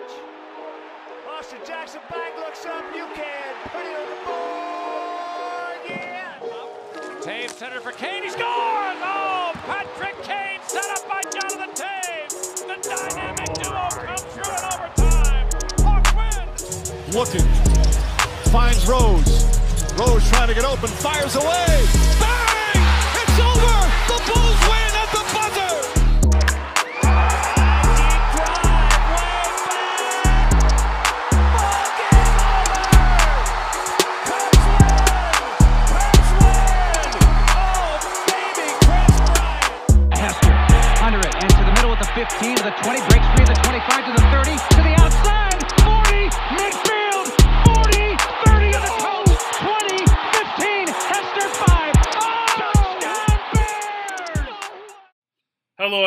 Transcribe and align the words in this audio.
pitch. 0.00 0.16
Austin 1.28 1.58
Jackson 1.66 2.00
back 2.10 2.36
looks 2.38 2.64
up. 2.66 2.84
You 2.94 3.06
can 3.14 3.54
put 3.64 3.84
it 3.84 3.96
on 3.96 4.08
the 4.08 4.16
board. 4.26 5.80
Yeah. 5.88 6.38
Toews 7.20 7.50
center 7.50 7.80
for 7.80 7.92
Kane. 7.92 8.22
He 8.22 8.30
scores! 8.30 8.44
Oh, 8.44 9.52
Patrick 9.66 10.16
Kane 10.22 10.60
set 10.66 10.84
up 10.90 11.08
by 11.08 11.22
Jonathan 11.22 11.70
Toews. 11.74 12.66
The 12.66 12.76
dynamic 12.88 13.54
duo 13.54 13.88
comes 14.06 14.22
through 14.22 14.52
in 14.52 14.64
overtime. 14.72 15.48
Hawks 15.84 16.12
win. 16.16 17.14
looking, 17.14 17.46
finds 18.50 18.86
Rose. 18.86 19.44
Rose 19.98 20.28
trying 20.30 20.48
to 20.48 20.54
get 20.54 20.64
open, 20.64 20.88
fires 20.88 21.36
away. 21.36 22.19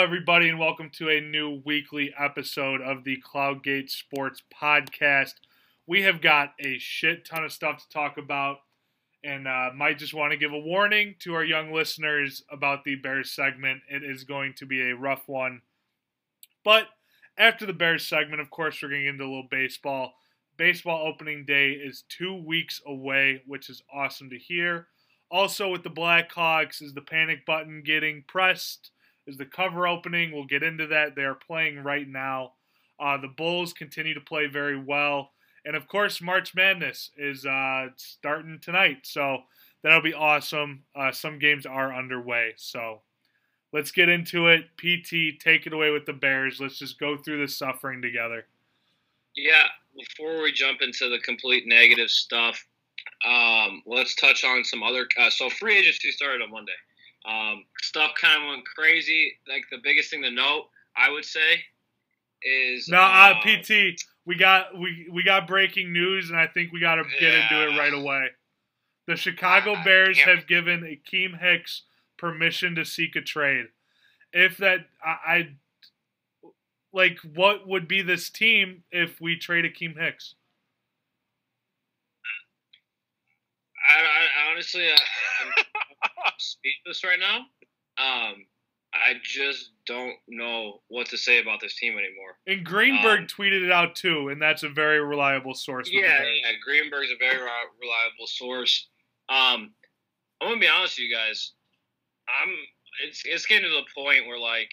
Everybody, 0.04 0.50
and 0.50 0.60
welcome 0.60 0.90
to 0.90 1.08
a 1.08 1.22
new 1.22 1.62
weekly 1.66 2.14
episode 2.20 2.82
of 2.82 3.06
the 3.06 3.24
Cloudgate 3.26 3.90
Sports 3.90 4.44
Podcast. 4.54 5.36
We 5.88 6.02
have 6.02 6.20
got 6.20 6.50
a 6.60 6.78
shit 6.78 7.26
ton 7.26 7.46
of 7.46 7.54
stuff 7.54 7.82
to 7.82 7.90
talk 7.90 8.18
about, 8.18 8.58
and 9.24 9.48
uh, 9.48 9.70
might 9.74 9.98
just 9.98 10.14
want 10.14 10.32
to 10.32 10.38
give 10.38 10.52
a 10.52 10.60
warning 10.60 11.16
to 11.20 11.36
our 11.36 11.46
young 11.46 11.72
listeners 11.72 12.44
about 12.52 12.84
the 12.84 12.96
Bears 12.96 13.32
segment. 13.32 13.80
It 13.90 14.04
is 14.04 14.26
going 14.26 14.56
to 14.56 14.66
be 14.66 14.82
a 14.82 14.96
rough 14.96 15.30
one. 15.30 15.62
But 16.66 16.88
after 17.38 17.66
the 17.66 17.72
Bears 17.72 18.06
segment, 18.06 18.42
of 18.42 18.50
course, 18.50 18.84
we're 18.84 18.90
going 18.90 19.04
to 19.04 19.06
get 19.06 19.12
into 19.12 19.24
a 19.24 19.28
little 19.28 19.48
baseball. 19.50 20.16
Baseball 20.58 21.08
opening 21.08 21.46
day 21.46 21.70
is 21.70 22.04
two 22.10 22.36
weeks 22.36 22.82
away, 22.86 23.42
which 23.48 23.70
is 23.70 23.82
awesome 23.92 24.30
to 24.32 24.38
hear. 24.38 24.88
Also, 25.32 25.72
with 25.72 25.84
the 25.84 25.90
Blackhawks, 25.90 26.82
is 26.82 26.94
the 26.94 27.00
panic 27.02 27.46
button 27.46 27.84
getting 27.86 28.26
pressed? 28.28 28.92
Is 29.28 29.38
the 29.38 29.46
cover 29.46 29.88
opening. 29.88 30.32
We'll 30.32 30.46
get 30.46 30.64
into 30.64 30.88
that. 30.88 31.16
They 31.16 31.24
are 31.24 31.36
playing 31.36 31.80
right 31.84 32.08
now. 32.08 32.54
Uh, 33.00 33.18
the 33.18 33.28
Bulls 33.28 33.74
continue 33.74 34.14
to 34.14 34.22
play 34.22 34.48
very 34.48 34.78
well. 34.78 35.32
And 35.66 35.76
of 35.76 35.88
course, 35.88 36.22
March 36.22 36.54
Madness 36.56 37.12
is 37.18 37.46
uh, 37.46 37.88
starting 37.96 38.60
tonight. 38.62 39.00
So 39.04 39.40
that'll 39.82 40.02
be 40.02 40.14
awesome. 40.14 40.84
Uh, 40.96 41.12
some 41.12 41.40
games 41.40 41.66
are 41.66 41.94
underway. 41.94 42.54
So 42.58 43.02
let's 43.72 43.92
get 43.92 44.10
into 44.10 44.48
it. 44.48 44.66
PT, 44.78 45.40
take 45.40 45.66
it 45.66 45.74
away 45.74 45.92
with 45.92 46.06
the 46.06 46.14
Bears. 46.14 46.60
Let's 46.60 46.80
just 46.80 47.00
go 47.00 47.18
through 47.18 47.40
this 47.40 47.58
suffering 47.58 48.02
together. 48.02 48.46
Yeah, 49.36 49.66
before 49.98 50.42
we 50.42 50.52
jump 50.52 50.82
into 50.82 51.10
the 51.10 51.20
complete 51.20 51.64
negative 51.66 52.10
stuff, 52.10 52.64
um, 53.26 53.82
let's 53.86 54.16
touch 54.16 54.44
on 54.44 54.64
some 54.64 54.84
other. 54.84 55.08
Uh, 55.18 55.30
so, 55.30 55.50
free 55.50 55.78
agency 55.78 56.12
started 56.12 56.44
on 56.44 56.52
Monday. 56.52 56.74
Um, 57.26 57.64
stuff 57.82 58.12
kind 58.20 58.44
of 58.44 58.50
went 58.50 58.66
crazy. 58.66 59.34
Like 59.48 59.64
the 59.72 59.78
biggest 59.84 60.10
thing 60.10 60.24
to 60.24 60.32
note, 60.32 60.66
I 60.96 61.10
would 61.10 61.26
say, 61.26 61.64
is 62.42 62.90
Now, 62.90 63.04
uh, 63.04 63.34
uh, 63.34 63.42
PT, 63.42 64.02
we 64.26 64.36
got 64.36 64.78
we 64.78 65.08
we 65.12 65.24
got 65.24 65.48
breaking 65.48 65.94
news, 65.94 66.30
and 66.30 66.40
I 66.40 66.48
think 66.48 66.72
we 66.72 66.80
got 66.80 66.96
to 66.96 67.04
get 67.20 67.34
into 67.34 67.70
it 67.70 67.78
right 67.78 67.94
away. 67.94 68.28
The 69.08 69.16
Chicago 69.16 69.76
Bears 69.84 70.18
have 70.20 70.48
given 70.48 70.82
Akiem 70.82 71.40
Hicks 71.40 71.84
permission 72.18 72.76
to 72.76 72.86
seek 72.86 73.16
a 73.18 73.22
trade. 73.22 73.66
If 74.32 74.58
that, 74.58 74.86
I, 75.04 75.18
I 75.28 75.50
like, 76.94 77.20
what 77.34 77.68
would 77.68 77.88
be 77.88 78.02
this 78.02 78.30
team 78.30 78.84
if 78.92 79.20
we 79.20 79.38
trade 79.38 79.66
Akiem 79.66 80.00
Hicks? 80.00 80.36
I, 83.90 84.00
I 84.02 84.52
honestly, 84.52 84.88
I, 84.88 84.98
I'm 86.26 86.34
speechless 86.38 87.04
right 87.04 87.20
now. 87.20 87.38
Um, 87.98 88.46
I 88.94 89.16
just 89.24 89.72
don't 89.88 90.16
know 90.28 90.82
what 90.88 91.08
to 91.08 91.18
say 91.18 91.40
about 91.40 91.60
this 91.62 91.76
team 91.76 91.94
anymore. 91.98 92.38
And 92.46 92.64
Greenberg 92.64 93.22
Um, 93.22 93.28
tweeted 93.28 93.64
it 93.64 93.72
out 93.72 93.96
too, 93.96 94.30
and 94.30 94.42
that's 94.42 94.64
a 94.64 94.70
very 94.70 95.02
reliable 95.02 95.56
source. 95.56 95.90
Yeah, 95.92 96.24
yeah. 96.24 96.52
Greenberg's 96.64 97.12
a 97.12 97.18
very 97.18 97.38
reliable 97.38 98.28
source. 98.28 98.88
Um, 99.30 99.74
I'm 100.42 100.50
gonna 100.50 100.60
be 100.60 100.68
honest 100.68 100.98
with 100.98 101.08
you 101.08 101.16
guys. 101.16 101.54
I'm. 102.28 102.54
It's 103.04 103.24
it's 103.26 103.46
getting 103.48 103.70
to 103.70 103.76
the 103.76 103.86
point 103.96 104.28
where 104.28 104.38
like 104.38 104.70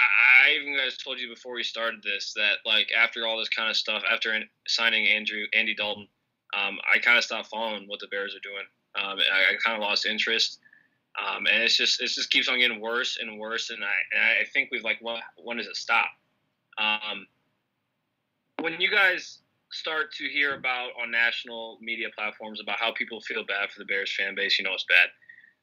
I 0.00 0.52
even 0.52 0.76
guys 0.76 0.98
told 0.98 1.18
you 1.18 1.28
before 1.28 1.54
we 1.54 1.62
started 1.62 2.02
this 2.02 2.32
that 2.34 2.58
like 2.66 2.88
after 2.96 3.26
all 3.26 3.38
this 3.38 3.48
kind 3.48 3.70
of 3.70 3.76
stuff, 3.76 4.02
after 4.10 4.38
signing 4.68 5.06
Andrew 5.06 5.44
Andy 5.54 5.74
Dalton, 5.74 6.08
um, 6.54 6.78
I 6.92 6.98
kind 6.98 7.16
of 7.16 7.24
stopped 7.24 7.48
following 7.48 7.84
what 7.86 8.00
the 8.00 8.08
Bears 8.08 8.34
are 8.34 8.40
doing. 8.40 8.64
Um, 8.96 9.18
I, 9.18 9.54
I 9.54 9.56
kind 9.64 9.76
of 9.76 9.82
lost 9.82 10.06
interest. 10.06 10.58
Um, 11.18 11.46
and 11.46 11.62
it's 11.62 11.76
just 11.76 12.00
it 12.00 12.06
just 12.06 12.30
keeps 12.30 12.48
on 12.48 12.58
getting 12.60 12.80
worse 12.80 13.18
and 13.20 13.38
worse, 13.38 13.70
and 13.70 13.82
I 13.84 13.92
and 14.14 14.22
I 14.40 14.44
think 14.52 14.70
we've 14.70 14.84
like 14.84 14.98
when, 15.00 15.16
when 15.42 15.56
does 15.56 15.66
it 15.66 15.76
stop? 15.76 16.06
Um, 16.78 17.26
when 18.60 18.80
you 18.80 18.90
guys 18.90 19.40
start 19.72 20.12
to 20.12 20.24
hear 20.28 20.54
about 20.54 20.90
on 21.00 21.10
national 21.10 21.78
media 21.80 22.08
platforms 22.16 22.60
about 22.60 22.78
how 22.78 22.92
people 22.92 23.20
feel 23.20 23.44
bad 23.44 23.70
for 23.70 23.80
the 23.80 23.84
Bears 23.84 24.14
fan 24.14 24.34
base, 24.34 24.58
you 24.58 24.64
know 24.64 24.74
it's 24.74 24.86
bad. 24.88 25.08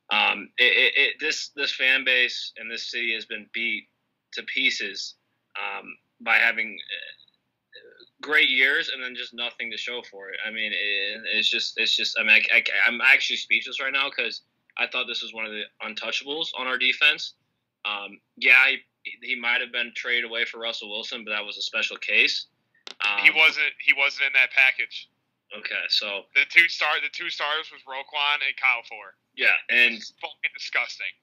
Um, 0.10 0.50
it, 0.58 0.64
it, 0.64 0.94
it, 0.96 1.14
this 1.20 1.50
this 1.56 1.74
fan 1.74 2.04
base 2.06 2.54
and 2.58 2.70
this 2.70 2.92
city 2.92 3.14
has 3.14 3.26
been 3.26 3.48
beat 3.54 3.88
to 4.34 4.44
pieces 4.44 5.16
um, 5.58 5.96
by 6.22 6.36
having 6.36 6.78
great 8.28 8.50
years 8.50 8.90
and 8.94 9.02
then 9.02 9.16
just 9.16 9.34
nothing 9.34 9.72
to 9.72 9.78
show 9.78 10.02
for 10.12 10.30
it. 10.30 10.38
I 10.46 10.52
mean, 10.52 10.72
it, 10.74 11.22
it's 11.36 11.50
just 11.50 11.74
it's 11.78 11.96
just 11.96 12.18
I 12.20 12.24
mean 12.24 12.42
I, 12.54 12.58
I, 12.58 12.62
I'm 12.86 13.00
actually 13.02 13.38
speechless 13.38 13.80
right 13.82 13.94
now 13.94 14.10
because 14.12 14.42
I 14.78 14.86
thought 14.88 15.06
this 15.08 15.24
was 15.24 15.34
one 15.34 15.46
of 15.46 15.52
the 15.52 15.64
untouchables 15.88 16.48
on 16.60 16.68
our 16.68 16.78
defense. 16.78 17.34
Um, 17.86 18.20
yeah, 18.36 18.76
he, 19.04 19.12
he 19.24 19.36
might 19.40 19.62
have 19.62 19.72
been 19.72 19.92
traded 19.96 20.26
away 20.30 20.44
for 20.46 20.60
Russell 20.60 20.90
Wilson, 20.90 21.24
but 21.24 21.32
that 21.32 21.46
was 21.46 21.58
a 21.58 21.62
special 21.62 21.98
case. 21.98 22.48
Um, 23.08 23.24
he 23.24 23.32
wasn't 23.32 23.72
he 23.80 23.94
wasn't 23.98 24.28
in 24.28 24.34
that 24.34 24.52
package. 24.52 25.10
Okay, 25.58 25.84
so 25.88 26.24
The 26.36 26.44
two 26.50 26.68
star 26.68 26.92
the 27.02 27.10
two 27.14 27.30
stars 27.30 27.72
was 27.72 27.82
Roquan 27.88 28.44
and 28.46 28.54
Kyle 28.62 28.84
Fuller. 28.90 29.16
yeah, 29.36 29.56
and 29.70 29.96
It's 29.96 30.12
fucking 30.20 30.52
disgusting. 30.54 31.14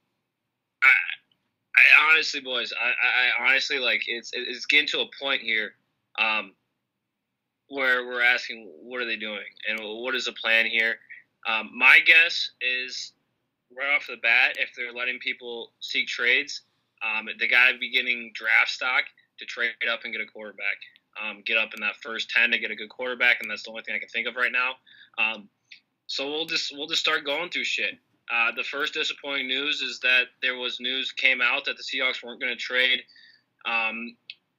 I 0.82 2.12
honestly, 2.12 2.40
boys, 2.40 2.72
I, 2.72 2.86
I, 2.86 3.46
I 3.46 3.50
honestly 3.50 3.78
like 3.78 4.02
it's 4.06 4.30
it's 4.32 4.66
getting 4.66 4.86
to 4.88 5.00
a 5.00 5.06
point 5.20 5.42
here, 5.42 5.72
um, 6.18 6.52
where 7.74 8.06
we're 8.06 8.22
asking 8.22 8.70
what 8.82 9.00
are 9.00 9.06
they 9.06 9.16
doing 9.16 9.44
and 9.68 9.78
what 9.80 10.14
is 10.14 10.26
the 10.26 10.32
plan 10.32 10.66
here. 10.66 10.96
Um, 11.46 11.70
my 11.74 11.98
guess 12.06 12.50
is 12.60 13.12
right 13.76 13.94
off 13.94 14.06
the 14.06 14.16
bat, 14.22 14.56
if 14.58 14.70
they're 14.76 14.92
letting 14.92 15.18
people 15.18 15.72
seek 15.80 16.06
trades, 16.06 16.62
um, 17.02 17.26
they 17.38 17.48
got 17.48 17.72
to 17.72 17.78
be 17.78 17.90
getting 17.90 18.30
draft 18.34 18.70
stock 18.70 19.04
to 19.38 19.44
trade 19.44 19.72
up 19.92 20.00
and 20.04 20.12
get 20.12 20.22
a 20.22 20.26
quarterback. 20.26 20.78
Um, 21.22 21.42
get 21.46 21.56
up 21.56 21.74
in 21.74 21.80
that 21.80 21.96
first 22.02 22.30
ten 22.30 22.50
to 22.50 22.58
get 22.58 22.72
a 22.72 22.74
good 22.74 22.88
quarterback, 22.88 23.36
and 23.40 23.48
that's 23.48 23.62
the 23.62 23.70
only 23.70 23.82
thing 23.82 23.94
I 23.94 23.98
can 23.98 24.08
think 24.08 24.26
of 24.26 24.34
right 24.34 24.50
now. 24.50 24.72
Um, 25.16 25.48
so 26.06 26.28
we'll 26.28 26.46
just 26.46 26.72
we'll 26.76 26.88
just 26.88 27.00
start 27.00 27.24
going 27.24 27.50
through 27.50 27.64
shit. 27.64 27.94
Uh, 28.32 28.50
the 28.56 28.64
first 28.64 28.94
disappointing 28.94 29.46
news 29.46 29.80
is 29.80 30.00
that 30.00 30.24
there 30.42 30.56
was 30.56 30.80
news 30.80 31.12
came 31.12 31.40
out 31.40 31.64
that 31.66 31.76
the 31.76 31.82
Seahawks 31.82 32.24
weren't 32.24 32.40
going 32.40 32.52
to 32.52 32.58
trade 32.58 33.02
um, 33.64 34.16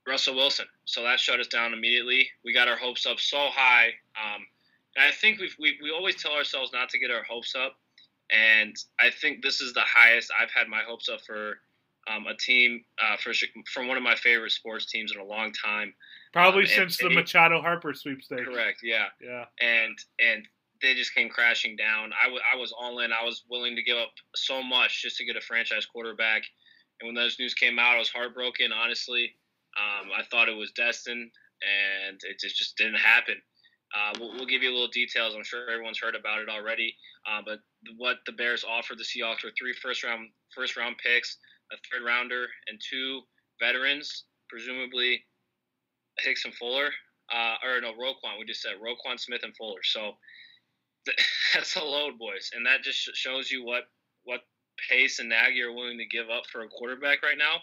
Russell 0.08 0.36
Wilson, 0.36 0.66
so 0.86 1.04
that 1.04 1.19
shut 1.19 1.40
us 1.40 1.48
down 1.48 1.74
immediately. 1.74 2.30
We 2.44 2.54
got 2.54 2.68
our 2.68 2.75
hopes 2.78 3.06
up 3.06 3.19
so 3.19 3.48
high, 3.52 3.88
um, 4.22 4.46
and 4.96 5.06
I 5.06 5.12
think 5.12 5.40
we've, 5.40 5.56
we 5.60 5.78
we 5.81 5.92
always 5.92 6.16
tell 6.22 6.34
ourselves 6.34 6.72
not 6.74 6.90
to 6.90 7.00
get 7.00 7.12
our 7.12 7.24
hopes 7.24 7.56
up, 7.56 7.75
and 8.31 8.75
I 9.00 9.10
think 9.10 9.42
this 9.44 9.62
is 9.62 9.74
the 9.74 9.81
highest 9.81 10.31
I've 10.40 10.52
had 10.52 10.68
my 10.68 10.81
hopes 10.88 11.10
up 11.10 11.22
for 11.25 11.57
um, 12.07 12.28
a 12.28 12.36
team 12.36 12.84
uh, 13.04 13.18
for 13.18 13.34
from 13.74 13.88
one 13.88 13.98
of 13.98 14.04
my 14.04 14.16
favorite 14.16 14.52
sports 14.52 14.86
teams 14.92 15.12
in 15.12 15.19
a 15.19 15.25
long 15.25 15.52
time. 15.54 15.94
Probably 16.34 16.63
Um, 16.63 16.69
and- 16.69 16.69
since 16.92 16.98
the 16.98 17.08
and 17.08 17.16
Machado 17.16 17.62
Harper 17.62 17.94
sweepstakes. 17.94 18.44
Correct, 18.46 18.81
yeah 18.84 19.08
Yeah. 19.22 19.46
and 19.60 19.98
and 20.19 20.48
they 20.81 20.94
just 20.94 21.16
came 21.16 21.30
crashing 21.30 21.75
down. 21.78 22.12
I 22.13 22.28
I 22.54 22.58
was 22.58 22.72
all 22.78 23.00
in. 23.00 23.12
I 23.12 23.24
was 23.24 23.44
willing 23.50 23.75
to 23.78 23.81
give 23.81 23.98
up 23.98 24.12
so 24.36 24.62
much 24.62 25.01
just 25.01 25.18
to 25.18 25.25
get 25.25 25.36
a 25.38 25.42
franchise 25.42 25.86
quarterback. 25.86 26.44
And 27.00 27.08
when 27.08 27.16
those 27.16 27.40
news 27.40 27.54
came 27.54 27.80
out, 27.80 27.96
I 27.96 28.00
was 28.00 28.10
heartbroken. 28.10 28.72
Honestly, 28.72 29.34
um, 29.77 30.10
I 30.18 30.24
thought 30.24 30.50
it 30.50 30.57
was 30.57 30.72
destined, 30.72 31.31
and 31.62 32.19
it 32.24 32.39
just, 32.39 32.57
just 32.57 32.77
didn't 32.77 33.00
happen. 33.00 33.36
Uh, 33.95 34.13
we'll, 34.19 34.33
we'll 34.36 34.45
give 34.45 34.63
you 34.63 34.69
a 34.69 34.74
little 34.75 34.89
details. 34.89 35.36
I'm 35.36 35.44
sure 35.44 35.69
everyone's 35.69 36.00
heard 36.00 36.16
about 36.16 36.39
it 36.39 36.50
already. 36.50 36.95
Uh, 37.30 37.42
but 37.45 37.60
what 37.98 38.18
the 38.25 38.33
Bears 38.33 38.63
offered 38.63 38.98
the 38.98 39.04
Seahawks 39.04 39.44
were 39.44 39.51
three 39.57 39.74
first 39.81 40.04
round 40.04 40.30
first 40.54 40.75
round 40.75 40.98
picks, 40.98 41.38
a 41.72 41.75
third 41.92 42.06
rounder, 42.06 42.48
and 42.68 42.80
two 42.80 43.22
veterans, 43.60 44.25
presumably 44.50 45.24
Hicks 46.19 46.45
and 46.45 46.54
Fuller, 46.54 46.89
uh, 47.33 47.56
or 47.63 47.81
no 47.81 47.94
Roquan. 47.94 48.39
We 48.39 48.45
just 48.45 48.62
said 48.62 48.74
Roquan 48.83 49.19
Smith 49.19 49.42
and 49.44 49.56
Fuller. 49.56 49.83
So 49.83 50.13
th- 51.06 51.18
that's 51.54 51.75
a 51.75 51.83
load, 51.83 52.18
boys, 52.19 52.51
and 52.54 52.66
that 52.66 52.83
just 52.83 53.00
shows 53.16 53.51
you 53.51 53.63
what 53.63 53.83
what 54.24 54.42
Pace 54.89 55.19
and 55.19 55.30
Nagy 55.30 55.62
are 55.62 55.72
willing 55.72 55.98
to 56.00 56.06
give 56.06 56.30
up 56.30 56.44
for 56.51 56.63
a 56.63 56.68
quarterback 56.68 57.24
right 57.24 57.38
now. 57.38 57.57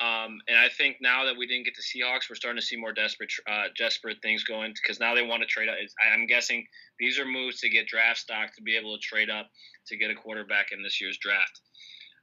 Um, 0.00 0.38
and 0.48 0.58
I 0.58 0.68
think 0.68 0.96
now 1.00 1.24
that 1.24 1.36
we 1.36 1.46
didn't 1.46 1.64
get 1.64 1.74
the 1.76 1.82
Seahawks, 1.82 2.28
we're 2.28 2.36
starting 2.36 2.60
to 2.60 2.66
see 2.66 2.76
more 2.76 2.92
desperate, 2.92 3.30
uh, 3.48 3.64
desperate 3.76 4.18
things 4.22 4.42
going 4.42 4.74
because 4.82 4.98
now 4.98 5.14
they 5.14 5.22
want 5.22 5.42
to 5.42 5.46
trade 5.46 5.68
up. 5.68 5.76
I'm 6.12 6.26
guessing 6.26 6.66
these 6.98 7.18
are 7.18 7.26
moves 7.26 7.60
to 7.60 7.68
get 7.68 7.86
draft 7.86 8.18
stock 8.18 8.54
to 8.56 8.62
be 8.62 8.76
able 8.76 8.96
to 8.96 9.00
trade 9.02 9.30
up 9.30 9.48
to 9.88 9.96
get 9.96 10.10
a 10.10 10.14
quarterback 10.14 10.72
in 10.72 10.82
this 10.82 11.00
year's 11.00 11.18
draft. 11.18 11.60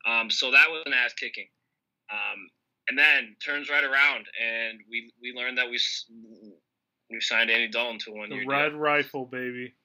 Um, 0.07 0.29
so 0.29 0.51
that 0.51 0.69
was 0.69 0.83
an 0.85 0.93
ass 0.93 1.13
kicking. 1.13 1.47
Um, 2.11 2.49
and 2.89 2.97
then 2.97 3.35
turns 3.43 3.69
right 3.69 3.83
around, 3.83 4.25
and 4.41 4.79
we 4.89 5.13
we 5.21 5.31
learned 5.33 5.57
that 5.59 5.69
we 5.69 5.79
we 7.11 7.21
signed 7.21 7.51
Andy 7.51 7.67
Dalton 7.67 7.99
to 7.99 8.11
one 8.11 8.29
The 8.29 8.45
red 8.45 8.69
deal. 8.69 8.79
rifle, 8.79 9.25
baby. 9.25 9.75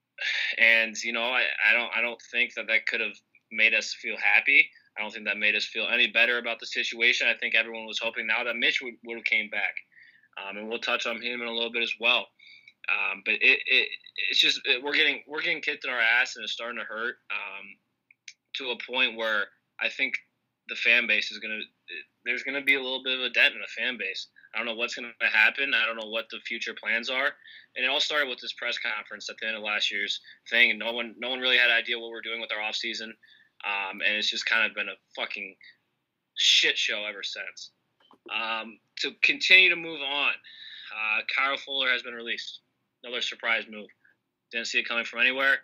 and 0.58 0.96
you 1.02 1.12
know 1.12 1.24
I, 1.24 1.44
I 1.68 1.72
don't 1.74 1.90
I 1.96 2.00
don't 2.00 2.20
think 2.32 2.54
that 2.54 2.66
that 2.68 2.86
could 2.86 3.00
have 3.00 3.16
made 3.52 3.74
us 3.74 3.94
feel 3.94 4.16
happy. 4.16 4.70
I 4.96 5.02
don't 5.02 5.12
think 5.12 5.26
that 5.26 5.38
made 5.38 5.54
us 5.54 5.66
feel 5.66 5.88
any 5.92 6.06
better 6.06 6.38
about 6.38 6.58
the 6.60 6.66
situation. 6.66 7.28
I 7.28 7.38
think 7.38 7.54
everyone 7.54 7.86
was 7.86 7.98
hoping 7.98 8.26
now 8.26 8.44
that 8.44 8.56
Mitch 8.56 8.80
would, 8.82 8.94
would 9.04 9.16
have 9.16 9.24
came 9.24 9.50
back, 9.50 9.74
um, 10.40 10.56
and 10.56 10.68
we'll 10.68 10.78
touch 10.78 11.06
on 11.06 11.20
him 11.20 11.42
in 11.42 11.48
a 11.48 11.52
little 11.52 11.72
bit 11.72 11.82
as 11.82 11.92
well. 12.00 12.26
Um, 12.88 13.22
but 13.24 13.34
it, 13.34 13.58
it 13.66 13.88
it's 14.30 14.40
just 14.40 14.60
it, 14.64 14.82
we're 14.82 14.94
getting 14.94 15.22
we're 15.26 15.42
getting 15.42 15.60
kicked 15.60 15.84
in 15.84 15.90
our 15.90 16.00
ass, 16.00 16.36
and 16.36 16.44
it's 16.44 16.52
starting 16.52 16.78
to 16.78 16.84
hurt 16.84 17.16
um, 17.30 17.66
to 18.56 18.70
a 18.70 18.90
point 18.90 19.16
where 19.16 19.46
I 19.80 19.88
think 19.88 20.14
the 20.68 20.76
fan 20.76 21.06
base 21.06 21.30
is 21.30 21.38
gonna 21.38 21.60
there's 22.24 22.42
gonna 22.42 22.62
be 22.62 22.74
a 22.74 22.82
little 22.82 23.02
bit 23.02 23.18
of 23.18 23.24
a 23.24 23.30
dent 23.30 23.54
in 23.54 23.60
the 23.60 23.82
fan 23.82 23.98
base. 23.98 24.28
I 24.54 24.58
don't 24.58 24.66
know 24.66 24.74
what's 24.74 24.94
gonna 24.94 25.12
happen. 25.20 25.74
I 25.74 25.84
don't 25.84 25.96
know 25.96 26.10
what 26.10 26.26
the 26.30 26.38
future 26.46 26.74
plans 26.74 27.10
are, 27.10 27.32
and 27.74 27.84
it 27.84 27.88
all 27.88 28.00
started 28.00 28.28
with 28.28 28.38
this 28.40 28.54
press 28.54 28.78
conference 28.78 29.28
at 29.28 29.36
the 29.40 29.48
end 29.48 29.56
of 29.56 29.62
last 29.62 29.90
year's 29.90 30.20
thing, 30.48 30.70
and 30.70 30.78
no 30.78 30.92
one 30.92 31.14
no 31.18 31.30
one 31.30 31.40
really 31.40 31.58
had 31.58 31.70
an 31.70 31.76
idea 31.76 31.98
what 31.98 32.10
we're 32.10 32.22
doing 32.22 32.40
with 32.40 32.52
our 32.52 32.62
off 32.62 32.76
season. 32.76 33.14
Um, 33.64 34.00
and 34.06 34.16
it's 34.16 34.30
just 34.30 34.46
kind 34.46 34.66
of 34.66 34.74
been 34.74 34.88
a 34.88 34.98
fucking 35.14 35.56
shit 36.36 36.76
show 36.76 37.04
ever 37.08 37.22
since. 37.22 37.70
Um, 38.32 38.78
to 39.00 39.12
continue 39.22 39.70
to 39.70 39.76
move 39.76 40.00
on, 40.00 40.30
uh, 40.30 41.20
Kyle 41.34 41.56
Fuller 41.56 41.90
has 41.90 42.02
been 42.02 42.14
released. 42.14 42.60
Another 43.02 43.20
surprise 43.22 43.64
move. 43.70 43.88
Didn't 44.52 44.66
see 44.66 44.78
it 44.78 44.88
coming 44.88 45.04
from 45.04 45.20
anywhere. 45.20 45.58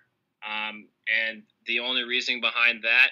Um, 0.46 0.88
and 1.08 1.42
the 1.66 1.80
only 1.80 2.02
reasoning 2.02 2.40
behind 2.40 2.82
that 2.82 3.10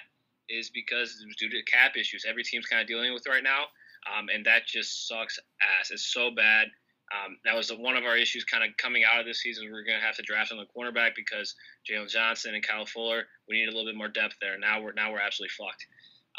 is 0.49 0.69
because 0.69 1.17
it 1.21 1.25
was 1.25 1.35
due 1.37 1.49
to 1.49 1.63
cap 1.63 1.95
issues. 1.97 2.25
Every 2.27 2.43
team's 2.43 2.65
kind 2.65 2.81
of 2.81 2.87
dealing 2.87 3.13
with 3.13 3.25
right 3.27 3.43
now, 3.43 3.63
um, 4.11 4.27
and 4.33 4.45
that 4.45 4.67
just 4.67 5.07
sucks 5.07 5.39
ass. 5.79 5.91
It's 5.91 6.11
so 6.13 6.31
bad. 6.31 6.67
Um, 7.11 7.37
that 7.43 7.55
was 7.55 7.69
one 7.69 7.97
of 7.97 8.05
our 8.05 8.15
issues 8.15 8.45
kind 8.45 8.63
of 8.63 8.75
coming 8.77 9.03
out 9.03 9.19
of 9.19 9.25
this 9.25 9.41
season. 9.41 9.65
We 9.65 9.71
are 9.71 9.83
going 9.83 9.99
to 9.99 10.05
have 10.05 10.15
to 10.15 10.21
draft 10.23 10.51
on 10.51 10.57
the 10.57 10.65
cornerback 10.71 11.11
because 11.15 11.55
Jaylon 11.83 12.09
Johnson 12.09 12.55
and 12.55 12.65
Kyle 12.65 12.85
Fuller, 12.85 13.23
we 13.49 13.59
need 13.59 13.67
a 13.67 13.71
little 13.71 13.85
bit 13.85 13.97
more 13.97 14.07
depth 14.07 14.35
there. 14.39 14.57
Now 14.57 14.81
we're 14.81 14.93
now 14.93 15.11
we're 15.11 15.19
absolutely 15.19 15.51
fucked. 15.57 15.85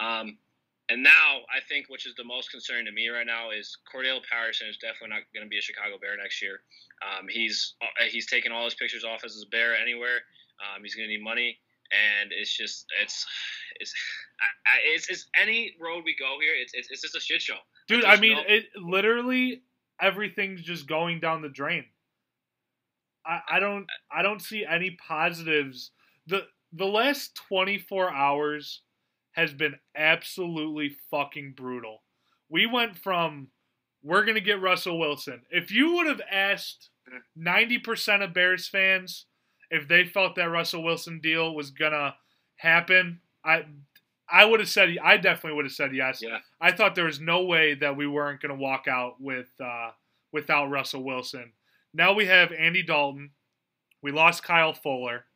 Um, 0.00 0.38
and 0.88 1.02
now 1.02 1.44
I 1.48 1.60
think, 1.68 1.86
which 1.88 2.06
is 2.06 2.14
the 2.16 2.24
most 2.24 2.50
concerning 2.50 2.86
to 2.86 2.92
me 2.92 3.08
right 3.08 3.26
now, 3.26 3.50
is 3.50 3.78
Cordarrelle 3.84 4.22
Patterson 4.28 4.68
is 4.68 4.78
definitely 4.78 5.16
not 5.16 5.22
going 5.34 5.44
to 5.44 5.48
be 5.48 5.58
a 5.58 5.62
Chicago 5.62 5.96
Bear 6.00 6.16
next 6.16 6.42
year. 6.42 6.60
Um, 7.04 7.26
he's 7.28 7.74
uh, 7.82 8.04
he's 8.08 8.26
taking 8.26 8.52
all 8.52 8.64
his 8.64 8.74
pictures 8.74 9.04
off 9.04 9.24
as 9.24 9.40
a 9.44 9.48
Bear 9.50 9.76
anywhere. 9.76 10.24
Um, 10.60 10.82
he's 10.82 10.94
going 10.94 11.08
to 11.08 11.14
need 11.14 11.22
money, 11.22 11.58
and 11.92 12.32
it's 12.32 12.54
just 12.54 12.86
it's 13.00 13.26
it's 13.80 13.94
I, 14.40 14.44
I, 14.44 14.94
it's, 14.94 15.08
it's 15.08 15.26
any 15.40 15.74
road 15.80 16.02
we 16.04 16.16
go 16.18 16.36
here. 16.40 16.54
It's 16.56 16.72
it's, 16.74 16.90
it's 16.90 17.02
just 17.02 17.16
a 17.16 17.20
shit 17.20 17.42
show. 17.42 17.60
Dude, 17.88 18.04
I 18.04 18.16
mean, 18.16 18.36
no- 18.36 18.44
it 18.46 18.66
literally 18.76 19.62
everything's 20.02 20.62
just 20.62 20.86
going 20.86 21.20
down 21.20 21.40
the 21.40 21.48
drain. 21.48 21.84
I, 23.24 23.40
I 23.52 23.60
don't 23.60 23.86
I 24.10 24.22
don't 24.22 24.42
see 24.42 24.66
any 24.68 24.98
positives. 25.06 25.92
The 26.26 26.42
the 26.72 26.86
last 26.86 27.34
24 27.48 28.12
hours 28.12 28.82
has 29.32 29.52
been 29.52 29.76
absolutely 29.96 30.96
fucking 31.10 31.54
brutal. 31.56 32.02
We 32.50 32.66
went 32.66 32.98
from 32.98 33.48
we're 34.02 34.24
going 34.24 34.34
to 34.34 34.40
get 34.40 34.60
Russell 34.60 34.98
Wilson. 34.98 35.42
If 35.50 35.70
you 35.70 35.94
would 35.94 36.08
have 36.08 36.20
asked 36.30 36.90
90% 37.38 38.24
of 38.24 38.34
Bears 38.34 38.68
fans 38.68 39.26
if 39.70 39.86
they 39.86 40.04
felt 40.04 40.34
that 40.34 40.50
Russell 40.50 40.82
Wilson 40.82 41.20
deal 41.20 41.54
was 41.54 41.70
going 41.70 41.92
to 41.92 42.14
happen, 42.56 43.20
I 43.44 43.64
I 44.30 44.44
would 44.44 44.60
have 44.60 44.68
said 44.68 44.96
I 45.02 45.16
definitely 45.16 45.56
would 45.56 45.66
have 45.66 45.72
said 45.72 45.94
yes. 45.94 46.20
Yeah. 46.22 46.38
I 46.60 46.72
thought 46.72 46.94
there 46.94 47.04
was 47.04 47.20
no 47.20 47.44
way 47.44 47.74
that 47.74 47.96
we 47.96 48.06
weren't 48.06 48.40
going 48.40 48.54
to 48.54 48.60
walk 48.60 48.86
out 48.88 49.20
with 49.20 49.48
uh, 49.62 49.90
without 50.32 50.70
Russell 50.70 51.04
Wilson. 51.04 51.52
Now 51.94 52.12
we 52.12 52.26
have 52.26 52.52
Andy 52.52 52.82
Dalton. 52.82 53.30
We 54.02 54.12
lost 54.12 54.42
Kyle 54.42 54.72
Fuller. 54.72 55.26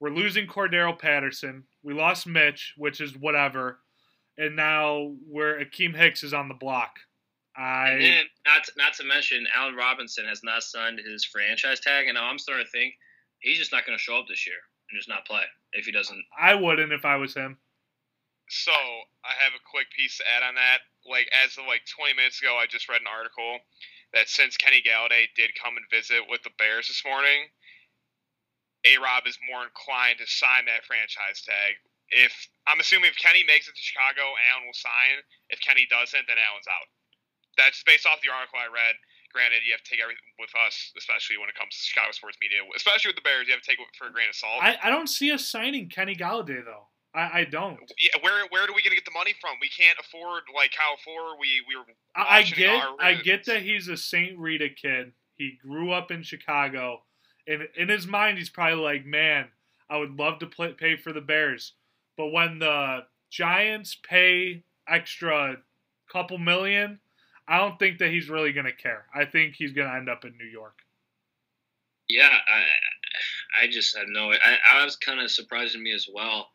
We're 0.00 0.10
losing 0.10 0.46
Cordarrelle 0.46 0.98
Patterson. 0.98 1.64
We 1.82 1.94
lost 1.94 2.26
Mitch, 2.26 2.74
which 2.76 3.00
is 3.00 3.16
whatever. 3.16 3.80
And 4.38 4.56
now 4.56 5.14
we're 5.28 5.58
Akiem 5.58 5.94
Hicks 5.94 6.22
is 6.22 6.32
on 6.32 6.48
the 6.48 6.54
block. 6.54 6.96
And 7.56 7.66
I 7.66 7.98
then, 7.98 8.24
not 8.46 8.64
to, 8.64 8.72
not 8.76 8.94
to 8.94 9.04
mention, 9.04 9.46
Allen 9.54 9.74
Robinson 9.74 10.24
has 10.24 10.42
not 10.42 10.62
signed 10.62 11.00
his 11.00 11.24
franchise 11.24 11.80
tag, 11.80 12.06
and 12.06 12.14
now 12.14 12.24
I'm 12.24 12.38
starting 12.38 12.64
to 12.64 12.70
think 12.70 12.94
he's 13.40 13.58
just 13.58 13.72
not 13.72 13.84
going 13.84 13.96
to 13.96 14.02
show 14.02 14.18
up 14.18 14.26
this 14.26 14.46
year 14.46 14.56
and 14.90 14.98
just 14.98 15.08
not 15.08 15.26
play 15.26 15.42
if 15.72 15.84
he 15.84 15.92
doesn't. 15.92 16.24
I 16.40 16.54
wouldn't 16.54 16.92
if 16.92 17.04
I 17.04 17.16
was 17.16 17.34
him. 17.34 17.58
So 18.48 18.72
I 19.24 19.32
have 19.42 19.54
a 19.56 19.62
quick 19.64 19.88
piece 19.96 20.18
to 20.18 20.24
add 20.28 20.42
on 20.42 20.54
that. 20.56 20.84
Like 21.08 21.28
as 21.32 21.56
of 21.58 21.66
like 21.66 21.82
20 21.88 22.14
minutes 22.14 22.38
ago, 22.40 22.56
I 22.56 22.66
just 22.66 22.88
read 22.88 23.00
an 23.00 23.10
article 23.10 23.58
that 24.12 24.28
since 24.28 24.60
Kenny 24.60 24.84
Golladay 24.84 25.32
did 25.34 25.56
come 25.56 25.80
and 25.80 25.86
visit 25.88 26.28
with 26.28 26.44
the 26.44 26.52
Bears 26.60 26.86
this 26.86 27.02
morning, 27.02 27.48
A 28.84 29.00
Rob 29.00 29.24
is 29.24 29.40
more 29.48 29.64
inclined 29.64 30.20
to 30.20 30.28
sign 30.28 30.68
that 30.68 30.84
franchise 30.84 31.40
tag. 31.42 31.80
If 32.12 32.32
I'm 32.68 32.76
assuming 32.76 33.08
if 33.08 33.16
Kenny 33.16 33.40
makes 33.40 33.66
it 33.66 33.74
to 33.74 33.82
Chicago, 33.82 34.36
Allen 34.52 34.68
will 34.68 34.76
sign. 34.76 35.24
If 35.48 35.64
Kenny 35.64 35.88
doesn't, 35.88 36.28
then 36.28 36.36
Allen's 36.36 36.68
out. 36.68 36.88
That's 37.56 37.80
based 37.88 38.04
off 38.04 38.20
the 38.20 38.28
article 38.28 38.60
I 38.60 38.68
read. 38.68 39.00
Granted, 39.32 39.64
you 39.64 39.72
have 39.72 39.80
to 39.80 39.88
take 39.88 40.04
everything 40.04 40.28
with 40.36 40.52
us, 40.52 40.92
especially 40.92 41.40
when 41.40 41.48
it 41.48 41.56
comes 41.56 41.72
to 41.72 41.80
Chicago 41.80 42.12
sports 42.12 42.36
media, 42.36 42.60
especially 42.76 43.16
with 43.16 43.16
the 43.16 43.24
Bears. 43.24 43.48
You 43.48 43.56
have 43.56 43.64
to 43.64 43.68
take 43.68 43.80
it 43.80 43.88
for 43.96 44.12
a 44.12 44.12
grain 44.12 44.28
of 44.28 44.36
salt. 44.36 44.60
I, 44.60 44.76
I 44.84 44.92
don't 44.92 45.08
see 45.08 45.32
us 45.32 45.48
signing 45.48 45.88
Kenny 45.88 46.12
Golladay 46.12 46.60
though. 46.60 46.91
I, 47.14 47.40
I 47.40 47.44
don't. 47.44 47.78
Yeah, 48.00 48.22
where 48.22 48.46
where 48.48 48.62
are 48.62 48.74
we 48.74 48.82
gonna 48.82 48.94
get 48.94 49.04
the 49.04 49.12
money 49.12 49.34
from? 49.40 49.56
We 49.60 49.68
can't 49.68 49.98
afford 49.98 50.42
like 50.54 50.72
Kyle 50.72 50.96
for 51.04 51.38
We 51.38 51.62
we 51.68 51.76
were. 51.76 51.84
I, 52.16 52.38
I 52.38 52.42
get 52.42 52.84
I 53.00 53.14
get 53.14 53.44
that 53.46 53.62
he's 53.62 53.88
a 53.88 53.96
Saint 53.96 54.38
Rita 54.38 54.70
kid. 54.70 55.12
He 55.34 55.58
grew 55.62 55.92
up 55.92 56.10
in 56.10 56.22
Chicago, 56.22 57.02
and 57.46 57.68
in 57.76 57.88
his 57.88 58.06
mind, 58.06 58.38
he's 58.38 58.48
probably 58.48 58.82
like, 58.82 59.04
"Man, 59.04 59.48
I 59.90 59.98
would 59.98 60.18
love 60.18 60.38
to 60.38 60.46
play, 60.46 60.72
pay 60.72 60.96
for 60.96 61.12
the 61.12 61.20
Bears." 61.20 61.74
But 62.16 62.28
when 62.28 62.58
the 62.58 63.00
Giants 63.30 63.96
pay 64.02 64.64
extra 64.88 65.56
couple 66.10 66.38
million, 66.38 66.98
I 67.48 67.58
don't 67.58 67.78
think 67.78 67.98
that 67.98 68.10
he's 68.10 68.30
really 68.30 68.52
gonna 68.52 68.72
care. 68.72 69.06
I 69.14 69.26
think 69.26 69.54
he's 69.56 69.72
gonna 69.72 69.94
end 69.96 70.08
up 70.08 70.24
in 70.24 70.36
New 70.38 70.46
York. 70.46 70.78
Yeah, 72.08 72.28
I 72.28 73.64
I 73.64 73.66
just 73.68 73.96
had 73.96 74.08
no. 74.08 74.32
I, 74.32 74.56
I 74.74 74.84
was 74.84 74.96
kind 74.96 75.20
of 75.20 75.30
surprising 75.30 75.82
me 75.82 75.92
as 75.92 76.08
well. 76.12 76.48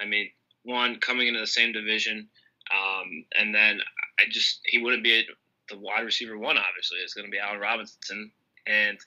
I 0.00 0.06
mean, 0.06 0.30
one 0.64 1.00
coming 1.00 1.28
into 1.28 1.40
the 1.40 1.46
same 1.46 1.72
division, 1.72 2.28
um, 2.70 3.24
and 3.38 3.54
then 3.54 3.80
I 4.20 4.24
just 4.30 4.60
he 4.64 4.78
wouldn't 4.78 5.04
be 5.04 5.24
the 5.68 5.78
wide 5.78 6.04
receiver 6.04 6.38
one. 6.38 6.56
Obviously, 6.58 6.98
it's 6.98 7.14
going 7.14 7.26
to 7.26 7.30
be 7.30 7.38
Allen 7.38 7.60
Robinson, 7.60 8.30
and 8.66 8.98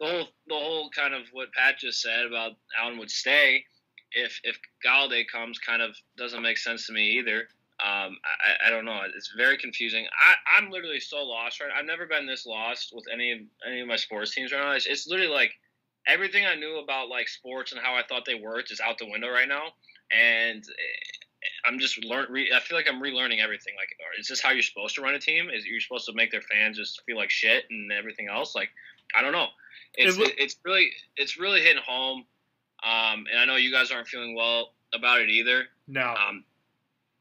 the 0.00 0.06
whole 0.06 0.28
the 0.46 0.54
whole 0.54 0.90
kind 0.90 1.14
of 1.14 1.22
what 1.32 1.52
Pat 1.52 1.78
just 1.78 2.00
said 2.00 2.26
about 2.26 2.52
Allen 2.78 2.98
would 2.98 3.10
stay. 3.10 3.64
If 4.12 4.40
if 4.44 4.58
Golladay 4.84 5.24
comes, 5.26 5.58
kind 5.58 5.82
of 5.82 5.96
doesn't 6.16 6.42
make 6.42 6.58
sense 6.58 6.86
to 6.86 6.92
me 6.92 7.18
either. 7.18 7.48
Um, 7.84 8.16
I, 8.24 8.68
I 8.68 8.70
don't 8.70 8.84
know. 8.84 9.00
It's 9.16 9.32
very 9.36 9.58
confusing. 9.58 10.06
I, 10.06 10.58
I'm 10.58 10.70
literally 10.70 11.00
so 11.00 11.24
lost 11.24 11.60
right. 11.60 11.70
I've 11.76 11.84
never 11.84 12.06
been 12.06 12.26
this 12.26 12.46
lost 12.46 12.92
with 12.94 13.04
any 13.12 13.32
of 13.32 13.38
any 13.66 13.80
of 13.80 13.88
my 13.88 13.96
sports 13.96 14.34
teams 14.34 14.52
right 14.52 14.60
now. 14.60 14.72
It's, 14.72 14.86
it's 14.86 15.08
literally 15.08 15.32
like 15.32 15.52
everything 16.06 16.46
I 16.46 16.54
knew 16.54 16.78
about 16.78 17.08
like 17.08 17.28
sports 17.28 17.72
and 17.72 17.80
how 17.80 17.94
I 17.94 18.02
thought 18.02 18.24
they 18.24 18.34
worked 18.34 18.70
is 18.70 18.80
out 18.80 18.98
the 18.98 19.10
window 19.10 19.30
right 19.30 19.48
now, 19.48 19.72
and 20.10 20.62
eh, 20.62 21.66
I'm 21.66 21.78
just 21.78 22.02
learn. 22.04 22.26
Re- 22.30 22.52
I 22.54 22.60
feel 22.60 22.76
like 22.76 22.86
I'm 22.88 23.02
relearning 23.02 23.42
everything. 23.42 23.74
Like, 23.76 23.88
is 24.18 24.28
this 24.28 24.40
how 24.40 24.50
you're 24.50 24.62
supposed 24.62 24.94
to 24.96 25.02
run 25.02 25.14
a 25.14 25.18
team? 25.18 25.48
Is 25.50 25.66
you're 25.66 25.80
supposed 25.80 26.06
to 26.06 26.12
make 26.14 26.30
their 26.30 26.42
fans 26.42 26.76
just 26.76 27.02
feel 27.06 27.16
like 27.16 27.30
shit 27.30 27.64
and 27.70 27.90
everything 27.92 28.28
else? 28.28 28.54
Like, 28.54 28.70
I 29.16 29.22
don't 29.22 29.32
know. 29.32 29.46
It's 29.94 30.16
It 30.16 30.34
it's 30.38 30.56
really 30.64 30.90
it's 31.16 31.38
really 31.38 31.60
hitting 31.60 31.82
home, 31.86 32.24
um, 32.82 33.26
and 33.30 33.38
I 33.38 33.44
know 33.44 33.56
you 33.56 33.72
guys 33.72 33.90
aren't 33.90 34.08
feeling 34.08 34.34
well 34.34 34.72
about 34.92 35.20
it 35.20 35.30
either. 35.30 35.64
No, 35.86 36.14
Um, 36.14 36.44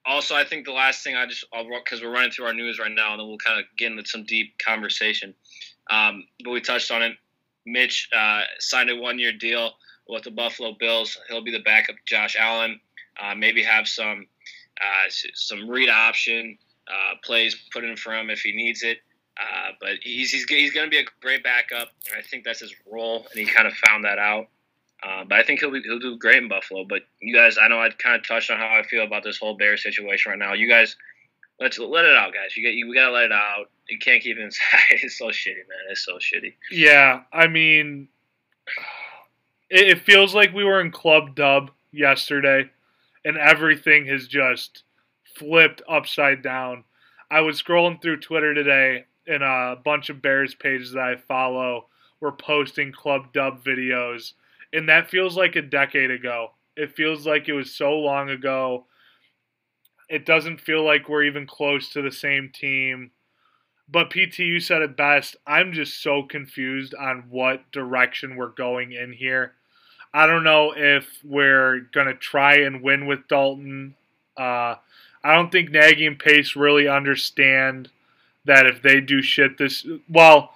also, 0.06 0.36
I 0.36 0.44
think 0.44 0.66
the 0.66 0.74
last 0.74 1.04
thing 1.04 1.16
I 1.16 1.26
just 1.26 1.46
because 1.52 2.02
we're 2.02 2.12
running 2.12 2.32
through 2.32 2.46
our 2.46 2.54
news 2.54 2.80
right 2.80 2.92
now, 2.92 3.12
and 3.12 3.20
then 3.20 3.28
we'll 3.28 3.38
kind 3.38 3.60
of 3.60 3.66
get 3.78 3.92
into 3.92 4.06
some 4.06 4.26
deep 4.26 4.56
conversation. 4.64 5.34
Um, 5.90 6.26
but 6.44 6.52
we 6.52 6.62
touched 6.62 6.92
on 6.92 7.02
it. 7.02 7.14
Mitch 7.66 8.10
uh, 8.16 8.42
signed 8.60 8.90
a 8.90 8.96
one-year 8.96 9.34
deal 9.34 9.72
with 10.08 10.24
the 10.24 10.32
Buffalo 10.32 10.76
Bills. 10.80 11.18
He'll 11.30 11.44
be 11.44 11.52
the 11.52 11.64
backup 11.64 11.96
to 11.96 12.02
Josh 12.06 12.36
Allen. 12.38 12.80
Uh, 13.22 13.36
maybe 13.36 13.64
have 13.64 13.88
some 13.88 14.28
uh, 14.82 15.10
some 15.34 15.70
read 15.70 15.90
option 15.90 16.58
uh, 16.88 17.16
plays 17.24 17.56
put 17.72 17.84
in 17.84 17.96
for 17.96 18.14
him 18.14 18.30
if 18.30 18.42
he 18.42 18.54
needs 18.54 18.84
it. 18.84 18.98
Uh, 19.40 19.72
but 19.80 19.92
he's 20.02 20.32
he's 20.32 20.46
he's 20.46 20.74
going 20.74 20.86
to 20.86 20.92
be 20.92 21.00
a 21.00 21.06
great 21.22 21.44
backup, 21.44 21.90
and 22.10 22.18
I 22.18 22.22
think 22.22 22.44
that's 22.44 22.60
his 22.60 22.74
role, 22.92 23.26
and 23.32 23.40
he 23.40 23.46
kind 23.46 23.68
of 23.68 23.74
found 23.74 24.04
that 24.04 24.20
out. 24.20 24.48
Uh, 25.02 25.24
but 25.28 25.40
I 25.40 25.44
think 25.44 25.60
he'll 25.60 25.72
be, 25.72 25.82
he'll 25.82 26.00
do 26.00 26.18
great 26.18 26.42
in 26.42 26.48
Buffalo. 26.48 26.86
But 26.88 27.02
you 27.20 27.36
guys, 27.36 27.58
I 27.62 27.68
know 27.68 27.80
I 27.80 27.90
kind 27.90 28.16
of 28.16 28.28
touched 28.28 28.52
on 28.52 28.58
how 28.58 28.68
I 28.68 28.84
feel 28.84 29.04
about 29.04 29.24
this 29.24 29.38
whole 29.38 29.58
Bear 29.58 29.76
situation 29.76 30.32
right 30.32 30.40
now. 30.40 30.54
You 30.54 30.68
guys, 30.68 30.96
let's 31.64 31.80
let 31.80 32.06
it 32.06 32.16
out, 32.16 32.34
guys. 32.34 32.56
You 32.56 32.64
get 32.64 32.76
you 32.76 32.88
we 32.88 32.96
gotta 32.96 33.12
let 33.12 33.26
it 33.26 33.32
out. 33.32 33.70
You 33.90 33.98
can't 33.98 34.22
keep 34.22 34.38
it 34.38 34.44
inside. 34.44 34.80
It's 34.92 35.18
so 35.18 35.28
shitty, 35.28 35.56
man. 35.56 35.90
It's 35.90 36.06
so 36.06 36.18
shitty. 36.18 36.54
Yeah, 36.72 37.22
I 37.32 37.48
mean, 37.48 38.10
it, 39.70 39.88
it 39.88 40.02
feels 40.02 40.36
like 40.36 40.54
we 40.54 40.64
were 40.64 40.82
in 40.82 40.92
Club 40.92 41.36
Dub 41.36 41.72
yesterday, 41.92 42.70
and 43.26 43.38
everything 43.38 44.06
has 44.08 44.28
just 44.28 44.84
flipped 45.38 45.82
upside 45.90 46.44
down. 46.44 46.84
I 47.32 47.42
was 47.42 47.62
scrolling 47.62 48.02
through 48.02 48.20
Twitter 48.20 48.54
today, 48.54 49.06
and 49.26 49.42
a 49.42 49.78
bunch 49.84 50.10
of 50.10 50.22
Bears 50.22 50.54
pages 50.54 50.92
that 50.92 51.04
I 51.04 51.16
follow 51.16 51.88
were 52.20 52.34
posting 52.34 52.92
Club 52.92 53.34
Dub 53.34 53.64
videos, 53.64 54.34
and 54.74 54.88
that 54.90 55.10
feels 55.10 55.38
like 55.38 55.56
a 55.56 55.62
decade 55.62 56.12
ago. 56.12 56.52
It 56.76 56.96
feels 56.96 57.26
like 57.26 57.48
it 57.48 57.54
was 57.54 57.74
so 57.74 57.94
long 57.94 58.30
ago. 58.30 58.86
It 60.10 60.26
doesn't 60.26 60.62
feel 60.62 60.84
like 60.84 61.10
we're 61.10 61.24
even 61.24 61.48
close 61.48 61.90
to 61.90 62.02
the 62.02 62.12
same 62.12 62.52
team. 62.54 63.12
But 63.90 64.10
PT, 64.10 64.40
you 64.40 64.60
said 64.60 64.82
it 64.82 64.98
best. 64.98 65.36
I'm 65.46 65.74
just 65.74 66.02
so 66.02 66.24
confused 66.24 66.96
on 66.96 67.26
what 67.30 67.72
direction 67.72 68.36
we're 68.36 68.48
going 68.48 68.92
in 68.92 69.14
here. 69.14 69.54
I 70.14 70.28
don't 70.28 70.44
know 70.44 70.74
if 70.76 71.08
we're 71.24 71.82
gonna 71.94 72.14
try 72.14 72.58
and 72.58 72.82
win 72.82 73.08
with 73.08 73.28
Dalton. 73.28 73.96
Uh, 74.38 74.76
I 75.24 75.36
don't 75.36 75.52
think 75.52 75.72
Nagy 75.72 76.06
and 76.06 76.20
Pace 76.20 76.56
really 76.56 76.88
understand 76.88 77.90
that 78.46 78.66
if 78.66 78.82
they 78.82 79.00
do 79.00 79.22
shit 79.22 79.58
this, 79.58 79.86
well, 80.10 80.54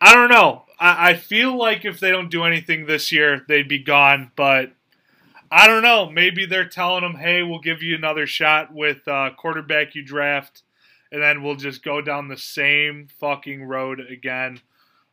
I 0.00 0.14
don't 0.14 0.30
know. 0.30 0.64
I, 0.78 1.10
I 1.10 1.14
feel 1.14 1.56
like 1.56 1.84
if 1.84 2.00
they 2.00 2.10
don't 2.10 2.30
do 2.30 2.44
anything 2.44 2.86
this 2.86 3.10
year, 3.12 3.44
they'd 3.48 3.68
be 3.68 3.78
gone. 3.78 4.30
But 4.36 4.72
I 5.50 5.66
don't 5.66 5.82
know. 5.82 6.10
Maybe 6.10 6.46
they're 6.46 6.68
telling 6.68 7.02
them, 7.02 7.16
"Hey, 7.16 7.42
we'll 7.42 7.60
give 7.60 7.82
you 7.82 7.94
another 7.94 8.26
shot 8.26 8.72
with 8.72 9.06
uh, 9.08 9.30
quarterback 9.36 9.94
you 9.94 10.02
draft." 10.02 10.62
and 11.10 11.22
then 11.22 11.42
we'll 11.42 11.56
just 11.56 11.82
go 11.82 12.00
down 12.00 12.28
the 12.28 12.36
same 12.36 13.08
fucking 13.18 13.64
road 13.64 14.00
again. 14.00 14.60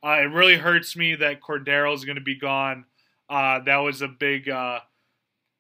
Uh, 0.04 0.18
it 0.20 0.32
really 0.32 0.58
hurts 0.58 0.96
me 0.96 1.16
that 1.16 1.42
Cordarrelle 1.42 1.96
is 1.96 2.06
going 2.06 2.18
to 2.18 2.22
be 2.22 2.36
gone. 2.36 2.86
Uh, 3.30 3.60
that 3.62 3.78
was 3.78 4.02
a 4.02 4.08
big, 4.08 4.50
uh, 4.50 4.80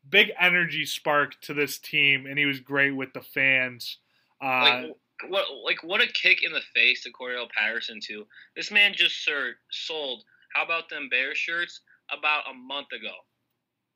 big 0.08 0.32
energy 0.39 0.86
spark 0.86 1.39
to 1.41 1.53
this 1.53 1.77
team, 1.79 2.25
and 2.25 2.38
he 2.38 2.46
was 2.46 2.60
great 2.60 2.91
with 2.91 3.13
the 3.13 3.22
fans. 3.22 3.98
Uh, 4.41 4.46
Like 4.46 4.96
what 5.29 5.46
like 5.63 5.82
what 5.84 6.01
a 6.01 6.08
kick 6.08 6.44
in 6.44 6.51
the 6.51 6.62
face 6.74 7.03
to 7.03 7.12
Cordarrelle 7.12 7.50
Patterson 7.50 8.00
too. 8.01 8.27
This 8.55 8.70
man 8.70 8.94
just 8.94 9.27
sold. 9.72 10.24
How 10.53 10.63
about 10.63 10.89
them 10.89 11.08
bear 11.10 11.34
shirts 11.34 11.82
about 12.12 12.44
a 12.50 12.53
month 12.53 12.91
ago? 12.91 13.13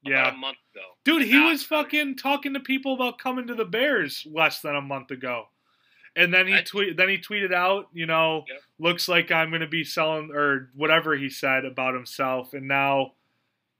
Yeah, 0.03 0.29
a 0.33 0.37
month 0.37 0.57
ago. 0.73 0.85
dude, 1.03 1.23
he 1.27 1.39
was 1.39 1.63
fucking 1.63 2.15
talking 2.17 2.53
to 2.53 2.59
people 2.59 2.93
about 2.93 3.17
coming 3.19 3.47
to 3.47 3.55
the 3.55 3.65
Bears 3.65 4.25
less 4.31 4.61
than 4.61 4.75
a 4.75 4.81
month 4.81 5.11
ago. 5.11 5.45
And 6.15 6.33
then 6.33 6.47
he 6.47 6.55
I- 6.55 6.61
tweet, 6.61 6.97
then 6.97 7.09
he 7.09 7.17
tweeted 7.17 7.53
out, 7.53 7.87
you 7.93 8.05
know, 8.05 8.45
Yep. 8.47 8.61
looks 8.79 9.07
like 9.07 9.31
I'm 9.31 9.49
going 9.49 9.61
to 9.61 9.67
be 9.67 9.83
selling 9.83 10.31
or 10.33 10.69
whatever 10.75 11.15
he 11.15 11.29
said 11.29 11.65
about 11.65 11.93
himself. 11.93 12.53
And 12.53 12.67
now, 12.67 13.13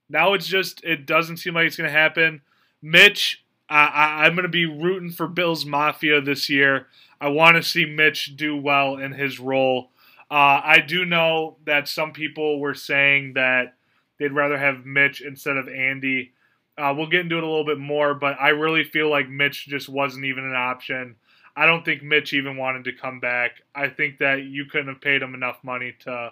now 0.09 0.33
it's 0.33 0.47
just 0.47 0.83
it 0.83 1.05
doesn't 1.05 1.37
seem 1.37 1.53
like 1.55 1.67
it's 1.67 1.75
going 1.77 1.87
to 1.89 1.97
happen. 1.97 2.41
Mitch, 2.81 3.43
I, 3.67 3.85
I, 3.87 4.25
I'm 4.25 4.35
going 4.35 4.43
to 4.43 4.49
be 4.49 4.65
rooting 4.65 5.11
for 5.11 5.27
Bills 5.27 5.65
Mafia 5.65 6.21
this 6.21 6.49
year. 6.49 6.87
I 7.19 7.27
want 7.29 7.57
to 7.57 7.63
see 7.63 7.85
Mitch 7.85 8.35
do 8.37 8.55
well 8.55 8.95
in 8.97 9.11
his 9.11 9.39
role. 9.39 9.91
Uh, 10.31 10.61
I 10.63 10.79
do 10.85 11.05
know 11.05 11.57
that 11.65 11.87
some 11.87 12.13
people 12.13 12.59
were 12.59 12.75
saying 12.75 13.33
that 13.33 13.75
they'd 14.19 14.33
rather 14.33 14.57
have 14.57 14.85
Mitch 14.85 15.21
instead 15.21 15.57
of 15.57 15.67
Andy. 15.67 16.33
Uh, 16.77 16.93
we'll 16.95 17.09
get 17.09 17.21
into 17.21 17.37
it 17.37 17.43
a 17.43 17.47
little 17.47 17.65
bit 17.65 17.79
more, 17.79 18.13
but 18.13 18.37
I 18.39 18.49
really 18.49 18.83
feel 18.83 19.09
like 19.09 19.27
Mitch 19.27 19.67
just 19.67 19.89
wasn't 19.89 20.25
even 20.25 20.45
an 20.45 20.55
option. 20.55 21.15
I 21.55 21.65
don't 21.65 21.83
think 21.83 22.03
Mitch 22.03 22.33
even 22.33 22.55
wanted 22.55 22.85
to 22.85 22.93
come 22.93 23.19
back. 23.19 23.61
I 23.75 23.89
think 23.89 24.19
that 24.19 24.43
you 24.43 24.65
couldn't 24.65 24.87
have 24.87 25.01
paid 25.01 25.21
him 25.21 25.33
enough 25.33 25.63
money 25.63 25.95
to 26.01 26.31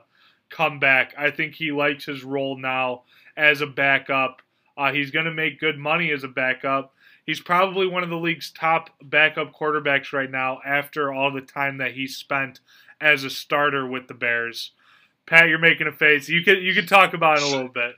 come 0.50 0.80
back. 0.80 1.14
I 1.18 1.32
think 1.32 1.56
he 1.56 1.72
likes 1.72 2.06
his 2.06 2.24
role 2.24 2.58
now 2.58 3.04
as 3.36 3.62
a 3.62 3.68
backup. 3.68 4.42
Uh, 4.78 4.94
he's 4.94 5.12
going 5.12 5.26
to 5.26 5.34
make 5.34 5.60
good 5.60 5.78
money 5.78 6.12
as 6.12 6.24
a 6.24 6.30
backup. 6.30 6.94
He's 7.26 7.42
probably 7.42 7.88
one 7.88 8.04
of 8.04 8.10
the 8.10 8.16
league's 8.16 8.52
top 8.52 8.90
backup 9.02 9.54
quarterbacks 9.54 10.14
right 10.14 10.32
now 10.32 10.60
after 10.66 11.12
all 11.12 11.32
the 11.32 11.42
time 11.42 11.80
that 11.80 11.92
he 11.94 12.08
spent 12.08 12.62
as 13.02 13.26
a 13.26 13.30
starter 13.30 13.86
with 13.86 14.08
the 14.08 14.14
Bears. 14.14 14.72
Pat, 15.28 15.50
you're 15.50 15.60
making 15.60 15.88
a 15.88 15.92
face. 15.92 16.28
You 16.28 16.42
could 16.42 16.64
you 16.64 16.74
could 16.74 16.88
talk 16.88 17.14
about 17.14 17.38
it 17.38 17.44
a 17.44 17.48
little 17.48 17.68
bit. 17.68 17.96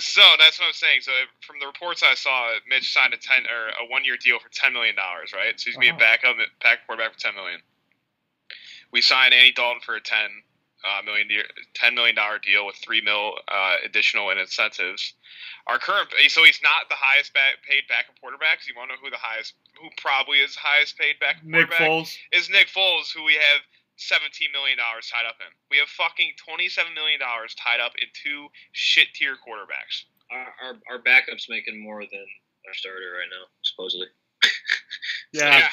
So 0.00 0.22
that's 0.38 0.58
what 0.58 0.68
I'm 0.68 0.72
saying. 0.72 1.02
So 1.02 1.12
from 1.46 1.60
the 1.60 1.66
reports 1.66 2.02
I 2.02 2.14
saw, 2.14 2.48
Mitch 2.66 2.92
signed 2.92 3.12
a 3.12 3.18
ten 3.18 3.44
or 3.44 3.68
a 3.84 3.90
one 3.92 4.04
year 4.04 4.16
deal 4.16 4.38
for 4.40 4.48
ten 4.48 4.72
million 4.72 4.96
dollars, 4.96 5.32
right? 5.36 5.52
So 5.60 5.68
he's 5.68 5.76
gonna 5.76 5.92
be 5.92 5.96
a 5.96 6.00
backup 6.00 6.36
back 6.62 6.86
quarterback 6.86 7.12
for 7.12 7.20
ten 7.20 7.34
million. 7.34 7.60
We 8.90 9.02
signed 9.02 9.34
Andy 9.34 9.52
Dalton 9.52 9.82
for 9.84 9.96
a 9.96 10.00
ten 10.00 10.42
uh, 10.80 11.02
million 11.04 11.28
year, 11.28 11.44
ten 11.74 11.94
million 11.94 12.16
dollar 12.16 12.38
deal 12.38 12.64
with 12.64 12.76
three 12.76 13.02
mil 13.02 13.36
uh, 13.48 13.76
additional 13.84 14.30
in 14.30 14.38
incentives. 14.38 15.12
Our 15.66 15.78
current 15.78 16.08
so 16.28 16.42
he's 16.42 16.60
not 16.64 16.88
the 16.88 16.96
highest 16.96 17.34
back, 17.34 17.60
paid 17.68 17.84
backup 17.86 18.18
quarterback. 18.18 18.62
So 18.62 18.72
you 18.72 18.74
want 18.80 18.90
to 18.90 18.96
know 18.96 19.00
who 19.04 19.10
the 19.10 19.20
highest, 19.20 19.52
who 19.76 19.88
probably 20.00 20.38
is 20.38 20.54
the 20.54 20.64
highest 20.64 20.96
paid 20.96 21.20
backup 21.20 21.44
Nick 21.44 21.68
quarterback? 21.68 21.84
Foles. 21.84 22.16
is 22.32 22.48
Nick 22.48 22.68
Foles, 22.72 23.12
who 23.12 23.24
we 23.24 23.34
have 23.34 23.60
seventeen 23.96 24.52
million 24.52 24.78
dollars 24.78 25.10
tied 25.12 25.26
up 25.28 25.36
in. 25.40 25.50
We 25.70 25.78
have 25.78 25.88
fucking 25.88 26.32
twenty-seven 26.40 26.94
million 26.94 27.20
dollars 27.20 27.54
tied 27.54 27.80
up 27.80 27.92
in 28.00 28.08
two 28.12 28.48
shit 28.72 29.08
tier 29.14 29.34
quarterbacks. 29.34 30.08
Our, 30.30 30.48
our 30.62 30.74
our 30.90 30.98
backup's 31.02 31.48
making 31.48 31.82
more 31.82 32.00
than 32.00 32.26
our 32.66 32.74
starter 32.74 33.12
right 33.18 33.30
now, 33.30 33.46
supposedly. 33.62 34.06
Yeah. 35.32 35.68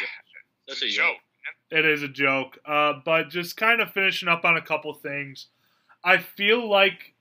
That's 0.67 0.81
a 0.81 0.87
joke. 0.87 1.17
joke. 1.17 1.79
It 1.79 1.85
is 1.85 2.03
a 2.03 2.07
joke. 2.07 2.57
Uh, 2.65 2.93
but 3.03 3.29
just 3.29 3.57
kind 3.57 3.81
of 3.81 3.91
finishing 3.91 4.29
up 4.29 4.45
on 4.45 4.55
a 4.55 4.61
couple 4.61 4.93
things. 4.93 5.47
I 6.03 6.17
feel 6.17 6.69
like 6.69 7.13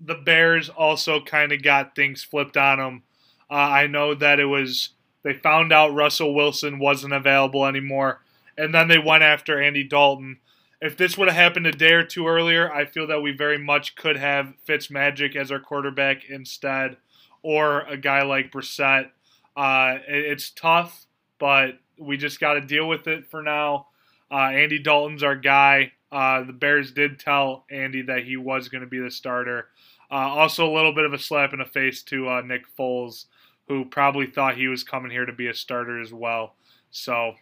the 0.00 0.14
Bears 0.14 0.68
also 0.68 1.20
kind 1.22 1.52
of 1.52 1.62
got 1.62 1.94
things 1.94 2.24
flipped 2.24 2.56
on 2.56 2.78
them. 2.78 3.02
Uh, 3.50 3.54
I 3.54 3.86
know 3.86 4.14
that 4.14 4.40
it 4.40 4.46
was, 4.46 4.90
they 5.22 5.34
found 5.34 5.72
out 5.72 5.94
Russell 5.94 6.34
Wilson 6.34 6.78
wasn't 6.78 7.12
available 7.12 7.66
anymore, 7.66 8.22
and 8.56 8.74
then 8.74 8.88
they 8.88 8.98
went 8.98 9.22
after 9.22 9.60
Andy 9.60 9.84
Dalton. 9.84 10.38
If 10.80 10.96
this 10.96 11.16
would 11.16 11.28
have 11.28 11.36
happened 11.36 11.66
a 11.66 11.72
day 11.72 11.92
or 11.92 12.04
two 12.04 12.26
earlier, 12.26 12.72
I 12.72 12.84
feel 12.84 13.06
that 13.06 13.22
we 13.22 13.32
very 13.32 13.58
much 13.58 13.96
could 13.96 14.16
have 14.16 14.54
Fitzmagic 14.68 15.34
as 15.34 15.50
our 15.50 15.60
quarterback 15.60 16.28
instead, 16.28 16.96
or 17.42 17.82
a 17.82 17.96
guy 17.96 18.22
like 18.22 18.52
Brissett. 18.52 19.10
Uh, 19.56 19.98
it's 20.06 20.50
tough, 20.50 21.06
but 21.38 21.78
we 21.98 22.16
just 22.16 22.40
got 22.40 22.54
to 22.54 22.60
deal 22.60 22.88
with 22.88 23.06
it 23.06 23.26
for 23.30 23.42
now. 23.42 23.86
Uh, 24.30 24.50
Andy 24.50 24.78
Dalton's 24.78 25.22
our 25.22 25.36
guy. 25.36 25.92
Uh, 26.10 26.44
the 26.44 26.52
Bears 26.52 26.92
did 26.92 27.18
tell 27.18 27.64
Andy 27.70 28.02
that 28.02 28.24
he 28.24 28.36
was 28.36 28.68
going 28.68 28.82
to 28.82 28.90
be 28.90 29.00
the 29.00 29.10
starter. 29.10 29.68
Uh, 30.10 30.28
also, 30.28 30.70
a 30.70 30.74
little 30.74 30.92
bit 30.92 31.04
of 31.04 31.12
a 31.12 31.18
slap 31.18 31.52
in 31.52 31.58
the 31.58 31.64
face 31.64 32.02
to 32.04 32.28
uh, 32.28 32.40
Nick 32.40 32.62
Foles, 32.78 33.26
who 33.68 33.84
probably 33.84 34.26
thought 34.26 34.56
he 34.56 34.68
was 34.68 34.84
coming 34.84 35.10
here 35.10 35.24
to 35.24 35.32
be 35.32 35.48
a 35.48 35.54
starter 35.54 36.00
as 36.00 36.12
well. 36.12 36.54
So, 36.90 37.34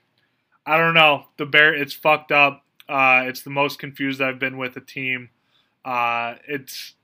I 0.67 0.77
don't 0.77 0.95
know. 0.95 1.27
The 1.39 1.47
Bear, 1.47 1.75
it's 1.75 1.93
fucked 1.93 2.33
up. 2.33 2.65
Uh, 2.89 3.23
it's 3.27 3.43
the 3.43 3.51
most 3.51 3.79
confused 3.79 4.21
I've 4.21 4.39
been 4.39 4.59
with 4.59 4.77
a 4.77 4.81
team. 4.81 5.31
Uh, 5.85 6.35
it's, 6.47 6.95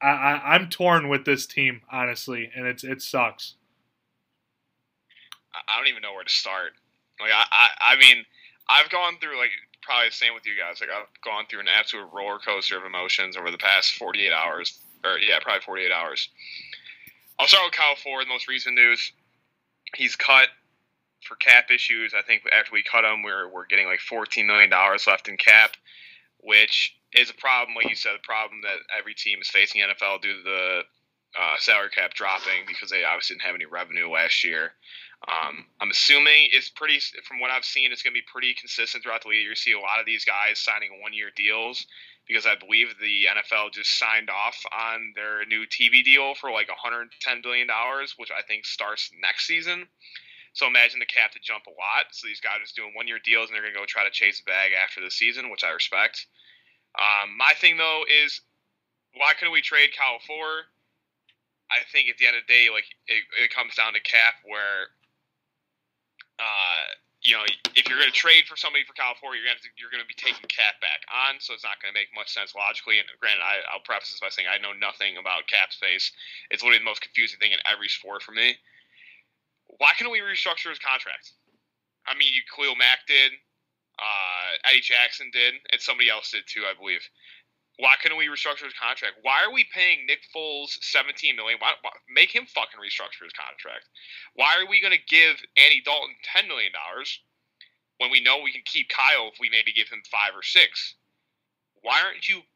I, 0.00 0.08
I, 0.08 0.54
I'm 0.54 0.68
torn 0.68 1.08
with 1.08 1.24
this 1.24 1.46
team 1.46 1.80
honestly, 1.90 2.50
and 2.54 2.66
it's 2.66 2.84
it 2.84 3.00
sucks. 3.00 3.54
I- 5.54 5.72
I 5.72 5.78
don't 5.78 5.88
even 5.88 6.02
know 6.02 6.12
where 6.14 6.24
to 6.24 6.30
start. 6.30 6.72
Like 7.20 7.30
I, 7.32 7.44
I, 7.50 7.94
I 7.94 7.96
mean, 7.96 8.24
I've 8.68 8.90
gone 8.90 9.14
through 9.20 9.38
like 9.38 9.50
probably 9.82 10.08
the 10.08 10.14
same 10.14 10.34
with 10.34 10.46
you 10.46 10.52
guys. 10.58 10.80
Like 10.80 10.90
I've 10.90 11.06
gone 11.24 11.44
through 11.48 11.60
an 11.60 11.68
absolute 11.68 12.08
roller 12.12 12.38
coaster 12.38 12.76
of 12.76 12.84
emotions 12.84 13.36
over 13.36 13.50
the 13.50 13.58
past 13.58 13.92
48 13.94 14.32
hours, 14.32 14.78
or 15.04 15.18
yeah, 15.18 15.38
probably 15.40 15.60
48 15.62 15.92
hours. 15.92 16.28
I'll 17.38 17.46
start 17.46 17.64
with 17.66 17.74
Kyle 17.74 17.94
Fuller. 17.96 18.24
The 18.24 18.28
Most 18.28 18.48
recent 18.48 18.74
news: 18.74 19.12
he's 19.94 20.16
cut 20.16 20.48
for 21.26 21.36
cap 21.36 21.70
issues. 21.70 22.14
I 22.16 22.22
think 22.22 22.42
after 22.52 22.72
we 22.72 22.82
cut 22.82 23.04
him, 23.04 23.22
we're 23.22 23.48
we're 23.48 23.66
getting 23.66 23.86
like 23.86 24.00
14 24.00 24.46
million 24.46 24.70
dollars 24.70 25.06
left 25.06 25.28
in 25.28 25.36
cap, 25.36 25.76
which 26.38 26.96
is 27.12 27.30
a 27.30 27.34
problem. 27.34 27.76
Like 27.76 27.88
you 27.88 27.96
said, 27.96 28.14
a 28.16 28.26
problem 28.26 28.62
that 28.62 28.78
every 28.96 29.14
team 29.14 29.38
is 29.40 29.48
facing 29.48 29.80
in 29.80 29.88
NFL 29.90 30.22
due 30.22 30.36
to 30.36 30.42
the 30.42 30.82
uh, 31.38 31.56
salary 31.58 31.90
cap 31.90 32.14
dropping 32.14 32.66
because 32.66 32.90
they 32.90 33.04
obviously 33.04 33.34
didn't 33.34 33.46
have 33.46 33.54
any 33.54 33.66
revenue 33.66 34.10
last 34.10 34.44
year. 34.44 34.72
Um, 35.28 35.66
I'm 35.80 35.90
assuming 35.90 36.48
it's 36.50 36.68
pretty, 36.68 36.98
from 37.24 37.38
what 37.38 37.50
I've 37.50 37.64
seen, 37.64 37.92
it's 37.92 38.02
going 38.02 38.12
to 38.12 38.20
be 38.20 38.26
pretty 38.26 38.54
consistent 38.54 39.04
throughout 39.04 39.22
the 39.22 39.28
league. 39.28 39.46
You 39.46 39.54
see 39.54 39.72
a 39.72 39.78
lot 39.78 40.00
of 40.00 40.06
these 40.06 40.24
guys 40.24 40.58
signing 40.58 41.00
one 41.00 41.12
year 41.12 41.30
deals 41.34 41.86
because 42.26 42.46
I 42.46 42.54
believe 42.56 42.88
the 43.00 43.26
NFL 43.30 43.72
just 43.72 43.98
signed 43.98 44.30
off 44.30 44.58
on 44.72 45.12
their 45.14 45.44
new 45.46 45.64
TV 45.66 46.02
deal 46.02 46.34
for 46.34 46.50
like 46.50 46.68
110 46.68 47.42
billion 47.42 47.68
dollars, 47.68 48.14
which 48.16 48.30
I 48.36 48.42
think 48.42 48.64
starts 48.64 49.10
next 49.20 49.46
season. 49.46 49.86
So 50.52 50.66
imagine 50.66 51.00
the 51.00 51.08
cap 51.08 51.32
to 51.32 51.40
jump 51.40 51.64
a 51.66 51.74
lot. 51.74 52.12
So 52.12 52.28
these 52.28 52.40
guys 52.40 52.60
are 52.60 52.76
doing 52.76 52.92
one 52.94 53.08
year 53.08 53.18
deals 53.24 53.48
and 53.48 53.56
they're 53.56 53.64
going 53.64 53.72
to 53.72 53.80
go 53.80 53.88
try 53.88 54.04
to 54.04 54.12
chase 54.12 54.40
a 54.40 54.44
bag 54.44 54.72
after 54.76 55.00
the 55.00 55.10
season, 55.10 55.48
which 55.50 55.64
I 55.64 55.72
respect. 55.72 56.26
Um, 56.92 57.36
my 57.36 57.56
thing 57.56 57.80
though 57.80 58.04
is 58.04 58.40
why 59.16 59.32
couldn't 59.32 59.52
we 59.52 59.64
trade 59.64 59.96
Kyle 59.96 60.20
Fuller? 60.20 60.68
I 61.72 61.80
think 61.88 62.12
at 62.12 62.20
the 62.20 62.28
end 62.28 62.36
of 62.36 62.44
the 62.44 62.52
day, 62.52 62.68
like 62.68 62.84
it, 63.08 63.24
it 63.40 63.48
comes 63.48 63.72
down 63.76 63.96
to 63.96 64.02
cap 64.04 64.44
where, 64.44 64.92
uh, 66.36 66.84
you 67.24 67.32
know, 67.32 67.48
if 67.72 67.88
you're 67.88 67.96
going 67.96 68.12
to 68.12 68.16
trade 68.16 68.44
for 68.44 68.60
somebody 68.60 68.84
for 68.84 68.92
Kyle 68.92 69.16
Fuller, 69.16 69.32
you're 69.32 69.48
going 69.48 69.56
to 69.56 69.72
you're 69.80 69.88
going 69.88 70.04
to 70.04 70.10
be 70.10 70.18
taking 70.18 70.44
cap 70.52 70.76
back 70.84 71.00
on, 71.08 71.40
so 71.40 71.56
it's 71.56 71.64
not 71.64 71.80
going 71.80 71.88
to 71.88 71.96
make 71.96 72.12
much 72.12 72.28
sense 72.28 72.52
logically. 72.52 73.00
And 73.00 73.08
granted, 73.16 73.40
I, 73.40 73.64
I'll 73.72 73.84
preface 73.84 74.12
this 74.12 74.20
by 74.20 74.28
saying 74.28 74.52
I 74.52 74.60
know 74.60 74.76
nothing 74.76 75.16
about 75.16 75.48
cap 75.48 75.72
space. 75.72 76.12
It's 76.52 76.60
literally 76.60 76.84
the 76.84 76.90
most 76.92 77.00
confusing 77.00 77.40
thing 77.40 77.56
in 77.56 77.62
every 77.64 77.88
sport 77.88 78.20
for 78.20 78.36
me. 78.36 78.60
Why 79.82 79.98
couldn't 79.98 80.14
we 80.14 80.22
restructure 80.22 80.70
his 80.70 80.78
contract? 80.78 81.34
I 82.06 82.14
mean, 82.14 82.30
Khalil 82.54 82.78
Mack 82.78 83.02
did, 83.10 83.34
uh, 83.98 84.70
Eddie 84.70 84.78
Jackson 84.78 85.26
did, 85.34 85.58
and 85.74 85.82
somebody 85.82 86.06
else 86.06 86.30
did 86.30 86.46
too, 86.46 86.62
I 86.62 86.78
believe. 86.78 87.02
Why 87.82 87.98
couldn't 87.98 88.14
we 88.18 88.30
restructure 88.30 88.70
his 88.70 88.78
contract? 88.78 89.18
Why 89.26 89.42
are 89.42 89.50
we 89.50 89.66
paying 89.74 90.06
Nick 90.06 90.22
Foles 90.30 90.78
seventeen 90.86 91.34
million? 91.34 91.58
Why, 91.58 91.74
why 91.82 91.90
make 92.06 92.30
him 92.30 92.46
fucking 92.46 92.78
restructure 92.78 93.26
his 93.26 93.34
contract? 93.34 93.90
Why 94.38 94.54
are 94.62 94.70
we 94.70 94.78
going 94.78 94.94
to 94.94 95.10
give 95.10 95.42
Andy 95.58 95.82
Dalton 95.82 96.14
ten 96.22 96.46
million 96.46 96.70
dollars 96.70 97.18
when 97.98 98.14
we 98.14 98.22
know 98.22 98.38
we 98.38 98.52
can 98.54 98.62
keep 98.62 98.86
Kyle 98.86 99.34
if 99.34 99.40
we 99.42 99.50
maybe 99.50 99.74
give 99.74 99.90
him 99.90 100.06
five 100.06 100.30
or 100.38 100.46
six? 100.46 100.94
Why 101.82 101.98
aren't 102.06 102.28
you? 102.28 102.46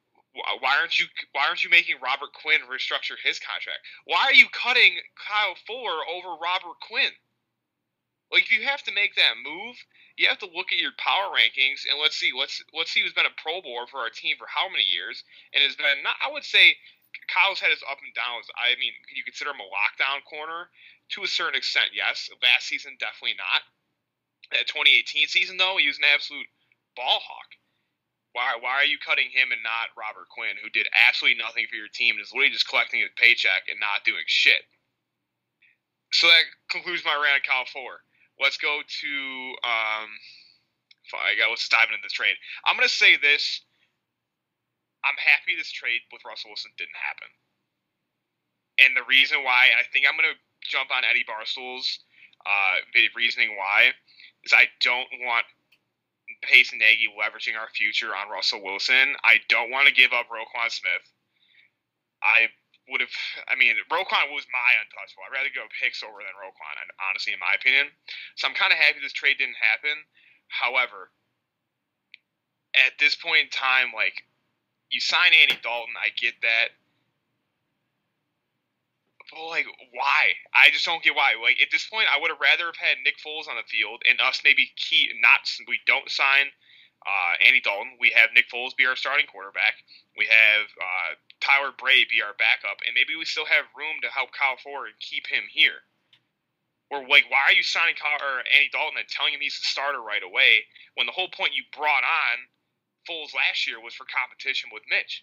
Why 0.60 0.78
aren't 0.78 0.98
you? 0.98 1.06
Why 1.32 1.48
aren't 1.48 1.64
you 1.64 1.70
making 1.70 1.96
Robert 2.02 2.32
Quinn 2.32 2.60
restructure 2.68 3.16
his 3.22 3.38
contract? 3.38 3.80
Why 4.04 4.28
are 4.28 4.34
you 4.34 4.48
cutting 4.52 5.00
Kyle 5.16 5.56
Fuller 5.66 6.04
over 6.04 6.36
Robert 6.40 6.80
Quinn? 6.86 7.12
Like, 8.32 8.42
if 8.44 8.52
you 8.52 8.66
have 8.66 8.82
to 8.84 8.92
make 8.92 9.14
that 9.14 9.38
move, 9.38 9.76
you 10.16 10.26
have 10.28 10.42
to 10.42 10.50
look 10.50 10.72
at 10.72 10.82
your 10.82 10.92
power 10.98 11.30
rankings 11.30 11.86
and 11.86 12.00
let's 12.00 12.16
see, 12.16 12.32
let's 12.36 12.62
let's 12.74 12.90
see 12.90 13.02
who's 13.02 13.14
been 13.14 13.28
a 13.28 13.40
Pro 13.42 13.62
Bowler 13.62 13.86
for 13.86 14.00
our 14.00 14.10
team 14.10 14.36
for 14.36 14.48
how 14.50 14.68
many 14.68 14.82
years, 14.82 15.22
and 15.54 15.62
has 15.62 15.76
been 15.76 16.02
not. 16.02 16.16
I 16.20 16.32
would 16.32 16.44
say 16.44 16.76
Kyle's 17.28 17.60
had 17.60 17.70
his 17.70 17.84
up 17.88 17.98
and 18.02 18.12
downs. 18.14 18.50
I 18.56 18.74
mean, 18.78 18.92
can 19.08 19.16
you 19.16 19.24
consider 19.24 19.50
him 19.50 19.62
a 19.62 19.70
lockdown 19.70 20.24
corner 20.24 20.68
to 21.16 21.24
a 21.24 21.28
certain 21.28 21.56
extent? 21.56 21.94
Yes. 21.94 22.28
Last 22.42 22.66
season, 22.66 22.96
definitely 22.98 23.36
not. 23.38 23.62
That 24.52 24.66
2018 24.68 25.28
season, 25.28 25.56
though, 25.56 25.76
he 25.78 25.86
was 25.86 25.98
an 25.98 26.04
absolute 26.12 26.46
ball 26.94 27.20
hawk. 27.20 27.50
Why, 28.36 28.52
why 28.60 28.84
are 28.84 28.84
you 28.84 29.00
cutting 29.00 29.32
him 29.32 29.48
and 29.48 29.64
not 29.64 29.96
Robert 29.96 30.28
Quinn, 30.28 30.60
who 30.60 30.68
did 30.68 30.84
absolutely 30.92 31.40
nothing 31.40 31.64
for 31.72 31.80
your 31.80 31.88
team 31.88 32.20
and 32.20 32.22
is 32.22 32.36
literally 32.36 32.52
just 32.52 32.68
collecting 32.68 33.00
his 33.00 33.08
paycheck 33.16 33.64
and 33.72 33.80
not 33.80 34.04
doing 34.04 34.28
shit? 34.28 34.60
So 36.12 36.28
that 36.28 36.44
concludes 36.68 37.00
my 37.00 37.16
rant 37.16 37.40
on 37.40 37.48
Kyle 37.48 37.64
Fuller. 37.64 38.04
Let's 38.36 38.60
go 38.60 38.84
to 38.84 39.12
um, 39.64 40.12
fine, 41.08 41.40
let's 41.48 41.64
dive 41.72 41.88
into 41.88 42.04
the 42.04 42.12
trade. 42.12 42.36
I'm 42.68 42.76
gonna 42.76 42.92
say 42.92 43.16
this. 43.16 43.64
I'm 45.00 45.16
happy 45.16 45.56
this 45.56 45.72
trade 45.72 46.04
with 46.12 46.20
Russell 46.28 46.52
Wilson 46.52 46.76
didn't 46.76 47.00
happen, 47.00 47.32
and 48.84 48.92
the 48.92 49.08
reason 49.08 49.48
why, 49.48 49.72
I 49.72 49.88
think 49.88 50.04
I'm 50.04 50.12
gonna 50.20 50.36
jump 50.60 50.92
on 50.92 51.08
Eddie 51.08 51.24
Barstool's 51.24 52.04
uh, 52.44 52.84
reasoning 53.16 53.56
why, 53.56 53.96
is 54.44 54.52
I 54.52 54.68
don't 54.84 55.08
want 55.24 55.48
Pace 56.42 56.72
Nagy 56.72 57.08
leveraging 57.12 57.58
our 57.58 57.68
future 57.70 58.14
on 58.14 58.28
Russell 58.28 58.62
Wilson. 58.62 59.16
I 59.24 59.40
don't 59.48 59.70
want 59.70 59.88
to 59.88 59.94
give 59.94 60.12
up 60.12 60.28
Roquan 60.28 60.70
Smith. 60.70 61.04
I 62.22 62.48
would 62.88 63.00
have. 63.00 63.12
I 63.48 63.56
mean, 63.58 63.74
Roquan 63.90 64.30
was 64.30 64.46
my 64.50 64.70
untouchable. 64.82 65.26
I'd 65.26 65.34
rather 65.34 65.52
go 65.54 65.66
Hicks 65.82 66.02
over 66.02 66.22
than 66.22 66.36
Roquan, 66.38 66.76
honestly, 67.10 67.32
in 67.32 67.42
my 67.42 67.54
opinion. 67.58 67.90
So 68.36 68.46
I'm 68.46 68.54
kind 68.54 68.72
of 68.72 68.78
happy 68.78 69.02
this 69.02 69.16
trade 69.16 69.38
didn't 69.38 69.58
happen. 69.58 69.96
However, 70.48 71.10
at 72.74 72.94
this 73.00 73.14
point 73.14 73.50
in 73.50 73.50
time, 73.50 73.90
like 73.94 74.22
you 74.90 75.00
sign 75.00 75.34
Andy 75.34 75.58
Dalton, 75.62 75.94
I 75.98 76.14
get 76.14 76.38
that. 76.42 76.76
But 79.30 79.46
like, 79.48 79.66
why? 79.92 80.38
I 80.54 80.70
just 80.70 80.84
don't 80.84 81.02
get 81.02 81.16
why. 81.16 81.34
Like 81.40 81.58
at 81.62 81.68
this 81.70 81.86
point, 81.86 82.06
I 82.06 82.20
would 82.20 82.30
have 82.30 82.40
rather 82.40 82.66
have 82.66 82.78
had 82.78 83.02
Nick 83.04 83.18
Foles 83.18 83.48
on 83.48 83.56
the 83.56 83.66
field 83.66 84.02
and 84.08 84.20
us 84.20 84.42
maybe 84.44 84.70
key 84.76 85.10
not 85.20 85.46
we 85.66 85.80
don't 85.86 86.08
sign 86.10 86.54
uh, 87.06 87.34
Andy 87.42 87.60
Dalton. 87.60 87.98
We 88.00 88.10
have 88.14 88.34
Nick 88.34 88.50
Foles 88.50 88.74
be 88.76 88.86
our 88.86 88.98
starting 88.98 89.26
quarterback. 89.26 89.78
We 90.18 90.26
have 90.26 90.66
uh, 90.74 91.10
Tyler 91.38 91.70
Bray 91.70 92.02
be 92.10 92.22
our 92.22 92.34
backup, 92.34 92.82
and 92.82 92.94
maybe 92.94 93.14
we 93.14 93.24
still 93.24 93.46
have 93.46 93.70
room 93.78 94.02
to 94.02 94.10
help 94.10 94.34
Kyle 94.34 94.58
Fuller 94.58 94.90
and 94.90 94.98
keep 94.98 95.30
him 95.30 95.46
here. 95.46 95.86
Or 96.90 97.02
like, 97.06 97.26
why 97.30 97.50
are 97.50 97.56
you 97.56 97.66
signing 97.66 97.98
Kyle 97.98 98.18
or 98.18 98.46
Andy 98.46 98.70
Dalton 98.70 98.98
and 98.98 99.08
telling 99.10 99.34
him 99.34 99.42
he's 99.42 99.58
the 99.58 99.66
starter 99.66 100.02
right 100.02 100.22
away 100.22 100.66
when 100.94 101.06
the 101.06 101.14
whole 101.14 101.30
point 101.30 101.54
you 101.54 101.66
brought 101.74 102.06
on 102.06 102.36
Foles 103.06 103.34
last 103.34 103.66
year 103.66 103.82
was 103.82 103.94
for 103.94 104.06
competition 104.06 104.70
with 104.70 104.86
Mitch? 104.90 105.22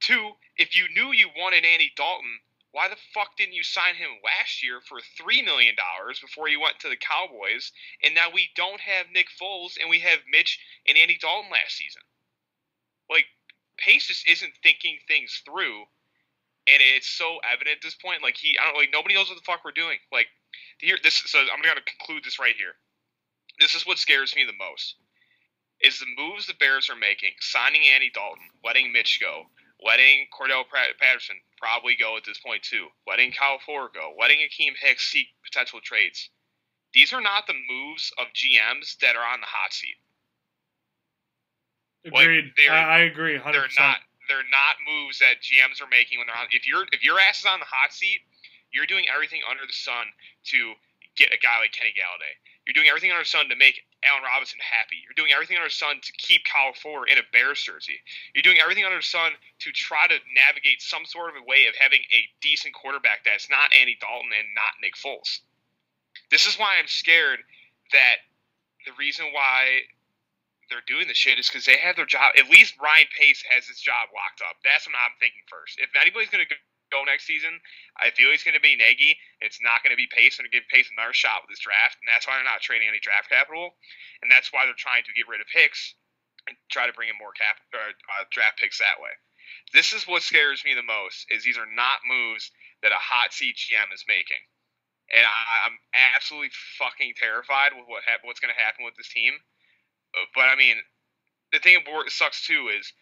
Two, 0.00 0.32
if 0.56 0.76
you 0.76 0.86
knew 0.94 1.12
you 1.12 1.28
wanted 1.36 1.64
Andy 1.64 1.92
Dalton, 1.96 2.40
why 2.70 2.88
the 2.88 3.00
fuck 3.14 3.36
didn't 3.36 3.54
you 3.54 3.62
sign 3.62 3.94
him 3.94 4.20
last 4.22 4.62
year 4.62 4.80
for 4.80 4.98
three 5.16 5.42
million 5.42 5.74
dollars 5.74 6.20
before 6.20 6.48
you 6.48 6.60
went 6.60 6.78
to 6.80 6.88
the 6.88 6.96
Cowboys? 6.96 7.72
And 8.04 8.14
now 8.14 8.28
we 8.32 8.50
don't 8.54 8.80
have 8.80 9.06
Nick 9.12 9.26
Foles 9.40 9.80
and 9.80 9.88
we 9.88 10.00
have 10.00 10.20
Mitch 10.30 10.60
and 10.86 10.96
Andy 10.96 11.18
Dalton 11.20 11.50
last 11.50 11.76
season. 11.76 12.02
Like 13.10 13.26
Pace 13.78 14.06
just 14.06 14.28
isn't 14.28 14.52
thinking 14.62 14.98
things 15.08 15.42
through, 15.44 15.86
and 16.66 16.82
it's 16.94 17.08
so 17.08 17.38
evident 17.46 17.76
at 17.76 17.82
this 17.82 17.94
point. 17.94 18.22
Like 18.22 18.36
he, 18.36 18.58
I 18.60 18.66
don't 18.66 18.76
like 18.76 18.92
nobody 18.92 19.14
knows 19.14 19.28
what 19.28 19.36
the 19.36 19.46
fuck 19.46 19.64
we're 19.64 19.72
doing. 19.72 19.98
Like 20.12 20.28
here, 20.78 20.98
this. 21.02 21.22
So 21.26 21.38
I'm 21.38 21.62
gonna 21.62 21.80
conclude 21.80 22.24
this 22.24 22.38
right 22.38 22.56
here. 22.56 22.76
This 23.58 23.74
is 23.74 23.86
what 23.86 23.98
scares 23.98 24.36
me 24.36 24.44
the 24.44 24.52
most. 24.52 24.96
Is 25.80 26.00
the 26.00 26.06
moves 26.18 26.46
the 26.46 26.54
Bears 26.54 26.90
are 26.90 26.96
making, 26.98 27.32
signing 27.40 27.82
Andy 27.94 28.10
Dalton, 28.12 28.50
letting 28.64 28.92
Mitch 28.92 29.20
go, 29.20 29.46
letting 29.84 30.26
Cordarrelle 30.32 30.66
Patterson 30.98 31.36
probably 31.56 31.96
go 31.98 32.16
at 32.16 32.24
this 32.24 32.38
point 32.38 32.62
too, 32.62 32.88
letting 33.06 33.32
Kyle 33.32 33.58
Fuller 33.64 33.88
go, 33.92 34.14
letting 34.18 34.38
Akiem 34.38 34.74
Hicks 34.78 35.10
seek 35.10 35.28
potential 35.44 35.80
trades. 35.82 36.30
These 36.94 37.12
are 37.12 37.20
not 37.20 37.46
the 37.46 37.54
moves 37.54 38.12
of 38.18 38.26
GMs 38.32 38.96
that 38.98 39.14
are 39.14 39.26
on 39.26 39.40
the 39.40 39.46
hot 39.46 39.72
seat. 39.72 39.96
Agreed. 42.04 42.52
Like 42.56 42.70
I, 42.70 42.80
I 42.80 42.98
agree. 43.00 43.38
100%. 43.38 43.52
They're 43.52 43.68
not. 43.78 43.98
They're 44.28 44.50
not 44.52 44.76
moves 44.84 45.18
that 45.20 45.40
GMs 45.40 45.80
are 45.80 45.88
making 45.88 46.18
when 46.20 46.28
they're 46.28 46.36
on. 46.36 46.52
If 46.52 46.68
your 46.68 46.84
if 46.92 47.02
your 47.02 47.18
ass 47.18 47.40
is 47.40 47.46
on 47.46 47.60
the 47.60 47.68
hot 47.68 47.92
seat, 47.92 48.20
you're 48.72 48.86
doing 48.86 49.04
everything 49.08 49.40
under 49.48 49.64
the 49.64 49.72
sun 49.72 50.04
to 50.52 50.76
get 51.16 51.32
a 51.32 51.40
guy 51.40 51.58
like 51.60 51.72
Kenny 51.72 51.96
Golladay. 51.96 52.36
You're 52.66 52.76
doing 52.76 52.88
everything 52.88 53.10
under 53.10 53.24
the 53.24 53.28
sun 53.28 53.48
to 53.48 53.56
make 53.56 53.80
Allen 54.06 54.22
Robinson 54.22 54.62
happy. 54.62 55.02
You're 55.02 55.18
doing 55.18 55.34
everything 55.34 55.58
under 55.58 55.68
the 55.68 55.74
sun 55.74 55.98
to 55.98 56.12
keep 56.14 56.46
Kyle 56.46 56.72
Fuller 56.72 57.06
in 57.06 57.18
a 57.18 57.26
Bears 57.34 57.62
jersey. 57.62 57.98
You're 58.34 58.46
doing 58.46 58.62
everything 58.62 58.86
under 58.86 59.02
the 59.02 59.06
sun 59.06 59.34
to 59.34 59.68
try 59.74 60.06
to 60.06 60.18
navigate 60.34 60.82
some 60.82 61.02
sort 61.02 61.34
of 61.34 61.42
a 61.42 61.44
way 61.46 61.66
of 61.66 61.74
having 61.74 62.06
a 62.14 62.20
decent 62.40 62.74
quarterback 62.74 63.26
that's 63.26 63.50
not 63.50 63.74
Andy 63.74 63.98
Dalton 63.98 64.30
and 64.30 64.54
not 64.54 64.78
Nick 64.78 64.94
Foles. 64.94 65.42
This 66.30 66.46
is 66.46 66.58
why 66.58 66.78
I'm 66.78 66.86
scared 66.86 67.42
that 67.90 68.22
the 68.86 68.92
reason 68.98 69.26
why 69.34 69.88
they're 70.70 70.84
doing 70.86 71.08
this 71.08 71.16
shit 71.16 71.38
is 71.40 71.48
because 71.48 71.64
they 71.64 71.80
have 71.80 71.96
their 71.96 72.06
job. 72.06 72.36
At 72.38 72.50
least 72.50 72.76
Ryan 72.78 73.08
Pace 73.18 73.42
has 73.50 73.66
his 73.66 73.80
job 73.80 74.12
locked 74.14 74.44
up. 74.44 74.60
That's 74.62 74.86
what 74.86 74.94
I'm 74.94 75.16
thinking 75.18 75.42
first. 75.48 75.80
If 75.80 75.90
anybody's 75.96 76.28
going 76.28 76.44
to 76.44 76.54
go 76.90 77.04
next 77.04 77.26
season, 77.26 77.60
I 77.96 78.10
feel 78.10 78.30
he's 78.30 78.44
going 78.44 78.58
to 78.58 78.64
be 78.64 78.76
Nagy. 78.76 79.16
It's 79.40 79.60
not 79.62 79.82
going 79.82 79.94
to 79.94 80.00
be 80.00 80.10
Pace. 80.10 80.38
and 80.38 80.48
give 80.50 80.68
Pace 80.70 80.90
another 80.90 81.12
shot 81.12 81.42
with 81.44 81.52
this 81.52 81.62
draft, 81.62 81.96
and 82.00 82.08
that's 82.08 82.26
why 82.26 82.36
they're 82.36 82.48
not 82.48 82.64
trading 82.64 82.88
any 82.88 83.00
draft 83.00 83.28
capital, 83.28 83.76
and 84.22 84.30
that's 84.30 84.52
why 84.52 84.64
they're 84.64 84.78
trying 84.78 85.04
to 85.04 85.16
get 85.16 85.28
rid 85.28 85.40
of 85.40 85.48
Hicks 85.52 85.94
and 86.46 86.56
try 86.72 86.86
to 86.86 86.96
bring 86.96 87.08
in 87.08 87.18
more 87.20 87.36
cap 87.36 87.60
or, 87.72 87.92
uh, 87.92 88.24
draft 88.32 88.58
picks 88.58 88.78
that 88.78 89.02
way. 89.02 89.12
This 89.72 89.92
is 89.92 90.08
what 90.08 90.24
scares 90.24 90.64
me 90.64 90.72
the 90.72 90.86
most: 90.86 91.28
is 91.28 91.44
these 91.44 91.60
are 91.60 91.68
not 91.68 92.04
moves 92.08 92.50
that 92.80 92.92
a 92.92 93.00
hot 93.00 93.32
seat 93.32 93.56
GM 93.56 93.92
is 93.92 94.04
making, 94.08 94.40
and 95.12 95.24
I, 95.24 95.68
am 95.68 95.76
absolutely 96.14 96.52
fucking 96.78 97.14
terrified 97.20 97.76
with 97.76 97.88
what 97.88 98.04
ha- 98.08 98.22
what's 98.24 98.40
going 98.40 98.54
to 98.54 98.64
happen 98.64 98.84
with 98.84 98.96
this 98.96 99.12
team 99.12 99.40
but 100.34 100.48
I 100.48 100.56
mean, 100.56 100.76
the 101.52 101.58
thing 101.58 101.78
that 101.84 102.12
sucks 102.12 102.46
too 102.46 102.70
is 102.72 102.92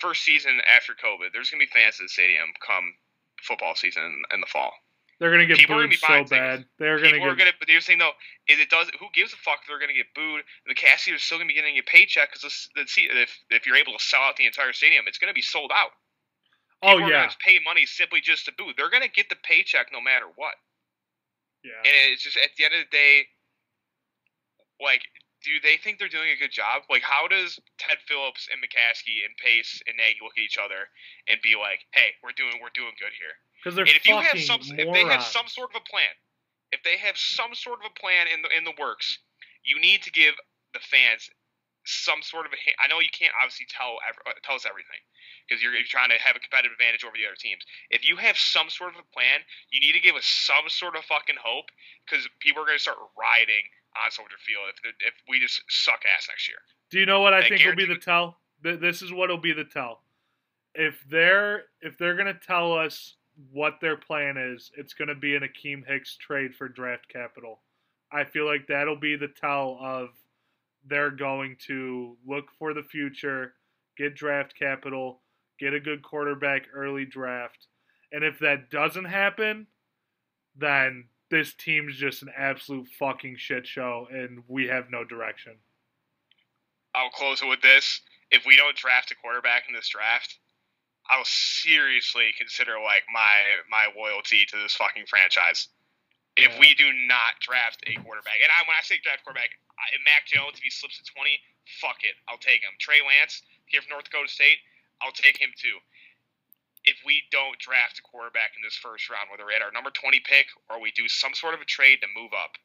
first 0.00 0.22
season 0.22 0.60
after 0.64 0.94
COVID, 0.94 1.32
there's 1.32 1.50
gonna 1.50 1.64
be 1.64 1.70
fans 1.70 2.00
at 2.00 2.04
the 2.04 2.08
stadium 2.08 2.52
come 2.64 2.94
football 3.42 3.74
season 3.74 4.22
in, 4.32 4.40
the 4.40 4.46
fall. 4.46 4.72
They're 5.18 5.30
gonna 5.30 5.46
get 5.46 5.58
People 5.58 5.76
booed 5.76 5.92
so 5.94 6.06
tickets. 6.08 6.30
bad. 6.30 6.64
They're 6.78 6.96
gonna 6.98 7.18
get. 7.18 7.36
Gonna, 7.36 7.52
but 7.58 7.68
you're 7.68 7.82
saying 7.82 7.98
though, 7.98 8.16
is 8.48 8.58
it 8.58 8.70
does? 8.70 8.88
Who 8.98 9.06
gives 9.12 9.32
a 9.34 9.36
fuck 9.36 9.60
if 9.62 9.68
they're 9.68 9.78
gonna 9.78 9.92
get 9.92 10.08
booed? 10.14 10.42
The 10.66 10.74
Cassie 10.74 11.12
are 11.12 11.18
still 11.18 11.36
gonna 11.36 11.48
be 11.48 11.54
getting 11.54 11.76
a 11.76 11.82
paycheck 11.82 12.32
because 12.32 12.68
the. 12.74 12.84
If 12.96 13.36
if 13.50 13.66
you're 13.66 13.76
able 13.76 13.92
to 13.92 14.02
sell 14.02 14.22
out 14.22 14.36
the 14.36 14.46
entire 14.46 14.72
stadium, 14.72 15.04
it's 15.06 15.18
gonna 15.18 15.34
be 15.36 15.42
sold 15.42 15.72
out. 15.74 15.92
Oh, 16.82 16.96
People 16.96 17.04
oh 17.04 17.10
yeah. 17.10 17.30
pay 17.44 17.60
money 17.62 17.84
simply 17.84 18.22
just 18.22 18.46
to 18.46 18.52
boo. 18.56 18.72
They're 18.76 18.88
gonna 18.88 19.12
get 19.12 19.28
the 19.28 19.36
paycheck 19.36 19.92
no 19.92 20.00
matter 20.00 20.24
what. 20.36 20.54
Yeah. 21.62 21.76
And 21.84 21.92
it's 22.12 22.22
just 22.22 22.38
at 22.38 22.56
the 22.56 22.64
end 22.64 22.72
of 22.74 22.80
the 22.88 22.96
day, 22.96 23.28
like 24.80 25.02
do 25.42 25.56
they 25.62 25.76
think 25.80 25.98
they're 25.98 26.12
doing 26.12 26.28
a 26.30 26.38
good 26.38 26.52
job? 26.52 26.84
Like, 26.88 27.02
how 27.02 27.28
does 27.28 27.58
Ted 27.78 27.98
Phillips 28.04 28.48
and 28.52 28.60
McCaskey 28.60 29.24
and 29.24 29.32
Pace 29.40 29.80
and 29.86 29.96
Nagy 29.96 30.20
look 30.20 30.36
at 30.36 30.44
each 30.44 30.60
other 30.60 30.88
and 31.28 31.40
be 31.40 31.56
like, 31.56 31.80
"Hey, 31.92 32.16
we're 32.22 32.36
doing 32.36 32.60
we're 32.60 32.74
doing 32.74 32.92
good 33.00 33.12
here"? 33.16 33.36
Because 33.60 33.76
they're 33.76 33.88
and 33.88 33.96
if 33.96 34.06
you 34.06 34.16
have 34.20 34.38
some, 34.40 34.60
morons. 34.60 34.76
if 34.76 34.88
they 34.92 35.04
have 35.04 35.24
some 35.24 35.48
sort 35.48 35.72
of 35.72 35.80
a 35.80 35.84
plan, 35.88 36.12
if 36.72 36.82
they 36.84 36.96
have 36.98 37.16
some 37.16 37.54
sort 37.54 37.80
of 37.80 37.88
a 37.88 37.94
plan 37.98 38.28
in 38.28 38.42
the 38.42 38.50
in 38.52 38.64
the 38.64 38.76
works, 38.78 39.18
you 39.64 39.80
need 39.80 40.02
to 40.04 40.12
give 40.12 40.34
the 40.72 40.80
fans 40.80 41.28
some 41.88 42.20
sort 42.20 42.44
of 42.44 42.52
a 42.52 42.60
hint. 42.60 42.76
I 42.76 42.88
know 42.88 43.00
you 43.00 43.12
can't 43.12 43.32
obviously 43.40 43.66
tell 43.72 43.96
uh, 44.04 44.36
tell 44.44 44.56
us 44.56 44.68
everything 44.68 45.00
because 45.48 45.64
you're, 45.64 45.72
you're 45.72 45.88
trying 45.88 46.12
to 46.12 46.20
have 46.20 46.36
a 46.36 46.42
competitive 46.42 46.76
advantage 46.76 47.02
over 47.02 47.16
the 47.16 47.24
other 47.24 47.40
teams. 47.40 47.64
If 47.88 48.04
you 48.04 48.20
have 48.20 48.36
some 48.36 48.68
sort 48.68 48.92
of 48.92 49.00
a 49.00 49.08
plan, 49.16 49.40
you 49.72 49.80
need 49.80 49.96
to 49.96 50.04
give 50.04 50.14
us 50.14 50.28
some 50.28 50.68
sort 50.68 50.94
of 50.94 51.08
fucking 51.08 51.40
hope 51.40 51.72
because 52.04 52.28
people 52.44 52.62
are 52.62 52.68
going 52.68 52.78
to 52.78 52.84
start 52.84 53.00
rioting 53.16 53.64
on 53.96 54.10
Soldier 54.10 54.36
Field 54.44 54.62
if 54.68 54.94
if 55.00 55.14
we 55.28 55.40
just 55.40 55.62
suck 55.68 56.00
ass 56.16 56.28
next 56.28 56.48
year. 56.48 56.58
Do 56.90 56.98
you 56.98 57.06
know 57.06 57.20
what 57.20 57.34
I, 57.34 57.38
I 57.38 57.48
think 57.48 57.64
will 57.64 57.76
be 57.76 57.86
the 57.86 57.96
tell? 57.96 58.38
This 58.62 59.02
is 59.02 59.12
what 59.12 59.30
will 59.30 59.38
be 59.38 59.52
the 59.52 59.64
tell. 59.64 60.02
If 60.74 61.02
they're 61.10 61.64
if 61.80 61.98
they're 61.98 62.16
gonna 62.16 62.34
tell 62.34 62.72
us 62.72 63.16
what 63.52 63.80
their 63.80 63.96
plan 63.96 64.36
is, 64.36 64.70
it's 64.76 64.94
gonna 64.94 65.14
be 65.14 65.34
an 65.34 65.42
Akiem 65.42 65.86
Hicks 65.86 66.16
trade 66.16 66.54
for 66.54 66.68
draft 66.68 67.08
capital. 67.08 67.60
I 68.12 68.24
feel 68.24 68.46
like 68.46 68.66
that'll 68.66 68.96
be 68.96 69.16
the 69.16 69.28
tell 69.28 69.78
of 69.80 70.10
they're 70.88 71.10
going 71.10 71.56
to 71.66 72.16
look 72.26 72.46
for 72.58 72.74
the 72.74 72.82
future, 72.82 73.54
get 73.96 74.16
draft 74.16 74.54
capital, 74.58 75.20
get 75.58 75.74
a 75.74 75.80
good 75.80 76.02
quarterback 76.02 76.62
early 76.74 77.04
draft, 77.04 77.68
and 78.12 78.24
if 78.24 78.38
that 78.40 78.70
doesn't 78.70 79.04
happen, 79.04 79.66
then 80.56 81.04
this 81.30 81.54
team's 81.54 81.96
just 81.96 82.22
an 82.22 82.30
absolute 82.36 82.88
fucking 82.98 83.36
shit 83.38 83.66
show, 83.66 84.08
and 84.10 84.42
we 84.48 84.66
have 84.66 84.90
no 84.90 85.04
direction. 85.04 85.54
I'll 86.94 87.10
close 87.10 87.40
it 87.42 87.48
with 87.48 87.62
this: 87.62 88.00
if 88.30 88.44
we 88.46 88.56
don't 88.56 88.76
draft 88.76 89.10
a 89.10 89.14
quarterback 89.16 89.64
in 89.68 89.74
this 89.74 89.88
draft, 89.88 90.38
I'll 91.08 91.24
seriously 91.24 92.34
consider 92.36 92.78
like 92.82 93.04
my 93.12 93.62
my 93.70 93.86
loyalty 93.96 94.44
to 94.50 94.56
this 94.58 94.74
fucking 94.74 95.06
franchise. 95.06 95.68
If 96.36 96.52
Yeah. 96.54 96.60
we 96.60 96.74
do 96.74 96.92
not 97.06 97.38
draft 97.40 97.82
a 97.86 97.94
quarterback, 98.02 98.38
and 98.42 98.50
I, 98.50 98.62
when 98.66 98.76
I 98.78 98.82
say 98.82 98.98
draft 99.02 99.24
quarterback, 99.24 99.50
I, 99.78 99.90
Mac 100.04 100.26
Jones, 100.26 100.58
if 100.58 100.62
he 100.62 100.70
slips 100.70 100.98
to 100.98 101.04
twenty, 101.04 101.40
fuck 101.80 102.02
it, 102.02 102.14
I'll 102.28 102.38
take 102.38 102.62
him. 102.62 102.70
Trey 102.78 103.02
Lance, 103.02 103.42
here 103.66 103.82
from 103.82 103.90
North 103.90 104.04
Dakota 104.10 104.28
State, 104.28 104.58
I'll 105.02 105.12
take 105.12 105.38
him 105.38 105.50
too. 105.58 105.78
If 106.90 106.98
we 107.06 107.22
don't 107.30 107.54
draft 107.62 108.02
a 108.02 108.02
quarterback 108.02 108.58
in 108.58 108.62
this 108.66 108.74
first 108.74 109.06
round, 109.06 109.30
whether 109.30 109.46
we're 109.46 109.54
at 109.54 109.62
our 109.62 109.70
number 109.70 109.90
twenty 109.94 110.18
pick 110.18 110.50
or 110.68 110.82
we 110.82 110.90
do 110.90 111.06
some 111.06 111.34
sort 111.38 111.54
of 111.54 111.62
a 111.62 111.68
trade 111.70 112.02
to 112.02 112.08
move 112.10 112.34
up, 112.34 112.58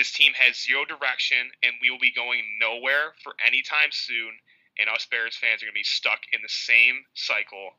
this 0.00 0.12
team 0.16 0.32
has 0.40 0.56
zero 0.56 0.88
direction, 0.88 1.52
and 1.62 1.76
we 1.84 1.90
will 1.92 2.00
be 2.00 2.10
going 2.16 2.40
nowhere 2.58 3.12
for 3.22 3.36
any 3.44 3.60
time 3.60 3.92
soon. 3.92 4.32
And 4.80 4.88
us 4.88 5.06
Bears 5.06 5.36
fans 5.36 5.62
are 5.62 5.66
gonna 5.68 5.76
be 5.76 5.84
stuck 5.84 6.24
in 6.32 6.40
the 6.42 6.48
same 6.48 7.04
cycle 7.12 7.76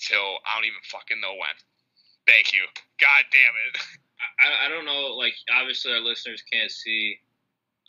till 0.00 0.40
I 0.48 0.56
don't 0.56 0.64
even 0.66 0.82
fucking 0.90 1.20
know 1.20 1.34
when. 1.36 1.54
Thank 2.26 2.52
you. 2.56 2.64
God 2.98 3.22
damn 3.30 3.54
it. 3.68 3.74
I, 4.42 4.66
I 4.66 4.68
don't 4.68 4.84
know. 4.84 5.14
Like, 5.14 5.34
obviously, 5.54 5.92
our 5.92 6.00
listeners 6.00 6.42
can't 6.50 6.70
see, 6.70 7.20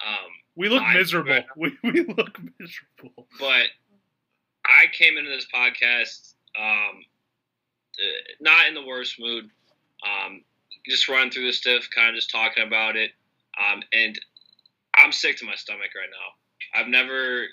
um, 0.05 0.29
We 0.55 0.69
look 0.69 0.83
I- 0.83 0.93
miserable. 0.93 1.39
We, 1.57 1.71
we 1.83 2.03
look 2.05 2.37
miserable. 2.59 3.27
but 3.39 3.67
I 4.65 4.85
came 4.93 5.17
into 5.17 5.31
this 5.31 5.47
podcast 5.51 6.33
um, 6.57 7.03
uh, 7.99 8.33
not 8.39 8.67
in 8.67 8.73
the 8.73 8.85
worst 8.85 9.19
mood. 9.19 9.49
Um, 10.03 10.43
just 10.87 11.09
running 11.09 11.31
through 11.31 11.47
the 11.47 11.53
stuff, 11.53 11.87
kind 11.93 12.09
of 12.09 12.15
just 12.15 12.29
talking 12.29 12.63
about 12.65 12.95
it, 12.95 13.11
um, 13.59 13.81
and 13.91 14.17
I'm 14.95 15.11
sick 15.11 15.37
to 15.37 15.45
my 15.45 15.55
stomach 15.55 15.91
right 15.95 16.09
now. 16.09 16.79
I've 16.79 16.87
never 16.87 17.45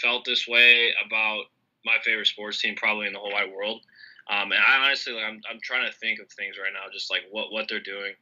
felt 0.00 0.24
this 0.24 0.46
way 0.46 0.92
about 1.04 1.44
my 1.84 1.96
favorite 2.04 2.26
sports 2.26 2.60
team, 2.60 2.74
probably 2.76 3.06
in 3.06 3.12
the 3.12 3.18
whole 3.18 3.32
wide 3.32 3.52
world. 3.52 3.82
Um, 4.30 4.52
and 4.52 4.60
I 4.60 4.84
honestly, 4.84 5.14
like, 5.14 5.24
I'm, 5.24 5.40
I'm 5.50 5.60
trying 5.62 5.90
to 5.90 5.96
think 5.98 6.20
of 6.20 6.30
things 6.30 6.56
right 6.62 6.72
now, 6.72 6.90
just 6.92 7.10
like 7.10 7.22
what, 7.30 7.50
what 7.50 7.66
they're 7.68 7.80
doing, 7.80 8.12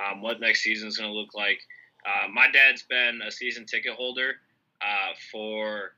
um, 0.00 0.22
what 0.22 0.40
next 0.40 0.62
season 0.62 0.88
is 0.88 0.96
going 0.96 1.10
to 1.10 1.16
look 1.16 1.34
like. 1.34 1.60
Uh, 2.06 2.28
my 2.28 2.50
dad's 2.50 2.82
been 2.82 3.20
a 3.26 3.30
season 3.30 3.66
ticket 3.66 3.92
holder 3.92 4.36
uh, 4.80 5.12
for 5.30 5.92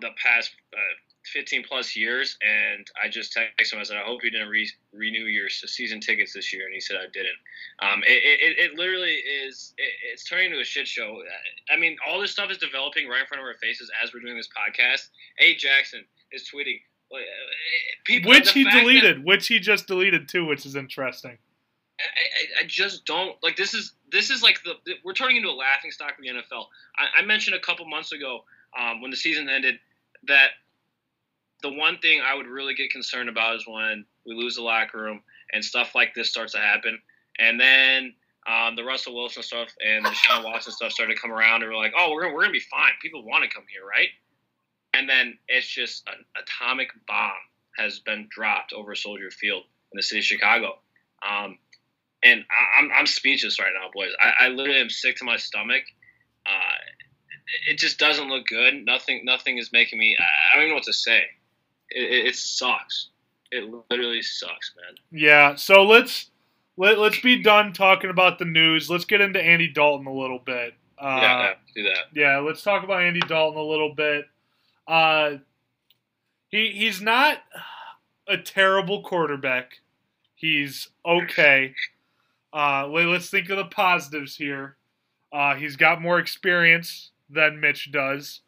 the 0.00 0.10
past 0.22 0.50
uh, 0.74 0.96
15 1.32 1.64
plus 1.66 1.96
years, 1.96 2.36
and 2.40 2.86
I 3.02 3.08
just 3.08 3.36
texted 3.36 3.72
him. 3.72 3.80
I 3.80 3.82
said, 3.82 3.96
"I 3.96 4.02
hope 4.04 4.22
you 4.24 4.30
didn't 4.30 4.48
re- 4.48 4.70
renew 4.92 5.24
your 5.24 5.48
season 5.48 6.00
tickets 6.00 6.32
this 6.32 6.52
year," 6.52 6.64
and 6.66 6.74
he 6.74 6.80
said, 6.80 6.96
"I 6.96 7.06
didn't." 7.12 7.36
Um, 7.80 8.02
it, 8.06 8.12
it, 8.40 8.58
it 8.72 8.78
literally 8.78 9.12
is. 9.14 9.74
It, 9.78 9.92
it's 10.12 10.24
turning 10.24 10.46
into 10.46 10.60
a 10.60 10.64
shit 10.64 10.86
show. 10.88 11.22
I 11.70 11.76
mean, 11.76 11.96
all 12.08 12.20
this 12.20 12.30
stuff 12.32 12.50
is 12.50 12.58
developing 12.58 13.08
right 13.08 13.20
in 13.20 13.26
front 13.26 13.40
of 13.40 13.46
our 13.46 13.54
faces 13.54 13.90
as 14.02 14.12
we're 14.14 14.20
doing 14.20 14.36
this 14.36 14.48
podcast. 14.48 15.08
A 15.38 15.54
Jackson 15.56 16.04
is 16.32 16.48
tweeting. 16.52 16.80
uh, 17.12 17.18
People, 18.04 18.30
Which 18.30 18.52
he 18.52 18.64
fact 18.64 18.74
that- 18.76 18.80
deleted, 18.82 19.24
which 19.24 19.46
he 19.48 19.58
just 19.58 19.86
deleted 19.86 20.28
too, 20.28 20.44
which 20.46 20.64
is 20.66 20.76
interesting. 20.76 21.38
I, 21.98 22.60
I, 22.60 22.64
I 22.64 22.66
just 22.66 23.06
don't 23.06 23.36
like 23.42 23.56
this 23.56 23.72
is 23.72 23.92
this 24.12 24.28
is 24.30 24.42
like 24.42 24.62
the 24.64 24.74
we're 25.02 25.14
turning 25.14 25.36
into 25.36 25.48
a 25.48 25.56
laughing 25.56 25.90
stock 25.90 26.10
of 26.18 26.22
the 26.22 26.28
NFL. 26.28 26.66
I, 26.96 27.20
I 27.20 27.24
mentioned 27.24 27.56
a 27.56 27.60
couple 27.60 27.86
months 27.86 28.12
ago 28.12 28.44
um, 28.78 29.00
when 29.00 29.10
the 29.10 29.16
season 29.16 29.48
ended 29.48 29.76
that 30.26 30.50
the 31.62 31.72
one 31.72 31.98
thing 31.98 32.20
I 32.24 32.34
would 32.34 32.46
really 32.46 32.74
get 32.74 32.90
concerned 32.90 33.28
about 33.28 33.56
is 33.56 33.64
when 33.66 34.04
we 34.26 34.34
lose 34.34 34.56
the 34.56 34.62
locker 34.62 34.98
room 34.98 35.22
and 35.52 35.64
stuff 35.64 35.94
like 35.94 36.14
this 36.14 36.30
starts 36.30 36.52
to 36.52 36.58
happen, 36.58 36.98
and 37.38 37.60
then 37.60 38.14
um, 38.46 38.76
the 38.76 38.84
Russell 38.84 39.14
Wilson 39.14 39.42
stuff 39.42 39.68
and 39.84 40.04
the 40.04 40.10
Deshaun 40.10 40.44
Watson 40.44 40.72
stuff 40.72 40.92
started 40.92 41.14
to 41.14 41.20
come 41.20 41.32
around, 41.32 41.62
and 41.62 41.70
we're 41.70 41.78
like, 41.78 41.94
oh, 41.98 42.12
we're 42.12 42.22
gonna, 42.22 42.34
we're 42.34 42.42
gonna 42.42 42.52
be 42.52 42.60
fine. 42.60 42.92
People 43.02 43.24
want 43.24 43.44
to 43.44 43.50
come 43.50 43.64
here, 43.70 43.86
right? 43.86 44.08
And 44.94 45.08
then 45.08 45.38
it's 45.48 45.66
just 45.66 46.08
an 46.08 46.24
atomic 46.40 46.88
bomb 47.06 47.32
has 47.76 47.98
been 47.98 48.28
dropped 48.30 48.72
over 48.72 48.94
Soldier 48.94 49.30
Field 49.30 49.64
in 49.92 49.96
the 49.96 50.02
city 50.02 50.20
of 50.20 50.24
Chicago. 50.24 50.78
Um, 51.26 51.58
and 52.24 52.44
I, 52.50 52.80
I'm, 52.80 52.90
I'm 52.94 53.06
speechless 53.06 53.60
right 53.60 53.72
now, 53.74 53.90
boys. 53.92 54.12
I, 54.22 54.46
I 54.46 54.48
literally 54.48 54.80
am 54.80 54.90
sick 54.90 55.16
to 55.16 55.24
my 55.24 55.36
stomach. 55.36 55.82
Uh, 56.46 56.76
it 57.68 57.78
just 57.78 57.98
doesn't 57.98 58.28
look 58.28 58.46
good. 58.46 58.74
Nothing, 58.84 59.22
nothing 59.24 59.58
is 59.58 59.70
making 59.72 59.98
me. 59.98 60.16
I 60.18 60.56
don't 60.56 60.62
even 60.62 60.70
know 60.70 60.76
what 60.76 60.84
to 60.84 60.92
say. 60.92 61.24
It, 61.90 62.26
it, 62.26 62.36
sucks. 62.36 63.08
It 63.50 63.72
literally 63.90 64.22
sucks, 64.22 64.74
man. 64.76 64.96
Yeah, 65.10 65.54
so 65.54 65.84
let's 65.84 66.30
let, 66.76 66.98
let's 66.98 67.20
be 67.20 67.42
done 67.42 67.72
talking 67.72 68.10
about 68.10 68.38
the 68.38 68.44
news. 68.44 68.90
Let's 68.90 69.04
get 69.04 69.20
into 69.20 69.40
Andy 69.40 69.68
Dalton 69.68 70.06
a 70.06 70.12
little 70.12 70.40
bit. 70.40 70.74
Uh, 70.98 71.18
yeah, 71.20 71.52
do 71.74 71.82
that. 71.84 71.98
Yeah, 72.14 72.38
let's 72.38 72.62
talk 72.62 72.82
about 72.82 73.02
Andy 73.02 73.20
Dalton 73.20 73.58
a 73.58 73.64
little 73.64 73.94
bit. 73.94 74.26
Uh, 74.86 75.36
he 76.48 76.72
he's 76.72 77.00
not 77.00 77.38
a 78.28 78.36
terrible 78.36 79.02
quarterback. 79.02 79.80
He's 80.34 80.88
okay. 81.04 81.74
Uh, 82.52 82.86
let, 82.88 83.06
us 83.08 83.28
think 83.28 83.50
of 83.50 83.58
the 83.58 83.64
positives 83.66 84.36
here. 84.36 84.76
Uh, 85.32 85.54
he's 85.54 85.76
got 85.76 86.00
more 86.00 86.18
experience 86.18 87.10
than 87.28 87.60
Mitch 87.60 87.90
does, 87.92 88.40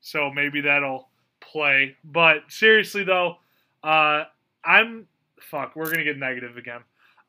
so 0.00 0.30
maybe 0.30 0.60
that'll 0.60 1.08
play. 1.56 1.96
But 2.04 2.42
seriously 2.48 3.02
though, 3.02 3.38
uh, 3.82 4.24
I'm 4.62 5.06
fuck. 5.40 5.74
We're 5.74 5.90
gonna 5.90 6.04
get 6.04 6.18
negative 6.18 6.58
again. 6.58 6.80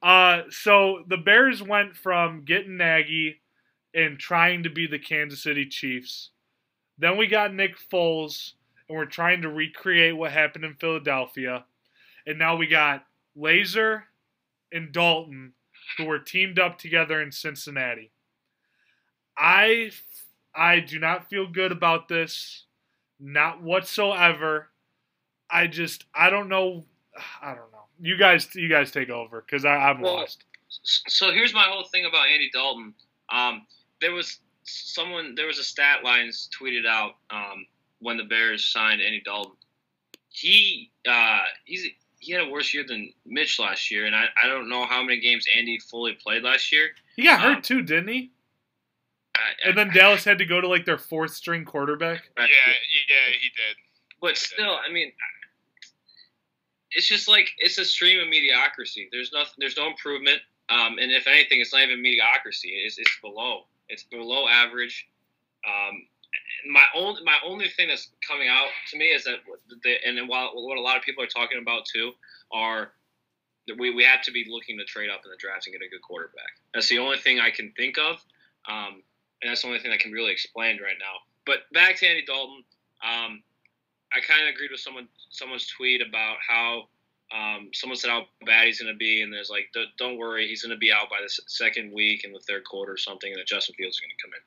Uh, 0.04 0.42
so 0.50 1.04
the 1.08 1.18
Bears 1.18 1.64
went 1.64 1.96
from 1.96 2.44
getting 2.44 2.76
Nagy 2.78 3.40
and 3.94 4.20
trying 4.20 4.64
to 4.64 4.70
be 4.70 4.86
the 4.86 5.00
Kansas 5.00 5.42
City 5.42 5.66
Chiefs. 5.66 6.32
Then 6.98 7.16
we 7.16 7.28
got 7.28 7.54
Nick 7.54 7.78
Foles, 7.78 8.54
and 8.90 8.98
we're 8.98 9.06
trying 9.06 9.42
to 9.44 9.50
recreate 9.50 10.18
what 10.18 10.34
happened 10.34 10.66
in 10.66 10.76
Philadelphia. 10.76 11.64
And 12.26 12.38
now 12.38 12.58
we 12.58 12.68
got 12.68 13.06
Lazor 13.38 14.04
and 14.74 14.92
Dalton, 14.92 15.54
who 15.98 16.06
were 16.06 16.20
teamed 16.20 16.60
up 16.60 16.78
together 16.78 17.22
in 17.22 17.32
Cincinnati. 17.32 18.12
I 19.38 19.92
I 20.54 20.82
do 20.82 21.00
not 21.00 21.30
feel 21.30 21.48
good 21.48 21.72
about 21.72 22.10
this, 22.10 22.66
not 23.20 23.62
whatsoever. 23.62 24.70
I 25.50 25.68
just 25.68 26.06
I 26.14 26.30
don't 26.30 26.50
know. 26.50 26.86
I 27.42 27.50
don't 27.50 27.72
know. 27.72 27.86
You 28.00 28.18
guys, 28.18 28.54
you 28.54 28.70
guys 28.70 28.92
take 28.92 29.10
over 29.10 29.42
because 29.42 29.66
I'm 29.66 30.02
Well, 30.02 30.18
lost. 30.18 30.44
So 30.70 31.32
here's 31.32 31.54
my 31.54 31.64
whole 31.64 31.86
thing 31.86 32.06
about 32.06 32.28
Andy 32.28 32.50
Dalton. 32.54 32.94
Um, 33.30 33.66
there 34.02 34.14
was 34.14 34.40
someone, 34.64 35.34
there 35.36 35.48
was 35.48 35.58
a 35.58 35.64
stat 35.64 36.04
lines 36.04 36.50
tweeted 36.60 36.86
out 36.86 37.16
um, 37.32 37.66
when 38.00 38.18
the 38.18 38.24
Bears 38.24 38.66
signed 38.66 39.02
Andy 39.02 39.22
Dalton. 39.26 39.54
He 40.30 40.92
uh, 41.10 41.40
he's 41.66 41.88
he 42.20 42.34
had 42.34 42.42
a 42.42 42.50
worse 42.50 42.74
year 42.74 42.84
than 42.88 43.12
Mitch 43.26 43.60
last 43.60 43.90
year, 43.90 44.06
and 44.06 44.16
I, 44.16 44.26
I 44.44 44.48
don't 44.48 44.70
know 44.70 44.86
how 44.86 45.02
many 45.02 45.20
games 45.20 45.46
Andy 45.56 45.80
fully 45.80 46.14
played 46.14 46.44
last 46.44 46.72
year. 46.72 46.90
He 47.16 47.24
got 47.24 47.40
hurt 47.40 47.56
um, 47.58 47.62
too, 47.62 47.82
didn't 47.82 48.10
he? 48.10 48.32
I, 49.38 49.70
And 49.70 49.78
then 49.78 49.90
Dallas 49.94 50.24
had 50.24 50.38
to 50.40 50.46
go 50.46 50.62
to 50.62 50.68
like 50.68 50.86
their 50.86 50.98
fourth 50.98 51.32
string 51.32 51.66
quarterback. 51.66 52.24
Yeah, 52.38 52.46
yeah, 52.46 53.34
he 53.40 53.50
did. 53.50 53.78
But 54.22 54.38
still, 54.38 54.78
I 54.88 54.92
mean, 54.92 55.12
it's 56.92 57.08
just 57.08 57.28
like 57.28 57.50
it's 57.60 57.78
a 57.78 57.86
stream 57.86 58.20
of 58.20 58.28
mediocrity. 58.28 59.10
There's 59.12 59.32
nothing. 59.32 59.54
There's 59.58 59.78
no 59.78 59.88
improvement. 59.88 60.40
Um, 60.70 60.98
and 61.00 61.12
if 61.12 61.28
anything, 61.28 61.62
it's 61.62 61.74
not 61.74 61.84
even 61.84 62.02
mediocrity. 62.02 62.70
It's, 62.70 62.98
it's 62.98 63.18
below. 63.22 63.66
It's 63.90 64.04
below 64.04 64.48
average. 64.48 65.08
Um, 65.66 66.08
my 66.70 66.84
only 66.96 67.24
my 67.24 67.38
only 67.46 67.70
thing 67.70 67.88
that's 67.88 68.10
coming 68.28 68.48
out 68.48 68.68
to 68.92 68.98
me 68.98 69.06
is 69.06 69.24
that 69.24 69.38
the 69.84 69.96
and 70.06 70.18
then 70.18 70.28
while 70.28 70.52
what 70.54 70.78
a 70.78 70.82
lot 70.82 70.98
of 70.98 71.04
people 71.04 71.24
are 71.24 71.28
talking 71.28 71.60
about 71.62 71.86
too 71.86 72.12
are 72.52 72.92
we, 73.78 73.94
we 73.94 74.04
have 74.04 74.22
to 74.24 74.32
be 74.32 74.46
looking 74.50 74.78
to 74.78 74.86
trade 74.86 75.10
up 75.10 75.22
in 75.26 75.32
the 75.32 75.38
draft 75.38 75.68
and 75.68 75.74
get 75.74 75.86
a 75.86 75.90
good 75.90 76.02
quarterback. 76.02 76.56
That's 76.74 76.88
the 76.88 77.00
only 77.00 77.18
thing 77.18 77.40
I 77.40 77.52
can 77.52 77.74
think 77.76 77.98
of, 77.98 78.24
um, 78.70 79.04
and 79.42 79.50
that's 79.50 79.62
the 79.62 79.68
only 79.68 79.80
thing 79.80 79.92
I 79.92 79.98
can 79.98 80.12
really 80.12 80.32
explain 80.32 80.82
right 80.82 80.98
now. 81.00 81.22
But 81.46 81.60
back 81.74 81.98
to 81.98 82.08
Andy 82.08 82.24
Dalton, 82.26 82.64
um, 83.04 83.44
I 84.14 84.20
kind 84.26 84.44
of 84.44 84.54
agreed 84.54 84.72
with 84.72 84.80
someone 84.80 85.08
someone's 85.30 85.68
tweet 85.68 86.02
about 86.02 86.38
how 86.48 86.88
um, 87.32 87.70
someone 87.74 87.98
said 87.98 88.10
how 88.10 88.26
bad 88.46 88.66
he's 88.66 88.80
going 88.80 88.94
to 88.94 88.98
be, 88.98 89.22
and 89.22 89.34
there's 89.34 89.50
like, 89.50 89.68
don't 89.98 90.18
worry, 90.18 90.48
he's 90.48 90.64
going 90.64 90.72
to 90.72 90.80
be 90.80 90.92
out 90.92 91.10
by 91.10 91.18
the 91.22 91.30
second 91.48 91.92
week 91.92 92.24
in 92.24 92.32
the 92.32 92.40
third 92.40 92.64
quarter 92.64 92.94
or 92.94 92.98
something, 92.98 93.32
and 93.32 93.40
that 93.40 93.48
Justin 93.48 93.76
Fields 93.76 93.98
is 93.98 94.00
going 94.00 94.12
to 94.16 94.24
come 94.24 94.32
in. 94.34 94.40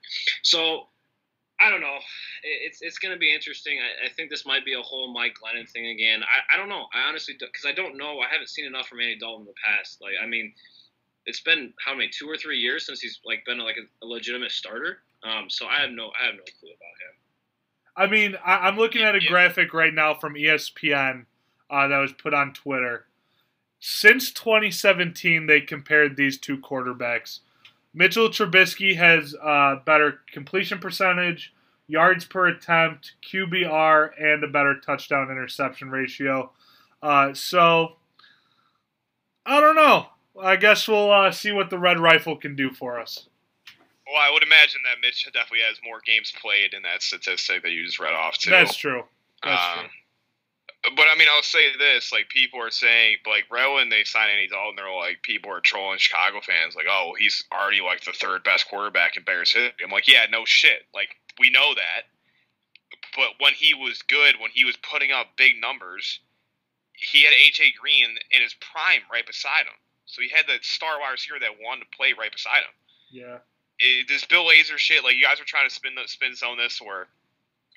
So 0.43 0.89
I 1.61 1.69
don't 1.69 1.83
know. 1.83 1.99
It's 2.43 2.81
it's 2.81 2.99
going 2.99 3.13
to 3.13 3.19
be 3.19 3.35
interesting. 3.35 3.79
I, 3.79 4.07
I, 4.07 4.13
think 4.13 4.31
this 4.31 4.47
might 4.47 4.65
be 4.65 4.73
a 4.73 4.81
whole 4.81 5.13
Mike 5.13 5.35
Glennon 5.37 5.69
thing 5.69 5.89
again. 5.89 6.23
I, 6.23 6.55
I 6.55 6.57
don't 6.57 6.71
know. 6.71 6.87
I 6.95 7.07
honestly 7.07 7.37
because 7.39 7.67
I 7.67 7.73
don't 7.73 7.99
know. 7.99 8.21
I 8.21 8.33
haven't 8.33 8.49
seen 8.49 8.65
enough 8.65 8.89
from 8.89 9.01
Andy 9.01 9.19
Dalton 9.19 9.43
in 9.43 9.47
the 9.47 9.61
past. 9.63 10.01
Like 10.01 10.15
I 10.23 10.27
mean, 10.27 10.55
it's 11.27 11.41
been 11.41 11.73
how 11.85 11.95
many 11.95 12.09
two 12.09 12.29
or 12.29 12.37
three 12.37 12.59
years 12.59 12.87
since 12.87 13.01
he's 13.01 13.21
like 13.25 13.45
been 13.45 13.59
like 13.59 13.77
a, 13.77 14.05
a 14.05 14.07
legitimate 14.07 14.53
starter. 14.53 14.99
Um, 15.23 15.49
so 15.49 15.67
I 15.67 15.81
have 15.81 15.91
no 15.91 16.11
I 16.21 16.27
have 16.27 16.35
no 16.35 16.45
clue 16.59 16.71
about 16.71 16.97
him. 17.01 17.21
I 17.97 18.07
mean, 18.07 18.37
I, 18.45 18.69
am 18.69 18.77
looking 18.77 19.03
at 19.03 19.15
a 19.15 19.21
graphic 19.21 19.75
right 19.75 19.93
now 19.93 20.15
from 20.15 20.35
ESPN 20.35 21.27
uh, 21.69 21.89
that 21.89 21.99
was 21.99 22.13
put 22.13 22.33
on 22.33 22.53
Twitter. 22.53 23.07
Since 23.81 24.31
2017, 24.33 25.47
they 25.47 25.61
compared 25.61 26.17
these 26.17 26.39
two 26.39 26.59
quarterbacks. 26.59 27.41
Mitchell 27.93 28.29
Trubisky 28.29 28.97
has 28.97 29.35
uh, 29.43 29.77
better 29.85 30.21
completion 30.33 30.79
percentage, 30.79 31.53
yards 31.89 32.25
per 32.25 32.47
attempt, 32.47 33.15
QBR, 33.31 34.11
and 34.19 34.45
a 34.45 34.49
better 34.49 34.79
touchdown 34.79 35.31
interception 35.31 35.91
ratio. 35.91 36.53
Uh, 37.03 37.35
so, 37.35 37.97
I 39.45 39.61
don't 39.61 39.77
know. 39.77 40.07
I 40.43 40.57
guess 40.57 40.89
we'll 40.89 41.11
uh, 41.11 41.31
see 41.31 41.53
what 41.53 41.71
the 41.71 41.79
Red 41.79 41.99
Rifle 41.99 42.37
can 42.37 42.57
do 42.57 42.71
for 42.71 42.99
us. 42.99 43.29
Well, 44.07 44.21
I 44.21 44.33
would 44.33 44.43
imagine 44.43 44.81
that 44.85 45.01
Mitch 45.01 45.25
definitely 45.33 45.65
has 45.69 45.79
more 45.85 46.01
games 46.05 46.33
played 46.41 46.75
in 46.75 46.83
that 46.83 47.03
statistic 47.03 47.63
that 47.63 47.71
you 47.71 47.85
just 47.85 48.01
read 48.01 48.13
off 48.13 48.39
too. 48.39 48.51
That's 48.51 48.75
true. 48.75 49.05
That's 49.45 49.63
um, 49.63 49.85
true. 49.85 49.89
But 50.97 51.07
I 51.13 51.17
mean, 51.17 51.29
I'll 51.31 51.43
say 51.43 51.77
this: 51.79 52.11
like 52.11 52.29
people 52.29 52.61
are 52.61 52.71
saying, 52.71 53.19
like 53.27 53.45
right 53.51 53.73
when 53.73 53.89
they 53.89 54.03
sign 54.05 54.31
Andy 54.31 54.49
Dalton, 54.49 54.77
they're 54.77 54.93
like 54.93 55.23
people 55.23 55.53
are 55.53 55.61
trolling 55.61 55.99
Chicago 55.99 56.41
fans, 56.41 56.75
like, 56.75 56.87
"Oh, 56.91 57.13
he's 57.19 57.45
already 57.53 57.83
like 57.83 58.03
the 58.03 58.13
third 58.13 58.43
best 58.43 58.69
quarterback 58.69 59.17
in 59.17 59.23
Bears 59.23 59.53
history." 59.53 59.85
I'm 59.85 59.91
like, 59.91 60.09
"Yeah, 60.09 60.27
no 60.31 60.45
shit. 60.45 60.87
Like 60.95 61.11
we 61.39 61.51
know 61.51 61.75
that." 61.75 62.09
But 63.15 63.39
when 63.39 63.53
he 63.55 63.75
was 63.75 64.03
good, 64.03 64.37
when 64.41 64.51
he 64.53 64.65
was 64.65 64.77
putting 64.77 65.13
up 65.13 65.37
big 65.37 65.61
numbers, 65.61 66.21
he 66.95 67.25
had 67.25 67.33
AJ 67.33 67.75
Green 67.79 68.17
in 68.31 68.43
his 68.43 68.55
prime 68.55 69.03
right 69.13 69.27
beside 69.27 69.67
him. 69.67 69.79
So 70.11 70.23
he 70.23 70.29
had 70.29 70.47
the 70.47 70.59
star 70.63 70.99
wide 70.99 71.15
receiver 71.15 71.39
that 71.39 71.63
wanted 71.63 71.87
to 71.87 71.97
play 71.97 72.15
right 72.19 72.33
beside 72.33 72.67
him. 72.67 72.75
Yeah. 73.11 73.39
It, 73.79 74.09
this 74.09 74.27
Bill 74.27 74.45
Lazor 74.45 74.77
shit, 74.77 75.05
like 75.05 75.17
you 75.17 75.23
guys 75.23 75.39
were 75.39 75.49
trying 75.49 75.69
to 75.69 75.75
spin 75.75 75.95
the 75.95 76.07
spin 76.07 76.35
zone 76.35 76.59
this 76.59 76.83
where 76.83 77.09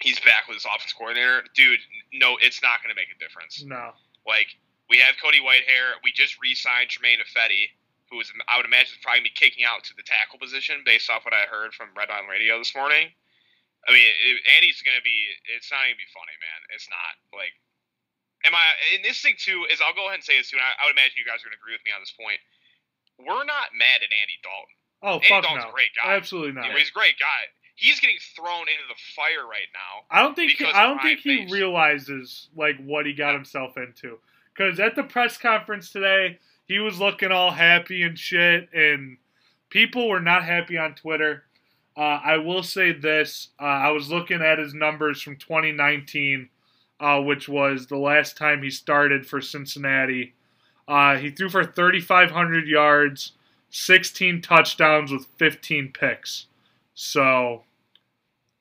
he's 0.02 0.19
back 0.19 0.50
with 0.50 0.58
his 0.58 0.65
offense 0.65 0.93
coordinator. 0.93 1.46
Dude, 1.56 1.80
no, 2.12 2.38
it's 2.41 2.62
not 2.62 2.82
going 2.82 2.89
to 2.89 3.00
make 3.00 3.13
a 3.13 3.19
difference. 3.22 3.62
No. 3.63 3.93
Like, 4.26 4.50
we 4.89 4.98
have 4.98 5.15
Cody 5.22 5.39
Whitehair. 5.39 6.02
We 6.04 6.12
just 6.12 6.41
re 6.41 6.54
signed 6.58 6.89
Germain 6.89 7.22
Ifedi, 7.22 7.72
who 8.12 8.19
is, 8.19 8.34
I 8.50 8.58
would 8.58 8.65
imagine, 8.65 8.98
is 8.98 9.04
probably 9.06 9.24
be 9.24 9.34
kicking 9.34 9.63
out 9.63 9.86
to 9.88 9.93
the 9.96 10.04
tackle 10.04 10.41
position 10.41 10.84
based 10.84 11.10
off 11.10 11.24
what 11.24 11.34
I 11.34 11.48
heard 11.48 11.74
from 11.74 11.93
Red 11.96 12.10
on 12.10 12.28
Radio 12.28 12.58
this 12.58 12.76
morning. 12.76 13.13
I 13.88 13.91
mean, 13.91 14.04
it, 14.04 14.41
Andy's 14.58 14.82
going 14.82 14.96
to 14.96 15.04
be, 15.06 15.17
it's 15.56 15.72
not 15.72 15.88
going 15.88 15.96
to 15.96 16.00
be 16.00 16.10
funny, 16.12 16.36
man. 16.39 16.60
It's 16.76 16.88
not. 16.88 17.13
Like, 17.36 17.56
am 18.45 18.53
I, 18.56 18.65
and 18.95 19.03
this 19.03 19.21
thing, 19.21 19.36
too, 19.39 19.65
is 19.71 19.79
I'll 19.79 19.95
go 19.95 20.08
ahead 20.12 20.21
and 20.21 20.27
say 20.27 20.38
this, 20.38 20.51
too, 20.51 20.58
and 20.60 20.65
I, 20.65 20.84
I 20.84 20.89
would 20.89 20.95
imagine 20.95 21.19
you 21.19 21.27
guys 21.27 21.41
are 21.41 21.47
going 21.49 21.58
to 21.58 21.62
agree 21.62 21.75
with 21.75 21.86
me 21.88 21.95
on 21.95 22.01
this 22.03 22.13
point. 22.15 22.39
We're 23.19 23.47
not 23.47 23.71
mad 23.75 24.01
at 24.01 24.12
Andy 24.12 24.38
Dalton. 24.41 24.77
Oh, 25.03 25.17
Andy 25.21 25.27
fuck 25.29 25.43
Dalton's 25.45 25.67
no. 25.67 25.71
a 25.71 25.77
great 25.77 25.93
guy. 25.95 26.17
Absolutely 26.17 26.53
not. 26.58 26.71
He's 26.73 26.91
a 26.91 26.97
great 26.97 27.19
guy 27.19 27.51
he's 27.75 27.99
getting 27.99 28.17
thrown 28.36 28.62
into 28.62 28.84
the 28.88 28.99
fire 29.15 29.45
right 29.47 29.67
now. 29.73 30.06
I 30.10 30.21
don't 30.21 30.36
think 30.36 30.51
he, 30.51 30.65
I 30.65 30.84
don't 30.84 31.01
think 31.01 31.19
he 31.19 31.39
Pace. 31.39 31.51
realizes 31.51 32.49
like 32.56 32.77
what 32.84 33.06
he 33.06 33.13
got 33.13 33.34
himself 33.34 33.77
into. 33.77 34.19
Because 34.56 34.79
at 34.79 34.95
the 34.95 35.03
press 35.03 35.38
conference 35.38 35.89
today, 35.89 36.39
he 36.65 36.79
was 36.79 36.99
looking 36.99 37.32
all 37.32 37.51
happy 37.51 38.03
and 38.03 38.17
shit, 38.17 38.69
and 38.73 39.17
people 39.69 40.08
were 40.08 40.21
not 40.21 40.43
happy 40.43 40.77
on 40.77 40.93
Twitter. 40.93 41.43
Uh, 41.97 42.19
I 42.23 42.38
will 42.38 42.63
say 42.63 42.91
this: 42.91 43.49
uh, 43.60 43.65
I 43.65 43.89
was 43.91 44.10
looking 44.10 44.41
at 44.41 44.60
his 44.60 44.73
numbers 44.73 45.21
from 45.21 45.38
2019, 45.38 46.49
uh, 46.99 47.19
which 47.19 47.49
was 47.49 47.88
the 47.88 47.97
last 47.97 48.38
time 48.38 48.63
he 48.63 48.69
started 48.69 49.25
for 49.25 49.41
Cincinnati. 49.41 50.34
Uh, 50.88 51.17
he 51.17 51.29
threw 51.29 51.49
for 51.49 51.63
3,500 51.63 52.67
yards, 52.67 53.34
16 53.69 54.41
touchdowns 54.41 55.12
with 55.12 55.27
15 55.38 55.91
picks. 55.93 56.47
So 56.93 57.63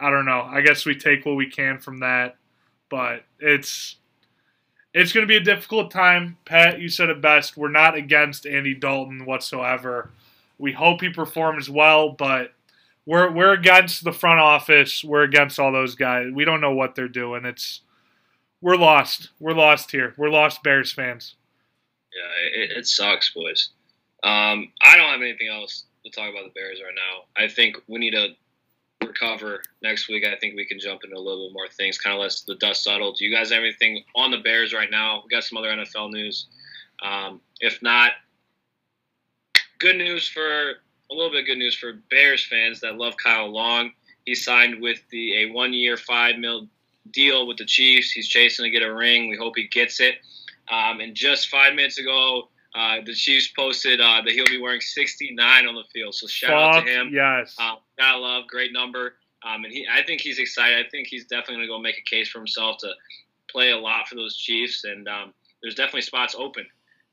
I 0.00 0.10
don't 0.10 0.26
know. 0.26 0.42
I 0.42 0.62
guess 0.62 0.84
we 0.84 0.96
take 0.96 1.24
what 1.24 1.36
we 1.36 1.46
can 1.46 1.78
from 1.78 2.00
that, 2.00 2.36
but 2.88 3.24
it's 3.38 3.96
it's 4.94 5.12
going 5.12 5.22
to 5.22 5.28
be 5.28 5.36
a 5.36 5.40
difficult 5.40 5.90
time. 5.90 6.36
Pat, 6.44 6.80
you 6.80 6.88
said 6.88 7.08
it 7.08 7.20
best. 7.20 7.56
We're 7.56 7.70
not 7.70 7.94
against 7.94 8.44
Andy 8.44 8.74
Dalton 8.74 9.24
whatsoever. 9.24 10.10
We 10.58 10.72
hope 10.72 11.00
he 11.00 11.08
performs 11.08 11.70
well, 11.70 12.10
but 12.10 12.52
we're 13.06 13.30
we're 13.30 13.52
against 13.52 14.04
the 14.04 14.12
front 14.12 14.40
office. 14.40 15.04
We're 15.04 15.22
against 15.22 15.58
all 15.58 15.72
those 15.72 15.94
guys. 15.94 16.32
We 16.32 16.44
don't 16.44 16.60
know 16.60 16.74
what 16.74 16.94
they're 16.94 17.08
doing. 17.08 17.44
It's 17.44 17.82
we're 18.62 18.76
lost. 18.76 19.30
We're 19.40 19.54
lost 19.54 19.90
here. 19.90 20.14
We're 20.16 20.30
lost 20.30 20.62
Bears 20.62 20.92
fans. 20.92 21.34
Yeah, 22.14 22.62
it, 22.62 22.70
it 22.78 22.86
sucks, 22.86 23.32
boys. 23.34 23.70
Um, 24.22 24.72
I 24.82 24.96
don't 24.96 25.10
have 25.10 25.20
anything 25.20 25.48
else 25.48 25.84
to 26.04 26.10
talk 26.10 26.30
about 26.30 26.44
the 26.44 26.52
Bears 26.54 26.80
right 26.82 26.94
now. 26.94 27.24
I 27.36 27.48
think 27.48 27.76
we 27.88 27.98
need 27.98 28.12
to 28.12 28.28
recover 29.04 29.62
next 29.82 30.08
week. 30.08 30.24
I 30.24 30.36
think 30.36 30.54
we 30.54 30.64
can 30.64 30.78
jump 30.78 31.02
into 31.04 31.16
a 31.16 31.18
little 31.18 31.48
bit 31.48 31.54
more 31.54 31.68
things, 31.68 31.98
kind 31.98 32.14
of 32.14 32.20
less 32.20 32.42
the 32.42 32.54
dust 32.56 32.84
settled. 32.84 33.16
Do 33.16 33.24
you 33.24 33.34
guys 33.34 33.50
have 33.50 33.62
anything 33.62 34.04
on 34.14 34.30
the 34.30 34.38
Bears 34.38 34.72
right 34.72 34.90
now? 34.90 35.22
We 35.24 35.34
got 35.34 35.44
some 35.44 35.58
other 35.58 35.68
NFL 35.68 36.12
news. 36.12 36.46
Um, 37.02 37.40
if 37.60 37.82
not, 37.82 38.12
good 39.80 39.96
news 39.96 40.28
for 40.28 40.74
a 41.10 41.14
little 41.14 41.30
bit 41.30 41.40
of 41.40 41.46
good 41.46 41.58
news 41.58 41.74
for 41.74 41.94
Bears 42.10 42.46
fans 42.46 42.80
that 42.80 42.96
love 42.96 43.14
Kyle 43.22 43.50
Long. 43.50 43.90
He 44.24 44.36
signed 44.36 44.80
with 44.80 45.00
the 45.10 45.42
a 45.42 45.50
one 45.50 45.72
year 45.72 45.96
five 45.96 46.38
mil 46.38 46.68
deal 47.10 47.46
with 47.46 47.58
the 47.58 47.64
Chiefs. 47.64 48.10
He's 48.10 48.28
chasing 48.28 48.64
to 48.64 48.70
get 48.70 48.82
a 48.82 48.92
ring. 48.92 49.28
We 49.28 49.36
hope 49.36 49.54
he 49.56 49.68
gets 49.68 50.00
it. 50.00 50.16
Um, 50.70 51.00
and 51.00 51.14
just 51.14 51.48
five 51.48 51.74
minutes 51.74 51.98
ago, 51.98 52.48
uh, 52.74 52.98
the 53.04 53.12
Chiefs 53.12 53.48
posted 53.48 54.00
uh, 54.00 54.22
that 54.24 54.32
he'll 54.32 54.46
be 54.46 54.60
wearing 54.60 54.80
69 54.80 55.66
on 55.66 55.74
the 55.74 55.84
field. 55.92 56.14
So 56.14 56.26
shout 56.26 56.50
Fuck 56.50 56.76
out 56.76 56.86
to 56.86 56.90
him. 56.90 57.10
Yes. 57.12 57.54
Uh, 57.58 57.76
gotta 57.98 58.18
love, 58.18 58.46
great 58.46 58.72
number. 58.72 59.14
Um, 59.44 59.64
and 59.64 59.72
he, 59.72 59.86
I 59.92 60.02
think 60.02 60.20
he's 60.20 60.38
excited. 60.38 60.84
I 60.84 60.88
think 60.88 61.08
he's 61.08 61.24
definitely 61.24 61.56
gonna 61.56 61.66
go 61.66 61.78
make 61.78 61.98
a 61.98 62.08
case 62.08 62.28
for 62.28 62.38
himself 62.38 62.78
to 62.78 62.92
play 63.50 63.70
a 63.70 63.78
lot 63.78 64.08
for 64.08 64.14
those 64.14 64.36
Chiefs. 64.36 64.84
And 64.84 65.08
um, 65.08 65.34
there's 65.60 65.74
definitely 65.74 66.02
spots 66.02 66.34
open. 66.38 66.64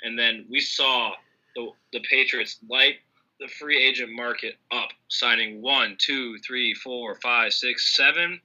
And 0.03 0.17
then 0.17 0.45
we 0.49 0.61
saw 0.61 1.11
the, 1.55 1.71
the 1.91 1.99
Patriots 2.09 2.57
light 2.69 2.95
the 3.39 3.47
free 3.47 3.81
agent 3.81 4.11
market 4.11 4.55
up, 4.71 4.89
signing 5.07 5.61
one, 5.61 5.95
two, 5.97 6.37
three, 6.39 6.73
four, 6.73 7.15
five, 7.15 7.53
six, 7.53 7.95
seven 7.95 8.39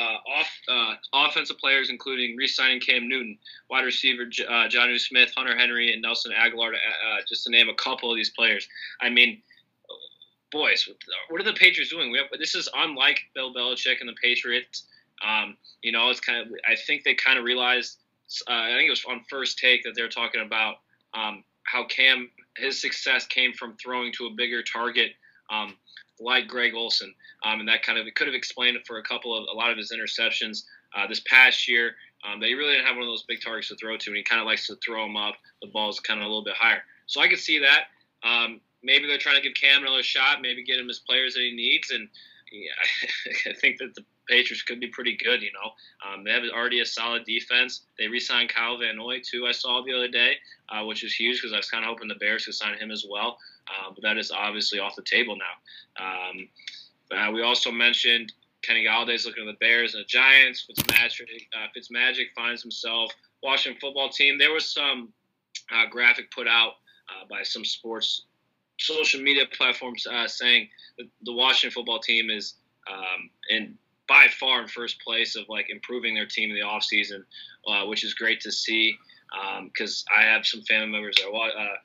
off 0.00 0.50
uh, 0.68 0.94
offensive 1.12 1.58
players, 1.58 1.90
including 1.90 2.36
re-signing 2.36 2.80
Cam 2.80 3.08
Newton, 3.08 3.38
wide 3.70 3.84
receiver 3.84 4.22
uh, 4.22 4.68
Jonnu 4.68 4.98
Smith, 5.00 5.32
Hunter 5.36 5.56
Henry, 5.56 5.92
and 5.92 6.02
Nelson 6.02 6.32
Agholor, 6.32 6.70
to, 6.70 6.76
uh, 6.76 7.20
just 7.28 7.44
to 7.44 7.50
name 7.50 7.68
a 7.68 7.74
couple 7.74 8.10
of 8.10 8.16
these 8.16 8.30
players. 8.30 8.68
I 9.00 9.10
mean, 9.10 9.42
boys, 10.52 10.88
what 11.28 11.40
are 11.40 11.44
the 11.44 11.52
Patriots 11.52 11.90
doing? 11.90 12.10
We 12.10 12.18
have, 12.18 12.26
this 12.38 12.54
is 12.54 12.68
unlike 12.74 13.20
Bill 13.34 13.54
Belichick 13.54 14.00
and 14.00 14.08
the 14.08 14.16
Patriots. 14.22 14.86
Um, 15.26 15.56
you 15.82 15.92
know, 15.92 16.10
it's 16.10 16.20
kind 16.20 16.40
of. 16.40 16.52
I 16.68 16.76
think 16.76 17.04
they 17.04 17.14
kind 17.14 17.38
of 17.38 17.44
realized. 17.44 17.98
Uh, 18.48 18.52
I 18.52 18.74
think 18.76 18.88
it 18.88 18.90
was 18.90 19.04
on 19.08 19.22
first 19.30 19.58
take 19.58 19.84
that 19.84 19.92
they're 19.94 20.08
talking 20.08 20.42
about 20.42 20.76
um, 21.14 21.44
how 21.62 21.86
Cam 21.86 22.30
his 22.56 22.80
success 22.80 23.26
came 23.26 23.52
from 23.52 23.76
throwing 23.76 24.12
to 24.14 24.26
a 24.26 24.30
bigger 24.36 24.62
target. 24.62 25.12
Um, 25.50 25.76
like 26.20 26.48
Greg 26.48 26.74
Olsen, 26.74 27.14
um, 27.44 27.60
and 27.60 27.68
that 27.68 27.82
kind 27.82 27.98
of 27.98 28.06
it 28.06 28.14
could 28.14 28.26
have 28.26 28.34
explained 28.34 28.76
it 28.76 28.86
for 28.86 28.98
a 28.98 29.02
couple 29.02 29.36
of 29.36 29.46
a 29.52 29.56
lot 29.56 29.70
of 29.70 29.76
his 29.76 29.92
interceptions 29.92 30.64
uh, 30.96 31.06
this 31.06 31.20
past 31.20 31.68
year. 31.68 31.94
Um, 32.26 32.40
that 32.40 32.46
he 32.46 32.54
really 32.54 32.72
didn't 32.72 32.86
have 32.86 32.96
one 32.96 33.04
of 33.04 33.10
those 33.10 33.22
big 33.22 33.40
targets 33.40 33.68
to 33.68 33.76
throw 33.76 33.96
to, 33.96 34.10
and 34.10 34.16
he 34.16 34.22
kind 34.22 34.40
of 34.40 34.46
likes 34.46 34.66
to 34.66 34.76
throw 34.76 35.02
them 35.02 35.16
up. 35.16 35.34
The 35.62 35.68
ball's 35.68 36.00
kind 36.00 36.18
of 36.18 36.24
a 36.24 36.28
little 36.28 36.44
bit 36.44 36.54
higher, 36.56 36.82
so 37.06 37.20
I 37.20 37.28
could 37.28 37.38
see 37.38 37.60
that. 37.60 37.84
Um, 38.26 38.60
maybe 38.82 39.06
they're 39.06 39.18
trying 39.18 39.36
to 39.36 39.42
give 39.42 39.54
Cam 39.54 39.82
another 39.82 40.02
shot, 40.02 40.40
maybe 40.40 40.64
get 40.64 40.80
him 40.80 40.88
his 40.88 40.98
players 40.98 41.34
that 41.34 41.40
he 41.40 41.54
needs, 41.54 41.90
and 41.90 42.08
yeah, 42.50 43.50
I 43.50 43.54
think 43.54 43.78
that 43.78 43.94
the 43.94 44.04
Patriots 44.28 44.62
could 44.62 44.80
be 44.80 44.88
pretty 44.88 45.16
good. 45.22 45.42
You 45.42 45.50
know, 45.52 45.70
um, 46.06 46.24
they 46.24 46.32
have 46.32 46.42
already 46.54 46.80
a 46.80 46.86
solid 46.86 47.24
defense. 47.24 47.82
They 47.98 48.08
re-signed 48.08 48.48
Kyle 48.48 48.78
Van 48.78 48.96
Noy 48.96 49.20
too. 49.20 49.46
I 49.46 49.52
saw 49.52 49.82
the 49.82 49.92
other 49.92 50.08
day, 50.08 50.36
uh, 50.68 50.84
which 50.84 51.04
is 51.04 51.14
huge 51.14 51.40
because 51.40 51.52
I 51.52 51.58
was 51.58 51.70
kind 51.70 51.84
of 51.84 51.88
hoping 51.88 52.08
the 52.08 52.16
Bears 52.16 52.44
could 52.44 52.54
sign 52.54 52.78
him 52.78 52.90
as 52.90 53.04
well. 53.08 53.38
Uh, 53.68 53.90
but 53.94 54.02
that 54.02 54.16
is 54.16 54.30
obviously 54.30 54.78
off 54.78 54.96
the 54.96 55.02
table 55.02 55.36
now. 55.36 56.04
Um, 56.04 56.48
uh, 57.10 57.32
we 57.32 57.42
also 57.42 57.70
mentioned 57.70 58.32
Kenny 58.62 58.84
Golladay's 58.84 59.26
looking 59.26 59.48
at 59.48 59.52
the 59.52 59.58
Bears 59.64 59.94
and 59.94 60.02
the 60.02 60.06
Giants. 60.08 60.66
Fitzmagic, 60.68 61.46
uh, 61.54 61.68
Fitzmagic 61.76 62.26
finds 62.34 62.62
himself 62.62 63.12
Washington 63.42 63.80
football 63.80 64.08
team. 64.08 64.38
There 64.38 64.52
was 64.52 64.72
some 64.72 65.12
uh, 65.72 65.86
graphic 65.90 66.30
put 66.30 66.48
out 66.48 66.72
uh, 67.08 67.26
by 67.28 67.42
some 67.42 67.64
sports 67.64 68.22
social 68.78 69.20
media 69.20 69.44
platforms 69.56 70.06
uh, 70.06 70.28
saying 70.28 70.68
the 70.98 71.32
Washington 71.32 71.74
football 71.74 71.98
team 71.98 72.30
is 72.30 72.54
um, 72.90 73.30
in 73.48 73.76
by 74.08 74.28
far 74.28 74.62
in 74.62 74.68
first 74.68 75.00
place 75.00 75.36
of 75.36 75.44
like 75.48 75.70
improving 75.70 76.14
their 76.14 76.26
team 76.26 76.50
in 76.50 76.56
the 76.56 76.62
offseason, 76.62 77.24
uh, 77.66 77.86
which 77.86 78.04
is 78.04 78.14
great 78.14 78.40
to 78.40 78.52
see 78.52 78.96
because 79.64 80.04
um, 80.08 80.18
I 80.18 80.22
have 80.22 80.46
some 80.46 80.62
family 80.62 80.92
members 80.92 81.16
that 81.16 81.28
uh, 81.28 81.76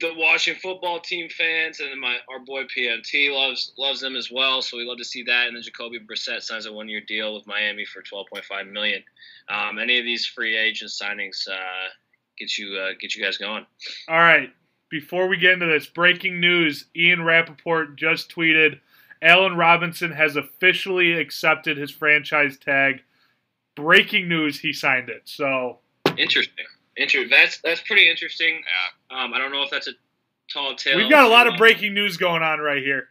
the 0.00 0.12
Washington 0.16 0.60
football 0.60 1.00
team 1.00 1.28
fans, 1.28 1.80
and 1.80 2.00
my 2.00 2.16
our 2.30 2.38
boy 2.38 2.64
PMT 2.64 3.32
loves 3.34 3.72
loves 3.76 4.00
them 4.00 4.16
as 4.16 4.30
well. 4.30 4.62
So 4.62 4.76
we 4.76 4.84
love 4.84 4.98
to 4.98 5.04
see 5.04 5.24
that. 5.24 5.48
And 5.48 5.56
then 5.56 5.62
Jacoby 5.62 5.98
Brissett 5.98 6.42
signs 6.42 6.66
a 6.66 6.72
one 6.72 6.88
year 6.88 7.00
deal 7.00 7.34
with 7.34 7.46
Miami 7.46 7.84
for 7.84 8.02
twelve 8.02 8.26
point 8.32 8.44
five 8.44 8.66
million. 8.66 9.02
Um, 9.48 9.78
any 9.78 9.98
of 9.98 10.04
these 10.04 10.26
free 10.26 10.56
agent 10.56 10.90
signings 10.90 11.48
uh, 11.48 11.88
get 12.38 12.56
you 12.56 12.76
uh, 12.76 12.92
get 13.00 13.14
you 13.14 13.24
guys 13.24 13.38
going? 13.38 13.66
All 14.08 14.18
right. 14.18 14.50
Before 14.90 15.28
we 15.28 15.36
get 15.36 15.52
into 15.52 15.66
this, 15.66 15.86
breaking 15.86 16.40
news: 16.40 16.86
Ian 16.96 17.22
Rapoport 17.24 17.96
just 17.96 18.34
tweeted, 18.34 18.80
Allen 19.22 19.56
Robinson 19.56 20.12
has 20.12 20.36
officially 20.36 21.12
accepted 21.12 21.76
his 21.76 21.90
franchise 21.90 22.56
tag. 22.56 23.02
Breaking 23.74 24.28
news: 24.28 24.60
He 24.60 24.72
signed 24.72 25.08
it. 25.08 25.22
So 25.24 25.78
interesting. 26.16 26.64
Interesting. 26.96 27.30
That's 27.30 27.60
that's 27.60 27.80
pretty 27.80 28.10
interesting. 28.10 28.60
Yeah. 29.10 29.24
Um, 29.24 29.32
I 29.32 29.38
don't 29.38 29.52
know 29.52 29.62
if 29.62 29.70
that's 29.70 29.88
a 29.88 29.92
tall 30.52 30.74
tale. 30.74 30.96
We've 30.96 31.10
got 31.10 31.24
a 31.24 31.28
lot 31.28 31.46
of 31.46 31.56
breaking 31.56 31.94
news 31.94 32.16
going 32.16 32.42
on 32.42 32.60
right 32.60 32.82
here. 32.82 33.08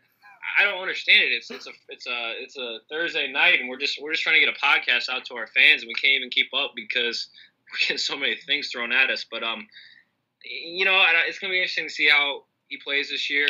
I 0.60 0.63
don't 0.63 0.80
understand 0.80 1.24
it. 1.24 1.32
It's 1.32 1.52
it's 1.52 1.67
a 1.67 1.72
it's 1.89 2.08
a 2.08 2.34
it's 2.38 2.58
a 2.58 2.80
Thursday 2.89 3.32
night, 3.32 3.60
and 3.60 3.70
we're 3.70 3.78
just 3.78 4.02
we're 4.02 4.12
just 4.12 4.24
trying 4.24 4.39
to 4.39 4.46
get 4.46 4.50
a 4.50 4.60
podcast 4.60 5.10
out 5.10 5.26
to 5.26 5.36
our 5.36 5.48
fans, 5.48 5.84
and 5.84 5.88
we 5.88 5.93
can't 5.93 6.13
even 6.13 6.30
keep 6.30 6.54
up 6.54 6.72
because 6.76 7.28
we're 7.72 7.80
getting 7.80 7.98
so 7.98 8.17
many 8.17 8.36
things 8.36 8.70
thrown 8.70 8.91
at 8.91 9.10
us. 9.10 9.26
But 9.30 9.43
um, 9.43 9.67
you 10.43 10.86
know, 10.86 11.02
it's 11.28 11.39
gonna 11.39 11.52
be 11.52 11.58
interesting 11.58 11.88
to 11.88 11.93
see 11.93 12.10
how 12.10 12.43
he 12.67 12.78
plays 12.78 13.10
this 13.10 13.30
year. 13.30 13.48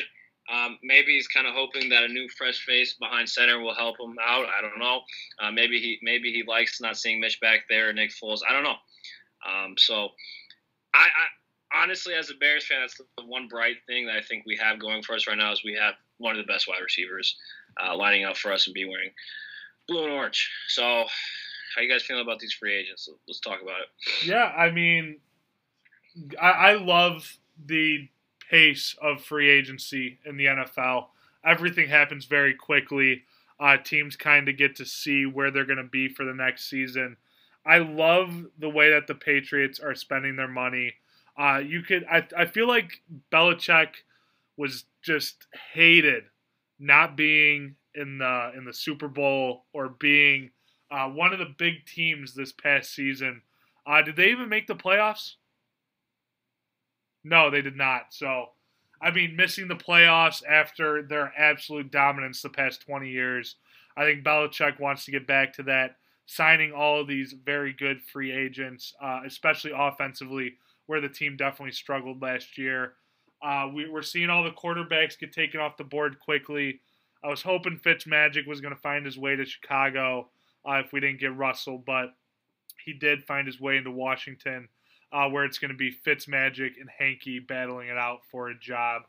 Um, 0.52 0.78
maybe 0.82 1.14
he's 1.14 1.28
kind 1.28 1.46
of 1.46 1.54
hoping 1.54 1.90
that 1.90 2.04
a 2.04 2.08
new 2.08 2.30
fresh 2.30 2.64
face 2.64 2.94
behind 2.94 3.28
center 3.28 3.60
will 3.60 3.76
help 3.76 4.00
him 4.00 4.16
out. 4.22 4.46
I 4.46 4.62
don't 4.62 4.80
know. 4.80 5.02
Uh, 5.42 5.52
maybe 5.52 5.80
he 5.80 6.00
maybe 6.02 6.32
he 6.32 6.44
likes 6.48 6.80
not 6.80 6.98
seeing 6.98 7.20
Mitch 7.20 7.40
back 7.42 7.62
there, 7.70 7.92
Nick 7.92 8.12
Foles. 8.12 8.40
I 8.48 8.54
don't 8.54 8.64
know. 8.64 8.76
Um, 9.48 9.76
so, 9.78 10.10
I, 10.94 11.08
I, 11.08 11.84
honestly, 11.84 12.14
as 12.14 12.30
a 12.30 12.36
Bears 12.36 12.66
fan, 12.66 12.80
that's 12.82 12.98
the 12.98 13.26
one 13.26 13.48
bright 13.48 13.78
thing 13.88 14.08
that 14.08 14.16
I 14.16 14.22
think 14.22 14.46
we 14.46 14.58
have 14.58 14.80
going 14.80 15.04
for 15.04 15.16
us 15.16 15.28
right 15.28 15.38
now 15.38 15.52
is 15.52 15.64
we 15.64 15.78
have 15.80 15.96
one 16.18 16.38
of 16.38 16.46
the 16.46 16.52
best 16.52 16.68
wide 16.68 16.82
receivers 16.82 17.36
uh, 17.84 17.96
lining 17.96 18.26
up 18.26 18.38
for 18.38 18.52
us 18.52 18.68
and 18.68 18.74
be 18.74 18.86
wearing 18.86 19.12
blue 19.88 20.04
and 20.04 20.14
orange. 20.14 20.50
So, 20.70 20.84
how 21.76 21.82
you 21.82 21.90
guys 21.90 22.04
feeling 22.04 22.24
about 22.24 22.40
these 22.40 22.54
free 22.54 22.76
agents? 22.76 23.10
Let's 23.28 23.40
talk 23.40 23.62
about 23.62 23.82
it. 23.82 24.28
Yeah, 24.28 24.46
I 24.46 24.72
mean, 24.72 25.20
I, 26.42 26.50
I 26.50 26.74
love 26.74 27.38
the 27.66 28.08
pace 28.50 28.96
of 29.02 29.24
free 29.24 29.50
agency 29.50 30.20
in 30.26 30.38
the 30.38 30.46
NFL. 30.46 31.08
Everything 31.46 31.90
happens 31.90 32.26
very 32.26 32.54
quickly. 32.54 33.24
Uh, 33.60 33.78
teams 33.78 34.16
kind 34.16 34.48
of 34.50 34.58
get 34.58 34.76
to 34.76 34.86
see 34.86 35.26
where 35.26 35.50
they're 35.52 35.66
going 35.66 35.78
to 35.78 35.84
be 35.84 36.08
for 36.08 36.26
the 36.26 36.34
next 36.34 36.70
season. 36.70 37.18
I 37.66 37.80
love 37.80 38.46
the 38.58 38.70
way 38.70 38.92
that 38.92 39.08
the 39.08 39.16
Patriots 39.16 39.80
are 39.80 39.96
spending 39.96 40.36
their 40.36 40.48
money. 40.48 40.94
Uh, 41.38 41.62
you 41.66 41.82
could, 41.82 42.06
I, 42.10 42.26
I 42.36 42.46
feel 42.46 42.68
like 42.68 43.02
Belichick 43.32 43.90
was 44.58 44.86
just 45.04 45.48
hated 45.74 46.24
not 46.80 47.18
being 47.18 47.76
in 47.96 48.20
the 48.20 48.52
in 48.56 48.66
the 48.66 48.74
Super 48.74 49.08
Bowl 49.08 49.66
or 49.74 49.90
being 49.90 50.52
uh, 50.92 51.08
one 51.10 51.34
of 51.34 51.40
the 51.40 51.54
big 51.58 51.86
teams 51.86 52.34
this 52.34 52.52
past 52.52 52.94
season. 52.94 53.42
Uh, 53.86 54.02
did 54.02 54.16
they 54.16 54.30
even 54.30 54.50
make 54.50 54.68
the 54.68 54.76
playoffs? 54.76 55.34
No, 57.28 57.50
they 57.50 57.62
did 57.62 57.76
not. 57.76 58.08
So, 58.14 58.50
I 59.02 59.12
mean, 59.12 59.36
missing 59.36 59.68
the 59.68 59.76
playoffs 59.76 60.42
after 60.48 61.04
their 61.04 61.34
absolute 61.38 61.92
dominance 61.92 62.42
the 62.42 62.50
past 62.50 62.82
20 62.82 63.10
years, 63.10 63.56
I 63.98 64.04
think 64.04 64.24
Belichick 64.24 64.80
wants 64.80 65.06
to 65.06 65.12
get 65.12 65.28
back 65.28 65.54
to 65.54 65.64
that 65.64 65.98
signing 66.26 66.72
all 66.72 67.02
of 67.02 67.08
these 67.08 67.34
very 67.46 67.74
good 67.74 68.02
free 68.02 68.32
agents, 68.32 68.94
uh, 69.02 69.22
especially 69.26 69.72
offensively, 69.76 70.56
where 70.86 71.02
the 71.02 71.10
team 71.10 71.36
definitely 71.36 71.72
struggled 71.72 72.22
last 72.22 72.58
year. 72.58 72.94
Uh, 73.42 73.70
we, 73.74 73.86
are 73.92 74.02
seeing 74.02 74.30
all 74.30 74.44
the 74.44 74.52
quarterbacks 74.52 75.20
get 75.20 75.34
taken 75.34 75.60
off 75.60 75.78
the 75.78 75.84
board 75.84 76.20
quickly. 76.20 76.80
I 77.24 77.28
was 77.28 77.42
hoping 77.42 77.80
Fitzmagic 77.80 78.48
was 78.48 78.62
going 78.62 78.74
to 78.74 78.82
find 78.82 79.06
his 79.06 79.18
way 79.18 79.36
to 79.36 79.46
Chicago 79.46 80.30
uh, 80.68 80.82
if 80.86 80.92
we 80.92 81.00
didn't 81.00 81.20
get 81.20 81.36
Russell, 81.36 81.82
but 81.86 82.14
he 82.84 82.94
did 82.94 83.24
find 83.24 83.48
his 83.48 83.60
way 83.60 83.78
into 83.78 83.92
Washington, 83.92 84.68
uh, 85.12 85.30
where 85.30 85.46
it's 85.46 85.58
going 85.58 85.72
to 85.72 85.78
be 85.78 85.96
Fitzmagic 86.06 86.74
and 86.80 86.90
Heinicke 87.00 87.48
battling 87.48 87.90
it 87.90 87.98
out 87.98 88.20
for 88.32 88.50
a 88.50 88.58
job. 88.58 89.04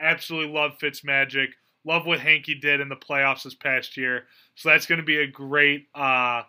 Absolutely 0.00 0.52
love 0.52 0.78
Fitzmagic. 0.80 1.48
Love 1.84 2.06
what 2.06 2.20
Heinicke 2.20 2.60
did 2.60 2.80
in 2.80 2.88
the 2.88 2.96
playoffs 2.96 3.44
this 3.44 3.54
past 3.54 3.96
year. 3.96 4.24
So 4.54 4.68
that's 4.68 4.86
going 4.86 5.00
to 5.00 5.04
be 5.04 5.18
a 5.18 5.26
great 5.26 5.88
uh, 5.94 6.42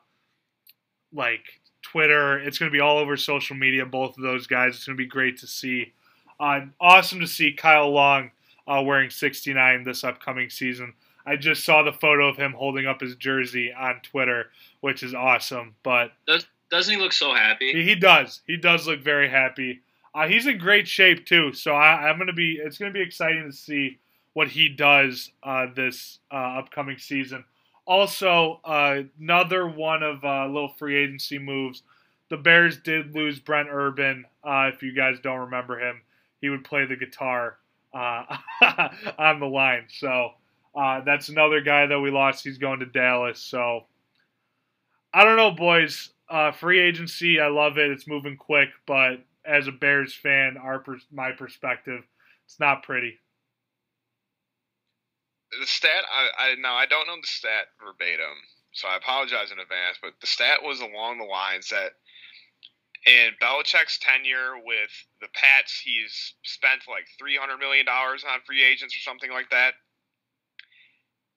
like 1.13 1.43
Twitter. 1.81 2.39
It's 2.39 2.57
going 2.57 2.69
to 2.71 2.75
be 2.75 2.81
all 2.81 2.97
over 2.97 3.17
social 3.17 3.55
media. 3.55 3.85
Both 3.85 4.17
of 4.17 4.23
those 4.23 4.47
guys. 4.47 4.75
It's 4.75 4.85
going 4.85 4.97
to 4.97 5.03
be 5.03 5.07
great 5.07 5.37
to 5.39 5.47
see. 5.47 5.93
Uh, 6.39 6.61
awesome 6.79 7.19
to 7.19 7.27
see 7.27 7.53
Kyle 7.53 7.91
Long 7.91 8.31
uh, 8.67 8.81
wearing 8.85 9.09
69 9.09 9.83
this 9.83 10.03
upcoming 10.03 10.49
season. 10.49 10.93
I 11.25 11.35
just 11.35 11.63
saw 11.63 11.83
the 11.83 11.93
photo 11.93 12.27
of 12.27 12.37
him 12.37 12.53
holding 12.53 12.87
up 12.87 13.01
his 13.01 13.15
jersey 13.15 13.71
on 13.71 14.01
Twitter, 14.01 14.47
which 14.79 15.03
is 15.03 15.13
awesome. 15.13 15.75
But 15.83 16.11
doesn't 16.71 16.95
he 16.95 16.99
look 16.99 17.13
so 17.13 17.33
happy? 17.33 17.71
He, 17.83 17.95
does. 17.95 18.41
He 18.47 18.55
does 18.55 18.87
look 18.87 19.01
very 19.01 19.29
happy. 19.29 19.81
Uh, 20.15 20.27
he's 20.27 20.47
in 20.47 20.57
great 20.57 20.87
shape 20.87 21.25
too. 21.25 21.53
So 21.53 21.73
I, 21.73 22.09
am 22.09 22.25
to 22.25 22.33
be. 22.33 22.59
It's 22.63 22.77
to 22.77 22.89
be 22.91 23.01
exciting 23.01 23.45
to 23.45 23.55
see 23.55 23.99
what 24.33 24.47
he 24.47 24.69
does 24.69 25.31
uh, 25.43 25.67
this 25.75 26.19
uh, 26.31 26.59
upcoming 26.59 26.97
season. 26.97 27.43
Also, 27.85 28.61
uh, 28.63 29.01
another 29.19 29.67
one 29.67 30.01
of 30.01 30.23
uh, 30.23 30.47
little 30.47 30.73
free 30.77 30.95
agency 30.95 31.37
moves. 31.37 31.83
The 32.29 32.37
Bears 32.37 32.77
did 32.77 33.13
lose 33.13 33.39
Brent 33.39 33.67
Urban. 33.69 34.25
Uh, 34.43 34.71
if 34.73 34.81
you 34.81 34.93
guys 34.93 35.19
don't 35.21 35.39
remember 35.39 35.77
him, 35.77 36.01
he 36.39 36.49
would 36.49 36.63
play 36.63 36.85
the 36.85 36.95
guitar 36.95 37.57
on 37.93 39.39
the 39.41 39.45
line. 39.45 39.85
So 39.89 40.31
that's 40.73 41.27
another 41.27 41.59
guy 41.59 41.87
that 41.87 41.99
we 41.99 42.11
lost. 42.11 42.45
He's 42.45 42.57
going 42.57 42.79
to 42.79 42.85
Dallas. 42.85 43.39
So 43.39 43.85
I 45.13 45.25
don't 45.25 45.35
know, 45.35 45.51
boys. 45.51 46.11
Uh, 46.31 46.51
free 46.53 46.79
agency, 46.79 47.41
I 47.41 47.47
love 47.47 47.77
it. 47.77 47.91
It's 47.91 48.07
moving 48.07 48.37
quick, 48.37 48.69
but 48.87 49.25
as 49.45 49.67
a 49.67 49.71
Bears 49.71 50.13
fan, 50.13 50.55
our 50.57 50.83
my 51.11 51.33
perspective, 51.33 52.03
it's 52.45 52.59
not 52.59 52.83
pretty 52.83 53.19
the 55.59 55.67
stat 55.67 56.03
I, 56.07 56.29
I 56.37 56.55
now 56.55 56.75
I 56.75 56.85
don't 56.85 57.07
know 57.07 57.19
the 57.19 57.27
stat 57.27 57.75
verbatim, 57.83 58.39
so 58.71 58.87
I 58.87 58.95
apologize 58.95 59.51
in 59.51 59.59
advance. 59.59 59.99
But 60.01 60.13
the 60.21 60.27
stat 60.27 60.63
was 60.63 60.79
along 60.79 61.17
the 61.17 61.27
lines 61.27 61.69
that 61.69 61.99
in 63.05 63.33
Belichick's 63.41 63.99
tenure 63.99 64.55
with 64.63 64.93
the 65.19 65.27
Pats, 65.33 65.81
he's 65.83 66.35
spent 66.43 66.87
like 66.87 67.07
three 67.19 67.35
hundred 67.35 67.57
million 67.57 67.85
dollars 67.85 68.23
on 68.23 68.39
free 68.45 68.63
agents 68.63 68.95
or 68.95 69.03
something 69.03 69.31
like 69.31 69.49
that. 69.51 69.75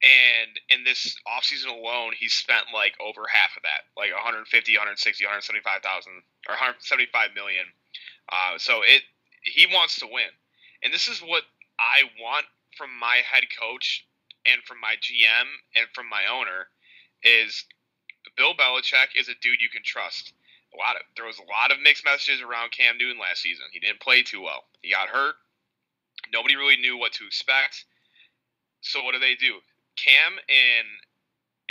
And 0.05 0.61
in 0.69 0.85
this 0.85 1.17
offseason 1.25 1.73
alone, 1.73 2.12
he 2.19 2.29
spent 2.29 2.67
like 2.75 2.93
over 3.01 3.25
half 3.25 3.57
of 3.57 3.62
that, 3.64 3.88
like 3.97 4.12
150, 4.12 4.45
160, 4.45 5.25
175,000 5.25 6.12
or 6.45 6.53
175 6.53 7.33
million. 7.35 7.64
Uh, 8.29 8.59
so 8.59 8.83
it 8.85 9.03
he 9.43 9.67
wants 9.67 9.97
to 10.01 10.07
win, 10.07 10.29
and 10.83 10.93
this 10.93 11.09
is 11.09 11.21
what 11.21 11.45
I 11.79 12.05
want 12.21 12.47
from 12.77 12.90
my 12.99 13.21
head 13.25 13.45
coach 13.49 14.05
and 14.45 14.62
from 14.64 14.81
my 14.81 14.97
GM 15.01 15.49
and 15.77 15.87
from 15.95 16.09
my 16.09 16.25
owner 16.29 16.69
is 17.23 17.64
Bill 18.37 18.55
Belichick 18.55 19.17
is 19.17 19.29
a 19.29 19.35
dude 19.40 19.61
you 19.61 19.69
can 19.69 19.83
trust. 19.85 20.33
A 20.75 20.77
lot 20.77 20.97
of 20.97 21.03
there 21.17 21.25
was 21.25 21.38
a 21.38 21.49
lot 21.49 21.71
of 21.71 21.81
mixed 21.81 22.05
messages 22.05 22.43
around 22.43 22.73
Cam 22.73 22.99
Newton 22.99 23.21
last 23.21 23.40
season. 23.40 23.64
He 23.73 23.81
didn't 23.81 24.01
play 24.01 24.23
too 24.23 24.43
well. 24.43 24.65
He 24.83 24.90
got 24.90 25.09
hurt. 25.09 25.37
Nobody 26.33 26.57
really 26.57 26.77
knew 26.77 26.98
what 26.98 27.13
to 27.15 27.27
expect. 27.27 27.85
So 28.81 29.02
what 29.02 29.13
do 29.13 29.21
they 29.21 29.35
do? 29.35 29.61
Cam 29.97 30.38
and 30.49 30.88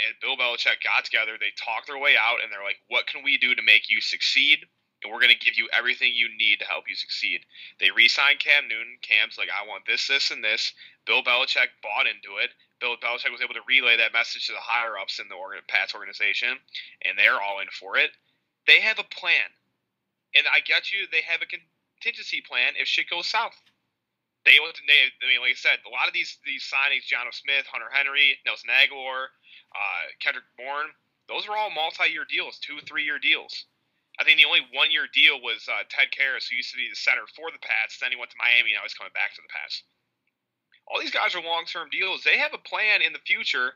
and 0.02 0.18
Bill 0.20 0.36
Belichick 0.36 0.82
got 0.82 1.04
together. 1.04 1.38
They 1.38 1.54
talked 1.54 1.86
their 1.86 1.98
way 1.98 2.16
out, 2.18 2.42
and 2.42 2.50
they're 2.50 2.64
like, 2.64 2.82
"What 2.88 3.06
can 3.06 3.22
we 3.22 3.38
do 3.38 3.54
to 3.54 3.62
make 3.62 3.90
you 3.90 4.00
succeed?" 4.00 4.66
and 5.04 5.12
we're 5.12 5.20
going 5.20 5.36
to 5.36 5.44
give 5.44 5.60
you 5.60 5.68
everything 5.76 6.16
you 6.16 6.32
need 6.32 6.58
to 6.58 6.64
help 6.64 6.88
you 6.88 6.96
succeed. 6.96 7.44
They 7.78 7.92
re-signed 7.92 8.40
Cam 8.40 8.66
Newton. 8.66 8.96
Cam's 9.04 9.36
like, 9.36 9.52
I 9.52 9.68
want 9.68 9.84
this, 9.86 10.08
this, 10.08 10.30
and 10.32 10.42
this. 10.42 10.72
Bill 11.04 11.22
Belichick 11.22 11.76
bought 11.84 12.08
into 12.08 12.40
it. 12.40 12.50
Bill 12.80 12.96
Belichick 12.96 13.30
was 13.30 13.44
able 13.44 13.54
to 13.54 13.68
relay 13.68 13.98
that 13.98 14.16
message 14.16 14.46
to 14.46 14.52
the 14.52 14.64
higher 14.64 14.96
ups 14.98 15.20
in 15.20 15.28
the 15.28 15.36
Pats 15.68 15.94
organization, 15.94 16.56
and 17.04 17.18
they're 17.18 17.40
all 17.40 17.60
in 17.60 17.68
for 17.68 17.98
it. 17.98 18.10
They 18.66 18.80
have 18.80 18.98
a 18.98 19.04
plan, 19.04 19.52
and 20.34 20.46
I 20.48 20.60
get 20.60 20.90
you. 20.90 21.06
They 21.12 21.20
have 21.28 21.44
a 21.44 21.52
contingency 21.52 22.40
plan 22.40 22.72
if 22.80 22.88
shit 22.88 23.10
goes 23.10 23.28
south. 23.28 23.60
They, 24.44 24.60
they 24.60 25.00
I 25.08 25.24
mean, 25.24 25.40
like 25.40 25.56
I 25.56 25.60
said, 25.60 25.80
a 25.88 25.92
lot 25.92 26.08
of 26.08 26.14
these 26.14 26.36
these 26.44 26.64
signings, 26.68 27.08
Jonnu 27.08 27.32
Smith, 27.32 27.64
Hunter 27.66 27.88
Henry, 27.88 28.36
Nelson 28.44 28.68
Agholor, 28.68 29.32
uh, 29.72 30.02
Kendrick 30.20 30.44
Bourne, 30.56 30.92
those 31.28 31.48
are 31.48 31.56
all 31.56 31.72
multi-year 31.72 32.28
deals, 32.28 32.60
two, 32.60 32.78
three-year 32.84 33.18
deals. 33.18 33.64
I 34.20 34.24
think 34.24 34.38
the 34.38 34.46
only 34.46 34.62
one 34.70 34.92
year 34.92 35.08
deal 35.10 35.40
was 35.42 35.66
uh, 35.66 35.82
Ted 35.90 36.14
Karras, 36.14 36.46
who 36.46 36.54
used 36.54 36.70
to 36.70 36.78
be 36.78 36.86
the 36.86 36.94
center 36.94 37.26
for 37.34 37.50
the 37.50 37.58
Pats. 37.58 37.98
Then 37.98 38.12
he 38.12 38.20
went 38.20 38.30
to 38.30 38.38
Miami, 38.38 38.70
and 38.70 38.78
now 38.78 38.86
he's 38.86 38.94
coming 38.94 39.16
back 39.16 39.34
to 39.34 39.42
the 39.42 39.50
Pats. 39.50 39.82
All 40.86 41.00
these 41.00 41.10
guys 41.10 41.34
are 41.34 41.42
long 41.42 41.64
term 41.64 41.88
deals. 41.90 42.22
They 42.22 42.38
have 42.38 42.54
a 42.54 42.60
plan 42.60 43.02
in 43.02 43.12
the 43.12 43.24
future. 43.26 43.74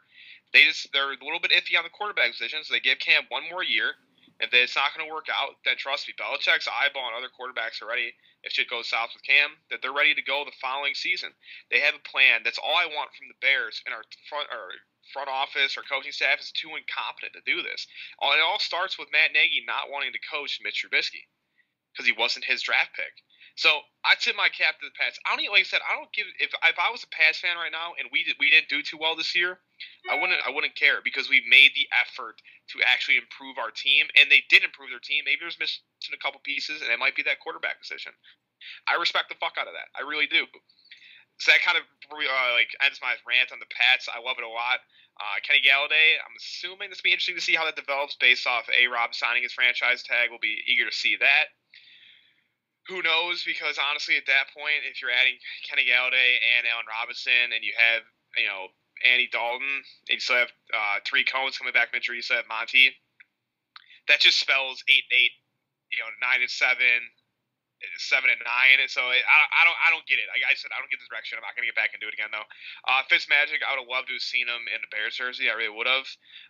They 0.53 0.65
just 0.65 0.93
they're 0.93 1.13
a 1.13 1.25
little 1.25 1.41
bit 1.41 1.51
iffy 1.51 1.77
on 1.77 1.85
the 1.85 1.91
quarterback 1.91 2.31
position, 2.33 2.63
so 2.63 2.73
they 2.73 2.81
give 2.81 3.01
Cam 3.01 3.25
one 3.29 3.49
more 3.51 3.65
year. 3.65 3.97
If 4.39 4.55
it's 4.55 4.77
not 4.77 4.95
going 4.95 5.03
to 5.03 5.13
work 5.13 5.27
out, 5.27 5.59
then 5.65 5.75
trust 5.77 6.07
me, 6.07 6.15
Belichick's 6.15 6.71
eyeballing 6.71 7.17
other 7.17 7.31
quarterbacks 7.33 7.83
already. 7.83 8.15
If 8.47 8.53
shit 8.53 8.71
goes 8.71 8.89
south 8.89 9.11
with 9.13 9.27
Cam, 9.27 9.59
that 9.71 9.83
they're 9.83 9.93
ready 9.93 10.15
to 10.15 10.23
go 10.23 10.45
the 10.47 10.55
following 10.63 10.95
season. 10.95 11.35
They 11.71 11.81
have 11.81 11.99
a 11.99 12.09
plan. 12.09 12.47
That's 12.47 12.59
all 12.59 12.79
I 12.79 12.87
want 12.87 13.11
from 13.19 13.27
the 13.27 13.43
Bears 13.43 13.83
and 13.85 13.95
our 13.95 14.07
front 14.31 14.47
or 14.55 14.79
front 15.13 15.29
office 15.29 15.75
our 15.77 15.83
coaching 15.89 16.13
staff 16.13 16.39
is 16.39 16.53
too 16.53 16.77
incompetent 16.77 17.33
to 17.33 17.43
do 17.49 17.63
this. 17.63 17.89
It 18.23 18.45
all 18.45 18.61
starts 18.61 18.99
with 18.99 19.11
Matt 19.11 19.33
Nagy 19.33 19.65
not 19.67 19.91
wanting 19.91 20.13
to 20.13 20.29
coach 20.31 20.61
Mitch 20.63 20.85
Trubisky 20.85 21.27
because 21.93 22.07
he 22.07 22.15
wasn't 22.15 22.45
his 22.45 22.63
draft 22.63 22.95
pick. 22.95 23.15
So 23.59 23.83
I 24.07 24.15
tip 24.15 24.39
my 24.39 24.47
cap 24.55 24.79
to 24.79 24.87
the 24.87 24.95
Pats. 24.95 25.19
I 25.27 25.35
don't 25.35 25.43
even, 25.43 25.51
like 25.51 25.67
I 25.67 25.71
said, 25.75 25.83
I 25.83 25.99
don't 25.99 26.15
give 26.15 26.31
if 26.39 26.55
if 26.55 26.79
I 26.79 26.95
was 26.95 27.03
a 27.03 27.11
Pats 27.11 27.43
fan 27.43 27.59
right 27.59 27.75
now 27.75 27.99
and 27.99 28.07
we 28.15 28.23
did, 28.23 28.39
we 28.39 28.55
didn't 28.55 28.71
do 28.71 28.87
too 28.87 29.03
well 29.03 29.19
this 29.19 29.35
year, 29.35 29.59
I 30.07 30.15
wouldn't 30.15 30.39
I 30.47 30.55
wouldn't 30.55 30.79
care 30.79 31.03
because 31.03 31.27
we 31.27 31.43
made 31.43 31.75
the 31.75 31.91
effort 31.91 32.39
to 32.39 32.87
actually 32.87 33.19
improve 33.19 33.59
our 33.59 33.75
team 33.75 34.07
and 34.15 34.31
they 34.31 34.47
did 34.47 34.63
improve 34.63 34.95
their 34.95 35.03
team. 35.03 35.27
Maybe 35.27 35.43
there's 35.43 35.59
missing 35.59 35.83
a 36.15 36.23
couple 36.23 36.39
pieces 36.47 36.87
and 36.87 36.95
it 36.95 37.03
might 37.03 37.19
be 37.19 37.27
that 37.27 37.43
quarterback 37.43 37.83
position. 37.83 38.15
I 38.87 38.95
respect 38.95 39.27
the 39.27 39.41
fuck 39.43 39.59
out 39.59 39.67
of 39.67 39.75
that. 39.75 39.91
I 39.91 40.07
really 40.07 40.31
do. 40.31 40.47
So 41.43 41.51
that 41.51 41.67
kind 41.67 41.83
of 41.83 41.85
uh, 42.15 42.51
like 42.55 42.71
ends 42.79 43.03
my 43.03 43.19
rant 43.27 43.51
on 43.51 43.59
the 43.59 43.71
Pats. 43.75 44.07
I 44.07 44.23
love 44.23 44.39
it 44.39 44.47
a 44.47 44.55
lot. 44.55 44.87
Uh, 45.19 45.43
Kenny 45.43 45.67
Golladay, 45.67 46.15
I'm 46.23 46.39
assuming 46.39 46.95
this 46.95 47.03
will 47.03 47.11
be 47.11 47.15
interesting 47.19 47.35
to 47.35 47.43
see 47.43 47.59
how 47.59 47.67
that 47.67 47.75
develops 47.75 48.15
based 48.23 48.47
off 48.47 48.71
A. 48.71 48.87
Rob 48.87 49.19
signing 49.19 49.43
his 49.43 49.51
franchise 49.51 50.07
tag. 50.07 50.31
We'll 50.31 50.39
be 50.39 50.63
eager 50.71 50.87
to 50.87 50.95
see 50.95 51.19
that 51.19 51.51
who 52.89 53.05
knows? 53.05 53.45
Because 53.45 53.77
honestly, 53.79 54.17
at 54.17 54.27
that 54.27 54.49
point, 54.57 54.89
if 54.89 55.01
you're 55.01 55.13
adding 55.13 55.37
Kenny 55.69 55.85
Golladay 55.85 56.41
and 56.57 56.65
Allen 56.67 56.89
Robinson, 56.89 57.53
and 57.53 57.63
you 57.63 57.77
have 57.77 58.03
you 58.37 58.49
know 58.49 58.73
Andy 59.05 59.29
Dalton, 59.31 59.85
and 60.09 60.15
you 60.17 60.21
still 60.21 60.41
have 60.41 60.53
uh, 60.73 60.99
three 61.05 61.25
cones 61.25 61.59
coming 61.59 61.73
back 61.73 61.93
mid 61.93 62.07
You 62.09 62.23
still 62.23 62.41
have 62.41 62.49
Monty. 62.49 62.97
That 64.09 64.21
just 64.21 64.41
spells 64.41 64.83
eight 64.89 65.05
and 65.13 65.21
eight, 65.21 65.37
you 65.93 66.01
know, 66.01 66.09
nine 66.25 66.41
and 66.41 66.51
seven, 66.51 67.13
seven 67.99 68.31
and 68.31 68.43
nine. 68.43 68.83
So 68.91 69.03
it, 69.15 69.23
I, 69.23 69.37
I 69.47 69.63
don't 69.63 69.79
I 69.79 69.89
don't 69.95 70.07
get 70.07 70.19
it. 70.19 70.27
Like 70.31 70.43
I 70.43 70.55
said, 70.59 70.75
I 70.75 70.83
don't 70.83 70.91
get 70.91 70.99
the 70.99 71.07
direction. 71.07 71.39
I'm 71.39 71.47
not 71.47 71.55
gonna 71.55 71.71
get 71.71 71.79
back 71.79 71.95
and 71.95 72.01
do 72.03 72.11
it 72.11 72.17
again 72.17 72.31
though. 72.35 72.47
Uh, 72.87 73.07
Fitzmagic, 73.07 73.63
I 73.63 73.75
would 73.75 73.87
have 73.87 73.91
loved 73.91 74.11
to 74.11 74.19
have 74.19 74.25
seen 74.25 74.51
him 74.51 74.67
in 74.71 74.83
a 74.83 74.91
Bears 74.91 75.19
jersey. 75.19 75.47
I 75.47 75.55
really 75.55 75.75
would 75.75 75.91
have. 75.91 76.07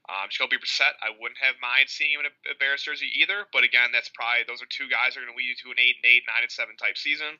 Um, 0.08 0.32
Jacoby 0.32 0.60
Brissett, 0.60 0.96
I 1.04 1.12
wouldn't 1.12 1.40
have 1.40 1.60
mind 1.60 1.92
seeing 1.92 2.16
him 2.16 2.24
in 2.24 2.32
a, 2.32 2.34
a 2.52 2.56
Bears 2.56 2.84
jersey 2.84 3.08
either. 3.20 3.44
But 3.52 3.64
again, 3.64 3.92
that's 3.92 4.08
probably 4.12 4.48
those 4.48 4.64
are 4.64 4.70
two 4.70 4.88
guys 4.88 5.14
that 5.14 5.20
are 5.20 5.28
gonna 5.28 5.36
lead 5.36 5.52
you 5.52 5.58
to 5.68 5.72
an 5.74 5.80
eight 5.80 6.00
and 6.00 6.08
eight, 6.08 6.24
nine 6.24 6.44
and 6.44 6.52
seven 6.52 6.76
type 6.80 6.96
season. 6.96 7.36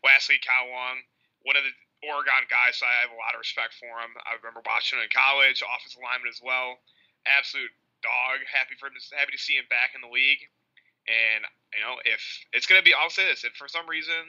Lastly, 0.00 0.40
Kyle 0.40 0.70
Long, 0.72 1.04
one 1.44 1.58
of 1.58 1.64
the 1.68 1.74
Oregon 2.06 2.46
guys, 2.46 2.78
so 2.78 2.86
I 2.86 3.02
have 3.02 3.10
a 3.10 3.18
lot 3.18 3.34
of 3.34 3.42
respect 3.42 3.74
for 3.74 3.90
him. 3.98 4.14
I 4.22 4.38
remember 4.38 4.62
watching 4.62 5.02
him 5.02 5.04
in 5.04 5.10
college, 5.10 5.66
offensive 5.66 5.98
lineman 5.98 6.30
as 6.30 6.38
well. 6.38 6.78
Absolute 7.26 7.74
dog. 8.06 8.38
Happy 8.46 8.78
for 8.78 8.86
him. 8.86 8.94
Happy 9.18 9.34
to 9.34 9.40
see 9.40 9.58
him 9.58 9.66
back 9.66 9.98
in 9.98 10.00
the 10.00 10.10
league. 10.10 10.46
And 11.08 11.44
you 11.72 11.80
know, 11.80 11.96
if 12.04 12.20
it's 12.52 12.68
going 12.68 12.80
to 12.80 12.84
be, 12.84 12.92
I'll 12.92 13.10
say 13.10 13.24
this: 13.24 13.44
if 13.44 13.56
for 13.56 13.68
some 13.68 13.88
reason, 13.88 14.20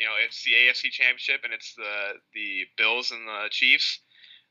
you 0.00 0.08
know, 0.08 0.16
it's 0.16 0.40
the 0.44 0.56
AFC 0.56 0.88
Championship 0.88 1.44
and 1.44 1.52
it's 1.52 1.76
the 1.76 2.18
the 2.32 2.64
Bills 2.80 3.12
and 3.12 3.28
the 3.28 3.52
Chiefs, 3.52 4.00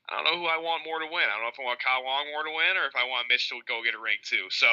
I 0.09 0.17
don't 0.17 0.27
know 0.27 0.37
who 0.37 0.49
I 0.49 0.59
want 0.59 0.85
more 0.85 0.99
to 0.99 1.09
win. 1.09 1.25
I 1.29 1.39
don't 1.39 1.45
know 1.45 1.53
if 1.53 1.61
I 1.61 1.65
want 1.65 1.81
Kyle 1.81 2.03
Long 2.05 2.29
more 2.29 2.45
to 2.45 2.53
win 2.53 2.77
or 2.77 2.85
if 2.85 2.97
I 2.97 3.05
want 3.05 3.29
Mitch 3.29 3.49
to 3.49 3.61
go 3.65 3.85
get 3.85 3.97
a 3.97 4.01
ring 4.01 4.21
too. 4.25 4.49
So 4.49 4.67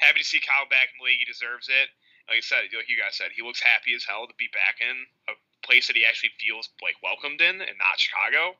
happy 0.00 0.22
to 0.22 0.26
see 0.26 0.42
Kyle 0.42 0.68
back 0.70 0.90
in 0.90 0.98
the 0.98 1.06
league. 1.06 1.22
He 1.22 1.28
deserves 1.28 1.70
it. 1.70 1.88
Like 2.28 2.40
I 2.40 2.44
said, 2.44 2.68
like 2.76 2.92
you 2.92 3.00
guys 3.00 3.16
said, 3.16 3.32
he 3.32 3.40
looks 3.40 3.64
happy 3.64 3.96
as 3.96 4.04
hell 4.04 4.28
to 4.28 4.36
be 4.36 4.52
back 4.52 4.84
in 4.84 4.96
a 5.32 5.34
place 5.64 5.88
that 5.88 5.96
he 5.96 6.04
actually 6.04 6.36
feels 6.36 6.68
like 6.84 7.00
welcomed 7.00 7.40
in 7.40 7.60
and 7.64 7.76
not 7.80 7.96
Chicago. 8.00 8.56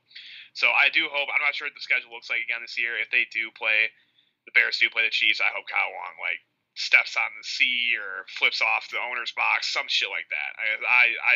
So 0.56 0.72
I 0.72 0.88
do 0.88 1.06
hope. 1.12 1.28
I'm 1.28 1.44
not 1.44 1.52
sure 1.52 1.68
what 1.68 1.76
the 1.76 1.84
schedule 1.84 2.10
looks 2.10 2.32
like 2.32 2.42
again 2.42 2.64
this 2.64 2.80
year. 2.80 2.96
If 2.96 3.12
they 3.12 3.28
do 3.28 3.52
play, 3.52 3.92
the 4.48 4.56
Bears 4.56 4.80
do 4.80 4.88
play 4.88 5.04
the 5.04 5.12
Chiefs. 5.12 5.44
I 5.44 5.52
hope 5.52 5.68
Kyle 5.68 5.92
Long 5.92 6.16
like 6.16 6.40
steps 6.78 7.18
on 7.18 7.26
the 7.34 7.42
sea 7.42 7.98
or 7.98 8.22
flips 8.38 8.62
off 8.62 8.86
the 8.88 9.02
owner's 9.02 9.34
box, 9.34 9.74
some 9.74 9.90
shit 9.90 10.08
like 10.08 10.30
that. 10.30 10.50
I 10.54 10.66
I 10.78 11.04
I, 11.18 11.34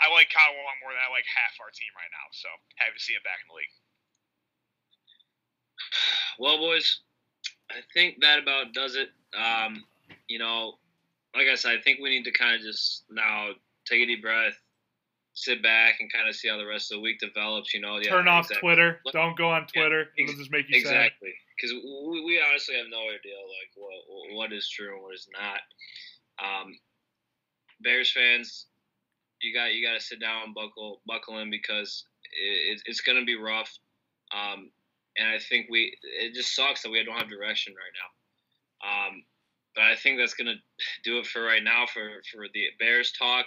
I 0.00 0.06
like 0.16 0.32
Kyle 0.32 0.56
Long 0.56 0.80
more 0.80 0.96
than 0.96 1.04
I 1.04 1.12
like 1.12 1.28
half 1.28 1.60
our 1.60 1.68
team 1.68 1.92
right 1.92 2.08
now. 2.08 2.26
So 2.32 2.48
happy 2.80 2.96
to 2.96 3.04
see 3.04 3.12
him 3.12 3.22
back 3.22 3.44
in 3.44 3.52
the 3.52 3.58
league. 3.60 3.76
Well, 6.40 6.56
boys, 6.58 7.00
I 7.68 7.82
think 7.92 8.20
that 8.20 8.38
about 8.38 8.72
does 8.72 8.94
it. 8.94 9.10
Um, 9.34 9.82
you 10.28 10.38
know, 10.38 10.78
like 11.34 11.48
I 11.50 11.56
said, 11.56 11.76
I 11.76 11.82
think 11.82 11.98
we 11.98 12.10
need 12.10 12.22
to 12.24 12.30
kind 12.30 12.54
of 12.54 12.62
just 12.62 13.02
now 13.10 13.48
take 13.86 14.02
a 14.02 14.06
deep 14.06 14.22
breath, 14.22 14.54
sit 15.38 15.62
back, 15.62 16.00
and 16.00 16.12
kind 16.12 16.28
of 16.28 16.34
see 16.34 16.48
how 16.48 16.58
the 16.58 16.66
rest 16.66 16.90
of 16.90 16.96
the 16.96 17.02
week 17.02 17.20
develops. 17.20 17.72
You 17.72 17.80
know, 17.80 17.98
yeah, 17.98 18.10
turn 18.10 18.28
off 18.28 18.46
exactly. 18.46 18.68
Twitter. 18.68 19.00
Don't 19.12 19.36
go 19.36 19.50
on 19.50 19.66
Twitter. 19.66 20.10
Yeah, 20.16 20.24
ex- 20.24 20.32
It'll 20.32 20.40
just 20.40 20.52
make 20.52 20.68
you 20.68 20.78
exactly. 20.78 21.32
Because 21.56 21.72
we, 21.72 22.24
we 22.24 22.42
honestly 22.42 22.76
have 22.76 22.86
no 22.90 23.02
idea 23.02 23.38
like 23.38 23.70
what 23.74 24.36
what 24.36 24.52
is 24.52 24.68
true 24.68 24.94
and 24.94 25.02
what 25.02 25.14
is 25.14 25.28
not. 25.32 25.60
Um, 26.42 26.78
Bears 27.80 28.12
fans, 28.12 28.66
you 29.40 29.54
got 29.54 29.74
you 29.74 29.86
got 29.86 29.94
to 29.94 30.04
sit 30.04 30.20
down 30.20 30.42
and 30.46 30.54
buckle 30.54 31.00
buckle 31.06 31.38
in 31.38 31.50
because 31.50 32.04
it, 32.32 32.82
it's 32.86 33.00
going 33.00 33.18
to 33.18 33.24
be 33.24 33.36
rough. 33.36 33.78
Um, 34.34 34.70
and 35.16 35.28
I 35.28 35.38
think 35.38 35.66
we 35.70 35.96
it 36.02 36.34
just 36.34 36.54
sucks 36.54 36.82
that 36.82 36.90
we 36.90 37.02
don't 37.04 37.16
have 37.16 37.28
direction 37.28 37.74
right 37.74 37.94
now. 37.94 38.10
Um, 39.08 39.24
but 39.74 39.84
I 39.84 39.96
think 39.96 40.18
that's 40.18 40.34
going 40.34 40.48
to 40.48 40.58
do 41.04 41.18
it 41.18 41.26
for 41.26 41.42
right 41.42 41.62
now 41.62 41.86
for 41.86 42.22
for 42.32 42.46
the 42.52 42.66
Bears 42.78 43.12
talk. 43.12 43.46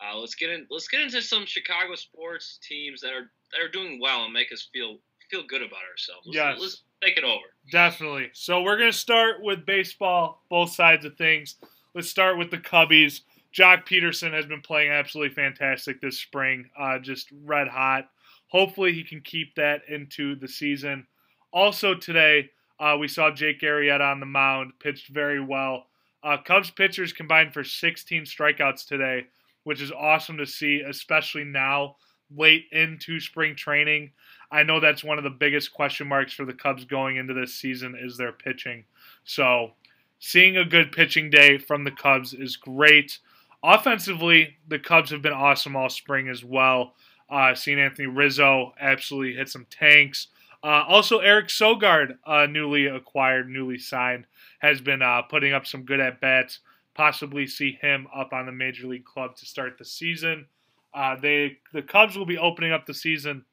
Uh, 0.00 0.16
let's 0.18 0.34
get 0.34 0.50
in. 0.50 0.66
Let's 0.70 0.88
get 0.88 1.00
into 1.00 1.20
some 1.22 1.46
Chicago 1.46 1.94
sports 1.94 2.58
teams 2.62 3.00
that 3.00 3.12
are 3.12 3.30
that 3.52 3.60
are 3.60 3.70
doing 3.70 4.00
well 4.00 4.24
and 4.24 4.32
make 4.32 4.52
us 4.52 4.68
feel 4.72 4.98
feel 5.30 5.42
good 5.46 5.62
about 5.62 5.80
ourselves. 5.90 6.26
Let's, 6.26 6.36
yes. 6.36 6.58
let's 6.60 6.82
take 7.02 7.18
it 7.18 7.24
over. 7.24 7.44
Definitely. 7.70 8.30
So 8.32 8.62
we're 8.62 8.78
going 8.78 8.90
to 8.90 8.96
start 8.96 9.42
with 9.42 9.66
baseball, 9.66 10.42
both 10.48 10.70
sides 10.70 11.04
of 11.04 11.16
things. 11.16 11.56
Let's 11.94 12.08
start 12.08 12.38
with 12.38 12.50
the 12.50 12.58
Cubbies. 12.58 13.20
Joc 13.54 13.86
Pederson 13.86 14.32
has 14.32 14.46
been 14.46 14.60
playing 14.60 14.90
absolutely 14.90 15.34
fantastic 15.34 16.00
this 16.00 16.18
spring, 16.18 16.68
uh, 16.78 16.98
just 16.98 17.28
red 17.44 17.68
hot. 17.68 18.08
Hopefully, 18.48 18.92
he 18.92 19.04
can 19.04 19.20
keep 19.20 19.54
that 19.56 19.82
into 19.88 20.34
the 20.36 20.48
season. 20.48 21.06
Also, 21.52 21.94
today, 21.94 22.50
uh, 22.78 22.96
we 22.98 23.08
saw 23.08 23.30
Jake 23.30 23.60
Arrieta 23.60 24.00
on 24.00 24.20
the 24.20 24.26
mound, 24.26 24.72
pitched 24.78 25.08
very 25.08 25.40
well. 25.40 25.86
Uh, 26.22 26.36
Cubs 26.36 26.70
pitchers 26.70 27.12
combined 27.12 27.52
for 27.52 27.64
16 27.64 28.24
strikeouts 28.24 28.86
today, 28.86 29.26
which 29.68 29.82
is 29.82 29.92
awesome 29.92 30.38
to 30.38 30.46
see, 30.46 30.80
especially 30.80 31.44
now, 31.44 31.94
late 32.34 32.64
into 32.72 33.20
spring 33.20 33.54
training. 33.54 34.10
I 34.50 34.62
know 34.62 34.80
that's 34.80 35.04
one 35.04 35.18
of 35.18 35.24
the 35.24 35.30
biggest 35.30 35.74
question 35.74 36.08
marks 36.08 36.32
for 36.32 36.46
the 36.46 36.54
Cubs 36.54 36.86
going 36.86 37.18
into 37.18 37.34
this 37.34 37.54
season 37.54 37.94
is 37.94 38.16
their 38.16 38.32
pitching. 38.32 38.84
So, 39.24 39.72
seeing 40.20 40.56
a 40.56 40.64
good 40.64 40.90
pitching 40.90 41.28
day 41.28 41.58
from 41.58 41.84
the 41.84 41.90
Cubs 41.90 42.32
is 42.32 42.56
great. 42.56 43.18
Offensively, 43.62 44.56
the 44.66 44.78
Cubs 44.78 45.10
have 45.10 45.20
been 45.20 45.34
awesome 45.34 45.76
all 45.76 45.90
spring 45.90 46.30
as 46.30 46.42
well. 46.42 46.94
Uh, 47.28 47.54
seeing 47.54 47.78
Anthony 47.78 48.08
Rizzo 48.08 48.72
absolutely 48.80 49.34
hit 49.34 49.50
some 49.50 49.66
tanks. 49.68 50.28
Uh, 50.64 50.84
also, 50.88 51.18
Eric 51.18 51.48
Sogard, 51.48 52.16
uh, 52.26 52.46
newly 52.46 52.86
acquired, 52.86 53.50
newly 53.50 53.76
signed, 53.76 54.24
has 54.60 54.80
been 54.80 55.02
uh, 55.02 55.20
putting 55.20 55.52
up 55.52 55.66
some 55.66 55.82
good 55.82 56.00
at 56.00 56.22
bats. 56.22 56.60
Possibly 56.98 57.46
see 57.46 57.78
him 57.80 58.08
up 58.12 58.32
on 58.32 58.46
the 58.46 58.52
major 58.52 58.88
league 58.88 59.04
club 59.04 59.36
to 59.36 59.46
start 59.46 59.78
the 59.78 59.84
season. 59.84 60.46
Uh, 60.92 61.14
they 61.14 61.56
the 61.72 61.80
Cubs 61.80 62.18
will 62.18 62.26
be 62.26 62.38
opening 62.38 62.72
up 62.72 62.86
the 62.86 62.92
season 62.92 63.44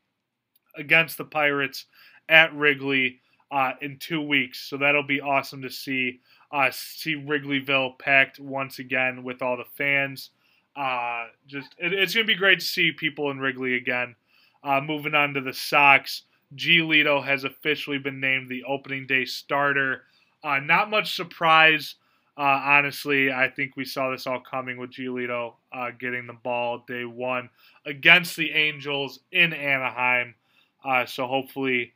against 0.75 1.19
the 1.19 1.25
Pirates 1.25 1.85
at 2.27 2.51
Wrigley 2.55 3.19
uh, 3.51 3.73
in 3.81 3.99
two 3.99 4.19
weeks. 4.19 4.67
So 4.67 4.77
that'll 4.77 5.03
be 5.03 5.21
awesome 5.21 5.61
to 5.61 5.69
see. 5.69 6.21
Uh, 6.51 6.71
see 6.71 7.15
Wrigleyville 7.15 7.99
packed 7.99 8.39
once 8.39 8.79
again 8.79 9.23
with 9.23 9.43
all 9.43 9.57
the 9.57 9.65
fans. 9.77 10.31
Uh, 10.75 11.25
just 11.45 11.75
it, 11.77 11.93
it's 11.93 12.15
gonna 12.15 12.25
be 12.25 12.33
great 12.33 12.61
to 12.61 12.65
see 12.65 12.91
people 12.91 13.29
in 13.29 13.39
Wrigley 13.39 13.75
again. 13.75 14.15
Uh, 14.63 14.81
moving 14.81 15.13
on 15.13 15.35
to 15.35 15.41
the 15.41 15.53
Sox, 15.53 16.23
Giolito 16.55 17.23
has 17.23 17.43
officially 17.43 17.99
been 17.99 18.19
named 18.19 18.49
the 18.49 18.63
opening 18.63 19.05
day 19.05 19.25
starter. 19.25 20.05
Uh, 20.43 20.57
not 20.59 20.89
much 20.89 21.15
surprise, 21.15 21.93
uh, 22.37 22.61
honestly. 22.63 23.31
I 23.31 23.49
think 23.49 23.75
we 23.75 23.85
saw 23.85 24.11
this 24.11 24.27
all 24.27 24.39
coming 24.39 24.77
with 24.77 24.91
Giolito 24.91 25.53
uh, 25.71 25.91
getting 25.97 26.27
the 26.27 26.33
ball 26.33 26.83
day 26.87 27.05
one 27.05 27.49
against 27.85 28.35
the 28.35 28.51
Angels 28.51 29.19
in 29.31 29.53
Anaheim. 29.53 30.35
Uh, 30.83 31.05
so 31.05 31.27
hopefully 31.27 31.93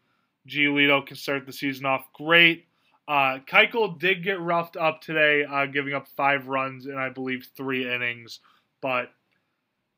Giolito 0.48 1.06
can 1.06 1.16
start 1.16 1.46
the 1.46 1.54
season 1.54 1.86
off 1.86 2.06
great. 2.14 2.66
Uh, 3.08 3.40
Keuchel 3.48 4.00
did 4.00 4.24
get 4.24 4.40
roughed 4.40 4.78
up 4.78 5.02
today, 5.02 5.44
uh, 5.44 5.66
giving 5.66 5.94
up 5.94 6.08
five 6.10 6.48
runs 6.48 6.86
in, 6.86 6.96
I 6.96 7.10
believe, 7.10 7.48
three 7.58 7.92
innings. 7.92 8.40
But 8.82 9.12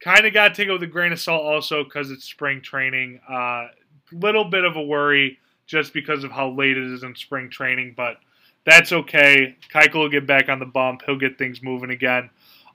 kind 0.01 0.25
of 0.25 0.33
got 0.33 0.49
to 0.49 0.53
take 0.55 0.69
it 0.69 0.71
with 0.71 0.83
a 0.83 0.87
grain 0.87 1.11
of 1.11 1.19
salt 1.19 1.43
also 1.43 1.83
because 1.83 2.09
it's 2.09 2.23
spring 2.23 2.61
training. 2.61 3.19
Uh, 3.29 3.67
little 4.13 4.45
bit 4.45 4.63
of 4.63 4.75
a 4.75 4.81
worry 4.81 5.37
just 5.67 5.93
because 5.93 6.23
of 6.23 6.31
how 6.31 6.49
late 6.49 6.77
it 6.77 6.83
is 6.83 7.03
in 7.03 7.15
spring 7.15 7.49
training. 7.49 7.93
But 7.95 8.17
That's 8.65 8.91
okay. 8.91 9.55
Keuchel 9.73 9.95
will 9.95 10.09
get 10.09 10.27
back 10.27 10.49
on 10.49 10.59
the 10.59 10.65
bump. 10.65 11.01
He'll 11.05 11.17
get 11.17 11.37
things 11.37 11.63
moving 11.63 11.89
again. 11.89 12.29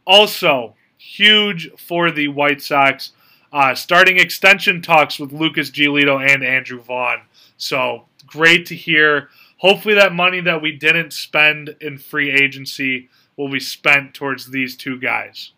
Also, 0.07 0.75
huge 0.99 1.71
for 1.79 2.11
the 2.11 2.29
White 2.29 2.63
Sox. 2.63 3.13
Uh, 3.53 3.75
starting 3.75 4.19
extension 4.19 4.83
talks 4.83 5.19
with 5.19 5.33
Lucas 5.33 5.71
Giolito 5.71 6.21
and 6.21 6.45
Andrew 6.45 6.81
Vaughn. 6.81 7.23
So 7.57 8.07
great 8.27 8.67
to 8.67 8.75
hear. 8.75 9.31
Hopefully, 9.59 9.95
that 9.95 10.13
money 10.13 10.41
that 10.41 10.61
we 10.61 10.73
didn't 10.73 11.13
spend 11.13 11.77
in 11.81 11.99
free 11.99 12.31
agency 12.31 13.09
will 13.37 13.51
be 13.51 13.61
spent 13.61 14.15
towards 14.15 14.51
these 14.51 14.77
two 14.77 14.99
guys. 14.99 15.53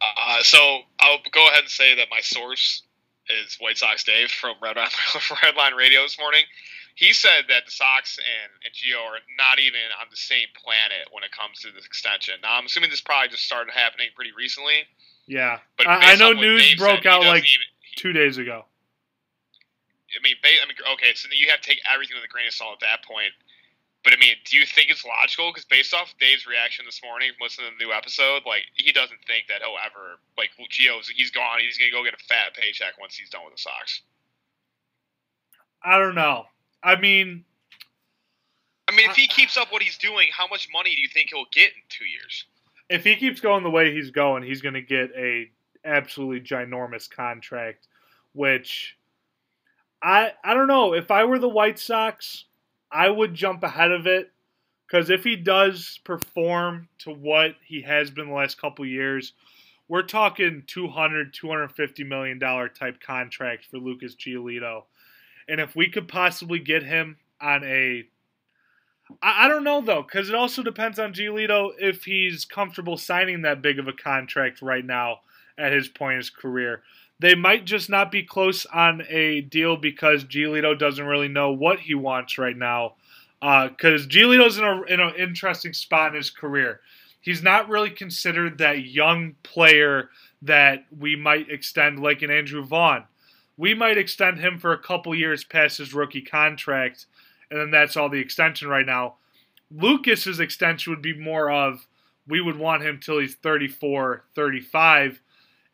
Uh, 0.00 0.42
so 0.42 0.80
I'll 0.98 1.18
go 1.30 1.46
ahead 1.48 1.60
and 1.60 1.68
say 1.68 1.94
that 1.96 2.08
my 2.10 2.20
source 2.20 2.82
is 3.28 3.56
White 3.60 3.76
Sox 3.76 4.04
Dave 4.04 4.30
from 4.30 4.54
Redline, 4.62 4.86
Redline 5.44 5.76
Radio 5.76 6.02
this 6.02 6.18
morning. 6.18 6.42
He 6.94 7.12
said 7.12 7.48
that 7.48 7.64
the 7.64 7.70
Sox 7.70 8.18
and, 8.18 8.50
and 8.64 8.74
Gio 8.74 9.00
are 9.00 9.20
not 9.38 9.58
even 9.58 9.80
on 10.00 10.08
the 10.10 10.16
same 10.16 10.48
planet 10.54 11.08
when 11.12 11.24
it 11.24 11.32
comes 11.32 11.60
to 11.60 11.72
this 11.72 11.86
extension. 11.86 12.34
Now, 12.42 12.56
I'm 12.58 12.66
assuming 12.66 12.90
this 12.90 13.00
probably 13.00 13.28
just 13.28 13.44
started 13.44 13.72
happening 13.72 14.08
pretty 14.14 14.32
recently. 14.36 14.84
Yeah, 15.26 15.60
But 15.78 15.86
I, 15.86 16.12
I 16.12 16.14
know 16.16 16.32
news 16.32 16.66
Dave 16.66 16.78
broke 16.78 17.02
said, 17.04 17.12
out 17.12 17.22
like 17.22 17.44
even- 17.46 17.70
he- 17.80 17.96
two 17.96 18.12
days 18.12 18.36
ago. 18.38 18.64
I 20.10 20.18
mean, 20.26 20.34
I 20.42 20.66
mean, 20.66 20.74
okay, 20.98 21.14
so 21.14 21.28
then 21.30 21.38
you 21.38 21.46
have 21.54 21.60
to 21.62 21.68
take 21.70 21.78
everything 21.86 22.16
with 22.18 22.26
a 22.26 22.32
grain 22.32 22.48
of 22.48 22.52
salt 22.52 22.82
at 22.82 22.86
that 22.86 23.06
point. 23.06 23.30
But 24.02 24.12
I 24.12 24.16
mean, 24.16 24.34
do 24.44 24.56
you 24.56 24.66
think 24.66 24.90
it's 24.90 25.04
logical? 25.04 25.52
Because 25.52 25.66
based 25.66 25.94
off 25.94 26.12
Dave's 26.18 26.46
reaction 26.50 26.84
this 26.84 26.98
morning, 27.04 27.30
listening 27.40 27.70
to 27.70 27.78
the 27.78 27.84
new 27.84 27.92
episode, 27.94 28.42
like 28.44 28.64
he 28.74 28.90
doesn't 28.90 29.20
think 29.28 29.46
that 29.48 29.62
he'll 29.62 29.78
ever 29.78 30.18
like 30.36 30.50
Gio's. 30.66 31.06
He's 31.08 31.30
gone. 31.30 31.60
He's 31.60 31.78
gonna 31.78 31.92
go 31.92 32.02
get 32.02 32.14
a 32.14 32.24
fat 32.26 32.56
paycheck 32.58 32.98
once 32.98 33.14
he's 33.14 33.30
done 33.30 33.44
with 33.44 33.54
the 33.54 33.60
Sox. 33.62 34.00
I 35.84 35.98
don't 35.98 36.14
know. 36.16 36.46
I 36.82 36.98
mean, 36.98 37.44
I 38.88 38.96
mean, 38.96 39.10
if 39.10 39.16
he 39.16 39.28
keeps 39.28 39.56
up 39.56 39.70
what 39.70 39.82
he's 39.82 39.98
doing, 39.98 40.28
how 40.36 40.46
much 40.48 40.68
money 40.72 40.94
do 40.94 41.00
you 41.00 41.08
think 41.08 41.30
he'll 41.30 41.44
get 41.52 41.68
in 41.68 41.82
two 41.88 42.06
years? 42.06 42.46
if 42.90 43.04
he 43.04 43.14
keeps 43.16 43.40
going 43.40 43.62
the 43.62 43.70
way 43.70 43.94
he's 43.94 44.10
going, 44.10 44.42
he's 44.42 44.60
going 44.60 44.74
to 44.74 44.82
get 44.82 45.12
a 45.16 45.48
absolutely 45.84 46.40
ginormous 46.40 47.08
contract. 47.08 47.86
Which 48.32 48.96
I 50.02 50.32
I 50.44 50.54
don't 50.54 50.66
know. 50.66 50.92
If 50.92 51.10
I 51.10 51.24
were 51.24 51.38
the 51.38 51.48
White 51.48 51.78
Sox, 51.78 52.44
I 52.92 53.08
would 53.08 53.34
jump 53.34 53.62
ahead 53.62 53.92
of 53.92 54.06
it 54.06 54.32
because 54.86 55.08
if 55.08 55.24
he 55.24 55.36
does 55.36 56.00
perform 56.04 56.88
to 56.98 57.12
what 57.12 57.54
he 57.64 57.82
has 57.82 58.10
been 58.10 58.28
the 58.28 58.34
last 58.34 58.60
couple 58.60 58.84
years, 58.84 59.32
we're 59.88 60.02
talking 60.02 60.64
200 60.66 61.32
250 61.32 62.04
million 62.04 62.38
dollar 62.38 62.68
type 62.68 63.00
contract 63.00 63.66
for 63.70 63.78
Lucas 63.78 64.14
Giolito. 64.14 64.84
And 65.50 65.60
if 65.60 65.74
we 65.74 65.88
could 65.88 66.08
possibly 66.08 66.60
get 66.60 66.84
him 66.84 67.18
on 67.40 67.64
a 67.64 68.04
I, 69.22 69.46
I 69.46 69.48
don't 69.48 69.64
know 69.64 69.80
though, 69.80 70.02
because 70.02 70.28
it 70.28 70.34
also 70.34 70.62
depends 70.62 70.98
on 70.98 71.12
Giolito 71.12 71.70
if 71.78 72.04
he's 72.04 72.44
comfortable 72.44 72.96
signing 72.96 73.42
that 73.42 73.62
big 73.62 73.78
of 73.78 73.88
a 73.88 73.92
contract 73.92 74.62
right 74.62 74.84
now 74.84 75.20
at 75.58 75.72
his 75.72 75.88
point 75.88 76.14
in 76.14 76.18
his 76.18 76.30
career. 76.30 76.82
They 77.18 77.34
might 77.34 77.66
just 77.66 77.90
not 77.90 78.10
be 78.10 78.22
close 78.22 78.64
on 78.66 79.02
a 79.08 79.42
deal 79.42 79.76
because 79.76 80.24
Giolito 80.24 80.78
doesn't 80.78 81.04
really 81.04 81.28
know 81.28 81.52
what 81.52 81.80
he 81.80 81.94
wants 81.94 82.38
right 82.38 82.56
now. 82.56 82.94
Uh, 83.42 83.68
because 83.68 84.06
Giolito's 84.06 84.58
in 84.58 84.64
a 84.64 84.82
in 84.82 85.00
an 85.00 85.14
interesting 85.16 85.72
spot 85.72 86.10
in 86.10 86.16
his 86.16 86.30
career. 86.30 86.80
He's 87.22 87.42
not 87.42 87.68
really 87.68 87.90
considered 87.90 88.58
that 88.58 88.84
young 88.84 89.34
player 89.42 90.08
that 90.42 90.86
we 90.98 91.16
might 91.16 91.50
extend 91.50 92.00
like 92.00 92.22
an 92.22 92.30
Andrew 92.30 92.64
Vaughn. 92.64 93.04
We 93.60 93.74
might 93.74 93.98
extend 93.98 94.38
him 94.38 94.58
for 94.58 94.72
a 94.72 94.78
couple 94.78 95.14
years 95.14 95.44
past 95.44 95.76
his 95.76 95.92
rookie 95.92 96.22
contract, 96.22 97.04
and 97.50 97.60
then 97.60 97.70
that's 97.70 97.94
all 97.94 98.08
the 98.08 98.18
extension 98.18 98.68
right 98.68 98.86
now. 98.86 99.16
Lucas's 99.70 100.40
extension 100.40 100.90
would 100.90 101.02
be 101.02 101.12
more 101.12 101.50
of 101.50 101.86
we 102.26 102.40
would 102.40 102.56
want 102.56 102.82
him 102.82 102.98
till 102.98 103.18
he's 103.18 103.34
34, 103.34 104.24
35, 104.34 105.20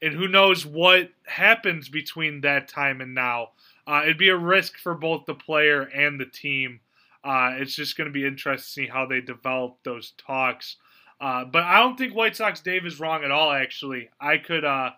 and 0.02 0.14
who 0.14 0.26
knows 0.26 0.66
what 0.66 1.10
happens 1.28 1.88
between 1.88 2.40
that 2.40 2.66
time 2.66 3.00
and 3.00 3.14
now. 3.14 3.50
Uh, 3.86 4.00
it'd 4.02 4.18
be 4.18 4.30
a 4.30 4.36
risk 4.36 4.78
for 4.78 4.96
both 4.96 5.24
the 5.24 5.34
player 5.34 5.82
and 5.82 6.18
the 6.18 6.26
team. 6.26 6.80
Uh, 7.22 7.52
it's 7.52 7.76
just 7.76 7.96
going 7.96 8.08
to 8.08 8.12
be 8.12 8.26
interesting 8.26 8.86
to 8.86 8.88
see 8.88 8.92
how 8.92 9.06
they 9.06 9.20
develop 9.20 9.76
those 9.84 10.12
talks. 10.18 10.74
Uh, 11.20 11.44
but 11.44 11.62
I 11.62 11.78
don't 11.78 11.96
think 11.96 12.16
White 12.16 12.34
Sox 12.34 12.58
Dave 12.58 12.84
is 12.84 12.98
wrong 12.98 13.22
at 13.22 13.30
all. 13.30 13.52
Actually, 13.52 14.10
I 14.20 14.38
could 14.38 14.64
uh, 14.64 14.90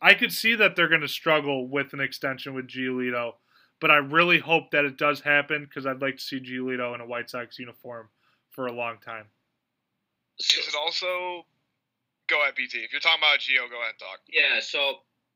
I 0.00 0.14
could 0.14 0.32
see 0.32 0.54
that 0.56 0.76
they're 0.76 0.88
going 0.88 1.00
to 1.00 1.08
struggle 1.08 1.66
with 1.68 1.92
an 1.92 2.00
extension 2.00 2.54
with 2.54 2.68
Giolito, 2.68 3.34
but 3.80 3.90
I 3.90 3.96
really 3.96 4.38
hope 4.38 4.70
that 4.72 4.84
it 4.84 4.96
does 4.98 5.20
happen 5.20 5.64
because 5.64 5.86
I'd 5.86 6.02
like 6.02 6.16
to 6.16 6.22
see 6.22 6.40
Giolito 6.40 6.94
in 6.94 7.00
a 7.00 7.06
White 7.06 7.30
Sox 7.30 7.58
uniform 7.58 8.08
for 8.50 8.66
a 8.66 8.72
long 8.72 8.98
time. 9.04 9.26
Is 10.38 10.68
it 10.68 10.74
also? 10.74 11.46
Go 12.28 12.42
ahead, 12.42 12.54
BT. 12.56 12.78
If 12.78 12.92
you're 12.92 13.00
talking 13.00 13.20
about 13.20 13.38
Gio, 13.38 13.68
go 13.70 13.76
ahead 13.80 13.94
and 13.94 13.98
talk. 13.98 14.20
Yeah. 14.32 14.60
So 14.60 14.78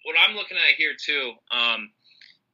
what 0.04 0.16
I'm 0.18 0.34
looking 0.34 0.56
at 0.56 0.74
here 0.76 0.92
too 0.98 1.32
um, 1.50 1.90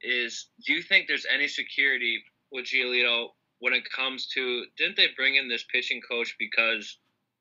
is, 0.02 0.48
do 0.66 0.72
you 0.72 0.82
think 0.82 1.06
there's 1.08 1.26
any 1.32 1.48
security 1.48 2.22
with 2.52 2.66
Giolito 2.66 3.28
when 3.60 3.72
it 3.74 3.84
comes 3.90 4.26
to? 4.34 4.64
Didn't 4.76 4.96
they 4.96 5.08
bring 5.16 5.36
in 5.36 5.48
this 5.48 5.64
pitching 5.72 6.00
coach 6.08 6.36
because? 6.38 6.98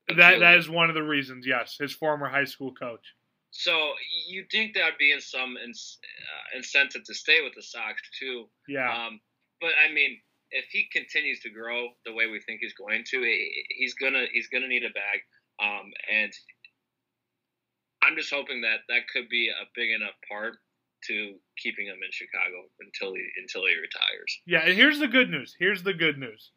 of 0.09 0.17
That 0.17 0.39
that 0.39 0.55
Giolito? 0.55 0.59
is 0.59 0.69
one 0.69 0.89
of 0.89 0.95
the 0.95 1.03
reasons. 1.03 1.45
Yes, 1.47 1.77
his 1.79 1.93
former 1.93 2.29
high 2.29 2.45
school 2.45 2.73
coach. 2.73 3.13
So 3.55 3.93
you 4.27 4.45
think 4.51 4.73
that 4.73 4.85
would 4.85 4.97
be 4.97 5.11
in 5.11 5.21
some 5.21 5.57
ins- 5.63 5.99
uh, 6.03 6.57
incentive 6.57 7.03
to 7.05 7.13
stay 7.13 7.41
with 7.43 7.53
the 7.55 7.61
Sox 7.61 8.01
too? 8.19 8.49
Yeah, 8.67 8.89
Um, 8.91 9.21
but 9.61 9.71
I 9.87 9.93
mean, 9.93 10.17
if 10.49 10.65
he 10.71 10.87
continues 10.91 11.39
to 11.41 11.49
grow 11.51 11.89
the 12.03 12.13
way 12.13 12.25
we 12.27 12.39
think 12.41 12.61
he's 12.61 12.73
going 12.73 13.03
to, 13.11 13.47
he's 13.69 13.93
gonna 13.93 14.25
he's 14.33 14.47
gonna 14.47 14.67
need 14.67 14.83
a 14.83 14.89
bag. 14.89 15.19
Um, 15.61 15.91
and 16.11 16.33
I'm 18.03 18.15
just 18.17 18.33
hoping 18.33 18.61
that 18.61 18.79
that 18.89 19.07
could 19.13 19.29
be 19.29 19.49
a 19.49 19.65
big 19.75 19.91
enough 19.91 20.15
part 20.27 20.55
to 21.07 21.35
keeping 21.57 21.85
him 21.85 21.97
in 22.03 22.11
Chicago 22.11 22.63
until 22.79 23.13
he 23.13 23.23
until 23.39 23.61
he 23.67 23.75
retires. 23.75 24.41
yeah. 24.47 24.65
And 24.65 24.73
here's 24.73 24.99
the 24.99 25.07
good 25.07 25.29
news. 25.29 25.55
Here's 25.59 25.83
the 25.83 25.93
good 25.93 26.17
news. 26.17 26.51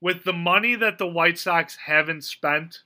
With 0.00 0.24
the 0.24 0.32
money 0.32 0.74
that 0.76 0.96
the 0.98 1.06
White 1.06 1.38
Sox 1.38 1.76
haven't 1.86 2.24
spent, 2.24 2.78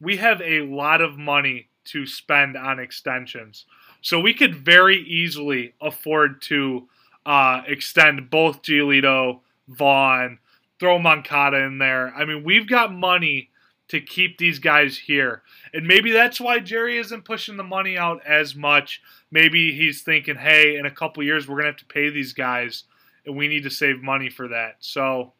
we 0.00 0.16
have 0.18 0.40
a 0.40 0.60
lot 0.60 1.00
of 1.02 1.18
money 1.18 1.68
to 1.86 2.06
spend 2.06 2.56
on 2.56 2.78
extensions. 2.78 3.66
So 4.00 4.20
we 4.20 4.34
could 4.34 4.54
very 4.54 5.00
easily 5.02 5.74
afford 5.80 6.42
to 6.42 6.88
uh, 7.24 7.62
extend 7.66 8.28
both 8.28 8.62
Giolito, 8.62 9.40
Vaughn, 9.66 10.38
throw 10.78 10.98
Moncada 10.98 11.58
in 11.64 11.78
there. 11.78 12.14
I 12.14 12.24
mean, 12.26 12.44
we've 12.44 12.68
got 12.68 12.92
money 12.92 13.48
to 13.88 14.00
keep 14.00 14.38
these 14.38 14.58
guys 14.58 14.98
here. 14.98 15.42
And 15.72 15.86
maybe 15.86 16.10
that's 16.10 16.40
why 16.40 16.58
Jerry 16.58 16.98
isn't 16.98 17.24
pushing 17.24 17.56
the 17.56 17.62
money 17.62 17.96
out 17.98 18.24
as 18.26 18.54
much. 18.54 19.00
Maybe 19.30 19.72
he's 19.72 20.02
thinking, 20.02 20.36
hey, 20.36 20.76
in 20.76 20.86
a 20.86 20.90
couple 20.90 21.22
years, 21.22 21.48
we're 21.48 21.56
going 21.56 21.64
to 21.64 21.70
have 21.72 21.76
to 21.78 21.86
pay 21.86 22.10
these 22.10 22.34
guys, 22.34 22.84
and 23.24 23.36
we 23.36 23.48
need 23.48 23.62
to 23.62 23.70
save 23.70 24.02
money 24.02 24.30
for 24.30 24.48
that. 24.48 24.76
So 24.80 25.32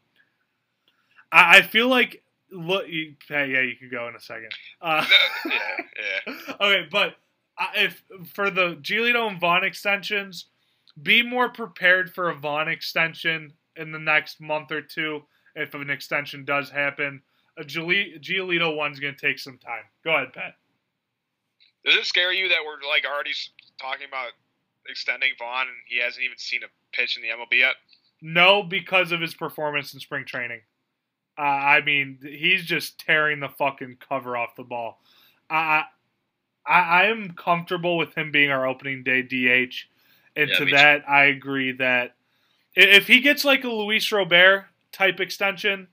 I, 1.30 1.58
I 1.58 1.62
feel 1.62 1.88
like. 1.88 2.22
Look, 2.54 2.88
you, 2.88 3.14
hey, 3.28 3.48
yeah, 3.48 3.60
you 3.62 3.74
can 3.76 3.90
go 3.90 4.08
in 4.08 4.14
a 4.14 4.20
second. 4.20 4.50
Uh, 4.80 5.04
yeah, 5.46 5.52
yeah. 6.26 6.54
okay, 6.60 6.86
but 6.90 7.16
if 7.76 8.02
for 8.32 8.50
the 8.50 8.76
Giolito 8.76 9.28
and 9.28 9.40
Vaughn 9.40 9.64
extensions, 9.64 10.46
be 11.02 11.22
more 11.22 11.48
prepared 11.48 12.14
for 12.14 12.30
a 12.30 12.34
Vaughn 12.34 12.68
extension 12.68 13.52
in 13.76 13.92
the 13.92 13.98
next 13.98 14.40
month 14.40 14.70
or 14.70 14.80
two. 14.80 15.22
If 15.56 15.74
an 15.74 15.90
extension 15.90 16.44
does 16.44 16.70
happen, 16.70 17.22
a 17.58 17.62
Gioli- 17.62 18.20
Giolito 18.20 18.76
one's 18.76 19.00
going 19.00 19.14
to 19.14 19.20
take 19.20 19.38
some 19.38 19.58
time. 19.58 19.82
Go 20.04 20.14
ahead, 20.14 20.32
Pat. 20.32 20.54
Does 21.84 21.96
it 21.96 22.06
scare 22.06 22.32
you 22.32 22.48
that 22.48 22.58
we're 22.64 22.88
like 22.88 23.04
already 23.04 23.32
talking 23.80 24.06
about 24.08 24.30
extending 24.88 25.30
Vaughn 25.38 25.62
and 25.62 25.76
he 25.86 26.00
hasn't 26.00 26.24
even 26.24 26.38
seen 26.38 26.60
a 26.62 26.96
pitch 26.96 27.16
in 27.16 27.22
the 27.22 27.28
MLB 27.28 27.58
yet? 27.60 27.74
No, 28.22 28.62
because 28.62 29.12
of 29.12 29.20
his 29.20 29.34
performance 29.34 29.92
in 29.92 30.00
spring 30.00 30.24
training. 30.24 30.60
Uh, 31.36 31.42
I 31.42 31.80
mean, 31.82 32.18
he's 32.22 32.64
just 32.64 32.98
tearing 33.00 33.40
the 33.40 33.48
fucking 33.48 33.96
cover 34.08 34.36
off 34.36 34.54
the 34.56 34.62
ball. 34.62 35.00
I, 35.50 35.84
I, 36.66 36.80
I 36.80 37.04
am 37.06 37.32
comfortable 37.32 37.96
with 37.96 38.14
him 38.14 38.30
being 38.30 38.50
our 38.50 38.66
opening 38.66 39.02
day 39.02 39.22
DH, 39.22 39.74
and 40.36 40.50
Yeah, 40.50 40.58
to 40.58 40.64
me 40.64 40.70
too. 40.70 40.76
that, 40.76 41.08
I 41.08 41.24
agree 41.24 41.72
that 41.72 42.14
if 42.74 43.06
he 43.06 43.20
gets 43.20 43.44
like 43.44 43.64
a 43.64 43.68
Luis 43.68 44.10
Robert 44.12 44.66
type 44.92 45.20
extension, 45.20 45.88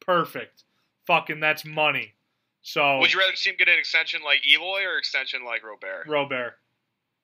perfect. 0.00 0.62
Fucking, 1.06 1.40
that's 1.40 1.64
money. 1.64 2.14
So 2.62 2.98
Would 3.00 3.12
you 3.12 3.20
rather 3.20 3.36
see 3.36 3.50
him 3.50 3.56
get 3.58 3.68
an 3.68 3.78
extension 3.78 4.22
like 4.24 4.40
Eloy 4.46 4.82
or 4.84 4.98
extension 4.98 5.44
like 5.44 5.64
Robert? 5.64 6.04
Robert, 6.08 6.58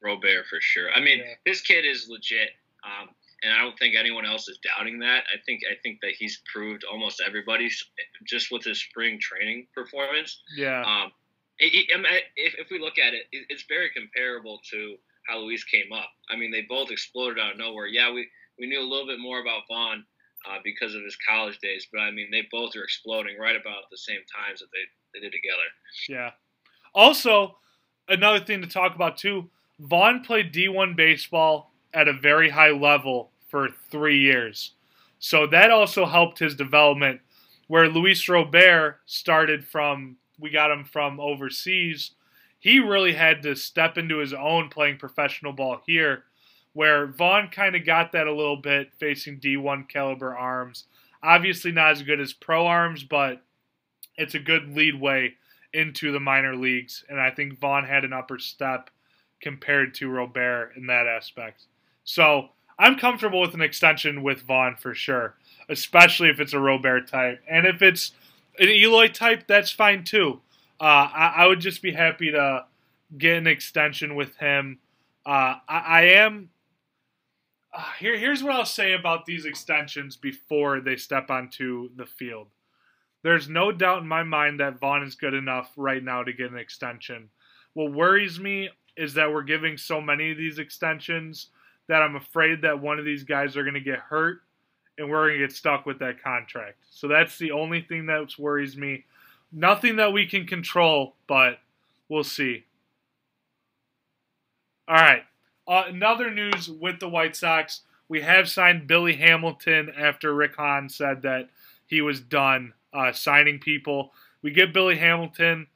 Robert 0.01 0.47
for 0.49 0.61
sure. 0.61 0.93
I 0.93 1.01
mean, 1.01 1.19
Yeah. 1.19 1.35
this 1.45 1.61
kid 1.61 1.85
is 1.85 2.09
legit, 2.09 2.51
um, 2.85 3.09
and 3.43 3.53
I 3.53 3.59
don't 3.63 3.79
think 3.79 3.95
anyone 3.97 4.25
else 4.27 4.49
is 4.49 4.59
doubting 4.59 4.99
that. 5.01 5.25
I 5.33 5.39
think 5.47 5.63
I 5.71 5.75
think 5.83 6.01
that 6.03 6.13
he's 6.19 6.41
proved 6.53 6.85
almost 6.85 7.21
everybody's 7.27 7.83
just 8.27 8.51
with 8.53 8.65
his 8.65 8.79
spring 8.81 9.19
training 9.21 9.67
performance. 9.75 10.43
yeah, 10.57 10.83
Um, 10.83 11.13
he- 11.59 11.69
he- 11.69 11.91
I 11.95 11.97
mean, 11.99 12.07
if, 12.37 12.55
if 12.59 12.71
we 12.71 12.79
look 12.79 12.99
at 12.99 13.15
it, 13.15 13.27
it- 13.33 13.47
it's 13.49 13.65
very 13.65 13.91
comparable 13.91 14.61
to 14.71 14.97
how 15.29 15.39
Luis 15.39 15.65
came 15.65 15.93
up. 15.93 16.11
I 16.31 16.37
mean, 16.37 16.51
they 16.51 16.63
both 16.63 16.91
exploded 16.91 17.39
out 17.39 17.53
of 17.53 17.59
nowhere. 17.59 17.87
Yeah, 17.87 18.11
we, 18.13 18.29
we 18.59 18.67
knew 18.67 18.81
a 18.81 18.83
little 18.89 19.07
bit 19.07 19.19
more 19.21 19.41
about 19.41 19.63
Vaughn 19.69 20.05
uh, 20.49 20.59
because 20.65 20.95
of 20.97 21.03
his 21.05 21.17
college 21.29 21.59
days. 21.61 21.87
But 21.93 22.01
I 22.01 22.11
mean, 22.11 22.29
they 22.33 22.47
both 22.51 22.75
are 22.77 22.83
exploding 22.83 23.39
right 23.39 23.55
about 23.57 23.85
the 23.91 23.97
same 23.99 24.21
times 24.35 24.59
that 24.61 24.67
they, 24.73 24.85
they 25.15 25.21
did 25.21 25.33
together. 25.33 25.63
Yeah. 26.09 26.31
Also, 26.95 27.59
another 28.09 28.41
thing 28.45 28.61
to 28.63 28.67
talk 28.67 28.95
about 28.95 29.17
too 29.17 29.51
Vaughn 29.79 30.23
played 30.23 30.53
D1 30.53 30.95
baseball 30.97 31.73
at 31.95 32.07
a 32.09 32.13
very 32.13 32.51
high 32.51 32.71
level 32.71 33.32
for 33.53 33.69
three 33.91 34.19
years. 34.19 34.73
So 35.19 35.47
that 35.49 35.71
also 35.71 36.07
helped 36.07 36.39
his 36.39 36.57
development. 36.57 37.21
Where 37.69 37.89
Luis 37.89 38.29
Robert 38.29 38.99
started 39.07 39.65
from, 39.65 40.17
we 40.41 40.51
got 40.51 40.71
him 40.71 40.85
from 40.85 41.21
overseas. 41.21 42.13
He 42.59 42.81
really 42.81 43.13
had 43.13 43.43
to 43.43 43.55
step 43.55 43.99
into 43.99 44.19
his 44.19 44.33
own 44.33 44.71
playing 44.71 44.97
professional 44.97 45.53
ball 45.53 45.83
here, 45.87 46.25
where 46.73 47.07
Vaughn 47.07 47.49
kind 47.49 47.77
of 47.77 47.85
got 47.85 48.13
that 48.13 48.27
a 48.27 48.35
little 48.35 48.57
bit 48.57 48.93
facing 48.99 49.39
D1 49.39 49.89
caliber 49.89 50.35
arms. 50.35 50.85
Obviously, 51.23 51.73
not 51.73 51.93
as 51.93 52.03
good 52.03 52.21
as 52.21 52.33
pro 52.33 52.67
arms, 52.67 53.05
but 53.05 53.43
it's 54.17 54.35
a 54.35 54.39
good 54.39 54.75
lead 54.75 54.99
way 54.99 55.35
into 55.75 56.11
the 56.11 56.21
minor 56.21 56.57
leagues. 56.57 57.05
And 57.09 57.21
I 57.21 57.31
think 57.31 57.59
Vaughn 57.59 57.85
had 57.85 58.05
an 58.05 58.13
upper 58.15 58.39
step 58.39 58.91
compared 59.41 59.95
to 59.95 60.09
Robert 60.09 60.73
in 60.77 60.87
that 60.87 61.07
aspect. 61.07 61.67
So 62.05 62.49
I'm 62.79 62.97
comfortable 62.97 63.41
with 63.41 63.55
an 63.55 63.61
extension 63.61 64.23
with 64.23 64.43
Vaughn 64.43 64.77
for 64.77 64.95
sure, 64.95 65.37
especially 65.69 66.29
if 66.29 66.41
it's 66.41 66.53
a 66.53 66.59
Robert 66.59 67.09
type. 67.09 67.41
And 67.49 67.67
if 67.67 67.83
it's 67.83 68.13
an 68.59 68.69
Eloy 68.69 69.09
type, 69.09 69.47
that's 69.47 69.71
fine 69.71 70.05
too. 70.05 70.41
Uh, 70.81 71.09
I, 71.15 71.33
I, 71.37 71.47
would 71.47 71.61
just 71.61 71.81
be 71.81 71.93
happy 71.93 72.33
to 72.33 72.65
get 73.17 73.39
an 73.39 73.47
extension 73.47 74.17
with 74.17 74.35
him. 74.37 74.81
Uh, 75.25 75.57
I, 75.69 75.79
I, 75.87 76.03
am. 76.03 76.51
Uh, 77.73 77.85
here, 78.01 78.19
here's 78.19 78.43
what 78.43 78.53
I'll 78.53 78.65
say 78.65 78.95
about 78.95 79.25
these 79.25 79.45
extensions 79.45 80.17
before 80.17 80.81
they 80.81 80.97
step 80.97 81.31
onto 81.31 81.91
the 81.95 82.07
field. 82.07 82.49
There's 83.23 83.49
no 83.49 83.71
doubt 83.71 84.03
in 84.03 84.09
my 84.09 84.25
mind 84.25 84.59
that 84.59 84.81
Vaughn 84.81 85.05
is 85.05 85.15
good 85.15 85.35
enough 85.35 85.71
right 85.77 86.03
now 86.03 86.25
to 86.25 86.33
get 86.33 86.51
an 86.51 86.59
extension. 86.59 87.31
What 87.75 87.93
worries 87.93 88.41
me 88.41 88.69
is 88.97 89.15
that 89.15 89.33
we're 89.33 89.45
giving 89.45 89.79
so 89.79 90.01
many 90.01 90.33
of 90.33 90.37
these 90.37 90.59
extensions 90.59 91.49
that 91.89 92.03
I'm 92.03 92.17
afraid 92.17 92.63
that 92.63 92.81
one 92.81 92.99
of 92.99 93.05
these 93.05 93.25
guys 93.25 93.57
are 93.57 93.63
going 93.63 93.75
to 93.75 93.81
get 93.81 93.99
hurt 93.99 94.43
and 94.99 95.11
we're 95.11 95.29
going 95.29 95.41
to 95.41 95.47
get 95.47 95.57
stuck 95.57 95.87
with 95.87 95.99
that 95.99 96.23
contract. 96.23 96.77
So 96.91 97.09
that's 97.09 97.39
the 97.39 97.53
only 97.53 97.83
thing 97.83 98.07
that 98.07 98.39
worries 98.39 98.77
me. 98.77 99.05
Nothing 99.51 99.97
that 99.97 100.13
we 100.13 100.27
can 100.27 100.47
control, 100.47 101.15
but 101.27 101.59
we'll 102.09 102.25
see. 102.25 102.65
All 104.89 104.97
right. 104.97 105.23
Uh, 105.67 105.85
another 105.89 106.31
news 106.31 106.69
with 106.69 107.01
the 107.01 107.09
White 107.09 107.37
Sox. 107.37 107.83
We 108.09 108.21
have 108.23 108.49
signed 108.49 108.87
Billy 108.87 109.15
Hamilton 109.15 109.91
after 109.97 110.35
Rick 110.35 110.57
Hahn 110.57 110.89
said 110.89 111.23
that 111.23 111.49
he 111.87 112.01
was 112.01 112.21
done 112.21 112.75
uh, 112.93 113.13
signing 113.13 113.59
people. 113.59 114.13
We 114.43 114.51
get 114.51 114.75
Billy 114.75 114.97
Hamilton, 114.97 115.67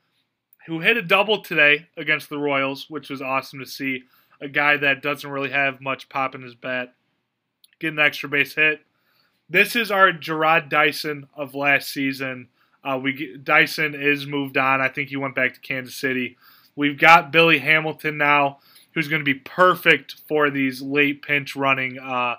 who 0.66 0.80
hit 0.80 0.96
a 0.96 1.02
double 1.02 1.42
today 1.42 1.86
against 1.96 2.28
the 2.28 2.38
Royals, 2.38 2.90
which 2.90 3.08
was 3.08 3.22
awesome 3.22 3.60
to 3.60 3.66
see. 3.66 4.04
A 4.40 4.48
guy 4.48 4.76
that 4.76 5.02
doesn't 5.02 5.30
really 5.30 5.50
have 5.50 5.80
much 5.80 6.08
pop 6.08 6.34
in 6.34 6.42
his 6.42 6.54
bat, 6.54 6.94
get 7.78 7.92
an 7.92 7.98
extra 7.98 8.28
base 8.28 8.54
hit. 8.54 8.80
This 9.48 9.76
is 9.76 9.90
our 9.90 10.12
Jarrod 10.12 10.68
Dyson 10.68 11.28
of 11.34 11.54
last 11.54 11.90
season. 11.90 12.48
Uh, 12.84 12.98
we 13.02 13.36
Dyson 13.36 13.94
is 13.94 14.26
moved 14.26 14.56
on. 14.56 14.80
I 14.80 14.88
think 14.88 15.08
he 15.08 15.16
went 15.16 15.34
back 15.34 15.54
to 15.54 15.60
Kansas 15.60 15.94
City. 15.94 16.36
We've 16.74 16.98
got 16.98 17.32
Billy 17.32 17.58
Hamilton 17.58 18.18
now, 18.18 18.58
who's 18.92 19.08
going 19.08 19.20
to 19.20 19.24
be 19.24 19.34
perfect 19.34 20.16
for 20.28 20.50
these 20.50 20.82
late 20.82 21.22
pinch 21.22 21.56
running 21.56 21.98
uh, 21.98 22.36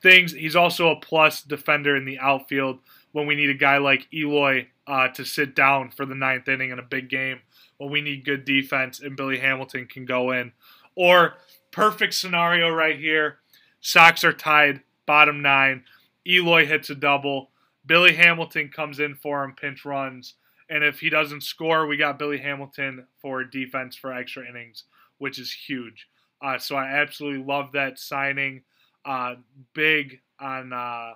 things. 0.00 0.32
He's 0.32 0.56
also 0.56 0.90
a 0.90 1.00
plus 1.00 1.42
defender 1.42 1.96
in 1.96 2.04
the 2.04 2.18
outfield 2.18 2.78
when 3.12 3.26
we 3.26 3.34
need 3.34 3.50
a 3.50 3.54
guy 3.54 3.78
like 3.78 4.06
Eloy 4.12 4.68
uh, 4.86 5.08
to 5.08 5.24
sit 5.24 5.54
down 5.54 5.90
for 5.90 6.06
the 6.06 6.14
ninth 6.14 6.48
inning 6.48 6.70
in 6.70 6.78
a 6.78 6.82
big 6.82 7.08
game. 7.08 7.40
When 7.78 7.90
we 7.90 8.00
need 8.00 8.24
good 8.24 8.44
defense 8.44 9.00
and 9.00 9.16
Billy 9.16 9.38
Hamilton 9.38 9.86
can 9.86 10.04
go 10.04 10.32
in. 10.32 10.52
Or 11.00 11.38
perfect 11.70 12.12
scenario 12.12 12.68
right 12.68 12.98
here. 12.98 13.38
Sox 13.80 14.22
are 14.22 14.34
tied, 14.34 14.82
bottom 15.06 15.40
nine. 15.40 15.84
Eloy 16.28 16.66
hits 16.66 16.90
a 16.90 16.94
double. 16.94 17.52
Billy 17.86 18.16
Hamilton 18.16 18.68
comes 18.68 19.00
in 19.00 19.14
for 19.14 19.42
him, 19.42 19.54
pinch 19.54 19.86
runs. 19.86 20.34
And 20.68 20.84
if 20.84 21.00
he 21.00 21.08
doesn't 21.08 21.42
score, 21.42 21.86
we 21.86 21.96
got 21.96 22.18
Billy 22.18 22.36
Hamilton 22.36 23.06
for 23.16 23.42
defense 23.44 23.96
for 23.96 24.12
extra 24.12 24.46
innings, 24.46 24.84
which 25.16 25.38
is 25.38 25.50
huge. 25.50 26.06
Uh, 26.42 26.58
so 26.58 26.76
I 26.76 26.88
absolutely 26.88 27.44
love 27.44 27.72
that 27.72 27.98
signing. 27.98 28.64
Uh, 29.02 29.36
big 29.72 30.20
on 30.38 30.74
uh, 30.74 31.12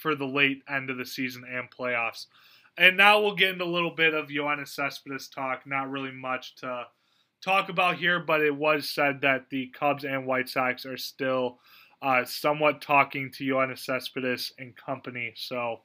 for 0.00 0.16
the 0.16 0.26
late 0.26 0.64
end 0.68 0.90
of 0.90 0.98
the 0.98 1.06
season 1.06 1.44
and 1.48 1.70
playoffs. 1.70 2.26
And 2.76 2.96
now 2.96 3.20
we'll 3.20 3.36
get 3.36 3.50
into 3.50 3.64
a 3.64 3.66
little 3.66 3.94
bit 3.94 4.14
of 4.14 4.30
Yoenis 4.30 4.70
Cespedes 4.70 5.28
talk. 5.28 5.64
Not 5.64 5.92
really 5.92 6.10
much 6.10 6.56
to 6.56 6.86
talk 7.44 7.68
about 7.68 7.98
here, 7.98 8.20
but 8.20 8.40
it 8.40 8.54
was 8.54 8.88
said 8.88 9.20
that 9.20 9.50
the 9.50 9.66
Cubs 9.78 10.04
and 10.04 10.26
White 10.26 10.48
Sox 10.48 10.86
are 10.86 10.96
still 10.96 11.58
uh, 12.02 12.24
somewhat 12.24 12.80
talking 12.80 13.30
to 13.32 13.44
Yoenis 13.44 13.80
Cespedes 13.80 14.52
and 14.58 14.76
company. 14.76 15.32
So 15.36 15.80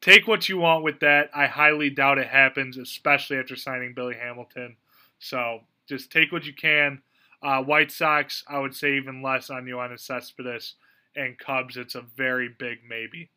take 0.00 0.26
what 0.26 0.48
you 0.48 0.58
want 0.58 0.84
with 0.84 1.00
that. 1.00 1.30
I 1.34 1.46
highly 1.46 1.90
doubt 1.90 2.18
it 2.18 2.28
happens, 2.28 2.78
especially 2.78 3.38
after 3.38 3.56
signing 3.56 3.94
Billy 3.94 4.14
Hamilton. 4.14 4.76
So 5.18 5.60
just 5.88 6.12
take 6.12 6.32
what 6.32 6.46
you 6.46 6.54
can. 6.54 7.02
Uh, 7.42 7.62
White 7.62 7.90
Sox, 7.90 8.44
I 8.48 8.58
would 8.58 8.74
say 8.74 8.96
even 8.96 9.22
less 9.22 9.50
on 9.50 9.64
Yoenis 9.64 10.00
Cespedes. 10.00 10.74
And 11.16 11.38
Cubs, 11.38 11.76
it's 11.76 11.94
a 11.94 12.04
very 12.16 12.48
big 12.58 12.78
maybe 12.86 13.30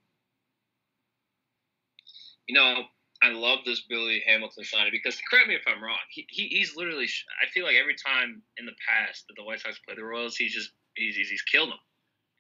you 2.50 2.56
know, 2.56 2.82
I 3.22 3.32
love 3.32 3.60
this 3.66 3.82
Billy 3.82 4.24
Hamilton 4.26 4.64
signing 4.64 4.92
because 4.92 5.20
correct 5.30 5.48
me 5.48 5.56
if 5.56 5.68
I'm 5.68 5.84
wrong. 5.84 5.98
He, 6.10 6.26
he 6.30 6.48
he's 6.48 6.76
literally. 6.76 7.08
I 7.44 7.50
feel 7.52 7.66
like 7.66 7.76
every 7.76 7.96
time 7.96 8.42
in 8.58 8.66
the 8.66 8.76
past 8.88 9.26
that 9.28 9.36
the 9.36 9.44
White 9.44 9.60
Sox 9.60 9.80
play 9.86 9.96
the 9.96 10.04
Royals, 10.04 10.38
he's 10.38 10.54
just 10.54 10.72
he's 10.96 11.16
he's, 11.16 11.30
he's 11.30 11.42
killed 11.42 11.70
them. 11.70 11.80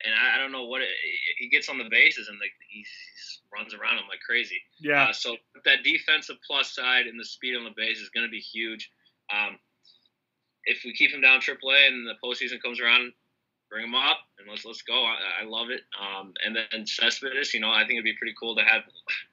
And 0.05 0.15
I, 0.15 0.35
I 0.35 0.37
don't 0.39 0.53
know 0.53 0.65
what 0.65 0.81
it, 0.81 0.87
he 1.37 1.49
gets 1.49 1.67
on 1.67 1.77
the 1.77 1.89
bases 1.89 2.29
and 2.29 2.39
like 2.39 2.53
he 2.69 2.85
runs 3.53 3.73
around 3.73 3.97
them 3.97 4.05
like 4.09 4.21
crazy. 4.25 4.61
Yeah. 4.79 5.09
Uh, 5.09 5.13
so 5.13 5.35
that 5.65 5.83
defensive 5.83 6.37
plus 6.47 6.73
side 6.73 7.07
and 7.07 7.19
the 7.19 7.25
speed 7.25 7.57
on 7.57 7.65
the 7.65 7.75
base 7.75 7.99
is 7.99 8.09
going 8.09 8.25
to 8.25 8.31
be 8.31 8.39
huge. 8.39 8.89
Um, 9.33 9.59
if 10.63 10.83
we 10.85 10.93
keep 10.93 11.11
him 11.11 11.21
down 11.21 11.41
AAA 11.41 11.87
and 11.87 12.07
the 12.07 12.15
postseason 12.23 12.61
comes 12.61 12.79
around, 12.79 13.11
bring 13.69 13.85
him 13.85 13.95
up 13.95 14.17
and 14.39 14.47
let's 14.49 14.65
let's 14.65 14.81
go. 14.81 15.05
I, 15.05 15.43
I 15.43 15.45
love 15.45 15.69
it. 15.69 15.81
Um, 15.99 16.33
and 16.45 16.55
then 16.55 16.85
Cespedes, 16.85 17.53
you 17.53 17.59
know, 17.59 17.69
I 17.69 17.81
think 17.81 17.93
it'd 17.93 18.03
be 18.03 18.15
pretty 18.17 18.35
cool 18.39 18.55
to 18.55 18.63
have 18.63 18.81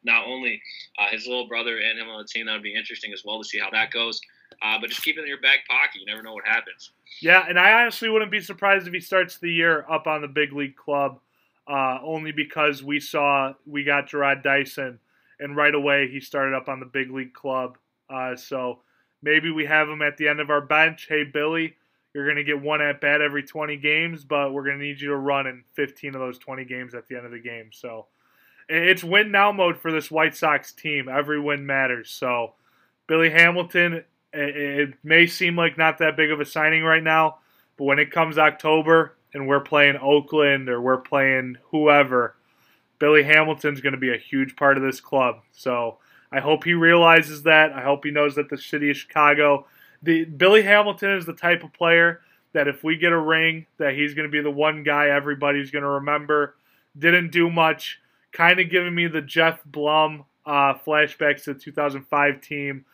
not 0.05 0.27
only 0.27 0.61
uh, 0.99 1.11
his 1.11 1.27
little 1.27 1.49
brother 1.49 1.79
and 1.79 1.99
him 1.99 2.09
on 2.09 2.23
the 2.23 2.29
team. 2.29 2.47
That 2.47 2.53
would 2.53 2.63
be 2.63 2.75
interesting 2.75 3.13
as 3.13 3.23
well 3.25 3.39
to 3.43 3.49
see 3.49 3.59
how 3.59 3.71
that 3.71 3.91
goes. 3.91 4.21
Uh, 4.63 4.79
but 4.81 4.89
just 4.89 5.03
keep 5.03 5.19
it 5.19 5.23
in 5.23 5.27
your 5.27 5.41
back 5.41 5.67
pocket. 5.69 6.01
You 6.01 6.07
never 6.07 6.23
know 6.23 6.35
what 6.35 6.47
happens. 6.47 6.93
Yeah, 7.21 7.45
and 7.49 7.59
I 7.59 7.83
honestly 7.83 8.09
wouldn't 8.09 8.31
be 8.31 8.41
surprised 8.41 8.87
if 8.87 8.93
he 8.93 9.01
starts 9.01 9.39
the 9.39 9.53
year 9.53 9.85
up 9.91 10.07
on 10.07 10.23
the 10.23 10.29
big 10.29 10.53
league 10.53 10.77
club, 10.77 11.19
uh, 11.69 11.99
only 12.03 12.33
because 12.33 12.83
we 12.83 13.01
saw 13.01 13.55
we 13.67 13.85
got 13.85 14.09
Jarrod 14.09 14.43
Dyson, 14.43 14.99
and 15.41 15.57
right 15.57 15.75
away 15.75 16.09
he 16.09 16.21
started 16.21 16.55
up 16.55 16.69
on 16.69 16.81
the 16.81 16.87
big 16.87 17.11
league 17.11 17.35
club. 17.35 17.77
Uh, 18.09 18.37
so 18.37 18.81
maybe 19.23 19.51
we 19.51 19.67
have 19.67 19.89
him 19.89 20.03
at 20.03 20.17
the 20.17 20.29
end 20.29 20.41
of 20.41 20.51
our 20.51 20.61
bench. 20.61 21.07
Hey, 21.09 21.25
Billy 21.25 21.75
you're 22.17 22.25
going 22.25 22.37
to 22.39 22.45
get 22.45 22.63
one 22.63 22.81
at 22.81 22.99
bat 22.99 23.21
every 23.21 23.43
20 23.43 23.77
games, 23.77 24.25
but 24.25 24.51
we're 24.51 24.65
going 24.65 24.79
to 24.79 24.83
need 24.83 25.03
you 25.03 25.09
to 25.09 25.17
run 25.17 25.47
in 25.47 25.63
15 25.75 26.15
of 26.15 26.21
those 26.23 26.39
20 26.39 26.65
games 26.65 26.95
at 26.95 27.07
the 27.07 27.15
end 27.15 27.27
of 27.27 27.31
the 27.31 27.39
game. 27.39 27.69
So 27.75 28.07
it's 28.71 29.05
win 29.05 29.31
now 29.31 29.53
mode 29.53 29.77
for 29.77 29.93
this 29.93 30.11
White 30.11 30.35
Sox 30.35 30.73
team. 30.73 31.11
Every 31.11 31.39
win 31.39 31.67
matters. 31.67 32.09
So 32.11 32.55
Billy 33.07 33.29
Hamilton, 33.29 34.03
it 34.33 34.95
may 35.05 35.27
seem 35.27 35.57
like 35.57 35.77
not 35.77 35.99
that 35.99 36.17
big 36.17 36.31
of 36.31 36.41
a 36.41 36.47
signing 36.47 36.85
right 36.85 37.03
now, 37.03 37.37
but 37.77 37.85
when 37.85 37.99
it 37.99 38.11
comes 38.11 38.39
October 38.39 39.19
and 39.35 39.47
we're 39.47 39.61
playing 39.61 39.99
Oakland 40.01 40.71
or 40.71 40.81
we're 40.81 40.97
playing 40.97 41.59
whoever, 41.71 42.35
Billy 42.99 43.25
Hamilton's 43.25 43.83
going 43.83 43.93
to 43.93 44.01
be 44.01 44.15
a 44.15 44.19
huge 44.19 44.57
part 44.57 44.79
of 44.79 44.83
this 44.83 45.03
club. 45.03 45.41
So 45.53 45.99
I 46.33 46.41
hope 46.41 46.65
he 46.65 46.73
realizes 46.73 47.43
that. 47.43 47.75
I 47.75 47.83
hope 47.83 48.07
he 48.07 48.11
knows 48.11 48.37
that 48.37 48.49
the 48.49 48.57
city 48.57 48.89
of 48.89 48.97
Chicago 48.97 49.67
the 50.03 50.25
Billy 50.25 50.63
Hamilton 50.63 51.13
is 51.13 51.27
the 51.27 51.33
type 51.33 51.63
of 51.63 51.73
player 51.73 52.21
that 52.53 52.69
if 52.69 52.83
we 52.83 52.97
get 52.97 53.13
a 53.13 53.19
ring, 53.19 53.67
that 53.79 53.95
he's 53.95 54.15
going 54.15 54.27
to 54.27 54.33
be 54.33 54.41
the 54.41 54.51
one 54.51 54.83
guy 54.83 55.09
everybody's 55.09 55.71
going 55.71 55.83
to 55.83 55.91
remember. 55.91 56.57
Didn't 56.99 57.31
do 57.31 57.51
much, 57.51 58.01
kind 58.33 58.59
of 58.59 58.71
giving 58.71 58.95
me 58.95 59.07
the 59.09 59.21
Geoff 59.21 59.61
Blum 59.67 60.25
uh, 60.47 60.75
flashbacks 60.75 61.45
to 61.45 61.55
the 61.55 61.61
2005 61.61 62.41
team, 62.41 62.85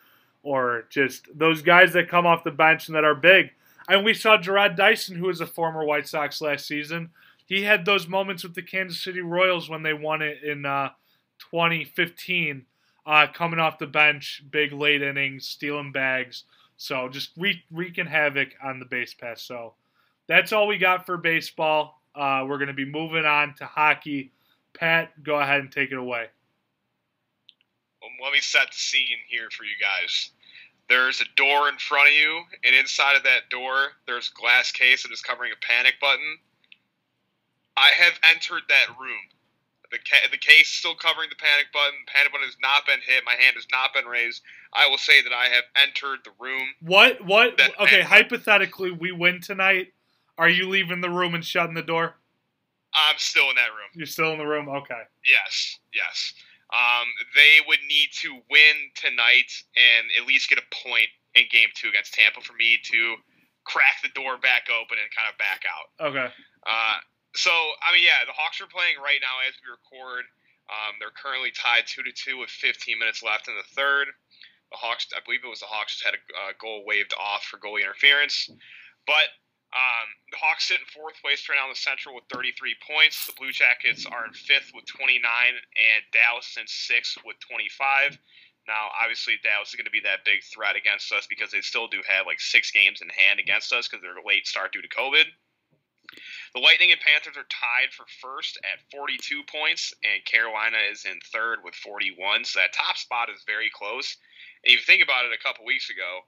or 0.41 0.85
just 0.89 1.27
those 1.33 1.61
guys 1.61 1.93
that 1.93 2.09
come 2.09 2.25
off 2.25 2.43
the 2.43 2.51
bench 2.51 2.87
and 2.87 2.95
that 2.95 3.05
are 3.05 3.15
big. 3.15 3.51
And 3.87 4.03
we 4.03 4.13
saw 4.13 4.37
Jarrod 4.37 4.75
Dyson, 4.75 5.15
who 5.15 5.27
was 5.27 5.41
a 5.41 5.47
former 5.47 5.85
White 5.85 6.07
Sox 6.07 6.41
last 6.41 6.67
season. 6.67 7.11
He 7.45 7.63
had 7.63 7.85
those 7.85 8.07
moments 8.07 8.43
with 8.43 8.55
the 8.55 8.61
Kansas 8.61 9.01
City 9.01 9.21
Royals 9.21 9.69
when 9.69 9.83
they 9.83 9.93
won 9.93 10.21
it 10.21 10.43
in 10.43 10.65
uh, 10.65 10.89
2015, 11.51 12.65
uh, 13.05 13.27
coming 13.33 13.59
off 13.59 13.79
the 13.79 13.87
bench, 13.87 14.43
big 14.49 14.71
late 14.71 15.01
innings, 15.01 15.47
stealing 15.47 15.91
bags. 15.91 16.45
So 16.77 17.09
just 17.09 17.31
wreak, 17.37 17.57
wreaking 17.71 18.05
havoc 18.05 18.49
on 18.63 18.79
the 18.79 18.85
base 18.85 19.13
pass. 19.13 19.41
So 19.41 19.73
that's 20.27 20.53
all 20.53 20.67
we 20.67 20.77
got 20.77 21.05
for 21.05 21.17
baseball. 21.17 22.01
Uh, 22.15 22.45
we're 22.47 22.57
going 22.57 22.67
to 22.67 22.73
be 22.73 22.85
moving 22.85 23.25
on 23.25 23.55
to 23.55 23.65
hockey 23.65 24.31
Pat, 24.73 25.23
go 25.23 25.39
ahead 25.39 25.59
and 25.61 25.71
take 25.71 25.91
it 25.91 25.97
away. 25.97 26.27
Well, 28.01 28.11
let 28.23 28.33
me 28.33 28.39
set 28.39 28.67
the 28.67 28.77
scene 28.77 29.17
here 29.29 29.49
for 29.51 29.63
you 29.63 29.75
guys. 29.79 30.31
There's 30.89 31.21
a 31.21 31.35
door 31.35 31.69
in 31.69 31.77
front 31.77 32.09
of 32.09 32.15
you, 32.15 32.41
and 32.65 32.75
inside 32.75 33.15
of 33.15 33.23
that 33.23 33.49
door, 33.49 33.93
there's 34.05 34.29
a 34.29 34.39
glass 34.39 34.71
case 34.71 35.03
that 35.03 35.11
is 35.11 35.21
covering 35.21 35.51
a 35.53 35.65
panic 35.65 35.95
button. 36.01 36.37
I 37.77 37.91
have 37.97 38.19
entered 38.29 38.63
that 38.67 38.99
room. 38.99 39.21
The, 39.93 39.99
ca- 39.99 40.27
the 40.31 40.41
case 40.41 40.65
is 40.65 40.73
still 40.73 40.95
covering 40.95 41.29
the 41.29 41.37
panic 41.37 41.69
button. 41.71 41.93
The 42.05 42.11
panic 42.11 42.33
button 42.33 42.47
has 42.47 42.57
not 42.61 42.85
been 42.85 42.99
hit. 43.05 43.23
My 43.25 43.37
hand 43.37 43.53
has 43.55 43.67
not 43.71 43.93
been 43.93 44.05
raised. 44.05 44.41
I 44.73 44.89
will 44.89 44.97
say 44.97 45.21
that 45.21 45.31
I 45.31 45.53
have 45.53 45.63
entered 45.77 46.25
the 46.25 46.33
room. 46.41 46.67
What? 46.81 47.23
What? 47.23 47.61
Okay, 47.79 48.01
hypothetically, 48.01 48.91
we 48.91 49.11
win 49.11 49.39
tonight. 49.39 49.93
Are 50.37 50.49
you 50.49 50.67
leaving 50.67 51.01
the 51.01 51.11
room 51.11 51.35
and 51.35 51.45
shutting 51.45 51.75
the 51.75 51.85
door? 51.85 52.15
I'm 52.93 53.17
still 53.17 53.49
in 53.49 53.55
that 53.55 53.69
room. 53.69 53.89
You're 53.93 54.09
still 54.09 54.31
in 54.33 54.39
the 54.39 54.45
room. 54.45 54.67
Okay. 54.67 55.01
Yes, 55.25 55.79
yes. 55.93 56.33
Um, 56.73 57.05
they 57.35 57.61
would 57.67 57.79
need 57.87 58.09
to 58.21 58.33
win 58.49 58.75
tonight 58.95 59.53
and 59.77 60.09
at 60.19 60.27
least 60.27 60.49
get 60.49 60.57
a 60.57 60.67
point 60.89 61.07
in 61.35 61.45
game 61.51 61.69
two 61.75 61.89
against 61.89 62.13
Tampa 62.13 62.41
for 62.41 62.53
me 62.53 62.77
to 62.83 63.15
crack 63.65 64.01
the 64.01 64.09
door 64.09 64.37
back 64.37 64.69
open 64.69 64.97
and 64.97 65.09
kind 65.13 65.29
of 65.29 65.37
back 65.37 65.61
out. 65.69 65.87
Okay. 66.09 66.33
Uh, 66.65 66.97
so, 67.35 67.51
I 67.51 67.93
mean, 67.93 68.05
yeah, 68.05 68.25
the 68.25 68.37
Hawks 68.37 68.61
are 68.61 68.69
playing 68.69 69.01
right 69.01 69.21
now 69.21 69.41
as 69.47 69.57
we 69.61 69.73
record. 69.73 70.25
Um, 70.69 70.95
they're 70.99 71.13
currently 71.13 71.51
tied 71.51 71.85
two 71.85 72.03
to 72.03 72.13
two 72.13 72.37
with 72.37 72.49
15 72.49 72.97
minutes 72.97 73.21
left 73.21 73.47
in 73.47 73.55
the 73.57 73.67
third. 73.75 74.07
The 74.71 74.77
Hawks, 74.77 75.07
I 75.13 75.21
believe 75.25 75.41
it 75.43 75.49
was 75.49 75.61
the 75.61 75.69
Hawks, 75.69 75.97
just 75.99 76.05
had 76.05 76.15
a 76.15 76.21
uh, 76.33 76.53
goal 76.57 76.85
waved 76.85 77.13
off 77.13 77.43
for 77.45 77.57
goalie 77.57 77.85
interference. 77.85 78.49
But 79.05 79.29
um, 79.73 80.07
the 80.29 80.37
Hawks 80.37 80.69
sit 80.69 80.79
in 80.79 80.85
fourth 80.93 81.17
place 81.21 81.45
right 81.49 81.57
now 81.57 81.65
in 81.65 81.73
the 81.73 81.81
Central 81.81 82.13
with 82.13 82.29
33 82.29 82.77
points. 82.85 83.25
The 83.25 83.33
Blue 83.33 83.51
Jackets 83.51 84.05
are 84.05 84.25
in 84.25 84.33
fifth 84.33 84.71
with 84.73 84.85
29, 84.85 85.21
and 85.21 86.01
Dallas 86.13 86.57
in 86.57 86.65
sixth 86.69 87.17
with 87.25 87.37
25. 87.49 88.17
Now, 88.69 88.93
obviously, 88.93 89.41
Dallas 89.43 89.69
is 89.69 89.75
going 89.75 89.89
to 89.89 89.93
be 89.93 90.05
that 90.05 90.23
big 90.23 90.45
threat 90.45 90.77
against 90.77 91.11
us 91.11 91.27
because 91.27 91.51
they 91.51 91.61
still 91.61 91.89
do 91.89 91.99
have 92.07 92.25
like 92.25 92.39
six 92.39 92.71
games 92.71 93.01
in 93.01 93.09
hand 93.09 93.41
against 93.41 93.73
us 93.73 93.89
because 93.89 94.01
they're 94.01 94.15
late 94.23 94.47
start 94.47 94.71
due 94.71 94.81
to 94.81 94.87
COVID. 94.87 95.25
The 96.53 96.61
Lightning 96.61 96.91
and 96.91 97.01
Panthers 97.01 97.37
are 97.37 97.47
tied 97.49 97.91
for 97.91 98.05
first 98.21 98.57
at 98.63 98.83
42 98.91 99.43
points, 99.49 99.93
and 100.03 100.23
Carolina 100.25 100.77
is 100.91 101.05
in 101.05 101.19
third 101.31 101.59
with 101.63 101.75
41. 101.75 102.45
So 102.45 102.59
that 102.59 102.73
top 102.73 102.97
spot 102.97 103.29
is 103.29 103.43
very 103.45 103.69
close. 103.73 104.17
And 104.63 104.73
if 104.73 104.79
you 104.79 104.85
think 104.85 105.03
about 105.03 105.25
it, 105.25 105.33
a 105.33 105.41
couple 105.41 105.65
weeks 105.65 105.89
ago, 105.89 106.21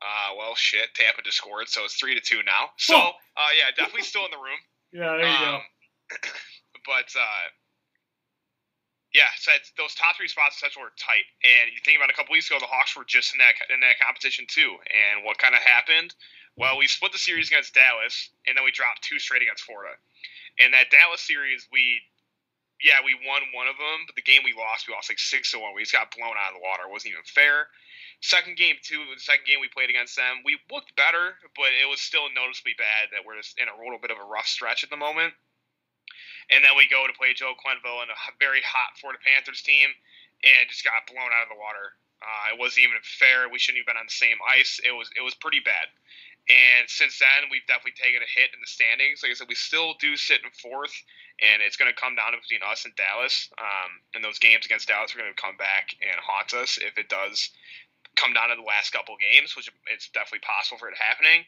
uh, 0.00 0.34
well, 0.36 0.54
shit, 0.54 0.94
Tampa 0.94 1.22
just 1.22 1.36
scored, 1.36 1.68
so 1.68 1.84
it's 1.84 1.94
three 1.94 2.14
to 2.14 2.20
two 2.20 2.42
now. 2.42 2.72
So, 2.78 2.96
uh, 2.96 3.52
yeah, 3.56 3.68
definitely 3.76 4.08
still 4.08 4.24
in 4.24 4.30
the 4.30 4.42
room. 4.42 4.60
Yeah, 4.92 5.14
there 5.14 5.30
you 5.30 5.38
go. 5.38 5.54
Um, 5.54 5.62
but 6.84 7.14
uh, 7.14 7.46
yeah, 9.14 9.30
so 9.38 9.50
it's, 9.54 9.70
those 9.74 9.94
top 9.94 10.16
three 10.16 10.30
spots 10.30 10.56
essentially 10.56 10.86
were 10.86 10.94
tight. 10.94 11.26
And 11.42 11.70
you 11.74 11.82
think 11.82 11.98
about 11.98 12.10
it, 12.10 12.14
a 12.14 12.18
couple 12.18 12.32
weeks 12.32 12.50
ago, 12.50 12.62
the 12.62 12.70
Hawks 12.70 12.94
were 12.94 13.06
just 13.06 13.34
in 13.34 13.38
that 13.38 13.58
in 13.70 13.82
that 13.82 13.98
competition 13.98 14.46
too. 14.46 14.78
And 14.86 15.26
what 15.26 15.38
kind 15.38 15.54
of 15.54 15.62
happened? 15.62 16.14
Well, 16.56 16.76
we 16.76 16.86
split 16.86 17.12
the 17.12 17.18
series 17.18 17.48
against 17.48 17.74
Dallas, 17.74 18.30
and 18.46 18.56
then 18.56 18.64
we 18.64 18.70
dropped 18.70 19.02
two 19.02 19.18
straight 19.18 19.42
against 19.42 19.64
Florida. 19.64 19.94
And 20.58 20.74
that 20.74 20.90
Dallas 20.90 21.20
series, 21.20 21.66
we 21.72 22.02
yeah, 22.80 23.04
we 23.04 23.12
won 23.12 23.44
one 23.52 23.68
of 23.68 23.76
them, 23.76 24.08
but 24.08 24.16
the 24.16 24.24
game 24.24 24.40
we 24.40 24.56
lost, 24.56 24.88
we 24.88 24.96
lost 24.96 25.12
like 25.12 25.20
six 25.20 25.52
to 25.52 25.60
one. 25.60 25.76
We 25.76 25.84
just 25.84 25.92
got 25.92 26.16
blown 26.16 26.32
out 26.32 26.56
of 26.56 26.56
the 26.56 26.64
water. 26.64 26.88
It 26.88 26.92
wasn't 26.92 27.12
even 27.12 27.28
fair. 27.28 27.68
Second 28.24 28.56
game 28.56 28.76
too, 28.80 29.00
the 29.08 29.20
second 29.20 29.44
game 29.44 29.60
we 29.60 29.68
played 29.68 29.92
against 29.92 30.16
them, 30.16 30.44
we 30.44 30.56
looked 30.72 30.96
better, 30.96 31.36
but 31.56 31.72
it 31.76 31.88
was 31.88 32.00
still 32.00 32.28
noticeably 32.32 32.76
bad 32.76 33.12
that 33.12 33.24
we're 33.24 33.36
just 33.36 33.56
in 33.60 33.68
a 33.68 33.76
little 33.76 34.00
bit 34.00 34.12
of 34.12 34.20
a 34.20 34.24
rough 34.24 34.48
stretch 34.48 34.84
at 34.84 34.92
the 34.92 35.00
moment. 35.00 35.32
And 36.52 36.64
then 36.64 36.76
we 36.76 36.88
go 36.88 37.06
to 37.06 37.16
play 37.16 37.32
Joe 37.32 37.56
Quenneville 37.56 38.04
and 38.04 38.12
a 38.12 38.18
very 38.40 38.60
hot 38.60 38.96
Florida 39.00 39.20
Panthers 39.24 39.62
team, 39.62 39.88
and 40.44 40.68
just 40.68 40.84
got 40.84 41.08
blown 41.08 41.32
out 41.32 41.48
of 41.48 41.52
the 41.52 41.60
water. 41.60 41.96
Uh, 42.20 42.52
it 42.52 42.60
wasn't 42.60 42.84
even 42.84 43.00
fair. 43.00 43.48
We 43.48 43.56
shouldn't 43.56 43.80
have 43.80 43.88
been 43.88 44.00
on 44.00 44.08
the 44.08 44.12
same 44.12 44.36
ice. 44.44 44.80
It 44.84 44.92
was 44.92 45.08
it 45.16 45.24
was 45.24 45.32
pretty 45.32 45.60
bad. 45.60 45.88
And 46.50 46.90
since 46.90 47.22
then, 47.22 47.46
we've 47.46 47.66
definitely 47.70 47.94
taken 47.94 48.26
a 48.26 48.26
hit 48.26 48.50
in 48.50 48.58
the 48.58 48.66
standings. 48.66 49.22
Like 49.22 49.30
I 49.30 49.38
said, 49.38 49.46
we 49.46 49.54
still 49.54 49.94
do 50.02 50.18
sit 50.18 50.42
in 50.42 50.50
fourth, 50.50 50.90
and 51.38 51.62
it's 51.62 51.78
going 51.78 51.92
to 51.92 51.94
come 51.94 52.18
down 52.18 52.34
to 52.34 52.42
between 52.42 52.66
us 52.66 52.82
and 52.82 52.96
Dallas. 52.98 53.46
Um, 53.54 54.02
and 54.18 54.24
those 54.24 54.42
games 54.42 54.66
against 54.66 54.90
Dallas 54.90 55.14
are 55.14 55.22
going 55.22 55.30
to 55.30 55.38
come 55.38 55.54
back 55.54 55.94
and 56.02 56.18
haunt 56.18 56.50
us 56.58 56.74
if 56.82 56.98
it 56.98 57.06
does 57.06 57.54
come 58.18 58.34
down 58.34 58.50
to 58.50 58.58
the 58.58 58.66
last 58.66 58.90
couple 58.90 59.14
games, 59.14 59.54
which 59.54 59.70
it's 59.86 60.10
definitely 60.10 60.42
possible 60.42 60.82
for 60.82 60.90
it 60.90 60.98
happening. 60.98 61.46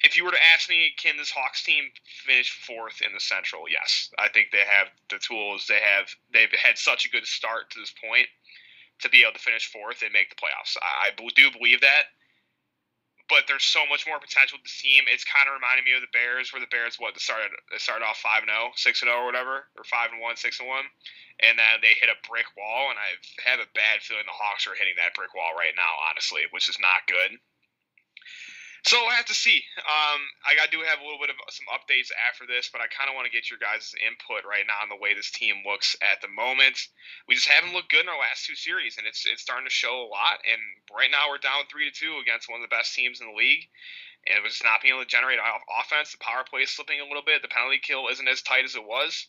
If 0.00 0.16
you 0.16 0.24
were 0.24 0.32
to 0.32 0.46
ask 0.56 0.72
me, 0.72 0.96
can 0.96 1.20
this 1.20 1.28
Hawks 1.28 1.60
team 1.60 1.92
finish 2.24 2.48
fourth 2.64 3.04
in 3.04 3.12
the 3.12 3.20
Central? 3.20 3.68
Yes, 3.68 4.08
I 4.16 4.32
think 4.32 4.48
they 4.48 4.64
have 4.64 4.88
the 5.12 5.20
tools. 5.20 5.68
They 5.68 5.76
have 5.76 6.08
they've 6.32 6.48
had 6.56 6.80
such 6.80 7.04
a 7.04 7.12
good 7.12 7.28
start 7.28 7.68
to 7.72 7.80
this 7.80 7.92
point 7.92 8.24
to 9.04 9.12
be 9.12 9.20
able 9.20 9.36
to 9.36 9.44
finish 9.44 9.68
fourth 9.68 10.00
and 10.00 10.12
make 10.12 10.30
the 10.32 10.40
playoffs. 10.40 10.80
I 10.80 11.12
do 11.12 11.50
believe 11.52 11.82
that 11.82 12.08
but 13.30 13.46
there's 13.46 13.64
so 13.64 13.86
much 13.86 14.04
more 14.04 14.18
potential 14.18 14.58
with 14.58 14.66
this 14.66 14.82
team. 14.82 15.06
It's 15.06 15.22
kind 15.22 15.46
of 15.46 15.54
reminding 15.54 15.86
me 15.86 15.94
of 15.94 16.02
the 16.02 16.10
Bears, 16.10 16.50
where 16.50 16.60
the 16.60 16.68
Bears 16.68 16.98
what 16.98 17.14
they 17.14 17.22
started 17.22 17.54
they 17.70 17.78
started 17.78 18.02
off 18.02 18.18
five 18.18 18.42
and 18.42 18.50
0, 18.50 18.74
6 18.74 18.84
and 19.00 19.08
0 19.08 19.22
or 19.22 19.30
whatever, 19.30 19.70
or 19.78 19.86
five 19.86 20.10
and 20.10 20.18
one, 20.20 20.34
six 20.34 20.58
and 20.58 20.66
one, 20.66 20.84
and 21.38 21.54
then 21.54 21.78
they 21.80 21.94
hit 21.94 22.10
a 22.10 22.18
brick 22.26 22.50
wall. 22.58 22.90
And 22.90 22.98
I 22.98 23.14
have 23.46 23.62
a 23.62 23.70
bad 23.72 24.02
feeling 24.02 24.26
the 24.26 24.34
Hawks 24.34 24.66
are 24.66 24.76
hitting 24.76 24.98
that 24.98 25.14
brick 25.14 25.32
wall 25.32 25.54
right 25.54 25.72
now, 25.78 25.92
honestly, 26.10 26.44
which 26.50 26.68
is 26.68 26.82
not 26.82 27.06
good. 27.06 27.38
So 28.82 28.96
I 28.96 29.14
have 29.20 29.28
to 29.28 29.36
see. 29.36 29.60
Um, 29.76 30.20
I 30.40 30.56
got 30.56 30.72
do 30.72 30.80
have 30.80 31.00
a 31.00 31.04
little 31.04 31.20
bit 31.20 31.28
of 31.28 31.36
some 31.52 31.68
updates 31.68 32.08
after 32.16 32.48
this, 32.48 32.72
but 32.72 32.80
I 32.80 32.88
kind 32.88 33.12
of 33.12 33.14
want 33.14 33.28
to 33.28 33.34
get 33.34 33.52
your 33.52 33.60
guys' 33.60 33.92
input 34.00 34.48
right 34.48 34.64
now 34.64 34.80
on 34.80 34.88
the 34.88 34.96
way 34.96 35.12
this 35.12 35.30
team 35.30 35.60
looks 35.68 35.92
at 36.00 36.24
the 36.24 36.32
moment. 36.32 36.80
We 37.28 37.36
just 37.36 37.52
haven't 37.52 37.76
looked 37.76 37.92
good 37.92 38.08
in 38.08 38.12
our 38.12 38.18
last 38.18 38.48
two 38.48 38.56
series, 38.56 38.96
and 38.96 39.04
it's 39.04 39.28
it's 39.28 39.44
starting 39.44 39.68
to 39.68 39.72
show 39.72 40.00
a 40.00 40.08
lot. 40.08 40.40
And 40.48 40.60
right 40.88 41.12
now 41.12 41.28
we're 41.28 41.44
down 41.44 41.68
three 41.68 41.92
to 41.92 41.94
two 41.94 42.24
against 42.24 42.48
one 42.48 42.64
of 42.64 42.64
the 42.64 42.72
best 42.72 42.96
teams 42.96 43.20
in 43.20 43.28
the 43.28 43.36
league, 43.36 43.68
and 44.24 44.40
we're 44.40 44.48
just 44.48 44.64
not 44.64 44.80
being 44.80 44.96
able 44.96 45.04
to 45.04 45.12
generate 45.12 45.40
off- 45.40 45.66
offense. 45.68 46.16
The 46.16 46.24
power 46.24 46.48
play 46.48 46.64
is 46.64 46.72
slipping 46.72 47.04
a 47.04 47.08
little 47.08 47.26
bit. 47.26 47.44
The 47.44 47.52
penalty 47.52 47.84
kill 47.84 48.08
isn't 48.08 48.32
as 48.32 48.40
tight 48.40 48.64
as 48.64 48.80
it 48.80 48.88
was. 48.88 49.28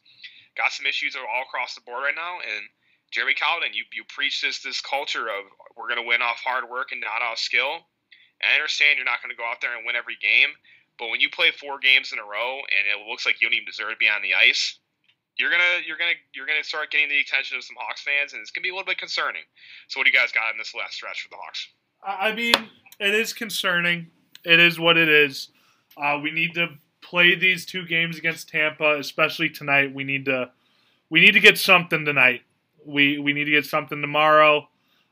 Got 0.56 0.72
some 0.72 0.88
issues 0.88 1.16
all 1.20 1.44
across 1.44 1.76
the 1.76 1.84
board 1.84 2.08
right 2.08 2.16
now, 2.16 2.40
and 2.40 2.72
Jeremy 3.12 3.36
Colliton, 3.36 3.76
you 3.76 3.84
you 3.92 4.08
preach 4.08 4.40
this 4.40 4.64
this 4.64 4.80
culture 4.80 5.28
of 5.28 5.44
we're 5.76 5.92
going 5.92 6.00
to 6.00 6.08
win 6.08 6.24
off 6.24 6.40
hard 6.40 6.70
work 6.72 6.96
and 6.96 7.04
not 7.04 7.22
off 7.22 7.38
skill. 7.38 7.84
I 8.44 8.56
understand 8.56 8.98
you're 8.98 9.06
not 9.06 9.22
going 9.22 9.34
to 9.34 9.40
go 9.40 9.46
out 9.46 9.62
there 9.62 9.76
and 9.78 9.86
win 9.86 9.96
every 9.96 10.18
game, 10.22 10.50
but 10.98 11.10
when 11.10 11.20
you 11.20 11.30
play 11.30 11.52
four 11.52 11.80
games 11.80 12.12
in 12.12 12.20
a 12.20 12.26
row 12.26 12.62
and 12.62 12.84
it 12.90 13.08
looks 13.08 13.26
like 13.26 13.42
you 13.42 13.48
don't 13.48 13.56
even 13.56 13.66
deserve 13.66 13.92
to 13.92 14.02
be 14.02 14.10
on 14.10 14.22
the 14.22 14.34
ice, 14.34 14.80
you're 15.38 15.50
gonna 15.50 15.82
you're 15.88 15.98
gonna 15.98 16.18
you're 16.36 16.46
gonna 16.46 16.64
start 16.64 16.92
getting 16.92 17.10
the 17.10 17.20
attention 17.20 17.58
of 17.58 17.64
some 17.64 17.76
Hawks 17.80 18.02
fans, 18.04 18.34
and 18.34 18.42
it's 18.42 18.52
gonna 18.52 18.64
be 18.64 18.70
a 18.70 18.74
little 18.74 18.86
bit 18.86 18.98
concerning. 18.98 19.42
So, 19.88 20.00
what 20.00 20.06
do 20.06 20.12
you 20.12 20.18
guys 20.18 20.32
got 20.32 20.52
in 20.52 20.58
this 20.58 20.76
last 20.76 20.94
stretch 20.94 21.24
for 21.24 21.30
the 21.30 21.38
Hawks? 21.38 21.70
I 22.06 22.30
I 22.30 22.36
mean, 22.36 22.54
it 23.00 23.16
is 23.16 23.34
concerning. 23.34 24.12
It 24.44 24.60
is 24.60 24.80
what 24.80 24.98
it 24.98 25.10
is. 25.10 25.50
Uh, 25.98 26.20
we 26.22 26.32
need 26.32 26.54
to 26.56 26.70
play 27.02 27.36
these 27.36 27.66
two 27.66 27.86
games 27.86 28.18
against 28.18 28.50
Tampa, 28.50 28.98
especially 29.00 29.50
tonight. 29.50 29.94
We 29.94 30.04
need 30.04 30.26
to 30.26 30.52
we 31.10 31.22
need 31.22 31.32
to 31.32 31.40
get 31.40 31.58
something 31.58 32.06
tonight. 32.06 32.42
We 32.86 33.18
we 33.18 33.34
need 33.34 33.46
to 33.46 33.52
get 33.52 33.66
something 33.66 34.02
tomorrow. 34.02 34.68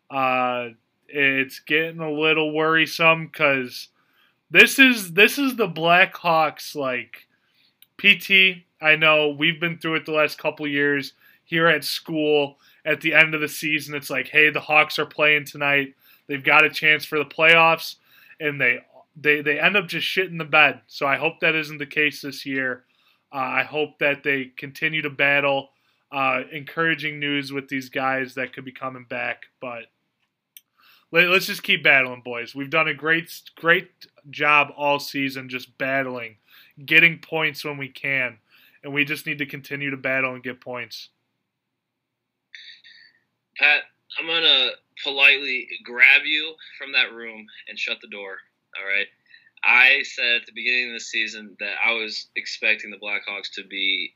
Uh, 0.09 0.69
it's 1.11 1.59
getting 1.59 1.99
a 1.99 2.11
little 2.11 2.53
worrisome 2.53 3.27
because 3.27 3.89
this 4.51 4.79
is 4.79 5.13
this 5.13 5.37
is 5.37 5.55
the 5.55 5.67
Blackhawks 5.67 6.75
like 6.75 7.27
PT. 7.97 8.63
I 8.81 8.95
know 8.95 9.29
we've 9.29 9.59
been 9.59 9.77
through 9.77 9.95
it 9.95 10.05
the 10.05 10.11
last 10.11 10.37
couple 10.37 10.67
years 10.67 11.13
here 11.43 11.67
at 11.67 11.83
school. 11.83 12.57
At 12.85 13.01
the 13.01 13.13
end 13.13 13.35
of 13.35 13.41
the 13.41 13.49
season, 13.49 13.93
it's 13.93 14.09
like, 14.09 14.29
hey, 14.29 14.49
the 14.49 14.61
Hawks 14.61 14.97
are 14.97 15.05
playing 15.05 15.45
tonight. 15.45 15.95
They've 16.27 16.43
got 16.43 16.63
a 16.63 16.69
chance 16.69 17.05
for 17.05 17.19
the 17.19 17.25
playoffs, 17.25 17.95
and 18.39 18.59
they 18.59 18.79
they 19.15 19.41
they 19.41 19.59
end 19.59 19.75
up 19.75 19.87
just 19.87 20.07
shitting 20.07 20.37
the 20.37 20.45
bed. 20.45 20.81
So 20.87 21.05
I 21.05 21.17
hope 21.17 21.41
that 21.41 21.55
isn't 21.55 21.77
the 21.77 21.85
case 21.85 22.21
this 22.21 22.45
year. 22.45 22.85
Uh, 23.31 23.37
I 23.37 23.63
hope 23.63 23.99
that 23.99 24.23
they 24.23 24.51
continue 24.57 25.01
to 25.01 25.09
battle. 25.09 25.69
Uh, 26.11 26.41
encouraging 26.51 27.19
news 27.19 27.51
with 27.51 27.67
these 27.67 27.89
guys 27.89 28.33
that 28.33 28.51
could 28.51 28.65
be 28.65 28.71
coming 28.71 29.05
back, 29.07 29.43
but 29.61 29.83
let, 31.11 31.29
us 31.29 31.45
just 31.45 31.63
keep 31.63 31.83
battling, 31.83 32.21
boys. 32.21 32.53
We've 32.53 32.69
done 32.69 32.87
a 32.87 32.93
great 32.93 33.31
great 33.55 33.89
job 34.29 34.69
all 34.77 34.99
season, 34.99 35.49
just 35.49 35.77
battling, 35.77 36.37
getting 36.85 37.19
points 37.19 37.65
when 37.65 37.77
we 37.77 37.89
can, 37.89 38.37
and 38.83 38.93
we 38.93 39.05
just 39.05 39.25
need 39.25 39.39
to 39.39 39.45
continue 39.45 39.89
to 39.89 39.97
battle 39.97 40.33
and 40.33 40.43
get 40.43 40.61
points. 40.61 41.09
Pat, 43.57 43.83
I'm 44.19 44.27
gonna 44.27 44.71
politely 45.03 45.67
grab 45.83 46.21
you 46.25 46.53
from 46.77 46.91
that 46.93 47.13
room 47.13 47.45
and 47.67 47.77
shut 47.77 47.97
the 48.01 48.07
door. 48.07 48.37
All 48.77 48.87
right. 48.87 49.07
I 49.63 50.03
said 50.03 50.41
at 50.41 50.45
the 50.45 50.53
beginning 50.53 50.89
of 50.89 50.95
the 50.95 50.99
season 51.01 51.57
that 51.59 51.75
I 51.83 51.91
was 51.91 52.27
expecting 52.35 52.91
the 52.91 52.97
Blackhawks 52.97 53.51
to 53.55 53.63
be 53.63 54.13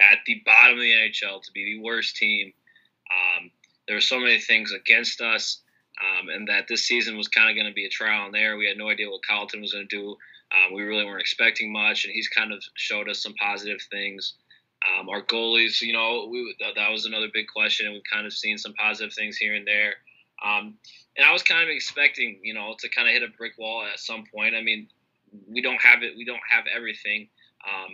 at 0.00 0.18
the 0.26 0.42
bottom 0.44 0.76
of 0.76 0.80
the 0.80 0.92
NHL, 0.92 1.42
to 1.42 1.52
be 1.52 1.76
the 1.76 1.82
worst 1.82 2.16
team. 2.16 2.52
Um, 3.10 3.50
there 3.86 3.96
were 3.96 4.00
so 4.00 4.18
many 4.18 4.38
things 4.38 4.72
against 4.72 5.20
us, 5.20 5.62
um, 6.00 6.28
and 6.28 6.48
that 6.48 6.68
this 6.68 6.84
season 6.84 7.16
was 7.16 7.28
kind 7.28 7.50
of 7.50 7.56
going 7.56 7.68
to 7.68 7.74
be 7.74 7.86
a 7.86 7.90
trial 7.90 8.26
and 8.26 8.36
error. 8.36 8.56
We 8.56 8.66
had 8.66 8.76
no 8.76 8.90
idea 8.90 9.10
what 9.10 9.24
Carlton 9.26 9.60
was 9.60 9.72
going 9.72 9.88
to 9.88 9.96
do. 9.96 10.16
Um, 10.52 10.74
we 10.74 10.82
really 10.82 11.04
weren't 11.04 11.20
expecting 11.20 11.72
much, 11.72 12.04
and 12.04 12.12
he's 12.12 12.28
kind 12.28 12.52
of 12.52 12.62
showed 12.74 13.08
us 13.08 13.22
some 13.22 13.34
positive 13.34 13.80
things. 13.90 14.34
Um, 14.98 15.08
our 15.08 15.22
goalies, 15.22 15.80
you 15.80 15.92
know, 15.92 16.28
we, 16.30 16.54
that, 16.60 16.74
that 16.76 16.90
was 16.90 17.06
another 17.06 17.28
big 17.32 17.46
question, 17.48 17.86
and 17.86 17.94
we've 17.94 18.02
kind 18.10 18.26
of 18.26 18.32
seen 18.32 18.58
some 18.58 18.74
positive 18.74 19.12
things 19.14 19.36
here 19.36 19.54
and 19.54 19.66
there. 19.66 19.94
Um, 20.44 20.76
and 21.16 21.26
I 21.26 21.32
was 21.32 21.42
kind 21.42 21.62
of 21.62 21.68
expecting, 21.68 22.40
you 22.42 22.54
know, 22.54 22.74
to 22.78 22.88
kind 22.90 23.08
of 23.08 23.14
hit 23.14 23.22
a 23.22 23.36
brick 23.36 23.52
wall 23.58 23.84
at 23.90 23.98
some 23.98 24.24
point. 24.32 24.54
I 24.54 24.62
mean, 24.62 24.88
we 25.48 25.62
don't 25.62 25.80
have 25.80 26.02
it. 26.02 26.16
We 26.16 26.24
don't 26.24 26.40
have 26.48 26.64
everything 26.74 27.28
um, 27.66 27.92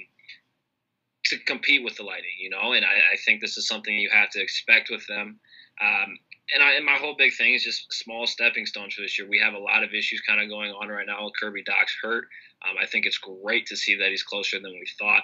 to 1.26 1.38
compete 1.38 1.84
with 1.84 1.97
the 1.97 2.03
Lightning, 2.03 2.36
you 2.38 2.51
know. 2.51 2.72
And 2.72 2.84
I, 2.84 3.14
I, 3.14 3.16
think 3.24 3.40
this 3.40 3.57
is 3.57 3.66
something 3.66 3.95
you 3.95 4.11
have 4.12 4.30
to 4.30 4.43
expect 4.43 4.90
with 4.90 5.07
them. 5.07 5.38
Um, 5.81 6.18
and, 6.55 6.62
I, 6.62 6.73
and 6.73 6.85
my 6.85 6.97
whole 6.97 7.14
big 7.16 7.33
thing 7.33 7.55
is 7.55 7.64
just 7.64 7.93
small 7.93 8.27
stepping 8.27 8.66
stones 8.66 8.95
for 8.95 9.03
this 9.03 9.18
year. 9.18 9.29
We 9.29 9.39
have 9.39 9.55
a 9.55 9.59
lot 9.59 9.85
of 9.85 9.95
issues 9.95 10.20
kind 10.20 10.41
of 10.41 10.49
going 10.49 10.70
on 10.70 10.89
right 10.89 11.07
now. 11.07 11.31
Kirby 11.41 11.62
Dach's 11.62 11.97
hurt. 12.03 12.25
Um, 12.68 12.77
I 12.81 12.87
think 12.87 13.07
it's 13.07 13.18
great 13.18 13.66
to 13.66 13.77
see 13.77 13.97
that 13.97 14.11
he's 14.11 14.23
closer 14.23 14.61
than 14.61 14.73
we 14.73 14.87
thought. 14.99 15.23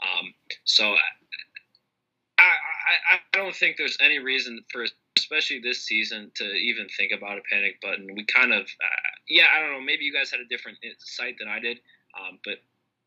Um, 0.00 0.32
so 0.64 0.84
I, 2.38 2.42
I, 3.12 3.16
I 3.16 3.36
don't 3.36 3.54
think 3.54 3.76
there's 3.76 3.98
any 4.00 4.18
reason 4.18 4.60
for, 4.70 4.86
especially 5.16 5.60
this 5.60 5.84
season, 5.84 6.30
to 6.36 6.44
even 6.44 6.86
think 6.96 7.12
about 7.12 7.38
a 7.38 7.42
panic 7.50 7.80
button. 7.82 8.06
We 8.14 8.24
kind 8.24 8.52
of, 8.52 8.62
uh, 8.62 9.08
yeah, 9.28 9.46
I 9.54 9.60
don't 9.60 9.72
know. 9.72 9.80
Maybe 9.80 10.04
you 10.04 10.12
guys 10.12 10.30
had 10.30 10.40
a 10.40 10.46
different 10.46 10.78
insight 10.82 11.36
than 11.38 11.48
I 11.48 11.58
did, 11.58 11.80
um, 12.18 12.38
but 12.44 12.58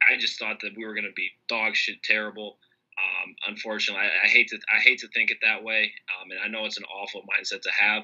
I 0.10 0.18
just 0.18 0.38
thought 0.38 0.60
that 0.62 0.76
we 0.76 0.86
were 0.86 0.94
going 0.94 1.06
to 1.06 1.14
be 1.16 1.30
dog 1.48 1.76
shit 1.76 2.04
terrible. 2.04 2.58
Um, 3.02 3.36
unfortunately, 3.48 4.06
I, 4.06 4.26
I, 4.26 4.30
hate 4.30 4.50
to 4.50 4.60
I 4.72 4.80
hate 4.80 5.00
to 5.00 5.08
think 5.10 5.32
it 5.32 5.38
that 5.42 5.64
way, 5.64 5.92
um, 6.14 6.30
and 6.32 6.40
I 6.40 6.48
know 6.48 6.66
it's 6.66 6.78
an 6.78 6.86
awful 6.86 7.22
mindset 7.22 7.62
to 7.62 7.72
have. 7.80 8.04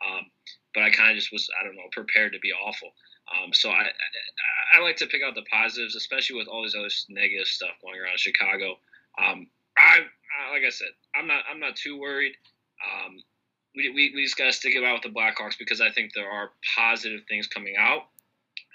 Um, 0.00 0.30
but 0.74 0.84
I 0.84 0.90
kind 0.90 1.10
of 1.10 1.16
just 1.16 1.32
was 1.32 1.48
I 1.60 1.64
don't 1.64 1.76
know 1.76 1.90
prepared 1.92 2.32
to 2.32 2.38
be 2.38 2.52
awful. 2.52 2.90
Um, 3.28 3.52
so 3.52 3.70
I, 3.70 3.82
I, 3.82 4.78
I 4.78 4.80
like 4.80 4.96
to 4.96 5.06
pick 5.06 5.22
out 5.22 5.34
the 5.34 5.44
positives, 5.50 5.96
especially 5.96 6.36
with 6.36 6.48
all 6.48 6.62
this 6.62 6.74
other 6.74 6.88
negative 7.10 7.46
stuff 7.46 7.76
going 7.82 8.00
around 8.00 8.12
in 8.12 8.18
Chicago. 8.18 8.78
Um, 9.20 9.48
I, 9.76 10.00
I, 10.00 10.52
like 10.52 10.62
I 10.66 10.70
said, 10.70 10.88
I'm 11.14 11.26
not 11.26 11.44
I'm 11.50 11.60
not 11.60 11.76
too 11.76 11.98
worried. 11.98 12.34
Um, 12.78 13.18
we, 13.74 13.90
we, 13.90 14.12
we 14.14 14.24
just 14.24 14.36
got 14.36 14.46
to 14.46 14.52
stick 14.52 14.74
it 14.74 14.84
out 14.84 14.94
with 14.94 15.12
the 15.12 15.18
Blackhawks 15.18 15.58
because 15.58 15.80
I 15.80 15.90
think 15.90 16.12
there 16.14 16.30
are 16.30 16.50
positive 16.76 17.20
things 17.28 17.46
coming 17.46 17.74
out, 17.78 18.02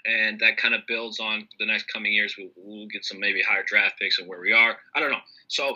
and 0.04 0.38
that 0.40 0.56
kind 0.56 0.74
of 0.74 0.82
builds 0.86 1.20
on 1.20 1.48
the 1.58 1.66
next 1.66 1.84
coming 1.92 2.12
years. 2.12 2.36
We'll, 2.36 2.50
we'll 2.56 2.86
get 2.86 3.04
some 3.04 3.20
maybe 3.20 3.42
higher 3.42 3.62
draft 3.66 3.98
picks 3.98 4.18
and 4.18 4.28
where 4.28 4.40
we 4.40 4.52
are. 4.52 4.76
I 4.94 5.00
don't 5.00 5.10
know. 5.10 5.24
So 5.48 5.72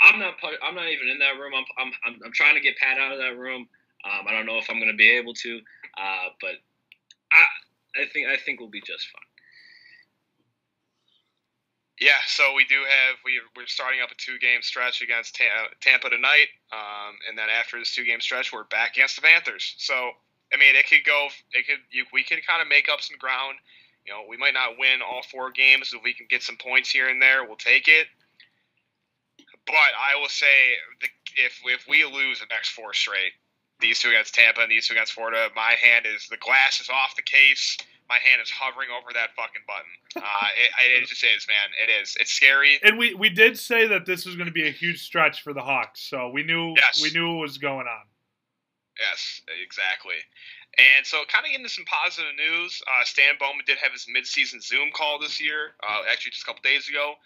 I'm 0.00 0.18
not 0.18 0.34
I'm 0.62 0.74
not 0.74 0.88
even 0.88 1.08
in 1.08 1.18
that 1.18 1.38
room. 1.38 1.52
I'm 1.54 1.64
I'm, 1.78 1.92
I'm, 2.04 2.20
I'm 2.26 2.32
trying 2.32 2.54
to 2.54 2.60
get 2.60 2.76
Pat 2.76 2.98
out 2.98 3.12
of 3.12 3.18
that 3.18 3.38
room. 3.38 3.68
Um, 4.04 4.26
I 4.28 4.32
don't 4.32 4.46
know 4.46 4.58
if 4.58 4.68
I'm 4.68 4.78
going 4.78 4.90
to 4.90 4.96
be 4.96 5.10
able 5.10 5.34
to, 5.34 5.60
uh, 5.96 6.28
but 6.40 6.54
I 7.32 8.02
I 8.02 8.06
think 8.12 8.28
I 8.28 8.36
think 8.36 8.60
we'll 8.60 8.68
be 8.68 8.80
just 8.80 9.06
fine. 9.08 9.22
Yeah, 12.00 12.18
so 12.26 12.52
we 12.56 12.64
do 12.64 12.82
have 12.82 13.16
we 13.24 13.40
we're 13.54 13.66
starting 13.66 14.00
up 14.02 14.10
a 14.10 14.14
two 14.16 14.38
game 14.40 14.60
stretch 14.62 15.02
against 15.02 15.38
Tampa 15.80 16.10
tonight, 16.10 16.48
um, 16.72 17.14
and 17.28 17.38
then 17.38 17.46
after 17.48 17.78
this 17.78 17.94
two 17.94 18.04
game 18.04 18.20
stretch, 18.20 18.52
we're 18.52 18.64
back 18.64 18.96
against 18.96 19.14
the 19.14 19.22
Panthers. 19.22 19.76
So 19.78 20.10
I 20.52 20.56
mean, 20.58 20.76
it 20.76 20.88
could 20.88 21.04
go, 21.04 21.28
it 21.52 21.66
could 21.66 21.80
you, 21.90 22.04
we 22.12 22.22
could 22.24 22.46
kind 22.46 22.60
of 22.60 22.68
make 22.68 22.88
up 22.88 23.00
some 23.00 23.16
ground. 23.18 23.56
You 24.06 24.12
know, 24.12 24.22
we 24.28 24.36
might 24.36 24.54
not 24.54 24.78
win 24.78 25.00
all 25.00 25.22
four 25.22 25.50
games. 25.50 25.92
If 25.94 26.02
we 26.02 26.12
can 26.12 26.26
get 26.28 26.42
some 26.42 26.56
points 26.56 26.90
here 26.90 27.08
and 27.08 27.22
there, 27.22 27.44
we'll 27.44 27.56
take 27.56 27.88
it. 27.88 28.06
But 29.66 29.94
I 29.94 30.20
will 30.20 30.28
say, 30.28 30.74
the, 31.00 31.08
if 31.36 31.60
if 31.64 31.86
we 31.88 32.04
lose 32.04 32.40
the 32.40 32.46
next 32.50 32.70
four 32.70 32.92
straight, 32.94 33.32
these 33.80 34.00
two 34.00 34.08
against 34.10 34.34
Tampa 34.34 34.60
and 34.60 34.70
these 34.70 34.88
two 34.88 34.94
against 34.94 35.12
Florida, 35.12 35.48
my 35.54 35.74
hand 35.82 36.06
is 36.06 36.26
the 36.28 36.36
glass 36.36 36.80
is 36.80 36.88
off 36.90 37.14
the 37.16 37.22
case. 37.22 37.78
My 38.08 38.18
hand 38.18 38.42
is 38.42 38.50
hovering 38.50 38.88
over 38.90 39.12
that 39.14 39.30
fucking 39.36 39.62
button. 39.66 39.92
Uh, 40.16 40.46
it, 40.84 41.02
it 41.02 41.06
just 41.06 41.24
is, 41.24 41.46
man. 41.48 41.70
It 41.80 42.02
is. 42.02 42.16
It's 42.20 42.32
scary. 42.32 42.78
And 42.82 42.98
we, 42.98 43.14
we 43.14 43.30
did 43.30 43.58
say 43.58 43.86
that 43.86 44.04
this 44.04 44.26
was 44.26 44.34
going 44.34 44.48
to 44.48 44.52
be 44.52 44.66
a 44.66 44.70
huge 44.70 45.02
stretch 45.02 45.42
for 45.42 45.52
the 45.52 45.62
Hawks, 45.62 46.00
so 46.00 46.28
we 46.28 46.42
knew 46.42 46.74
yes. 46.76 47.00
we 47.02 47.10
knew 47.10 47.34
what 47.34 47.42
was 47.42 47.58
going 47.58 47.86
on. 47.86 48.02
Yes, 49.00 49.40
exactly. 49.48 50.20
And 50.76 51.04
so, 51.04 51.24
kind 51.28 51.44
of 51.44 51.52
into 51.52 51.68
some 51.68 51.84
positive 51.84 52.32
news, 52.36 52.80
uh, 52.88 53.04
Stan 53.04 53.36
Bowman 53.40 53.64
did 53.64 53.78
have 53.78 53.92
his 53.92 54.08
midseason 54.08 54.62
Zoom 54.62 54.92
call 54.92 55.18
this 55.18 55.40
year, 55.40 55.76
uh, 55.84 56.04
actually 56.08 56.32
just 56.32 56.44
a 56.44 56.48
couple 56.48 56.64
days 56.64 56.88
ago. 56.88 57.16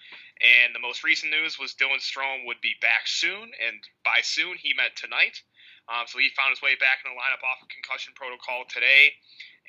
And 0.42 0.74
the 0.74 0.82
most 0.82 1.02
recent 1.02 1.32
news 1.32 1.58
was 1.58 1.74
Dylan 1.74 2.02
Strome 2.02 2.46
would 2.46 2.60
be 2.60 2.74
back 2.82 3.06
soon, 3.06 3.50
and 3.54 3.82
by 4.04 4.20
soon 4.22 4.58
he 4.58 4.74
meant 4.74 4.94
tonight. 4.94 5.42
Um, 5.86 6.06
so 6.06 6.18
he 6.18 6.30
found 6.34 6.50
his 6.50 6.62
way 6.62 6.74
back 6.74 7.02
in 7.06 7.10
the 7.10 7.18
lineup 7.18 7.46
off 7.46 7.62
of 7.62 7.70
concussion 7.70 8.12
protocol 8.18 8.66
today, 8.66 9.14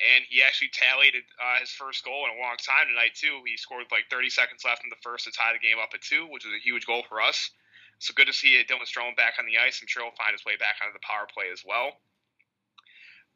and 0.02 0.26
he 0.26 0.42
actually 0.42 0.74
tallied 0.74 1.14
uh, 1.14 1.58
his 1.62 1.70
first 1.70 2.02
goal 2.04 2.26
in 2.26 2.34
a 2.34 2.42
long 2.42 2.58
time 2.58 2.90
tonight 2.90 3.14
too. 3.14 3.42
He 3.46 3.56
scored 3.56 3.86
like 3.90 4.10
30 4.10 4.30
seconds 4.30 4.66
left 4.66 4.82
in 4.82 4.90
the 4.90 4.98
first 5.02 5.26
to 5.26 5.32
tie 5.32 5.54
the 5.54 5.62
game 5.62 5.78
up 5.78 5.94
at 5.94 6.02
two, 6.02 6.26
which 6.26 6.44
was 6.44 6.54
a 6.54 6.62
huge 6.62 6.86
goal 6.86 7.06
for 7.06 7.22
us. 7.22 7.50
So 7.98 8.14
good 8.14 8.26
to 8.26 8.32
see 8.32 8.62
Dylan 8.62 8.86
Strome 8.86 9.16
back 9.16 9.34
on 9.38 9.46
the 9.46 9.58
ice. 9.58 9.80
I'm 9.82 9.88
sure 9.88 10.02
he'll 10.02 10.14
find 10.14 10.32
his 10.32 10.44
way 10.44 10.56
back 10.56 10.78
onto 10.82 10.94
the 10.94 11.02
power 11.02 11.26
play 11.26 11.50
as 11.52 11.62
well. 11.66 11.98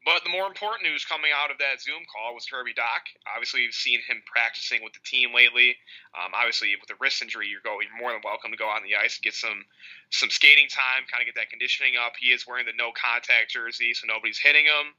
But 0.04 0.26
the 0.26 0.34
more 0.34 0.50
important 0.50 0.82
news 0.82 1.06
coming 1.06 1.30
out 1.30 1.54
of 1.54 1.58
that 1.62 1.78
Zoom 1.78 2.02
call 2.10 2.34
was 2.34 2.46
Kirby 2.46 2.74
Dach. 2.74 3.06
Obviously, 3.30 3.62
you've 3.62 3.74
seen 3.74 4.02
him 4.02 4.18
practicing 4.26 4.82
with 4.82 4.94
the 4.98 5.04
team 5.06 5.30
lately. 5.30 5.78
Um, 6.18 6.34
obviously, 6.34 6.74
with 6.74 6.90
a 6.90 6.98
wrist 6.98 7.22
injury, 7.22 7.46
you're, 7.46 7.62
go, 7.62 7.78
you're 7.78 7.94
more 7.94 8.10
than 8.10 8.26
welcome 8.26 8.50
to 8.50 8.58
go 8.58 8.66
on 8.66 8.82
the 8.82 8.98
ice 8.98 9.18
and 9.18 9.22
get 9.22 9.34
some 9.38 9.62
some 10.10 10.30
skating 10.30 10.66
time, 10.66 11.06
kind 11.06 11.22
of 11.22 11.30
get 11.30 11.38
that 11.38 11.54
conditioning 11.54 11.94
up. 11.94 12.18
He 12.18 12.34
is 12.34 12.46
wearing 12.46 12.66
the 12.66 12.74
no 12.74 12.90
contact 12.90 13.54
jersey, 13.54 13.94
so 13.94 14.10
nobody's 14.10 14.42
hitting 14.42 14.66
him. 14.66 14.90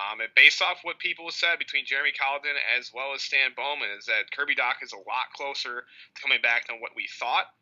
Um, 0.00 0.24
and 0.24 0.32
based 0.32 0.62
off 0.62 0.80
what 0.88 0.98
people 0.98 1.26
have 1.28 1.36
said 1.36 1.58
between 1.58 1.84
Jeremy 1.84 2.16
Colliton 2.16 2.56
as 2.78 2.88
well 2.94 3.12
as 3.12 3.20
Stan 3.20 3.52
Bowman, 3.52 3.92
is 3.92 4.06
that 4.06 4.32
Kirby 4.32 4.56
Dach 4.56 4.80
is 4.80 4.96
a 4.96 5.04
lot 5.04 5.28
closer 5.36 5.84
to 5.84 6.22
coming 6.22 6.40
back 6.40 6.68
than 6.68 6.80
what 6.80 6.96
we 6.96 7.08
thought. 7.20 7.52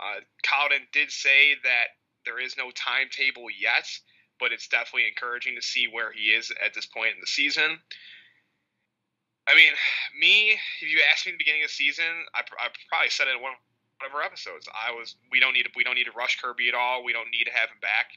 Uh, 0.00 0.20
Colliton 0.42 0.86
did 0.92 1.10
say 1.10 1.54
that 1.62 1.94
there 2.26 2.40
is 2.40 2.56
no 2.56 2.70
timetable 2.70 3.46
yet 3.50 3.86
but 4.40 4.52
it's 4.52 4.68
definitely 4.68 5.06
encouraging 5.08 5.54
to 5.56 5.62
see 5.62 5.86
where 5.86 6.12
he 6.12 6.34
is 6.34 6.52
at 6.64 6.74
this 6.74 6.86
point 6.86 7.14
in 7.14 7.20
the 7.20 7.26
season. 7.26 7.78
I 9.46 9.54
mean, 9.54 9.72
me, 10.18 10.56
if 10.80 10.88
you 10.88 11.00
asked 11.10 11.26
me 11.26 11.32
at 11.32 11.38
the 11.38 11.44
beginning 11.44 11.62
of 11.62 11.68
the 11.68 11.76
season, 11.76 12.08
I, 12.34 12.40
I 12.40 12.72
probably 12.88 13.10
said 13.10 13.28
it 13.28 13.36
in 13.36 13.42
one 13.42 13.52
of 14.04 14.14
our 14.14 14.22
episodes. 14.22 14.66
I 14.72 14.92
was, 14.92 15.16
we 15.30 15.38
don't 15.38 15.52
need 15.52 15.64
to, 15.64 15.72
we 15.76 15.84
don't 15.84 15.94
need 15.94 16.08
to 16.08 16.16
rush 16.16 16.40
Kirby 16.40 16.68
at 16.68 16.74
all. 16.74 17.04
We 17.04 17.12
don't 17.12 17.30
need 17.30 17.44
to 17.44 17.52
have 17.52 17.68
him 17.68 17.78
back. 17.80 18.16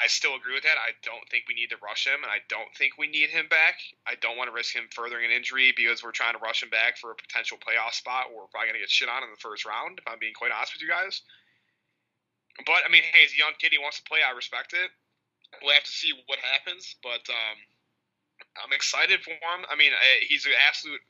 I, 0.00 0.06
still 0.06 0.34
agree 0.34 0.54
with 0.54 0.64
that. 0.64 0.78
I 0.78 0.96
don't 1.02 1.22
think 1.30 1.44
we 1.46 1.54
need 1.54 1.70
to 1.70 1.80
rush 1.82 2.06
him, 2.06 2.22
and 2.22 2.30
I 2.30 2.40
don't 2.48 2.70
think 2.76 2.98
we 2.98 3.06
need 3.06 3.30
him 3.30 3.46
back. 3.48 3.80
I 4.06 4.14
don't 4.20 4.36
want 4.36 4.48
to 4.48 4.54
risk 4.54 4.74
him 4.74 4.88
furthering 4.90 5.24
an 5.24 5.32
injury 5.32 5.72
because 5.76 6.02
we're 6.02 6.14
trying 6.14 6.34
to 6.34 6.42
rush 6.42 6.62
him 6.62 6.70
back 6.70 6.98
for 6.98 7.10
a 7.12 7.18
potential 7.18 7.58
playoff 7.58 7.94
spot 7.94 8.30
where 8.30 8.42
we're 8.44 8.52
probably 8.52 8.74
going 8.74 8.80
to 8.80 8.84
get 8.84 8.90
shit 8.90 9.08
on 9.08 9.22
in 9.22 9.30
the 9.30 9.40
first 9.40 9.64
round, 9.64 9.98
if 9.98 10.06
I'm 10.08 10.18
being 10.18 10.34
quite 10.34 10.52
honest 10.52 10.74
with 10.74 10.82
you 10.82 10.90
guys. 10.90 11.22
But, 12.66 12.84
I 12.84 12.90
mean, 12.90 13.02
hey, 13.02 13.24
he's 13.24 13.34
a 13.34 13.42
young 13.42 13.56
kid. 13.56 13.72
He 13.72 13.80
wants 13.80 13.98
to 13.98 14.08
play. 14.08 14.20
I 14.20 14.32
respect 14.32 14.74
it 14.74 14.90
we'll 15.62 15.74
have 15.74 15.84
to 15.84 15.90
see 15.90 16.12
what 16.26 16.38
happens. 16.38 16.96
But 17.02 17.26
um, 17.28 17.58
I'm 18.62 18.72
excited 18.72 19.20
for 19.22 19.34
him. 19.34 19.66
I 19.70 19.76
mean, 19.76 19.92
he's 20.28 20.46
an 20.46 20.54
absolute 20.68 21.02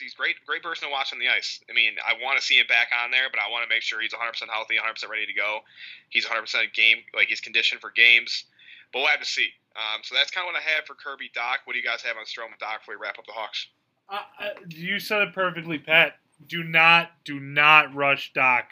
He's 0.00 0.14
great, 0.14 0.36
great 0.46 0.62
person 0.62 0.88
to 0.88 0.92
watch 0.92 1.12
on 1.12 1.18
the 1.18 1.28
ice. 1.28 1.60
I 1.68 1.74
mean, 1.74 1.94
I 2.00 2.14
want 2.22 2.38
to 2.38 2.44
see 2.44 2.58
him 2.58 2.66
back 2.66 2.88
on 2.92 3.10
there, 3.10 3.28
but 3.30 3.40
I 3.40 3.50
want 3.50 3.62
to 3.64 3.68
make 3.68 3.82
sure 3.82 4.00
he's 4.00 4.12
100 4.12 4.32
percent 4.32 4.50
healthy, 4.50 4.76
100 4.76 4.94
percent 4.94 5.10
ready 5.10 5.26
to 5.26 5.34
go. 5.34 5.60
He's 6.08 6.24
100 6.24 6.42
percent 6.42 6.74
game, 6.74 6.98
like 7.14 7.28
he's 7.28 7.40
conditioned 7.40 7.80
for 7.80 7.90
games. 7.90 8.44
But 8.92 9.00
we'll 9.00 9.08
have 9.08 9.20
to 9.20 9.26
see. 9.26 9.48
Um, 9.74 10.02
so 10.02 10.14
that's 10.14 10.30
kind 10.30 10.46
of 10.46 10.54
what 10.54 10.60
I 10.60 10.64
have 10.76 10.86
for 10.86 10.94
Kirby 10.94 11.30
Dach. 11.34 11.66
What 11.66 11.74
do 11.74 11.78
you 11.78 11.84
guys 11.84 12.02
have 12.02 12.16
on 12.16 12.24
Strome 12.24 12.54
and 12.54 12.60
Dach 12.62 12.80
before 12.80 12.94
we 12.94 13.02
wrap 13.02 13.18
up 13.18 13.26
the 13.26 13.32
Hawks? 13.32 13.66
Uh, 14.08 14.20
you 14.68 15.00
said 15.00 15.22
it 15.22 15.34
perfectly, 15.34 15.78
Pat. 15.78 16.14
Do 16.46 16.62
not, 16.62 17.10
do 17.24 17.40
not 17.40 17.94
rush 17.94 18.32
Dach. 18.32 18.64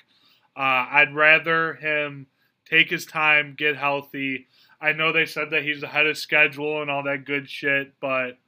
Uh, 0.56 0.86
I'd 0.90 1.14
rather 1.14 1.74
him 1.74 2.26
take 2.68 2.90
his 2.90 3.06
time, 3.06 3.54
get 3.56 3.76
healthy. 3.76 4.46
I 4.80 4.92
know 4.92 5.12
they 5.12 5.26
said 5.26 5.50
that 5.50 5.62
he's 5.62 5.82
ahead 5.82 6.06
of 6.06 6.18
schedule 6.18 6.82
and 6.82 6.90
all 6.90 7.04
that 7.04 7.24
good 7.24 7.48
shit, 7.48 7.94
but 8.00 8.38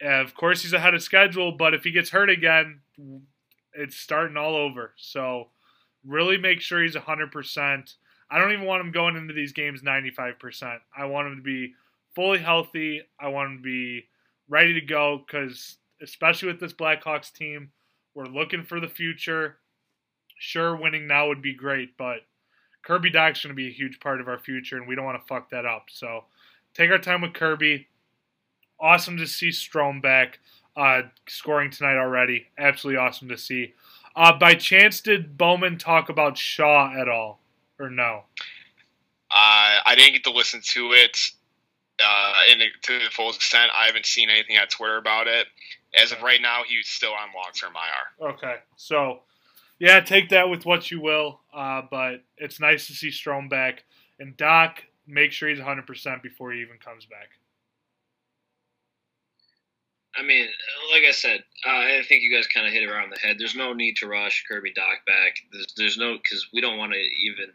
of 0.00 0.34
course 0.34 0.62
he's 0.62 0.72
ahead 0.72 0.94
of 0.94 1.02
schedule. 1.02 1.52
But 1.52 1.74
if 1.74 1.84
he 1.84 1.90
gets 1.90 2.10
hurt 2.10 2.30
again, 2.30 2.80
it's 3.72 3.96
starting 3.96 4.36
all 4.36 4.56
over. 4.56 4.92
So 4.96 5.48
really 6.04 6.38
make 6.38 6.60
sure 6.60 6.82
he's 6.82 6.94
100%. 6.94 7.94
I 8.30 8.38
don't 8.38 8.52
even 8.52 8.66
want 8.66 8.80
him 8.80 8.92
going 8.92 9.16
into 9.16 9.34
these 9.34 9.52
games 9.52 9.82
95%. 9.82 10.78
I 10.96 11.04
want 11.06 11.28
him 11.28 11.36
to 11.36 11.42
be 11.42 11.74
fully 12.14 12.38
healthy. 12.38 13.02
I 13.20 13.28
want 13.28 13.50
him 13.50 13.56
to 13.58 13.62
be 13.62 14.06
ready 14.48 14.72
to 14.74 14.80
go 14.80 15.22
because, 15.24 15.76
especially 16.02 16.48
with 16.48 16.60
this 16.60 16.72
Blackhawks 16.72 17.32
team, 17.32 17.70
we're 18.14 18.24
looking 18.24 18.64
for 18.64 18.80
the 18.80 18.88
future. 18.88 19.58
Sure, 20.38 20.74
winning 20.76 21.06
now 21.06 21.28
would 21.28 21.42
be 21.42 21.54
great, 21.54 21.96
but 21.96 22.18
Kirby 22.82 23.10
Dach's 23.10 23.42
going 23.42 23.54
to 23.54 23.56
be 23.56 23.68
a 23.68 23.72
huge 23.72 24.00
part 24.00 24.20
of 24.20 24.28
our 24.28 24.38
future, 24.38 24.76
and 24.76 24.86
we 24.86 24.94
don't 24.94 25.04
want 25.04 25.20
to 25.20 25.26
fuck 25.26 25.50
that 25.50 25.66
up. 25.66 25.86
So 25.90 26.24
take 26.74 26.90
our 26.90 26.98
time 26.98 27.22
with 27.22 27.32
Kirby. 27.32 27.88
Awesome 28.78 29.16
to 29.16 29.26
see 29.26 29.48
Strome 29.48 30.02
back 30.02 30.38
uh, 30.76 31.02
scoring 31.26 31.70
tonight 31.70 31.96
already. 31.96 32.48
Absolutely 32.58 32.98
awesome 32.98 33.28
to 33.28 33.38
see. 33.38 33.74
Uh, 34.14 34.36
by 34.38 34.54
chance, 34.54 35.00
did 35.00 35.36
Bowman 35.36 35.78
talk 35.78 36.08
about 36.08 36.38
Shaw 36.38 36.92
at 36.98 37.08
all, 37.08 37.40
or 37.78 37.90
no? 37.90 38.24
Uh, 39.30 39.80
I 39.84 39.94
didn't 39.96 40.12
get 40.12 40.24
to 40.24 40.30
listen 40.30 40.60
to 40.62 40.92
it 40.92 41.18
uh, 42.02 42.34
in 42.50 42.58
the, 42.58 42.66
to 42.82 42.98
the 42.98 43.10
full 43.10 43.30
extent. 43.30 43.70
I 43.74 43.86
haven't 43.86 44.06
seen 44.06 44.30
anything 44.30 44.56
on 44.56 44.66
Twitter 44.68 44.96
about 44.96 45.26
it. 45.26 45.46
As 46.00 46.12
of 46.12 46.22
right 46.22 46.40
now, 46.40 46.62
he's 46.66 46.86
still 46.86 47.12
on 47.12 47.28
long 47.34 47.50
term 47.58 47.72
IR. 47.74 48.30
Okay, 48.30 48.56
so 48.76 49.20
Yeah, 49.78 50.00
take 50.00 50.30
that 50.30 50.48
with 50.48 50.64
what 50.64 50.90
you 50.90 51.00
will. 51.00 51.40
Uh, 51.52 51.82
but 51.90 52.22
it's 52.38 52.60
nice 52.60 52.86
to 52.86 52.92
see 52.92 53.08
Strome 53.08 53.50
back. 53.50 53.84
And 54.18 54.36
Dach, 54.36 54.76
make 55.06 55.32
sure 55.32 55.48
he's 55.48 55.58
100% 55.58 56.22
before 56.22 56.52
he 56.52 56.60
even 56.60 56.78
comes 56.78 57.04
back. 57.06 57.30
I 60.16 60.22
mean, 60.22 60.46
like 60.92 61.04
I 61.06 61.10
said, 61.10 61.44
uh, 61.66 61.70
I 61.70 62.02
think 62.08 62.22
you 62.22 62.34
guys 62.34 62.46
kind 62.46 62.66
of 62.66 62.72
hit 62.72 62.82
it 62.82 62.90
around 62.90 63.10
the 63.10 63.18
head. 63.18 63.36
There's 63.38 63.54
no 63.54 63.72
need 63.72 63.96
to 63.96 64.06
rush 64.06 64.44
Kirby 64.48 64.72
Dach 64.72 65.04
back. 65.06 65.36
There's, 65.52 65.74
there's 65.76 65.98
no 65.98 66.16
because 66.16 66.48
we 66.54 66.60
don't 66.60 66.78
want 66.78 66.92
to 66.92 66.98
even 66.98 67.46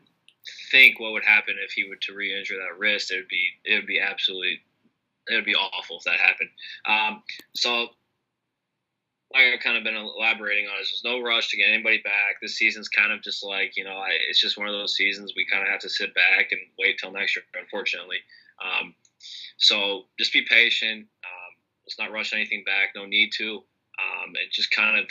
think 0.71 0.99
what 0.99 1.11
would 1.13 1.25
happen 1.25 1.55
if 1.63 1.71
he 1.71 1.87
were 1.87 1.97
to 2.01 2.13
re-injure 2.13 2.55
that 2.57 2.77
wrist. 2.77 3.11
It 3.11 3.17
would 3.17 3.27
be 3.27 3.49
it 3.65 3.75
would 3.75 3.87
be 3.87 3.99
absolutely 3.99 4.59
it 5.27 5.35
would 5.35 5.45
be 5.45 5.55
awful 5.55 5.97
if 5.97 6.03
that 6.03 6.19
happened. 6.19 6.49
Um, 6.85 7.23
so, 7.55 7.87
like 9.33 9.53
I've 9.53 9.59
kind 9.61 9.77
of 9.77 9.83
been 9.83 9.95
elaborating 9.95 10.67
on, 10.67 10.81
is 10.81 11.01
there's 11.03 11.13
no 11.13 11.21
rush 11.21 11.49
to 11.49 11.57
get 11.57 11.69
anybody 11.69 12.01
back. 12.03 12.41
This 12.41 12.55
season's 12.55 12.89
kind 12.89 13.11
of 13.11 13.21
just 13.21 13.43
like 13.43 13.77
you 13.77 13.83
know, 13.83 13.97
I, 13.97 14.09
it's 14.29 14.41
just 14.41 14.57
one 14.57 14.67
of 14.67 14.73
those 14.73 14.95
seasons 14.95 15.33
we 15.35 15.45
kind 15.45 15.63
of 15.63 15.69
have 15.69 15.81
to 15.81 15.89
sit 15.89 16.13
back 16.13 16.51
and 16.51 16.61
wait 16.77 16.99
till 16.99 17.11
next 17.11 17.35
year. 17.35 17.45
Unfortunately, 17.59 18.17
um, 18.63 18.93
so 19.57 20.03
just 20.19 20.33
be 20.33 20.45
patient. 20.47 21.07
Um, 21.23 21.40
let's 21.85 21.99
not 21.99 22.11
rush 22.11 22.33
anything 22.33 22.63
back. 22.65 22.89
No 22.95 23.05
need 23.05 23.31
to. 23.37 23.63
Um, 23.99 24.33
and 24.33 24.51
just 24.51 24.71
kind 24.71 24.97
of, 24.97 25.05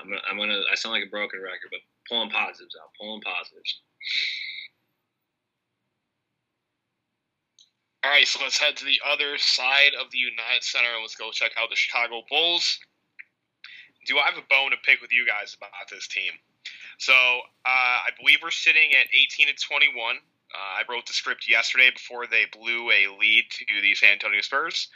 I'm, 0.00 0.10
I'm 0.28 0.36
gonna. 0.36 0.60
I 0.70 0.74
sound 0.74 0.92
like 0.92 1.04
a 1.04 1.10
broken 1.10 1.40
record, 1.40 1.70
but 1.70 1.80
pulling 2.08 2.30
positives 2.30 2.76
out, 2.80 2.90
pulling 3.00 3.22
positives. 3.22 3.80
All 8.04 8.10
right, 8.10 8.26
so 8.26 8.38
let's 8.42 8.58
head 8.58 8.76
to 8.76 8.84
the 8.84 9.00
other 9.04 9.36
side 9.38 9.92
of 10.00 10.10
the 10.10 10.18
United 10.18 10.62
Center 10.62 10.88
and 10.94 11.02
let's 11.02 11.16
go 11.16 11.30
check 11.30 11.52
out 11.58 11.68
the 11.68 11.76
Chicago 11.76 12.22
Bulls. 12.30 12.78
Do 14.06 14.18
I 14.18 14.30
have 14.30 14.38
a 14.38 14.46
bone 14.48 14.70
to 14.70 14.76
pick 14.86 15.02
with 15.02 15.12
you 15.12 15.26
guys 15.26 15.56
about 15.58 15.90
this 15.90 16.06
team? 16.06 16.32
So 16.98 17.12
uh, 17.12 17.98
I 18.06 18.10
believe 18.18 18.38
we're 18.42 18.50
sitting 18.50 18.94
at 18.94 19.12
18 19.12 19.48
and 19.48 19.58
21. 19.58 20.16
Uh, 20.16 20.18
I 20.54 20.82
wrote 20.88 21.06
the 21.06 21.12
script 21.12 21.50
yesterday 21.50 21.90
before 21.90 22.26
they 22.26 22.46
blew 22.50 22.90
a 22.90 23.12
lead 23.18 23.44
to 23.50 23.82
the 23.82 23.94
San 23.94 24.12
Antonio 24.12 24.40
Spurs. 24.40 24.88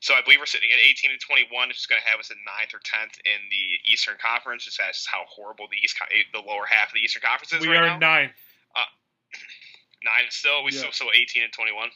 So 0.00 0.14
I 0.14 0.22
believe 0.22 0.38
we're 0.38 0.46
sitting 0.46 0.70
at 0.70 0.78
18 0.78 1.10
and 1.10 1.18
21, 1.20 1.68
which 1.68 1.82
is 1.82 1.86
going 1.90 1.98
to 1.98 2.06
have 2.06 2.22
us 2.22 2.30
at 2.30 2.38
ninth 2.46 2.70
or 2.70 2.78
10th 2.78 3.18
in 3.26 3.40
the 3.50 3.82
Eastern 3.90 4.14
Conference. 4.22 4.62
It's 4.66 4.78
just 4.78 4.78
that's 4.78 5.06
how 5.10 5.26
horrible 5.26 5.66
the 5.66 5.78
East, 5.82 5.98
the 6.30 6.38
lower 6.38 6.66
half 6.70 6.90
of 6.90 6.94
the 6.94 7.02
Eastern 7.02 7.26
Conference 7.26 7.50
is 7.50 7.66
we 7.66 7.74
right 7.74 7.82
are 7.82 7.98
now. 7.98 8.30
ninth. 8.30 8.38
Uh, 8.78 8.86
nine 10.06 10.30
still. 10.30 10.62
We 10.62 10.70
Yeah. 10.70 10.86
still 10.86 10.94
so 10.94 11.10
18 11.10 11.42
and 11.42 11.52
21. 11.52 11.90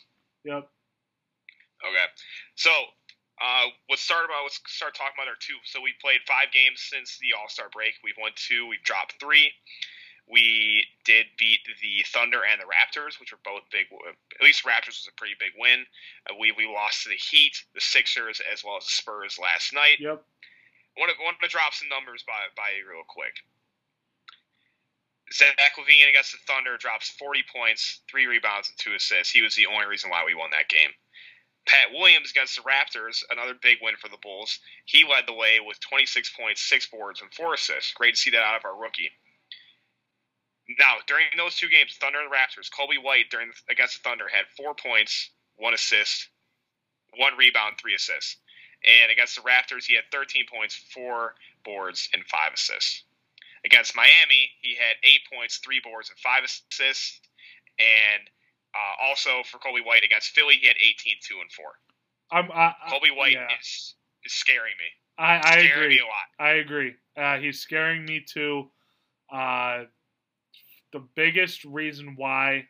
Yep. 0.45 0.67
Okay. 1.87 2.09
So 2.59 2.75
uh, 3.39 3.67
let's 3.91 4.03
start 4.03 4.27
about 4.27 4.43
let's 4.51 4.59
start 4.67 4.95
talking 4.99 5.15
about 5.15 5.31
our 5.31 5.39
two. 5.39 5.59
So 5.63 5.79
we 5.81 5.95
played 6.03 6.23
five 6.27 6.51
games 6.51 6.83
since 6.83 7.19
the 7.23 7.35
All 7.39 7.47
Star 7.49 7.71
break. 7.71 7.95
We've 8.03 8.19
won 8.19 8.35
two. 8.35 8.67
We've 8.67 8.83
dropped 8.83 9.19
three. 9.23 9.51
We 10.29 10.87
did 11.05 11.27
beat 11.37 11.61
the 11.67 12.05
Thunder 12.07 12.41
and 12.47 12.61
the 12.61 12.71
Raptors, 12.71 13.19
which 13.19 13.33
were 13.33 13.43
both 13.45 13.63
big. 13.71 13.87
At 13.91 14.45
least 14.45 14.65
Raptors 14.65 14.97
was 15.03 15.09
a 15.11 15.19
pretty 15.19 15.35
big 15.39 15.53
win. 15.59 15.85
Uh, 16.31 16.35
we 16.39 16.53
we 16.53 16.67
lost 16.67 17.03
to 17.03 17.09
the 17.11 17.19
Heat, 17.19 17.59
the 17.75 17.81
Sixers, 17.81 18.41
as 18.53 18.63
well 18.65 18.77
as 18.77 18.85
the 18.85 18.97
Spurs 18.97 19.39
last 19.39 19.75
night. 19.75 19.99
Yep. 19.99 20.23
I 20.23 21.01
want 21.01 21.11
to, 21.11 21.17
want 21.25 21.37
to 21.43 21.49
drop 21.49 21.75
some 21.75 21.89
numbers 21.89 22.23
by 22.23 22.39
by 22.57 22.79
you 22.79 22.89
real 22.89 23.05
quick. 23.07 23.35
Zach 25.33 25.77
LaVine 25.79 26.11
against 26.11 26.33
the 26.33 26.39
Thunder 26.47 26.77
drops 26.77 27.09
40 27.11 27.45
points, 27.55 28.01
three 28.11 28.27
rebounds, 28.27 28.69
and 28.69 28.79
two 28.79 28.95
assists. 28.95 29.33
He 29.33 29.41
was 29.41 29.57
the 29.57 29.67
only 29.67 29.87
reason 29.87 30.11
why 30.11 30.25
we 30.27 30.35
won 30.35 30.51
that 30.51 30.69
game. 30.69 30.91
Pat 31.67 31.93
Williams 31.93 32.31
against 32.31 32.57
the 32.57 32.63
Raptors, 32.63 33.23
another 33.31 33.55
big 33.55 33.79
win 33.81 33.95
for 33.97 34.09
the 34.09 34.19
Bulls. 34.21 34.59
He 34.85 35.05
led 35.09 35.27
the 35.27 35.33
way 35.33 35.59
with 35.65 35.81
26 35.81 36.33
points, 36.37 36.61
six 36.61 36.87
boards, 36.87 37.23
and 37.23 37.33
four 37.33 37.55
assists. 37.55 37.95
Great 37.95 38.15
to 38.15 38.21
see 38.21 38.31
that 38.31 38.43
out 38.43 38.57
of 38.57 38.65
our 38.65 38.77
rookie. 38.77 39.11
Now, 40.79 40.97
during 41.07 41.27
those 41.37 41.57
two 41.57 41.69
games, 41.69 41.97
Thunder 42.01 42.21
and 42.21 42.31
Raptors, 42.31 42.71
Coby 42.71 43.03
White 43.03 43.31
during 43.31 43.51
against 43.69 44.03
the 44.03 44.09
Thunder 44.09 44.29
had 44.29 44.47
four 44.57 44.75
points, 44.75 45.31
one 45.57 45.75
assist, 45.75 46.29
one 47.17 47.37
rebound, 47.37 47.77
three 47.81 47.95
assists. 47.95 48.37
And 48.85 49.13
against 49.13 49.37
the 49.37 49.43
Raptors, 49.43 49.85
he 49.85 49.95
had 49.95 50.05
13 50.11 50.47
points, 50.53 50.75
four 50.75 51.35
boards, 51.65 52.09
and 52.13 52.25
five 52.27 52.53
assists. 52.55 53.05
Against 53.65 53.95
Miami, 53.95 54.51
he 54.61 54.75
had 54.75 54.97
eight 55.05 55.21
points, 55.33 55.59
three 55.59 55.81
boards, 55.83 56.11
and 56.11 56.19
five 56.19 56.43
assists. 56.45 57.21
And 57.79 58.29
uh, 58.75 59.07
also 59.07 59.43
for 59.45 59.59
Coby 59.59 59.85
White 59.85 60.03
against 60.05 60.31
Philly, 60.31 60.57
he 60.61 60.67
had 60.67 60.77
18, 60.77 61.15
2, 61.23 61.41
and 61.41 61.53
4. 61.53 61.65
I'm, 62.33 62.51
I, 62.51 62.75
I, 62.85 62.91
Coby 62.91 63.17
White 63.17 63.35
yeah. 63.35 63.47
is, 63.61 63.95
is 64.25 64.33
scaring 64.33 64.75
me. 64.79 64.91
I, 65.19 65.39
I 65.39 65.41
scaring 65.53 65.73
agree. 65.73 65.89
me 65.97 66.01
a 66.01 66.05
lot. 66.05 66.29
I 66.39 66.51
agree. 66.55 66.95
Uh, 67.17 67.37
he's 67.39 67.61
scaring 67.61 68.05
me 68.05 68.25
too. 68.27 68.71
Uh, 69.33 69.85
the 70.93 71.05
biggest 71.15 71.65
reason 71.65 72.15
why 72.17 72.67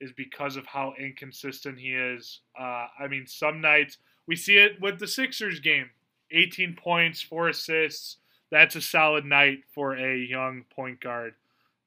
is 0.00 0.12
because 0.12 0.56
of 0.56 0.66
how 0.66 0.94
inconsistent 0.98 1.78
he 1.78 1.94
is. 1.94 2.40
Uh, 2.58 2.86
I 2.98 3.06
mean, 3.08 3.26
some 3.26 3.60
nights 3.60 3.98
we 4.26 4.36
see 4.36 4.58
it 4.58 4.80
with 4.80 4.98
the 4.98 5.08
Sixers 5.08 5.60
game 5.60 5.90
18 6.30 6.76
points, 6.76 7.20
four 7.20 7.48
assists. 7.48 8.18
That's 8.50 8.76
a 8.76 8.80
solid 8.80 9.24
night 9.24 9.64
for 9.74 9.96
a 9.96 10.16
young 10.16 10.64
point 10.74 11.00
guard. 11.00 11.34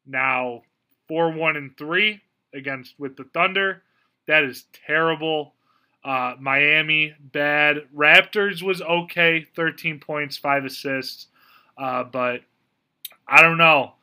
Now, 0.06 0.64
4 1.08 1.32
1 1.32 1.56
and 1.56 1.78
3 1.78 2.22
against 2.54 3.00
with 3.00 3.16
the 3.16 3.26
Thunder. 3.26 3.84
That 4.28 4.44
is 4.44 4.66
terrible. 4.86 5.54
Uh, 6.04 6.36
Miami, 6.40 7.16
bad. 7.20 7.88
Raptors 7.96 8.62
was 8.62 8.82
okay, 8.82 9.46
13 9.56 10.00
points, 10.00 10.36
5 10.38 10.66
assists. 10.66 11.28
Uh, 11.78 12.04
but 12.04 12.42
I 13.28 13.42
don't 13.42 13.58
know. 13.58 13.94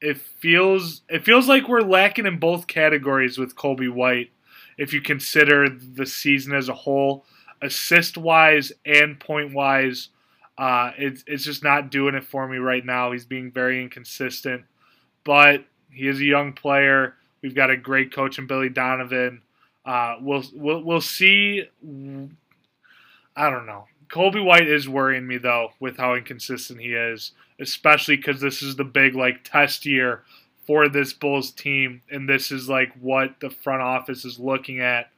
It 0.00 0.18
feels 0.18 1.02
it 1.08 1.24
feels 1.24 1.48
like 1.48 1.68
we're 1.68 1.80
lacking 1.80 2.26
in 2.26 2.38
both 2.38 2.66
categories 2.66 3.38
with 3.38 3.56
Coby 3.56 3.90
White 3.90 4.30
if 4.76 4.92
you 4.92 5.00
consider 5.00 5.68
the 5.68 6.06
season 6.06 6.54
as 6.54 6.68
a 6.68 6.74
whole, 6.74 7.24
assist 7.62 8.18
wise 8.18 8.72
and 8.84 9.18
point 9.18 9.54
wise. 9.54 10.08
Uh, 10.58 10.92
it's 10.96 11.24
it's 11.26 11.44
just 11.44 11.62
not 11.62 11.90
doing 11.90 12.14
it 12.14 12.24
for 12.24 12.46
me 12.48 12.58
right 12.58 12.84
now. 12.84 13.12
He's 13.12 13.24
being 13.24 13.50
very 13.50 13.82
inconsistent, 13.82 14.64
but 15.24 15.64
he 15.90 16.08
is 16.08 16.20
a 16.20 16.24
young 16.24 16.52
player. 16.52 17.14
We've 17.42 17.54
got 17.54 17.70
a 17.70 17.76
great 17.76 18.12
coach 18.12 18.38
in 18.38 18.46
Billy 18.46 18.68
Donovan. 18.68 19.42
Uh, 19.84 20.16
we'll 20.20 20.44
we'll 20.54 20.82
we'll 20.82 21.00
see. 21.00 21.64
I 23.36 23.50
don't 23.50 23.66
know. 23.66 23.86
Coby 24.08 24.44
White 24.44 24.68
is 24.68 24.88
worrying 24.88 25.26
me 25.26 25.36
though 25.38 25.70
with 25.80 25.96
how 25.96 26.14
inconsistent 26.14 26.80
he 26.80 26.94
is, 26.94 27.32
especially 27.60 28.16
because 28.16 28.40
this 28.40 28.62
is 28.62 28.76
the 28.76 28.84
big 28.84 29.14
like 29.14 29.44
test 29.44 29.86
year 29.86 30.22
for 30.66 30.88
this 30.88 31.12
Bulls 31.12 31.50
team, 31.50 32.02
and 32.10 32.28
this 32.28 32.50
is 32.50 32.68
like 32.68 32.92
what 33.00 33.38
the 33.40 33.50
front 33.50 33.82
office 33.82 34.24
is 34.24 34.38
looking 34.38 34.80
at. 34.80 35.10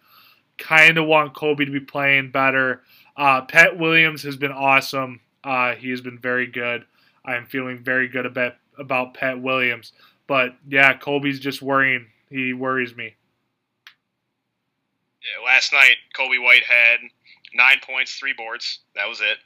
Kind 0.59 0.99
of 0.99 1.07
want 1.07 1.35
Coby 1.35 1.65
to 1.65 1.73
be 1.73 1.81
playing 1.81 2.31
better. 2.31 2.83
Uh, 3.17 3.43
Pat 3.43 3.79
Williams 3.79 4.23
has 4.23 4.37
been 4.37 4.53
awesome. 4.53 5.21
Uh, 5.43 5.75
he 5.75 5.91
has 5.91 6.01
been 6.01 6.19
very 6.19 6.47
good. 6.47 6.85
I 7.25 7.37
am 7.37 7.47
feeling 7.47 7.79
very 7.79 8.09
good 8.09 8.27
about 8.27 8.55
about 8.79 9.15
Pat 9.15 9.41
Williams, 9.41 9.93
but 10.27 10.55
yeah, 10.69 10.97
Coby's 10.97 11.41
just 11.41 11.63
worrying. 11.63 12.07
He 12.31 12.53
worries 12.53 12.95
me. 12.95 13.15
Yeah, 15.23 15.45
last 15.45 15.73
night, 15.73 15.97
Coby 16.17 16.43
White 16.43 16.63
had 16.63 17.01
nine 17.55 17.79
points, 17.83 18.15
three 18.15 18.35
boards. 18.35 18.81
That 18.95 19.09
was 19.09 19.21
it. 19.21 19.39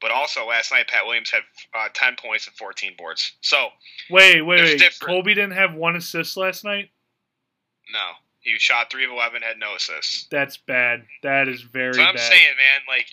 But 0.00 0.10
also 0.10 0.46
last 0.46 0.70
night, 0.72 0.88
Pat 0.88 1.06
Williams 1.06 1.30
had 1.30 1.42
uh, 1.74 1.88
ten 1.94 2.16
points 2.16 2.46
and 2.46 2.54
fourteen 2.56 2.92
boards. 2.98 3.32
So 3.40 3.68
Wait, 4.10 4.42
wait, 4.42 4.60
wait. 4.62 4.78
different- 4.78 5.24
Coby 5.24 5.34
didn't 5.34 5.52
have 5.52 5.74
one 5.74 5.96
assist 5.96 6.36
last 6.36 6.64
night. 6.64 6.90
no, 7.92 8.10
he 8.40 8.58
shot 8.58 8.90
three 8.90 9.04
of 9.04 9.10
eleven, 9.10 9.42
had 9.42 9.58
no 9.58 9.74
assists. 9.74 10.26
That's 10.30 10.56
bad. 10.58 11.04
That 11.22 11.48
is 11.48 11.62
very 11.62 11.92
bad. 11.92 11.96
So 11.96 12.02
I'm 12.02 12.14
bad. 12.14 12.20
saying, 12.30 12.56
man, 12.56 12.82
like 12.86 13.06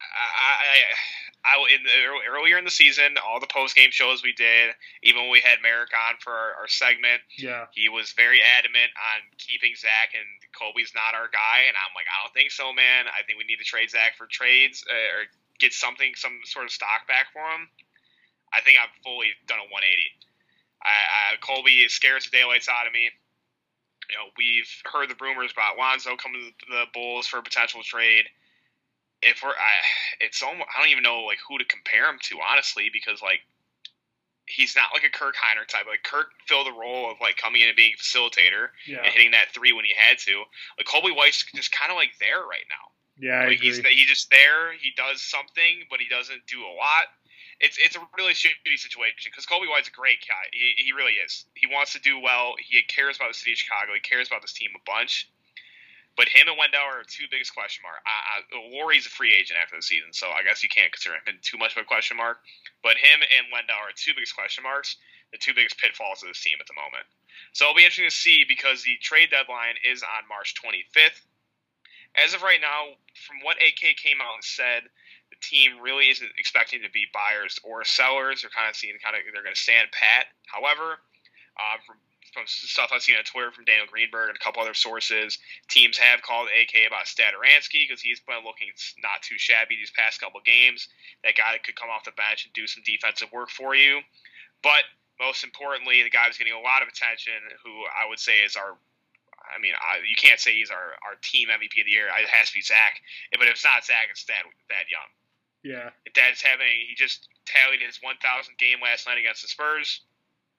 I, 0.00 1.54
I, 1.54 1.54
I 1.56 1.74
in 1.74 1.82
the, 1.84 1.90
earlier 2.30 2.58
in 2.58 2.64
the 2.64 2.70
season, 2.70 3.16
all 3.24 3.38
the 3.40 3.46
post 3.46 3.74
game 3.76 3.90
shows 3.90 4.22
we 4.22 4.32
did, 4.32 4.70
even 5.02 5.22
when 5.22 5.30
we 5.30 5.40
had 5.40 5.58
Merrick 5.62 5.90
on 5.92 6.16
for 6.20 6.32
our, 6.32 6.54
our 6.64 6.68
segment, 6.68 7.20
yeah, 7.36 7.66
he 7.72 7.88
was 7.88 8.12
very 8.12 8.40
adamant 8.42 8.90
on 8.96 9.20
keeping 9.38 9.74
Zach, 9.76 10.12
and 10.14 10.26
Coby's 10.56 10.92
not 10.94 11.14
our 11.14 11.28
guy. 11.28 11.64
And 11.68 11.76
I'm 11.76 11.92
like, 11.94 12.06
I 12.08 12.24
don't 12.24 12.34
think 12.34 12.50
so, 12.50 12.72
man. 12.72 13.06
I 13.06 13.22
think 13.24 13.38
we 13.38 13.44
need 13.44 13.58
to 13.62 13.64
trade 13.68 13.90
Zach 13.90 14.16
for 14.16 14.26
trades 14.26 14.84
uh, 14.88 15.16
or 15.20 15.22
get 15.58 15.72
something, 15.72 16.12
some 16.16 16.40
sort 16.44 16.64
of 16.64 16.70
stock 16.70 17.06
back 17.08 17.32
for 17.32 17.42
him. 17.42 17.68
I 18.52 18.60
think 18.60 18.78
I've 18.78 18.92
fully 19.02 19.34
done 19.46 19.58
a 19.58 19.68
180. 19.70 19.82
I, 20.84 20.88
I, 20.88 21.36
Coby 21.40 21.88
scares 21.90 22.30
the 22.30 22.36
daylights 22.36 22.68
out 22.68 22.86
of 22.86 22.92
me. 22.92 23.10
You 24.10 24.16
know, 24.20 24.28
we've 24.36 24.68
heard 24.84 25.08
the 25.08 25.16
rumors 25.18 25.50
about 25.50 25.78
Lonzo 25.78 26.16
coming 26.16 26.52
to 26.52 26.66
the 26.68 26.84
Bulls 26.92 27.26
for 27.26 27.38
a 27.38 27.42
potential 27.42 27.82
trade. 27.82 28.28
If 29.22 29.40
we're, 29.42 29.56
I, 29.56 29.74
it's 30.20 30.42
almost, 30.42 30.68
I 30.68 30.82
don't 30.82 30.92
even 30.92 31.02
know 31.02 31.24
like 31.24 31.38
who 31.48 31.58
to 31.58 31.64
compare 31.64 32.08
him 32.08 32.18
to, 32.28 32.36
honestly, 32.44 32.90
because 32.92 33.22
like 33.22 33.40
he's 34.46 34.76
not 34.76 34.92
like 34.92 35.04
a 35.04 35.10
Kirk 35.10 35.34
Hinrich 35.34 35.68
type. 35.68 35.86
Like 35.88 36.02
Kirk 36.04 36.32
filled 36.46 36.66
the 36.66 36.76
role 36.76 37.10
of 37.10 37.16
like 37.20 37.36
coming 37.36 37.62
in 37.62 37.68
and 37.68 37.76
being 37.76 37.94
a 37.96 38.00
facilitator 38.00 38.76
yeah, 38.86 39.00
and 39.02 39.12
hitting 39.12 39.32
that 39.32 39.52
three 39.54 39.72
when 39.72 39.84
he 39.84 39.94
had 39.96 40.18
to. 40.28 40.44
Like 40.76 40.86
Coby 40.86 41.16
White's 41.16 41.44
just 41.54 41.72
kind 41.72 41.90
of 41.90 41.96
like 41.96 42.12
there 42.20 42.44
right 42.44 42.68
now. 42.68 42.93
Yeah. 43.18 43.40
I 43.40 43.46
like 43.48 43.60
he's 43.60 43.78
he's 43.78 44.08
just 44.08 44.30
there. 44.30 44.72
He 44.74 44.90
does 44.96 45.22
something, 45.22 45.86
but 45.90 46.00
he 46.00 46.08
doesn't 46.08 46.46
do 46.46 46.62
a 46.62 46.72
lot. 46.74 47.14
it's 47.60 47.78
it's 47.78 47.96
a 47.96 48.02
really 48.18 48.34
shitty 48.34 48.76
situation 48.76 49.30
because 49.30 49.46
Coby 49.46 49.70
White's 49.70 49.88
a 49.88 49.94
great 49.94 50.18
guy. 50.26 50.50
He, 50.52 50.90
he 50.90 50.92
really 50.92 51.14
is. 51.22 51.46
He 51.54 51.66
wants 51.66 51.92
to 51.94 52.00
do 52.00 52.18
well. 52.18 52.54
He 52.58 52.82
cares 52.82 53.16
about 53.16 53.30
the 53.30 53.38
city 53.38 53.52
of 53.52 53.58
Chicago. 53.58 53.94
He 53.94 54.00
cares 54.00 54.28
about 54.28 54.42
this 54.42 54.52
team 54.52 54.70
a 54.74 54.82
bunch. 54.84 55.30
But 56.16 56.30
him 56.30 56.46
and 56.46 56.54
Wendell 56.56 56.78
are 56.80 57.02
two 57.02 57.26
biggest 57.26 57.54
question 57.54 57.82
mark. 57.82 57.98
Lauri's 58.70 59.06
a 59.06 59.10
free 59.10 59.34
agent 59.34 59.58
after 59.58 59.74
the 59.74 59.82
season, 59.82 60.12
so 60.12 60.30
I 60.30 60.46
guess 60.46 60.62
you 60.62 60.68
can't 60.68 60.92
consider 60.92 61.18
him 61.26 61.42
too 61.42 61.58
much 61.58 61.74
of 61.74 61.82
a 61.82 61.84
question 61.84 62.16
mark. 62.16 62.38
But 62.86 63.02
him 63.02 63.18
and 63.18 63.50
Wendell 63.50 63.82
are 63.82 63.90
two 63.90 64.14
biggest 64.14 64.36
question 64.36 64.62
marks, 64.62 64.94
the 65.32 65.38
two 65.38 65.54
biggest 65.54 65.78
pitfalls 65.78 66.22
of 66.22 66.30
this 66.30 66.38
team 66.38 66.58
at 66.62 66.70
the 66.70 66.78
moment. 66.78 67.02
So 67.50 67.66
it'll 67.66 67.74
be 67.74 67.82
interesting 67.82 68.06
to 68.06 68.14
see 68.14 68.46
because 68.46 68.86
the 68.86 68.94
trade 69.02 69.34
deadline 69.34 69.74
is 69.82 70.06
on 70.06 70.22
March 70.30 70.54
25th. 70.54 71.18
As 72.14 72.34
of 72.34 72.42
right 72.42 72.60
now, 72.60 72.94
from 73.26 73.42
what 73.42 73.58
AK 73.58 73.96
came 73.98 74.22
out 74.22 74.38
and 74.38 74.44
said, 74.44 74.86
the 75.30 75.38
team 75.42 75.82
really 75.82 76.10
isn't 76.10 76.30
expecting 76.38 76.82
to 76.82 76.90
be 76.90 77.06
buyers 77.12 77.58
or 77.64 77.82
sellers. 77.84 78.42
They're 78.42 78.54
kind 78.54 78.70
of 78.70 78.76
seeing 78.76 78.94
kind 79.02 79.16
of 79.16 79.22
they're 79.32 79.42
going 79.42 79.54
to 79.54 79.60
stand 79.60 79.90
pat. 79.90 80.30
However, 80.46 81.02
uh, 81.58 81.78
from 81.86 81.98
from 82.34 82.50
stuff 82.50 82.90
I've 82.90 83.00
seen 83.00 83.14
on 83.14 83.22
Twitter 83.22 83.52
from 83.54 83.64
Daniel 83.64 83.86
Greenberg 83.86 84.28
and 84.28 84.36
a 84.36 84.42
couple 84.42 84.60
other 84.60 84.74
sources, 84.74 85.38
teams 85.70 85.96
have 85.98 86.20
called 86.20 86.50
AK 86.50 86.82
about 86.82 87.06
Satoransky 87.06 87.86
because 87.86 88.02
he's 88.02 88.18
been 88.18 88.42
looking 88.42 88.74
not 88.98 89.22
too 89.22 89.38
shabby 89.38 89.78
these 89.78 89.94
past 89.94 90.18
couple 90.18 90.42
games. 90.42 90.88
That 91.22 91.38
guy 91.38 91.54
that 91.54 91.62
could 91.62 91.78
come 91.78 91.94
off 91.94 92.02
the 92.02 92.10
bench 92.18 92.44
and 92.44 92.52
do 92.52 92.66
some 92.66 92.82
defensive 92.82 93.30
work 93.30 93.50
for 93.50 93.78
you. 93.78 94.02
But 94.66 94.82
most 95.22 95.44
importantly, 95.44 96.02
the 96.02 96.10
guy 96.10 96.26
who's 96.26 96.36
getting 96.36 96.58
a 96.58 96.60
lot 96.60 96.82
of 96.82 96.88
attention, 96.90 97.38
who 97.62 97.86
I 97.86 98.08
would 98.10 98.18
say 98.18 98.42
is 98.42 98.56
our 98.56 98.74
I 99.50 99.60
mean, 99.60 99.74
I, 99.76 100.00
you 100.06 100.16
can't 100.16 100.40
say 100.40 100.56
he's 100.56 100.70
our, 100.70 100.96
our 101.04 101.16
team 101.22 101.48
MVP 101.48 101.80
of 101.80 101.86
the 101.86 101.92
year. 101.92 102.08
It 102.08 102.28
has 102.28 102.48
to 102.48 102.54
be 102.54 102.62
Zach. 102.62 103.00
But 103.32 103.46
if 103.46 103.60
it's 103.60 103.64
not 103.64 103.84
Zach, 103.84 104.08
it's 104.10 104.24
Thad, 104.24 104.44
Thad 104.68 104.86
Young. 104.88 105.10
Yeah. 105.64 105.88
Thad's 106.12 106.40
having, 106.40 106.88
he 106.88 106.94
just 106.94 107.28
tallied 107.44 107.80
his 107.80 108.00
1,000 108.00 108.20
game 108.58 108.78
last 108.84 109.06
night 109.06 109.18
against 109.18 109.42
the 109.42 109.48
Spurs. 109.48 110.04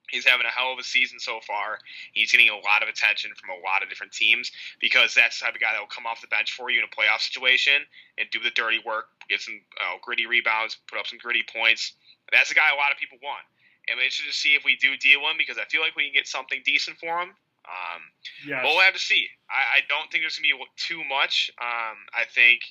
He's 0.09 0.25
having 0.25 0.45
a 0.45 0.53
hell 0.53 0.71
of 0.71 0.77
a 0.77 0.83
season 0.83 1.19
so 1.19 1.39
far. 1.41 1.79
He's 2.13 2.31
getting 2.31 2.49
a 2.49 2.61
lot 2.61 2.83
of 2.83 2.89
attention 2.89 3.31
from 3.33 3.49
a 3.49 3.59
lot 3.65 3.81
of 3.81 3.89
different 3.89 4.13
teams 4.13 4.51
because 4.79 5.13
that's 5.13 5.39
the 5.39 5.45
type 5.45 5.55
of 5.55 5.61
guy 5.61 5.73
that 5.73 5.79
will 5.79 5.89
come 5.89 6.05
off 6.05 6.21
the 6.21 6.29
bench 6.29 6.53
for 6.53 6.69
you 6.69 6.77
in 6.77 6.86
a 6.86 6.93
playoff 6.93 7.21
situation 7.21 7.81
and 8.17 8.29
do 8.29 8.39
the 8.39 8.53
dirty 8.53 8.79
work, 8.86 9.09
get 9.29 9.41
some 9.41 9.59
uh, 9.81 9.97
gritty 10.01 10.25
rebounds, 10.25 10.77
put 10.88 10.99
up 10.99 11.07
some 11.07 11.17
gritty 11.17 11.41
points. 11.41 11.93
That's 12.31 12.51
a 12.51 12.55
guy 12.55 12.69
a 12.73 12.77
lot 12.77 12.91
of 12.91 12.97
people 12.97 13.17
want. 13.23 13.41
And 13.89 13.97
we 13.97 14.09
should 14.09 14.25
just 14.25 14.41
see 14.41 14.53
if 14.53 14.63
we 14.65 14.75
do 14.77 14.97
deal 14.97 15.21
him 15.25 15.38
because 15.38 15.57
I 15.57 15.65
feel 15.65 15.81
like 15.81 15.95
we 15.95 16.05
can 16.05 16.13
get 16.13 16.27
something 16.27 16.61
decent 16.65 16.97
for 16.97 17.21
him. 17.21 17.33
Um, 17.66 18.01
yes. 18.45 18.61
But 18.61 18.70
we'll 18.72 18.86
have 18.86 18.93
to 18.93 19.01
see. 19.01 19.28
I, 19.49 19.82
I 19.82 19.89
don't 19.89 20.09
think 20.13 20.24
there's 20.24 20.38
going 20.38 20.49
to 20.49 20.57
be 20.57 20.70
too 20.78 21.01
much. 21.03 21.49
Um, 21.57 21.97
I 22.13 22.30
think 22.30 22.61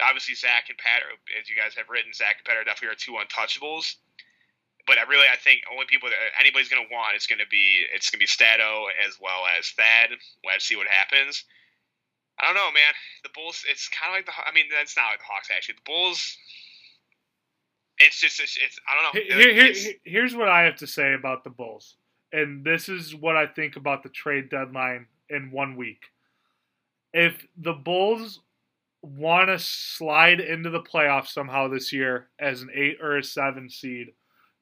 obviously 0.00 0.34
Zach 0.34 0.72
and 0.72 0.78
Pat, 0.80 1.04
are, 1.04 1.12
as 1.36 1.48
you 1.48 1.56
guys 1.56 1.76
have 1.76 1.92
written, 1.92 2.16
Zach 2.16 2.40
and 2.40 2.46
Pat 2.48 2.56
are 2.56 2.64
definitely 2.64 2.96
two 2.96 3.20
untouchables 3.20 4.00
but 4.88 4.96
I 4.96 5.04
really 5.04 5.28
I 5.30 5.36
think 5.36 5.68
only 5.70 5.84
people 5.84 6.08
that 6.08 6.16
anybody's 6.40 6.72
going 6.72 6.80
to 6.80 6.88
want 6.88 7.14
is 7.14 7.28
going 7.28 7.44
to 7.44 7.46
be 7.52 7.84
it's 7.92 8.08
going 8.08 8.18
to 8.18 8.24
be 8.24 8.26
Stato 8.26 8.88
as 9.06 9.20
well 9.20 9.44
as 9.52 9.68
Thad. 9.76 10.16
We'll 10.42 10.56
have 10.56 10.64
to 10.64 10.66
see 10.66 10.74
what 10.80 10.88
happens. 10.88 11.44
I 12.40 12.46
don't 12.46 12.56
know, 12.56 12.72
man. 12.72 12.96
The 13.22 13.28
Bulls. 13.34 13.62
It's 13.68 13.88
kind 13.92 14.10
of 14.10 14.16
like 14.16 14.26
the. 14.26 14.32
I 14.32 14.50
mean, 14.56 14.66
that's 14.72 14.96
not 14.96 15.12
like 15.12 15.20
the 15.20 15.28
Hawks 15.28 15.52
actually. 15.54 15.76
The 15.76 15.86
Bulls. 15.86 16.36
It's 17.98 18.18
just 18.18 18.40
it's, 18.40 18.56
it's 18.56 18.80
I 18.88 18.94
don't 18.96 19.04
know. 19.04 19.20
Here, 19.20 19.52
here, 19.52 19.92
here's 20.04 20.34
what 20.34 20.48
I 20.48 20.62
have 20.62 20.76
to 20.76 20.86
say 20.86 21.14
about 21.14 21.44
the 21.44 21.50
Bulls, 21.50 21.96
and 22.32 22.64
this 22.64 22.88
is 22.88 23.14
what 23.14 23.36
I 23.36 23.46
think 23.46 23.76
about 23.76 24.02
the 24.02 24.08
trade 24.08 24.48
deadline 24.48 25.06
in 25.30 25.50
one 25.50 25.76
week. 25.76 26.06
If 27.12 27.46
the 27.56 27.72
Bulls 27.72 28.40
want 29.02 29.48
to 29.48 29.58
slide 29.58 30.40
into 30.40 30.70
the 30.70 30.82
playoffs 30.82 31.28
somehow 31.28 31.68
this 31.68 31.92
year 31.92 32.28
as 32.38 32.62
an 32.62 32.70
eight 32.74 32.98
or 33.00 33.16
a 33.16 33.24
seven 33.24 33.70
seed, 33.70 34.12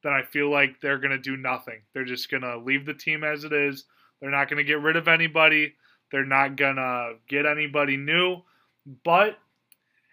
then 0.02 0.12
I 0.12 0.22
feel 0.22 0.50
like 0.50 0.80
they're 0.80 0.98
going 0.98 1.10
to 1.10 1.18
do 1.18 1.36
nothing. 1.36 1.80
They're 1.92 2.04
just 2.04 2.30
going 2.30 2.42
to 2.42 2.58
leave 2.58 2.86
the 2.86 2.94
team 2.94 3.24
as 3.24 3.44
it 3.44 3.52
is. 3.52 3.84
They're 4.20 4.30
not 4.30 4.48
going 4.48 4.58
to 4.58 4.64
get 4.64 4.80
rid 4.80 4.96
of 4.96 5.08
anybody. 5.08 5.74
They're 6.12 6.24
not 6.24 6.56
going 6.56 6.76
to 6.76 7.14
get 7.28 7.46
anybody 7.46 7.96
new. 7.96 8.42
But 9.04 9.38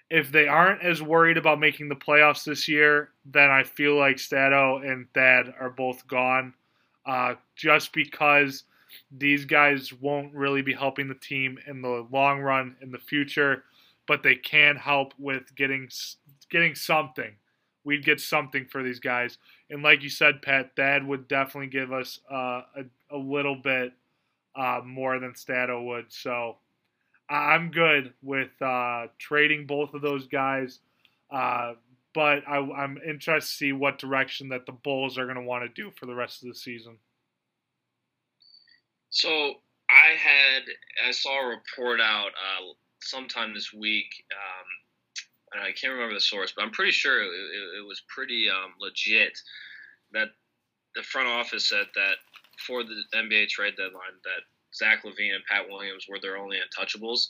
if 0.10 0.32
they 0.32 0.48
aren't 0.48 0.82
as 0.82 1.02
worried 1.02 1.38
about 1.38 1.60
making 1.60 1.90
the 1.90 1.96
playoffs 1.96 2.44
this 2.44 2.68
year, 2.68 3.10
then 3.26 3.50
I 3.52 3.64
feel 3.64 3.96
like 3.96 4.20
Stato 4.20 4.78
and 4.80 5.08
Thad 5.14 5.54
are 5.60 5.70
both 5.70 6.08
gone. 6.08 6.54
Uh, 7.06 7.36
just 7.56 7.94
because 7.94 8.64
these 9.12 9.46
guys 9.46 9.92
won't 9.94 10.34
really 10.34 10.62
be 10.62 10.74
helping 10.74 11.08
the 11.08 11.16
team 11.16 11.58
in 11.68 11.82
the 11.82 12.08
long 12.12 12.40
run 12.40 12.76
in 12.82 12.92
the 12.92 13.00
future, 13.00 13.64
but 14.08 14.24
they 14.24 14.36
can 14.36 14.76
help 14.76 15.14
with 15.18 15.54
getting 15.56 15.90
getting 16.50 16.76
something. 16.76 17.32
We'd 17.84 18.06
get 18.06 18.22
something 18.22 18.66
for 18.66 18.82
these 18.84 19.00
guys, 19.00 19.38
and 19.70 19.84
like 19.84 20.04
you 20.04 20.10
said, 20.10 20.42
Pat, 20.42 20.72
that 20.78 21.06
would 21.06 21.28
definitely 21.28 21.68
give 21.68 21.92
us 21.92 22.20
uh, 22.32 22.62
a 22.76 22.86
a 23.12 23.18
little 23.18 23.56
bit 23.56 23.94
uh, 24.56 24.82
more 24.86 25.20
than 25.20 25.36
Stato 25.36 25.84
would. 25.84 26.06
So 26.12 26.58
I'm 27.30 27.72
good 27.72 28.14
with 28.22 28.50
uh, 28.62 29.08
trading 29.18 29.66
both 29.66 29.94
of 29.94 30.02
those 30.02 30.28
guys, 30.28 30.80
uh, 31.32 31.74
but 32.14 32.48
I, 32.48 32.58
I'm 32.58 32.98
interested 32.98 33.50
to 33.50 33.56
see 33.56 33.72
what 33.72 34.00
direction 34.00 34.50
that 34.50 34.66
the 34.66 34.72
Bulls 34.72 35.18
are 35.18 35.26
going 35.26 35.38
to 35.38 35.44
want 35.44 35.64
to 35.64 35.82
do 35.82 35.92
for 35.92 36.06
the 36.06 36.16
rest 36.16 36.44
of 36.44 36.50
the 36.50 36.56
season. 36.56 36.98
So 39.10 39.30
I 39.90 40.16
had 40.18 40.64
I 41.08 41.12
saw 41.12 41.40
a 41.40 41.48
report 41.48 42.00
out 42.02 42.30
uh, 42.30 42.74
sometime 43.02 43.54
this 43.54 43.72
week. 43.74 44.26
Um, 44.32 45.62
I 45.62 45.72
can't 45.72 45.94
remember 45.94 46.16
the 46.16 46.22
source, 46.22 46.52
but 46.56 46.64
I'm 46.64 46.72
pretty 46.72 46.92
sure 46.92 47.22
it, 47.22 47.28
it, 47.28 47.80
it 47.80 47.88
was 47.88 48.02
pretty 48.08 48.48
um, 48.50 48.74
legit 48.80 49.38
that 50.12 50.30
the 50.96 51.04
front 51.04 51.28
office 51.28 51.70
said 51.70 51.86
that 51.94 52.16
for 52.66 52.84
the 52.84 53.04
NBA 53.16 53.50
trade 53.50 53.76
deadline 53.78 54.18
that 54.24 54.42
Zach 54.74 55.04
LaVine 55.04 55.36
and 55.36 55.46
Pat 55.46 55.70
Williams 55.70 56.08
were 56.10 56.20
their 56.20 56.38
only 56.38 56.58
untouchables. 56.58 57.30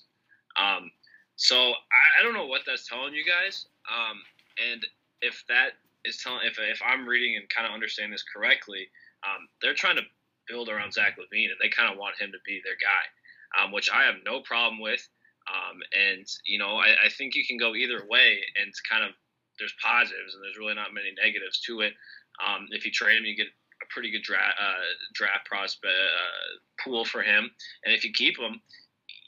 Um, 0.56 0.92
so 1.36 1.56
I, 1.56 2.20
I 2.20 2.24
don't 2.24 2.34
know 2.34 2.46
what 2.46 2.62
that's 2.66 2.88
telling 2.88 3.14
you 3.14 3.26
guys. 3.26 3.66
Um, 3.92 4.22
and 4.58 4.86
if 5.22 5.44
that 5.48 5.80
is 6.06 6.18
telling, 6.18 6.46
if, 6.46 6.58
if 6.60 6.82
I'm 6.86 7.08
reading 7.08 7.36
and 7.38 7.48
kind 7.50 7.68
of 7.68 7.74
understanding 7.74 8.12
this 8.12 8.24
correctly, 8.24 8.88
um, 9.24 9.48
they're 9.62 9.74
trying 9.74 9.96
to 9.96 10.04
build 10.48 10.70
around 10.70 10.94
Zach 10.94 11.16
LaVine 11.18 11.52
and 11.52 11.60
they 11.62 11.70
kind 11.70 11.92
of 11.92 11.98
want 11.98 12.20
him 12.20 12.32
to 12.32 12.38
be 12.46 12.62
their 12.64 12.76
guy, 12.76 13.64
um, 13.64 13.72
which 13.72 13.90
I 13.90 14.04
have 14.04 14.16
no 14.26 14.42
problem 14.42 14.82
with. 14.82 15.08
Um, 15.48 15.80
and 15.92 16.26
you 16.46 16.58
know, 16.58 16.78
I, 16.78 17.08
I 17.08 17.10
think 17.10 17.36
you 17.36 17.46
can 17.46 17.58
go 17.58 17.76
either 17.76 18.06
way, 18.08 18.40
and 18.60 18.68
it's 18.68 18.80
kind 18.80 19.04
of 19.04 19.12
there's 19.60 19.76
positives 19.84 20.36
and 20.36 20.44
there's 20.44 20.58
really 20.58 20.74
not 20.74 20.94
many 20.94 21.12
negatives 21.22 21.60
to 21.68 21.82
it. 21.82 21.94
Um, 22.40 22.68
if 22.72 22.86
you 22.86 22.92
trade 22.92 23.18
him, 23.18 23.26
you 23.26 23.36
get 23.36 23.48
a 23.48 23.88
pretty 23.90 24.12
good 24.12 24.24
draft 24.24 24.56
uh, 24.60 24.88
draft 25.14 25.46
prospect 25.46 25.92
uh, 25.94 26.84
pool 26.84 27.04
for 27.04 27.22
him, 27.22 27.52
and 27.84 27.94
if 27.94 28.04
you 28.04 28.12
keep 28.14 28.40
him, 28.40 28.62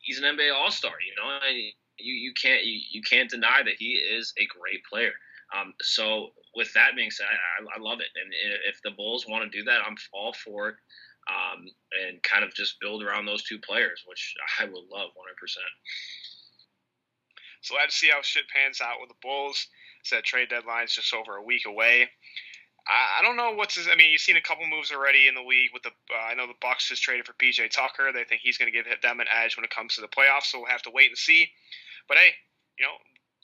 he's 0.04 0.20
an 0.20 0.24
NBA 0.24 0.56
All 0.56 0.72
Star. 0.72 0.94
You 1.04 1.14
know, 1.20 1.30
and 1.36 1.74
you 1.98 2.14
you 2.14 2.34
can't 2.34 2.64
you, 2.64 2.80
you 2.92 3.02
can't 3.02 3.30
deny 3.30 3.62
that 3.64 3.76
he 3.78 3.94
is 3.94 4.34
a 4.38 4.48
great 4.48 4.84
player. 4.86 5.14
Um, 5.56 5.74
so 5.82 6.30
with 6.56 6.74
that 6.74 6.96
being 6.96 7.12
said, 7.12 7.28
I, 7.30 7.78
I 7.78 7.82
love 7.82 8.00
it, 8.00 8.08
and 8.16 8.34
if 8.68 8.82
the 8.84 8.92
Bulls 8.92 9.26
want 9.28 9.50
to 9.50 9.58
do 9.58 9.64
that, 9.66 9.82
I'm 9.86 9.96
all 10.14 10.34
for 10.34 10.70
it. 10.70 10.76
Um, 11.26 11.66
and 12.06 12.22
kind 12.22 12.44
of 12.44 12.54
just 12.54 12.80
build 12.80 13.02
around 13.02 13.26
those 13.26 13.42
two 13.42 13.58
players, 13.58 14.04
which 14.06 14.36
I 14.60 14.66
would 14.66 14.86
love 14.94 15.10
100%. 15.10 15.58
So 17.62 17.74
let's 17.74 17.96
see 17.96 18.10
how 18.14 18.22
shit 18.22 18.44
pans 18.54 18.80
out 18.80 19.02
with 19.02 19.10
the 19.10 19.16
Bulls. 19.24 19.68
Said 20.04 20.24
trade 20.24 20.50
deadline's 20.50 20.94
just 20.94 21.12
over 21.16 21.36
a 21.36 21.44
week 21.44 21.66
away. 21.66 22.08
I, 22.88 23.20
I 23.20 23.22
don't 23.24 23.38
know 23.38 23.54
what's. 23.54 23.76
His, 23.76 23.88
I 23.88 23.96
mean, 23.96 24.12
you've 24.12 24.22
seen 24.22 24.38
a 24.38 24.42
couple 24.42 24.68
moves 24.68 24.92
already 24.92 25.28
in 25.28 25.34
the 25.34 25.42
league. 25.42 25.72
With 25.74 25.82
the, 25.82 25.90
uh, 26.14 26.30
I 26.30 26.36
know 26.36 26.46
the 26.46 26.62
Bucks 26.62 26.90
just 26.90 27.02
traded 27.02 27.26
for 27.26 27.34
PJ 27.34 27.72
Tucker. 27.72 28.12
They 28.14 28.24
think 28.24 28.42
he's 28.42 28.58
going 28.58 28.72
to 28.72 28.76
give 28.78 28.86
them 29.02 29.20
an 29.20 29.26
edge 29.34 29.58
when 29.58 29.66
it 29.66 29.72
comes 29.72 29.96
to 29.96 30.02
the 30.02 30.08
playoffs. 30.08 30.54
So 30.54 30.60
we'll 30.60 30.70
have 30.70 30.84
to 30.84 30.92
wait 30.94 31.10
and 31.10 31.18
see. 31.18 31.50
But 32.08 32.18
hey, 32.18 32.34
you 32.78 32.86
know, 32.86 32.96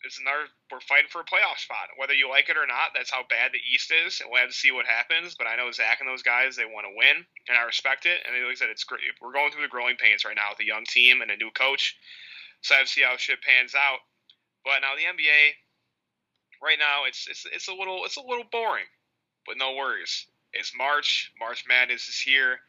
it's 0.03 0.19
another. 0.19 0.49
We're 0.71 0.81
fighting 0.81 1.09
for 1.09 1.21
a 1.21 1.29
playoff 1.29 1.61
spot, 1.61 1.93
whether 1.97 2.13
you 2.13 2.29
like 2.29 2.49
it 2.49 2.57
or 2.57 2.65
not. 2.65 2.93
That's 2.95 3.11
how 3.11 3.21
bad 3.29 3.51
the 3.53 3.61
East 3.61 3.91
is, 3.91 4.21
and 4.21 4.29
we'll 4.29 4.41
have 4.41 4.49
to 4.49 4.55
see 4.55 4.71
what 4.71 4.85
happens. 4.85 5.35
But 5.35 5.47
I 5.47 5.55
know 5.55 5.71
Zach 5.71 5.99
and 6.01 6.09
those 6.09 6.23
guys, 6.23 6.55
they 6.55 6.65
want 6.65 6.87
to 6.89 6.97
win, 6.97 7.25
and 7.47 7.57
I 7.57 7.63
respect 7.63 8.05
it. 8.05 8.21
And 8.25 8.33
like 8.33 8.51
I 8.51 8.55
said, 8.55 8.73
it's 8.73 8.83
great. 8.83 9.01
We're 9.21 9.33
going 9.33 9.51
through 9.51 9.63
the 9.65 9.73
growing 9.73 9.97
pains 9.97 10.25
right 10.25 10.35
now 10.35 10.49
with 10.51 10.61
a 10.61 10.65
young 10.65 10.85
team 10.85 11.21
and 11.21 11.29
a 11.29 11.37
new 11.37 11.51
coach. 11.51 11.97
So 12.61 12.75
I 12.75 12.79
have 12.79 12.87
to 12.87 12.93
see 12.93 13.05
how 13.05 13.17
shit 13.17 13.41
pans 13.41 13.75
out. 13.75 14.01
But 14.65 14.81
now 14.81 14.93
the 14.97 15.09
NBA, 15.09 15.57
right 16.61 16.77
now, 16.79 17.05
it's 17.05 17.27
it's 17.29 17.45
it's 17.51 17.67
a 17.67 17.73
little 17.73 18.05
it's 18.05 18.17
a 18.17 18.25
little 18.25 18.45
boring, 18.51 18.89
but 19.45 19.57
no 19.57 19.75
worries. 19.75 20.25
It's 20.53 20.73
March. 20.75 21.31
March 21.39 21.63
Madness 21.67 22.09
is 22.09 22.19
here. 22.19 22.59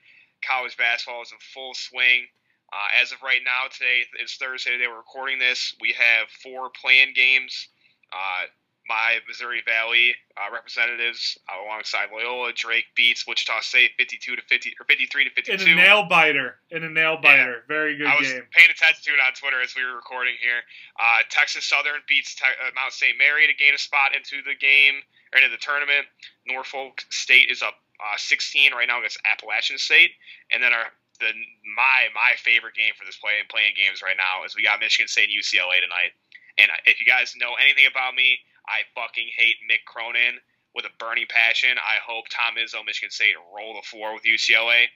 College 0.44 0.76
basketball 0.76 1.22
is 1.22 1.32
in 1.32 1.38
full 1.40 1.74
swing. 1.74 2.26
Uh, 2.72 3.02
as 3.02 3.12
of 3.12 3.20
right 3.22 3.40
now, 3.44 3.68
today 3.70 4.02
it's 4.18 4.36
Thursday. 4.36 4.70
Today 4.72 4.86
we're 4.88 4.96
recording 4.96 5.38
this. 5.38 5.74
We 5.80 5.92
have 5.92 6.28
four 6.42 6.70
playing 6.70 7.12
games. 7.14 7.68
Uh, 8.12 8.48
my 8.88 9.18
Missouri 9.28 9.62
Valley 9.64 10.14
uh, 10.36 10.52
representatives, 10.52 11.38
uh, 11.48 11.62
alongside 11.64 12.08
Loyola, 12.12 12.52
Drake 12.52 12.86
beats 12.96 13.26
Wichita 13.28 13.60
State, 13.60 13.92
fifty-two 13.98 14.34
to 14.36 14.42
fifty 14.48 14.74
or 14.80 14.84
fifty-three 14.86 15.24
to 15.24 15.30
52. 15.30 15.70
In 15.70 15.78
a 15.78 15.82
nail 15.82 16.02
biter. 16.08 16.56
In 16.70 16.82
a 16.82 16.88
nail 16.90 17.16
biter. 17.22 17.62
Very 17.68 17.96
good 17.96 18.06
I 18.08 18.16
was 18.18 18.26
game. 18.32 18.42
paying 18.50 18.70
attention 18.70 19.04
to 19.04 19.10
it 19.12 19.20
on 19.20 19.34
Twitter 19.34 19.60
as 19.62 19.76
we 19.76 19.84
were 19.84 19.94
recording 19.94 20.34
here. 20.40 20.64
Uh, 20.98 21.22
Texas 21.30 21.64
Southern 21.64 22.00
beats 22.08 22.34
Te- 22.34 22.42
uh, 22.58 22.70
Mount 22.74 22.92
St. 22.92 23.16
Mary 23.18 23.46
to 23.46 23.54
gain 23.54 23.74
a 23.74 23.78
spot 23.78 24.16
into 24.16 24.42
the 24.42 24.56
game. 24.58 25.04
or 25.32 25.38
into 25.38 25.48
the 25.52 25.60
tournament. 25.62 26.06
Norfolk 26.48 27.04
State 27.10 27.50
is 27.50 27.62
up 27.62 27.74
uh, 28.02 28.16
16 28.16 28.72
right 28.74 28.88
now 28.88 28.98
against 28.98 29.18
Appalachian 29.30 29.78
State, 29.78 30.10
and 30.50 30.60
then 30.62 30.72
our 30.72 30.90
the 31.20 31.32
my 31.76 32.08
my 32.14 32.32
favorite 32.38 32.74
game 32.74 32.96
for 32.96 33.04
this 33.04 33.16
play 33.18 33.40
playing 33.48 33.74
games 33.76 34.00
right 34.00 34.16
now 34.16 34.44
is 34.44 34.56
we 34.56 34.62
got 34.64 34.80
Michigan 34.80 35.08
State 35.08 35.28
and 35.28 35.36
UCLA 35.36 35.80
tonight. 35.82 36.16
And 36.58 36.68
if 36.84 37.00
you 37.00 37.06
guys 37.06 37.32
know 37.36 37.56
anything 37.56 37.88
about 37.88 38.14
me, 38.14 38.38
I 38.68 38.84
fucking 38.94 39.28
hate 39.32 39.56
Mick 39.64 39.88
Cronin 39.88 40.36
with 40.74 40.84
a 40.84 40.92
burning 40.98 41.28
passion. 41.28 41.76
I 41.80 42.00
hope 42.00 42.28
Tom 42.28 42.56
Izzo, 42.56 42.84
Michigan 42.84 43.10
State, 43.10 43.36
roll 43.52 43.74
the 43.74 43.86
floor 43.88 44.12
with 44.12 44.24
UCLA. 44.24 44.88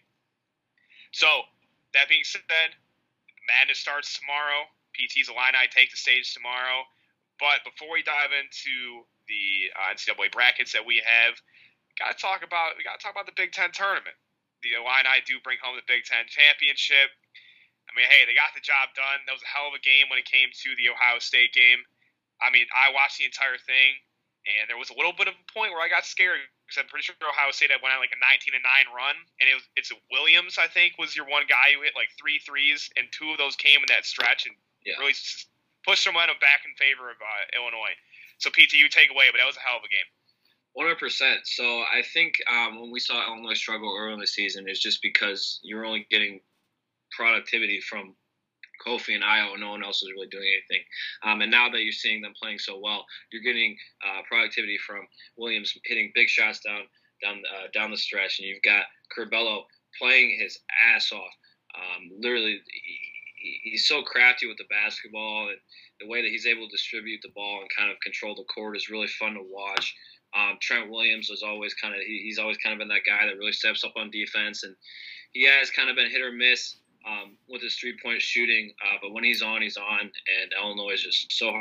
So 1.13 1.49
that 1.95 2.09
being 2.09 2.25
said, 2.25 2.45
madness 3.49 3.79
starts 3.79 4.19
tomorrow. 4.19 4.69
PT's 4.93 5.29
Illini 5.29 5.69
take 5.73 5.91
the 5.91 5.97
stage 5.97 6.33
tomorrow. 6.33 6.85
But 7.41 7.65
before 7.69 7.93
we 7.93 8.01
dive 8.03 8.33
into 8.33 9.05
the 9.29 9.73
uh, 9.77 9.93
NCAA 9.93 10.33
brackets 10.33 10.73
that 10.73 10.85
we 10.85 11.05
have, 11.05 11.37
got 12.01 12.17
to 12.17 12.19
talk 12.21 12.41
about 12.41 12.77
we 12.77 12.85
got 12.85 13.01
to 13.01 13.03
talk 13.05 13.13
about 13.13 13.29
the 13.29 13.37
Big 13.37 13.53
Ten 13.53 13.73
tournament. 13.73 14.17
The 14.67 14.75
Illini 14.83 15.23
do 15.23 15.39
bring 15.47 15.63
home 15.63 15.79
the 15.79 15.87
Big 15.87 16.03
Ten 16.03 16.27
championship. 16.27 17.15
I 17.87 17.95
mean, 17.95 18.11
hey, 18.11 18.27
they 18.27 18.35
got 18.35 18.51
the 18.51 18.65
job 18.67 18.91
done. 18.99 19.23
That 19.31 19.39
was 19.39 19.47
a 19.47 19.51
hell 19.55 19.71
of 19.71 19.79
a 19.79 19.83
game 19.83 20.11
when 20.11 20.19
it 20.19 20.27
came 20.27 20.51
to 20.51 20.69
the 20.75 20.91
Ohio 20.91 21.23
State 21.23 21.55
game. 21.55 21.87
I 22.43 22.51
mean, 22.51 22.67
I 22.75 22.91
watched 22.91 23.23
the 23.23 23.25
entire 23.31 23.57
thing, 23.63 23.97
and 24.59 24.67
there 24.67 24.77
was 24.77 24.91
a 24.91 24.97
little 24.99 25.15
bit 25.15 25.31
of 25.31 25.39
a 25.39 25.47
point 25.55 25.71
where 25.71 25.81
I 25.81 25.89
got 25.89 26.03
scared 26.05 26.43
because 26.67 26.83
I'm 26.83 26.91
pretty 26.91 27.07
sure 27.07 27.15
Ohio 27.23 27.55
State 27.55 27.71
had 27.71 27.79
went 27.81 27.95
on 27.95 28.03
like 28.03 28.11
a 28.11 28.19
19 28.19 28.59
and 28.59 28.67
nine 28.67 28.91
run, 28.91 29.15
and 29.39 29.47
it 29.47 29.55
was 29.55 29.63
it's 29.79 29.95
Williams 30.11 30.59
I 30.59 30.67
think 30.67 30.99
was 30.99 31.15
your 31.15 31.31
one 31.31 31.47
guy 31.47 31.73
who 31.79 31.87
hit 31.87 31.95
like 31.95 32.11
three 32.19 32.43
threes, 32.43 32.91
and 32.99 33.07
two 33.15 33.31
of 33.31 33.39
those 33.39 33.55
came 33.55 33.81
in 33.87 33.89
that 33.95 34.03
stretch 34.05 34.51
and 34.51 34.59
Yeah. 34.83 34.99
really 34.99 35.15
pushed 35.87 36.05
the 36.05 36.11
momentum 36.11 36.43
back 36.43 36.67
in 36.67 36.75
favor 36.75 37.07
of 37.09 37.17
uh, 37.23 37.43
Illinois. 37.55 37.95
So 38.43 38.51
PT, 38.51 38.75
you 38.77 38.91
take 38.91 39.15
away, 39.15 39.31
but 39.31 39.39
that 39.39 39.47
was 39.49 39.57
a 39.57 39.65
hell 39.65 39.79
of 39.79 39.87
a 39.87 39.89
game. 39.89 40.11
One 40.77 40.85
hundred 40.85 40.99
percent. 40.99 41.41
So 41.45 41.65
I 41.65 42.03
think 42.13 42.35
um, 42.53 42.79
when 42.79 42.93
we 42.93 43.01
saw 43.01 43.27
Illinois 43.27 43.55
struggle 43.55 43.97
early 43.99 44.13
in 44.13 44.21
the 44.21 44.27
season, 44.27 44.67
it's 44.69 44.83
just 44.83 45.01
because 45.01 45.59
you're 45.63 45.87
only 45.87 46.07
getting 46.11 46.41
productivity 47.17 47.81
from 47.81 48.15
Kofi 48.87 49.15
and 49.15 49.25
Ayo, 49.25 49.53
and 49.53 49.63
no 49.63 49.71
one 49.71 49.83
else 49.83 50.03
is 50.03 50.13
really 50.15 50.29
doing 50.29 50.45
anything. 50.45 50.85
Um, 51.23 51.41
and 51.41 51.51
now 51.51 51.71
that 51.71 51.83
you're 51.83 51.93
seeing 51.93 52.21
them 52.21 52.35
playing 52.39 52.59
so 52.59 52.79
well, 52.79 53.07
you're 53.33 53.43
getting 53.43 53.75
uh, 54.07 54.21
productivity 54.29 54.77
from 54.87 55.09
Williams 55.39 55.73
hitting 55.87 56.13
big 56.15 56.29
shots 56.29 56.61
down 56.61 56.83
down 57.25 57.41
uh, 57.55 57.69
down 57.73 57.91
the 57.91 57.97
stretch, 57.97 58.39
and 58.39 58.47
you've 58.47 58.61
got 58.61 58.85
Curbelo 59.17 59.63
playing 59.99 60.37
his 60.39 60.59
ass 60.95 61.11
off. 61.11 61.35
Um, 61.75 62.11
literally, 62.21 62.61
he, 63.37 63.61
he's 63.71 63.89
so 63.89 64.03
crafty 64.03 64.47
with 64.47 64.59
the 64.59 64.69
basketball, 64.69 65.49
and 65.49 65.57
the 66.01 66.07
way 66.07 66.21
that 66.21 66.29
he's 66.29 66.45
able 66.45 66.69
to 66.69 66.77
distribute 66.77 67.21
the 67.23 67.33
ball 67.35 67.61
and 67.61 67.71
kind 67.75 67.91
of 67.91 67.97
control 68.01 68.35
the 68.35 68.45
court 68.45 68.77
is 68.77 68.91
really 68.91 69.09
fun 69.09 69.33
to 69.35 69.43
watch. 69.43 69.95
Um, 70.35 70.59
Trent 70.61 70.91
Williams 70.91 71.31
is 71.31 71.43
always 71.43 71.75
kind 71.75 71.95
of 71.95 72.01
he, 72.01 72.23
he's 72.25 72.39
always 72.39 72.59
kind 72.59 72.73
of 72.73 72.79
been 72.79 72.89
that 72.89 73.07
guy 73.07 73.27
that 73.27 73.39
really 73.39 73.53
steps 73.53 73.85
up 73.85 73.93
on 73.97 74.11
defense, 74.11 74.65
and 74.65 74.75
he 75.33 75.45
has 75.45 75.71
kind 75.71 75.91
of 75.91 75.97
been 75.97 76.11
hit 76.11 76.23
or 76.23 76.33
miss 76.33 76.77
um, 77.07 77.37
with 77.49 77.63
his 77.63 77.77
three 77.77 77.97
point 78.03 78.21
shooting. 78.21 78.73
Uh, 78.85 78.97
but 79.03 79.13
when 79.13 79.25
he's 79.25 79.43
on, 79.43 79.63
he's 79.63 79.77
on, 79.77 80.01
and 80.01 80.53
Illinois 80.61 80.95
is 80.95 81.03
just 81.03 81.33
so 81.33 81.53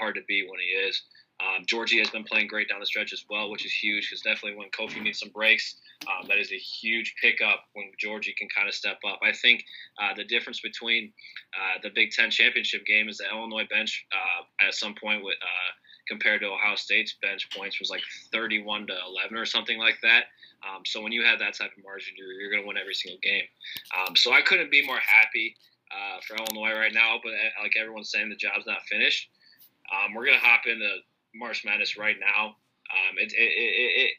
hard 0.00 0.14
to 0.14 0.22
beat 0.26 0.48
when 0.48 0.60
he 0.60 0.66
is. 0.66 1.02
Um, 1.40 1.64
Giorgi 1.66 1.98
has 2.00 2.10
been 2.10 2.24
playing 2.24 2.48
great 2.48 2.68
down 2.68 2.80
the 2.80 2.86
stretch 2.86 3.12
as 3.12 3.24
well, 3.30 3.48
which 3.48 3.64
is 3.64 3.72
huge 3.72 4.08
because 4.08 4.22
definitely 4.22 4.58
when 4.58 4.70
Kofi 4.70 5.00
needs 5.00 5.20
some 5.20 5.28
breaks, 5.28 5.76
um, 6.08 6.26
that 6.26 6.38
is 6.38 6.50
a 6.50 6.58
huge 6.58 7.14
pickup 7.22 7.64
when 7.74 7.92
Giorgi 8.02 8.34
can 8.36 8.48
kind 8.48 8.68
of 8.68 8.74
step 8.74 8.98
up. 9.06 9.20
I 9.22 9.32
think 9.32 9.64
uh, 10.02 10.14
the 10.16 10.24
difference 10.24 10.60
between 10.60 11.12
uh, 11.54 11.78
the 11.82 11.90
Big 11.94 12.10
Ten 12.10 12.30
championship 12.30 12.84
game 12.86 13.08
is 13.08 13.18
the 13.18 13.30
Illinois 13.30 13.66
bench 13.70 14.04
uh, 14.12 14.66
at 14.66 14.74
some 14.74 14.96
point 15.00 15.22
with 15.22 15.36
uh, 15.40 15.70
compared 16.08 16.40
to 16.40 16.48
Ohio 16.48 16.76
State's 16.76 17.14
bench 17.20 17.48
points 17.56 17.78
was 17.78 17.90
like 17.90 18.02
31 18.32 18.86
to 18.88 18.94
11 19.06 19.36
or 19.36 19.46
something 19.46 19.78
like 19.78 19.98
that. 20.02 20.24
Um, 20.66 20.82
so 20.84 21.02
when 21.02 21.12
you 21.12 21.22
have 21.24 21.38
that 21.38 21.54
type 21.54 21.70
of 21.76 21.84
margin, 21.84 22.14
you're, 22.16 22.32
you're 22.32 22.50
going 22.50 22.62
to 22.62 22.66
win 22.66 22.76
every 22.76 22.94
single 22.94 23.20
game. 23.22 23.44
Um, 23.96 24.16
so 24.16 24.32
I 24.32 24.42
couldn't 24.42 24.70
be 24.70 24.84
more 24.84 24.98
happy 24.98 25.54
uh, 25.90 26.20
for 26.26 26.36
Illinois 26.36 26.78
right 26.78 26.92
now. 26.92 27.18
But 27.22 27.34
uh, 27.34 27.62
like 27.62 27.72
everyone's 27.78 28.10
saying, 28.10 28.28
the 28.28 28.36
job's 28.36 28.66
not 28.66 28.82
finished. 28.90 29.28
Um, 29.92 30.14
we're 30.14 30.26
going 30.26 30.38
to 30.38 30.44
hop 30.44 30.66
into 30.66 30.88
March 31.34 31.64
Madness 31.64 31.96
right 31.96 32.16
now. 32.18 32.56
Um, 32.90 33.18
it, 33.18 33.32
it, 33.32 33.36
it, 33.36 34.00
it, 34.02 34.12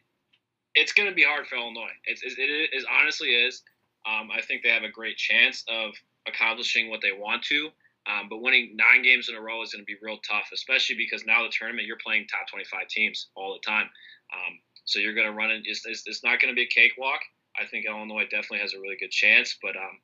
it's 0.76 0.94
going 0.94 1.10
to 1.10 1.16
be 1.16 1.24
hard 1.24 1.48
for 1.48 1.56
Illinois. 1.56 1.92
It's, 2.06 2.24
it, 2.24 2.36
it 2.38 2.86
honestly 2.90 3.30
is. 3.30 3.64
Um, 4.08 4.30
I 4.32 4.42
think 4.42 4.64
they 4.64 4.70
have 4.70 4.84
a 4.84 4.92
great 4.92 5.18
chance 5.18 5.64
of 5.68 5.92
accomplishing 6.28 6.90
what 6.90 7.02
they 7.02 7.12
want 7.12 7.44
to. 7.44 7.70
Um, 8.10 8.28
but 8.30 8.42
winning 8.42 8.76
nine 8.76 9.04
games 9.04 9.30
in 9.30 9.36
a 9.36 9.42
row 9.42 9.62
is 9.62 9.72
going 9.72 9.82
to 9.82 9.86
be 9.86 9.98
real 10.02 10.18
tough, 10.28 10.50
especially 10.54 10.96
because 10.96 11.26
now 11.26 11.44
the 11.44 11.52
tournament 11.52 11.88
you're 11.88 12.02
playing 12.04 12.26
top 12.28 12.50
25 12.50 12.88
teams 12.88 13.28
all 13.36 13.54
the 13.54 13.66
time. 13.66 13.90
Um, 14.34 14.60
so 14.86 15.00
you're 15.00 15.14
going 15.14 15.28
to 15.28 15.34
run 15.34 15.52
it. 15.52 15.62
It's, 15.66 15.86
it's, 15.86 16.04
it's 16.06 16.24
not 16.24 16.40
going 16.40 16.54
to 16.54 16.56
be 16.56 16.64
a 16.64 16.74
cakewalk. 16.74 17.20
I 17.60 17.66
think 17.66 17.86
Illinois 17.86 18.24
definitely 18.24 18.60
has 18.60 18.74
a 18.74 18.80
really 18.80 18.98
good 19.00 19.12
chance. 19.12 19.58
But 19.62 19.76
um, 19.76 20.00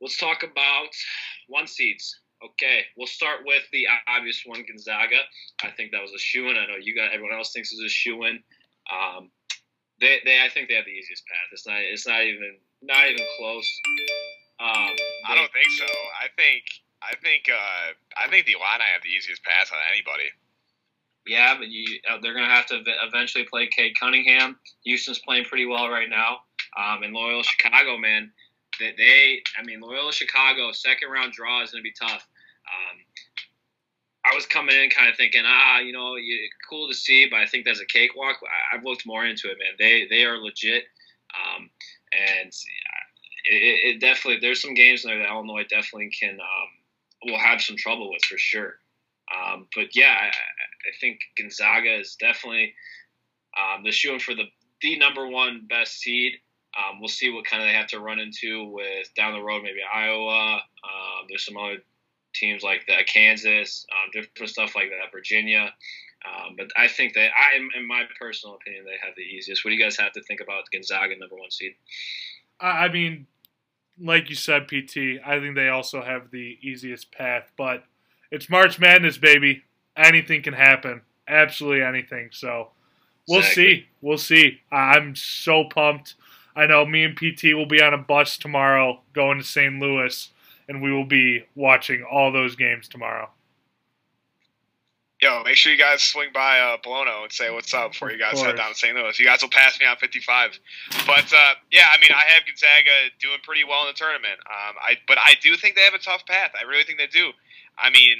let's 0.00 0.16
talk 0.16 0.42
about 0.44 0.94
one 1.48 1.66
seeds. 1.66 2.20
Okay, 2.44 2.84
we'll 2.96 3.06
start 3.06 3.40
with 3.46 3.62
the 3.72 3.86
obvious 4.06 4.42
one, 4.44 4.62
Gonzaga. 4.68 5.16
I 5.64 5.70
think 5.70 5.90
that 5.92 6.02
was 6.02 6.12
a 6.12 6.18
shoe 6.18 6.50
in. 6.50 6.56
I 6.56 6.66
know 6.66 6.76
you 6.80 6.94
got 6.94 7.12
everyone 7.12 7.34
else 7.34 7.52
thinks 7.52 7.72
it's 7.72 7.82
a 7.82 7.88
shoe 7.88 8.24
in. 8.24 8.38
Um, 8.92 9.30
they, 10.00 10.20
they, 10.24 10.42
I 10.44 10.50
think 10.50 10.68
they 10.68 10.74
have 10.74 10.84
the 10.84 10.92
easiest 10.92 11.24
path. 11.26 11.48
It's 11.50 11.66
not, 11.66 11.78
it's 11.80 12.06
not 12.06 12.22
even, 12.22 12.58
not 12.82 13.08
even 13.08 13.24
close. 13.38 13.66
Um, 14.58 14.96
I 15.26 15.34
don't 15.34 15.52
think 15.52 15.70
so. 15.76 15.84
I 15.84 16.28
think 16.36 16.64
I 17.02 17.14
think 17.22 17.48
uh, 17.50 17.92
I 18.16 18.28
think 18.28 18.46
the 18.46 18.52
Illini 18.52 18.88
have 18.92 19.02
the 19.02 19.10
easiest 19.10 19.44
pass 19.44 19.70
on 19.70 19.78
anybody. 19.92 20.32
Yeah, 21.26 21.56
but 21.58 21.68
you, 21.68 21.98
uh, 22.08 22.18
they're 22.22 22.34
going 22.34 22.48
to 22.48 22.54
have 22.54 22.66
to 22.66 22.82
eventually 23.04 23.44
play 23.44 23.66
Cade 23.66 23.98
Cunningham. 23.98 24.56
Houston's 24.84 25.18
playing 25.18 25.44
pretty 25.44 25.66
well 25.66 25.88
right 25.88 26.08
now. 26.08 26.38
Um, 26.78 27.02
and 27.02 27.12
Loyola 27.12 27.42
Chicago, 27.42 27.98
man, 27.98 28.30
they, 28.78 28.94
they, 28.96 29.42
I 29.58 29.64
mean, 29.64 29.80
Loyola 29.80 30.12
Chicago 30.12 30.70
second 30.70 31.10
round 31.10 31.32
draw 31.32 31.62
is 31.64 31.72
going 31.72 31.82
to 31.82 31.84
be 31.84 31.94
tough. 32.00 32.26
Um, 32.66 32.98
I 34.24 34.34
was 34.34 34.46
coming 34.46 34.76
in 34.76 34.90
kind 34.90 35.10
of 35.10 35.16
thinking, 35.16 35.42
ah, 35.44 35.80
you 35.80 35.92
know, 35.92 36.16
you, 36.16 36.48
cool 36.68 36.88
to 36.88 36.94
see, 36.94 37.28
but 37.28 37.40
I 37.40 37.46
think 37.46 37.64
that's 37.64 37.80
a 37.80 37.86
cakewalk. 37.86 38.36
I, 38.42 38.76
I've 38.76 38.84
looked 38.84 39.06
more 39.06 39.24
into 39.24 39.50
it, 39.50 39.58
man. 39.58 39.74
They 39.78 40.06
they 40.08 40.24
are 40.24 40.38
legit, 40.38 40.84
um, 41.34 41.70
and 42.12 42.52
it, 43.48 43.94
it 43.96 44.00
definitely 44.00 44.40
there's 44.40 44.60
some 44.60 44.74
games 44.74 45.04
in 45.04 45.10
there 45.10 45.18
that 45.20 45.28
Illinois 45.28 45.64
definitely 45.68 46.10
can 46.10 46.38
um, 46.40 47.30
will 47.30 47.38
have 47.38 47.60
some 47.60 47.76
trouble 47.76 48.10
with 48.10 48.22
for 48.24 48.38
sure. 48.38 48.74
Um, 49.34 49.66
but 49.74 49.96
yeah, 49.96 50.16
I, 50.20 50.26
I 50.26 50.92
think 51.00 51.20
Gonzaga 51.36 51.98
is 51.98 52.16
definitely 52.18 52.74
um, 53.56 53.82
the 53.84 53.92
shooing 53.92 54.20
for 54.20 54.34
the 54.34 54.44
the 54.82 54.98
number 54.98 55.26
one 55.26 55.66
best 55.68 55.98
seed. 56.00 56.34
Um, 56.76 57.00
we'll 57.00 57.08
see 57.08 57.30
what 57.30 57.46
kind 57.46 57.62
of 57.62 57.68
they 57.68 57.72
have 57.72 57.86
to 57.88 58.00
run 58.00 58.18
into 58.18 58.66
with 58.66 59.08
down 59.14 59.32
the 59.32 59.42
road, 59.42 59.62
maybe 59.62 59.80
Iowa. 59.82 60.56
Um, 60.56 61.26
there's 61.28 61.46
some 61.46 61.56
other 61.56 61.78
teams 62.34 62.62
like 62.62 62.84
that, 62.88 63.06
Kansas, 63.06 63.86
um, 63.92 64.10
different 64.12 64.50
stuff 64.50 64.76
like 64.76 64.90
that, 64.90 65.10
Virginia. 65.10 65.72
Um, 66.26 66.54
but 66.56 66.66
I 66.76 66.88
think 66.88 67.14
that 67.14 67.30
I, 67.36 67.56
in 67.56 67.86
my 67.86 68.04
personal 68.18 68.56
opinion, 68.56 68.84
they 68.84 68.98
have 69.02 69.14
the 69.16 69.22
easiest. 69.22 69.64
What 69.64 69.70
do 69.70 69.76
you 69.76 69.82
guys 69.82 69.96
have 69.96 70.12
to 70.12 70.22
think 70.22 70.40
about 70.40 70.64
Gonzaga 70.72 71.16
number 71.16 71.36
one 71.36 71.50
seed? 71.50 71.74
I 72.60 72.88
mean, 72.88 73.26
like 74.00 74.28
you 74.28 74.36
said, 74.36 74.68
PT, 74.68 75.20
I 75.24 75.38
think 75.40 75.54
they 75.54 75.68
also 75.68 76.02
have 76.02 76.30
the 76.30 76.58
easiest 76.60 77.12
path, 77.12 77.50
but 77.56 77.84
it's 78.30 78.50
March 78.50 78.78
Madness, 78.78 79.18
baby. 79.18 79.62
Anything 79.96 80.42
can 80.42 80.54
happen. 80.54 81.02
Absolutely 81.28 81.82
anything. 81.82 82.28
So 82.32 82.70
we'll 83.28 83.40
Exactly. 83.40 83.64
see. 83.74 83.86
We'll 84.00 84.18
see. 84.18 84.60
I'm 84.70 85.16
so 85.16 85.64
pumped. 85.64 86.14
I 86.54 86.66
know 86.66 86.84
me 86.86 87.04
and 87.04 87.16
PT 87.16 87.54
will 87.54 87.66
be 87.66 87.82
on 87.82 87.94
a 87.94 87.98
bus 87.98 88.36
tomorrow 88.38 89.00
going 89.12 89.38
to 89.38 89.44
St. 89.44 89.78
Louis, 89.78 90.30
and 90.68 90.82
we 90.82 90.92
will 90.92 91.04
be 91.04 91.44
watching 91.54 92.02
all 92.02 92.32
those 92.32 92.56
games 92.56 92.88
tomorrow. 92.88 93.30
Yo, 95.22 95.42
make 95.44 95.56
sure 95.56 95.72
you 95.72 95.78
guys 95.78 96.02
swing 96.02 96.28
by 96.34 96.60
uh, 96.60 96.76
Bologna 96.82 97.10
and 97.22 97.32
say 97.32 97.50
what's 97.50 97.72
up 97.72 97.92
before 97.92 98.12
you 98.12 98.18
guys 98.18 98.38
head 98.40 98.56
down 98.56 98.68
to 98.68 98.74
St. 98.74 98.94
Louis. 98.94 99.18
You 99.18 99.24
guys 99.24 99.40
will 99.40 99.48
pass 99.48 99.80
me 99.80 99.86
on 99.86 99.96
55. 99.96 100.58
But 101.06 101.32
uh, 101.32 101.54
yeah, 101.72 101.88
I 101.90 101.98
mean, 102.00 102.10
I 102.12 102.32
have 102.34 102.44
Gonzaga 102.44 103.08
doing 103.18 103.38
pretty 103.42 103.64
well 103.64 103.80
in 103.82 103.88
the 103.88 103.94
tournament. 103.96 104.38
Um, 104.44 104.76
I 104.76 104.96
but 105.08 105.16
I 105.16 105.34
do 105.40 105.56
think 105.56 105.74
they 105.74 105.82
have 105.82 105.94
a 105.94 105.98
tough 105.98 106.26
path. 106.26 106.52
I 106.58 106.68
really 106.68 106.84
think 106.84 106.98
they 106.98 107.06
do. 107.06 107.32
I 107.78 107.88
mean, 107.88 108.18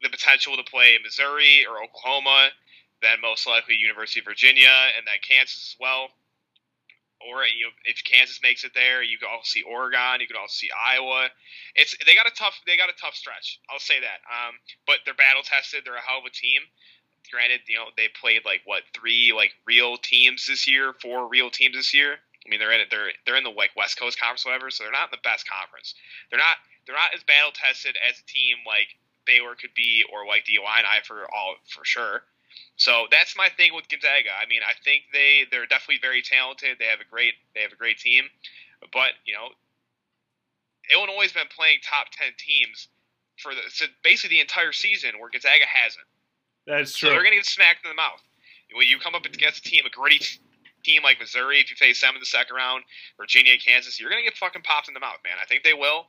the 0.00 0.08
potential 0.08 0.56
to 0.56 0.62
play 0.62 0.94
Missouri 1.02 1.66
or 1.68 1.82
Oklahoma, 1.82 2.50
then 3.02 3.20
most 3.20 3.46
likely 3.46 3.74
University 3.74 4.20
of 4.20 4.26
Virginia, 4.26 4.70
and 4.96 5.04
then 5.04 5.18
Kansas 5.26 5.74
as 5.74 5.76
well. 5.80 6.10
Or 7.18 7.42
you 7.42 7.66
know, 7.66 7.74
if 7.84 8.02
Kansas 8.04 8.40
makes 8.42 8.62
it 8.62 8.72
there, 8.74 9.02
you 9.02 9.18
can 9.18 9.28
also 9.28 9.46
see 9.46 9.62
Oregon. 9.62 10.20
You 10.20 10.26
can 10.26 10.36
also 10.38 10.54
see 10.54 10.70
Iowa. 10.70 11.28
It's 11.74 11.96
they 12.06 12.14
got 12.14 12.26
a 12.26 12.34
tough 12.34 12.54
they 12.66 12.76
got 12.76 12.90
a 12.90 12.98
tough 13.00 13.14
stretch. 13.14 13.58
I'll 13.70 13.82
say 13.82 13.98
that. 14.00 14.22
Um, 14.30 14.54
but 14.86 15.02
they're 15.04 15.18
battle 15.18 15.42
tested. 15.42 15.82
They're 15.84 15.98
a 15.98 16.04
hell 16.04 16.22
of 16.22 16.26
a 16.26 16.30
team. 16.30 16.62
Granted, 17.30 17.66
you 17.66 17.76
know 17.76 17.90
they 17.96 18.08
played 18.08 18.44
like 18.44 18.62
what 18.64 18.86
three 18.94 19.32
like 19.34 19.52
real 19.66 19.98
teams 19.98 20.46
this 20.46 20.68
year, 20.70 20.94
four 21.02 21.28
real 21.28 21.50
teams 21.50 21.74
this 21.74 21.92
year. 21.92 22.14
I 22.14 22.46
mean 22.48 22.60
they're 22.60 22.72
in 22.72 22.80
it. 22.80 22.88
They're 22.90 23.10
they're 23.26 23.36
in 23.36 23.44
the 23.44 23.50
like 23.50 23.74
West 23.74 23.98
Coast 23.98 24.18
Conference, 24.18 24.46
whatever. 24.46 24.70
So 24.70 24.84
they're 24.84 24.94
not 24.94 25.10
in 25.10 25.18
the 25.18 25.26
best 25.26 25.42
conference. 25.48 25.94
They're 26.30 26.38
not 26.38 26.62
they're 26.86 26.96
not 26.96 27.12
as 27.14 27.26
battle 27.26 27.50
tested 27.52 27.98
as 27.98 28.16
a 28.16 28.26
team 28.30 28.62
like 28.64 28.94
Baylor 29.28 29.54
could 29.54 29.74
be, 29.76 30.04
or 30.10 30.26
like 30.26 30.46
the 30.46 30.56
Illini 30.56 31.04
for 31.04 31.28
all 31.28 31.56
for 31.68 31.84
sure. 31.84 32.24
So 32.76 33.06
that's 33.10 33.36
my 33.36 33.48
thing 33.56 33.74
with 33.74 33.88
Gonzaga. 33.88 34.30
I 34.40 34.46
mean, 34.46 34.60
I 34.62 34.72
think 34.84 35.04
they 35.12 35.44
they're 35.50 35.66
definitely 35.66 35.98
very 36.00 36.22
talented. 36.22 36.78
They 36.78 36.86
have 36.86 37.00
a 37.00 37.08
great 37.08 37.34
they 37.54 37.62
have 37.62 37.72
a 37.72 37.76
great 37.76 37.98
team, 37.98 38.24
but 38.92 39.18
you 39.26 39.34
know, 39.34 39.48
Illinois 40.94 41.22
has 41.28 41.32
been 41.32 41.48
playing 41.54 41.78
top 41.82 42.08
ten 42.12 42.32
teams 42.38 42.88
for 43.36 43.54
the 43.54 43.62
so 43.68 43.86
basically 44.02 44.36
the 44.36 44.40
entire 44.40 44.72
season, 44.72 45.18
where 45.18 45.30
Gonzaga 45.30 45.66
hasn't. 45.66 46.06
That's 46.66 46.92
So 46.92 47.06
true. 47.06 47.10
they're 47.10 47.22
going 47.24 47.32
to 47.32 47.38
get 47.40 47.46
smacked 47.46 47.84
in 47.84 47.90
the 47.90 47.96
mouth. 47.96 48.20
When 48.74 48.86
you 48.86 48.98
come 48.98 49.14
up 49.14 49.24
against 49.24 49.64
a 49.64 49.70
team, 49.70 49.86
a 49.86 49.90
gritty 49.90 50.20
team 50.84 51.02
like 51.02 51.18
Missouri, 51.18 51.60
if 51.60 51.70
you 51.70 51.76
face 51.76 52.00
them 52.02 52.14
in 52.14 52.20
the 52.20 52.26
second 52.26 52.54
round, 52.54 52.84
Virginia, 53.16 53.56
Kansas, 53.58 53.98
you're 53.98 54.10
going 54.10 54.22
to 54.22 54.28
get 54.28 54.36
fucking 54.36 54.62
popped 54.62 54.88
in 54.88 54.94
the 54.94 55.00
mouth, 55.00 55.16
man. 55.24 55.36
I 55.40 55.46
think 55.46 55.64
they 55.64 55.72
will. 55.72 56.06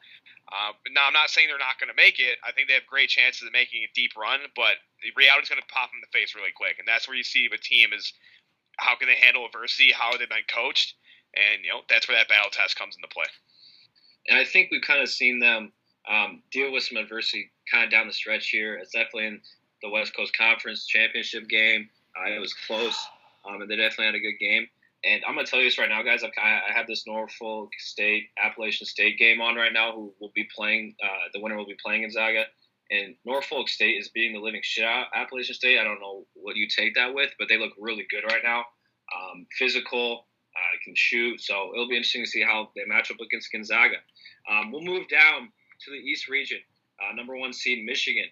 Uh, 0.49 0.73
now, 0.91 1.05
I'm 1.05 1.13
not 1.13 1.29
saying 1.29 1.47
they're 1.47 1.61
not 1.61 1.77
going 1.77 1.93
to 1.93 1.97
make 1.97 2.17
it. 2.17 2.41
I 2.41 2.51
think 2.51 2.67
they 2.67 2.73
have 2.73 2.89
great 2.89 3.09
chances 3.09 3.45
of 3.45 3.53
making 3.53 3.85
a 3.85 3.91
deep 3.93 4.17
run, 4.17 4.41
but 4.57 4.81
the 5.05 5.13
reality 5.13 5.45
is 5.45 5.49
going 5.53 5.61
to 5.61 5.69
pop 5.69 5.93
them 5.93 6.01
in 6.01 6.05
the 6.05 6.09
face 6.09 6.33
really 6.33 6.53
quick. 6.55 6.81
And 6.81 6.87
that's 6.89 7.05
where 7.07 7.17
you 7.17 7.23
see 7.23 7.45
a 7.45 7.57
team 7.57 7.93
is 7.93 8.13
how 8.79 8.97
can 8.97 9.07
they 9.07 9.15
handle 9.15 9.45
adversity, 9.45 9.93
how 9.93 10.11
have 10.11 10.19
they 10.19 10.25
been 10.25 10.47
coached, 10.49 10.95
and 11.35 11.63
you 11.63 11.69
know 11.69 11.81
that's 11.89 12.07
where 12.07 12.17
that 12.17 12.29
battle 12.29 12.49
test 12.49 12.79
comes 12.79 12.95
into 12.95 13.07
play. 13.13 13.29
And 14.27 14.39
I 14.39 14.45
think 14.45 14.69
we've 14.71 14.81
kind 14.81 15.01
of 15.01 15.09
seen 15.09 15.39
them 15.39 15.71
um, 16.09 16.41
deal 16.51 16.71
with 16.71 16.83
some 16.83 16.97
adversity 16.97 17.51
kind 17.71 17.85
of 17.85 17.91
down 17.91 18.07
the 18.07 18.13
stretch 18.13 18.49
here. 18.49 18.75
It's 18.75 18.91
definitely 18.91 19.27
in 19.27 19.41
the 19.81 19.89
West 19.89 20.15
Coast 20.15 20.35
Conference 20.35 20.87
championship 20.87 21.47
game. 21.47 21.89
Uh, 22.17 22.31
it 22.31 22.39
was 22.39 22.53
close, 22.65 22.97
um, 23.45 23.61
and 23.61 23.69
they 23.69 23.75
definitely 23.75 24.05
had 24.05 24.15
a 24.15 24.19
good 24.19 24.39
game. 24.39 24.67
And 25.03 25.23
I'm 25.25 25.35
gonna 25.35 25.47
tell 25.47 25.59
you 25.59 25.65
this 25.65 25.77
right 25.77 25.89
now, 25.89 26.03
guys. 26.03 26.23
I 26.23 26.73
have 26.73 26.87
this 26.87 27.07
Norfolk 27.07 27.69
State 27.77 28.29
Appalachian 28.37 28.85
State 28.85 29.17
game 29.17 29.39
on 29.39 29.55
right 29.55 29.71
now. 29.71 29.93
Who 29.93 30.13
will 30.19 30.31
be 30.35 30.47
playing? 30.53 30.95
Uh, 31.01 31.29
the 31.33 31.39
winner 31.39 31.55
will 31.55 31.65
be 31.65 31.77
playing 31.81 32.01
Gonzaga. 32.01 32.45
And 32.91 33.15
Norfolk 33.23 33.69
State 33.69 33.97
is 33.99 34.09
beating 34.09 34.33
the 34.33 34.41
living 34.41 34.61
shit 34.63 34.83
out 34.83 35.07
Appalachian 35.13 35.55
State. 35.55 35.79
I 35.79 35.83
don't 35.83 36.01
know 36.01 36.25
what 36.33 36.55
you 36.55 36.67
take 36.67 36.95
that 36.95 37.13
with, 37.13 37.29
but 37.37 37.47
they 37.47 37.57
look 37.57 37.73
really 37.79 38.05
good 38.09 38.23
right 38.25 38.41
now. 38.43 38.65
Um, 39.15 39.45
physical, 39.57 40.27
uh, 40.55 40.77
can 40.83 40.93
shoot. 40.95 41.41
So 41.41 41.71
it'll 41.73 41.87
be 41.87 41.95
interesting 41.95 42.23
to 42.23 42.29
see 42.29 42.41
how 42.41 42.71
they 42.75 42.83
match 42.85 43.11
up 43.11 43.19
against 43.19 43.51
Gonzaga. 43.51 43.97
Um, 44.49 44.71
we'll 44.71 44.81
move 44.81 45.07
down 45.07 45.49
to 45.85 45.91
the 45.91 45.97
East 45.97 46.27
region. 46.27 46.59
Uh, 46.99 47.15
number 47.15 47.37
one 47.37 47.53
seed 47.53 47.85
Michigan. 47.85 48.25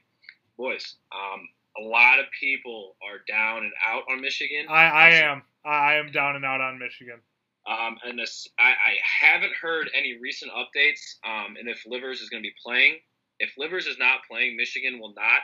Boys, 0.57 0.95
um, 1.13 1.47
a 1.79 1.83
lot 1.83 2.19
of 2.19 2.25
people 2.39 2.95
are 3.03 3.19
down 3.27 3.63
and 3.63 3.71
out 3.85 4.03
on 4.11 4.21
Michigan. 4.21 4.65
I, 4.69 4.85
I 4.85 5.09
am. 5.09 5.43
I 5.65 5.95
am 5.95 6.11
down 6.11 6.35
and 6.35 6.45
out 6.45 6.61
on 6.61 6.79
Michigan. 6.79 7.19
Um, 7.67 7.97
and 8.05 8.17
this, 8.17 8.47
I, 8.57 8.69
I 8.71 8.95
haven't 9.25 9.51
heard 9.61 9.89
any 9.93 10.17
recent 10.21 10.51
updates. 10.53 11.15
Um, 11.25 11.57
and 11.59 11.67
if 11.67 11.83
Livers 11.85 12.21
is 12.21 12.29
going 12.29 12.41
to 12.41 12.47
be 12.47 12.55
playing, 12.63 12.99
if 13.39 13.51
Livers 13.57 13.85
is 13.85 13.97
not 13.99 14.19
playing, 14.29 14.55
Michigan 14.55 14.99
will 14.99 15.13
not 15.15 15.41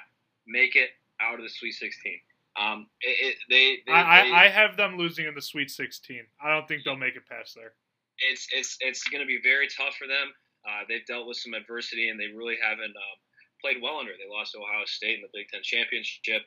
make 0.47 0.75
it 0.75 0.89
out 1.21 1.35
of 1.35 1.41
the 1.41 1.49
Sweet 1.49 1.73
16. 1.73 2.13
Um, 2.59 2.87
it, 3.01 3.33
it, 3.33 3.35
they, 3.49 3.77
they, 3.85 3.97
I, 3.97 4.23
they- 4.23 4.31
I, 4.31 4.47
have 4.47 4.77
them 4.77 4.97
losing 4.97 5.25
in 5.25 5.33
the 5.35 5.41
Sweet 5.41 5.69
16. 5.69 6.21
I 6.41 6.53
don't 6.53 6.67
think 6.67 6.83
they'll 6.85 6.95
make 6.95 7.15
it 7.15 7.27
past 7.27 7.55
there. 7.55 7.73
it's 8.29 8.47
it's 8.53 8.77
it's 8.79 9.03
going 9.09 9.21
to 9.21 9.27
be 9.27 9.39
very 9.43 9.67
tough 9.67 9.95
for 9.97 10.07
them. 10.07 10.31
Uh, 10.63 10.85
they've 10.87 11.05
dealt 11.05 11.27
with 11.27 11.35
some 11.37 11.53
adversity 11.53 12.07
and 12.09 12.19
they 12.19 12.27
really 12.27 12.55
haven't 12.61 12.95
um, 12.95 13.17
played 13.63 13.81
well 13.81 13.97
under. 13.99 14.11
They 14.11 14.27
lost 14.29 14.55
Ohio 14.55 14.83
State 14.85 15.15
in 15.15 15.23
the 15.23 15.31
Big 15.33 15.47
Ten 15.47 15.63
championship, 15.63 16.43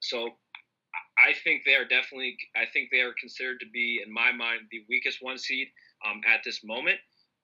so 0.00 0.30
I 1.20 1.32
think 1.44 1.62
they 1.64 1.74
are 1.76 1.84
definitely. 1.84 2.36
I 2.56 2.64
think 2.72 2.88
they 2.90 3.00
are 3.04 3.12
considered 3.20 3.60
to 3.60 3.68
be, 3.72 4.00
in 4.04 4.12
my 4.12 4.32
mind, 4.32 4.68
the 4.72 4.84
weakest 4.88 5.18
one 5.20 5.36
seed 5.38 5.68
um, 6.08 6.20
at 6.26 6.40
this 6.44 6.64
moment. 6.64 6.98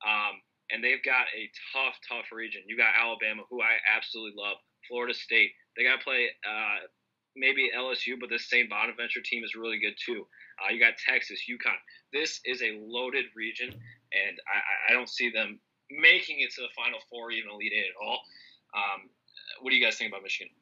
Um, 0.06 0.40
and 0.70 0.82
they've 0.82 1.02
got 1.04 1.28
a 1.36 1.50
tough, 1.76 1.94
tough 2.08 2.32
region. 2.32 2.62
You 2.66 2.76
got 2.76 2.96
Alabama, 2.96 3.42
who 3.50 3.60
I 3.60 3.76
absolutely 3.84 4.40
love. 4.40 4.56
Florida 4.88 5.14
State. 5.14 5.52
They 5.76 5.84
got 5.84 5.98
to 5.98 6.04
play 6.04 6.28
uh, 6.48 6.88
maybe 7.36 7.70
LSU, 7.76 8.18
but 8.18 8.28
this 8.30 8.48
St. 8.48 8.68
Bonaventure 8.68 9.20
team 9.24 9.44
is 9.44 9.54
really 9.54 9.78
good 9.78 9.94
too. 10.00 10.26
Uh, 10.60 10.72
you 10.72 10.80
got 10.80 10.94
Texas, 10.98 11.40
UConn. 11.48 11.76
This 12.12 12.40
is 12.44 12.62
a 12.62 12.78
loaded 12.82 13.26
region, 13.36 13.68
and 13.68 14.34
I, 14.48 14.58
I- 14.58 14.80
I 14.90 14.92
don't 14.92 15.08
see 15.08 15.30
them 15.30 15.60
making 15.90 16.40
it 16.40 16.52
to 16.54 16.62
the 16.62 16.72
Final 16.76 16.98
Four, 17.10 17.30
even 17.32 17.50
Elite 17.50 17.72
Eight 17.74 17.86
at 17.92 18.04
all. 18.04 18.20
Um, 18.74 19.08
what 19.60 19.70
do 19.70 19.76
you 19.76 19.84
guys 19.84 19.96
think 19.96 20.10
about 20.10 20.22
Michigan? 20.22 20.52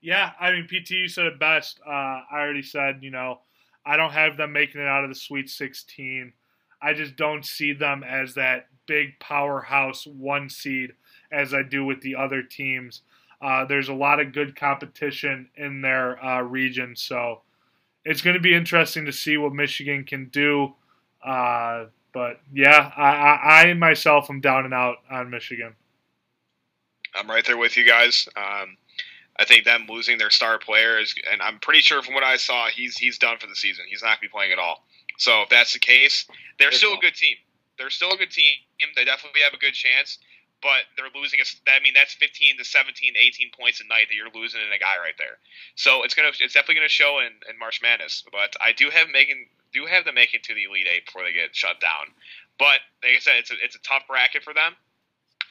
Yeah, 0.00 0.30
I 0.40 0.52
mean, 0.52 0.66
PT, 0.66 0.90
you 0.90 1.08
said 1.08 1.26
it 1.26 1.38
best. 1.38 1.80
Uh, 1.86 1.90
I 1.90 2.24
already 2.32 2.62
said, 2.62 2.98
you 3.02 3.10
know, 3.10 3.40
I 3.84 3.96
don't 3.96 4.12
have 4.12 4.36
them 4.36 4.52
making 4.52 4.80
it 4.80 4.86
out 4.86 5.04
of 5.04 5.10
the 5.10 5.14
Sweet 5.14 5.50
16. 5.50 6.32
I 6.82 6.94
just 6.94 7.16
don't 7.16 7.44
see 7.44 7.72
them 7.72 8.02
as 8.02 8.34
that 8.34 8.66
big 8.86 9.18
powerhouse 9.20 10.06
one 10.06 10.48
seed 10.48 10.92
as 11.30 11.52
I 11.52 11.62
do 11.62 11.84
with 11.84 12.00
the 12.00 12.16
other 12.16 12.42
teams. 12.42 13.02
Uh, 13.42 13.64
there's 13.64 13.88
a 13.88 13.94
lot 13.94 14.20
of 14.20 14.32
good 14.32 14.56
competition 14.56 15.48
in 15.56 15.80
their 15.80 16.22
uh, 16.24 16.42
region, 16.42 16.94
so 16.96 17.42
it's 18.04 18.22
going 18.22 18.34
to 18.34 18.40
be 18.40 18.54
interesting 18.54 19.06
to 19.06 19.12
see 19.12 19.36
what 19.36 19.52
Michigan 19.52 20.04
can 20.04 20.28
do. 20.28 20.74
Uh, 21.24 21.86
but 22.12 22.40
yeah, 22.52 22.90
I, 22.96 23.10
I, 23.10 23.62
I 23.70 23.74
myself 23.74 24.28
am 24.30 24.40
down 24.40 24.64
and 24.64 24.74
out 24.74 24.96
on 25.10 25.30
Michigan. 25.30 25.74
I'm 27.14 27.28
right 27.28 27.44
there 27.44 27.56
with 27.56 27.76
you 27.76 27.86
guys. 27.86 28.28
Um, 28.36 28.76
I 29.38 29.44
think 29.44 29.64
them 29.64 29.86
losing 29.88 30.18
their 30.18 30.30
star 30.30 30.58
player 30.58 30.98
is, 30.98 31.14
and 31.32 31.40
I'm 31.40 31.58
pretty 31.58 31.80
sure 31.80 32.02
from 32.02 32.14
what 32.14 32.22
I 32.22 32.36
saw, 32.36 32.68
he's 32.68 32.96
he's 32.98 33.18
done 33.18 33.38
for 33.38 33.46
the 33.46 33.54
season. 33.56 33.86
He's 33.88 34.02
not 34.02 34.20
going 34.20 34.28
to 34.28 34.28
be 34.28 34.28
playing 34.28 34.52
at 34.52 34.58
all. 34.58 34.84
So 35.16 35.42
if 35.42 35.48
that's 35.48 35.72
the 35.72 35.78
case, 35.78 36.26
they're 36.58 36.72
still 36.72 36.94
a 36.94 37.00
good 37.00 37.14
team. 37.14 37.36
They're 37.78 37.90
still 37.90 38.12
a 38.12 38.16
good 38.16 38.30
team. 38.30 38.52
They 38.96 39.04
definitely 39.04 39.40
have 39.44 39.54
a 39.54 39.60
good 39.60 39.72
chance, 39.72 40.18
but 40.60 40.84
they're 40.96 41.12
losing. 41.14 41.40
A, 41.40 41.46
I 41.72 41.80
mean, 41.80 41.94
that's 41.94 42.12
15 42.14 42.58
to 42.58 42.64
17, 42.64 43.14
18 43.16 43.50
points 43.58 43.80
a 43.80 43.86
night 43.88 44.08
that 44.08 44.14
you're 44.14 44.32
losing 44.34 44.60
in 44.60 44.72
a 44.72 44.78
guy 44.78 45.00
right 45.00 45.16
there. 45.16 45.40
So 45.74 46.04
it's 46.04 46.12
gonna, 46.12 46.28
it's 46.28 46.52
definitely 46.52 46.76
gonna 46.76 46.92
show 46.92 47.20
in, 47.20 47.32
in 47.48 47.58
March 47.58 47.80
Madness. 47.82 48.24
But 48.30 48.56
I 48.60 48.72
do 48.72 48.90
have 48.90 49.08
making, 49.08 49.48
do 49.72 49.86
have 49.86 50.04
them 50.04 50.16
making 50.16 50.40
to 50.44 50.54
the 50.54 50.64
Elite 50.64 50.88
Eight 50.88 51.06
before 51.06 51.24
they 51.24 51.32
get 51.32 51.56
shut 51.56 51.80
down. 51.80 52.12
But 52.58 52.84
like 53.00 53.16
I 53.16 53.20
said, 53.20 53.36
it's 53.40 53.50
a, 53.50 53.56
it's 53.64 53.76
a 53.76 53.80
tough 53.80 54.04
bracket 54.06 54.44
for 54.44 54.52
them. 54.52 54.76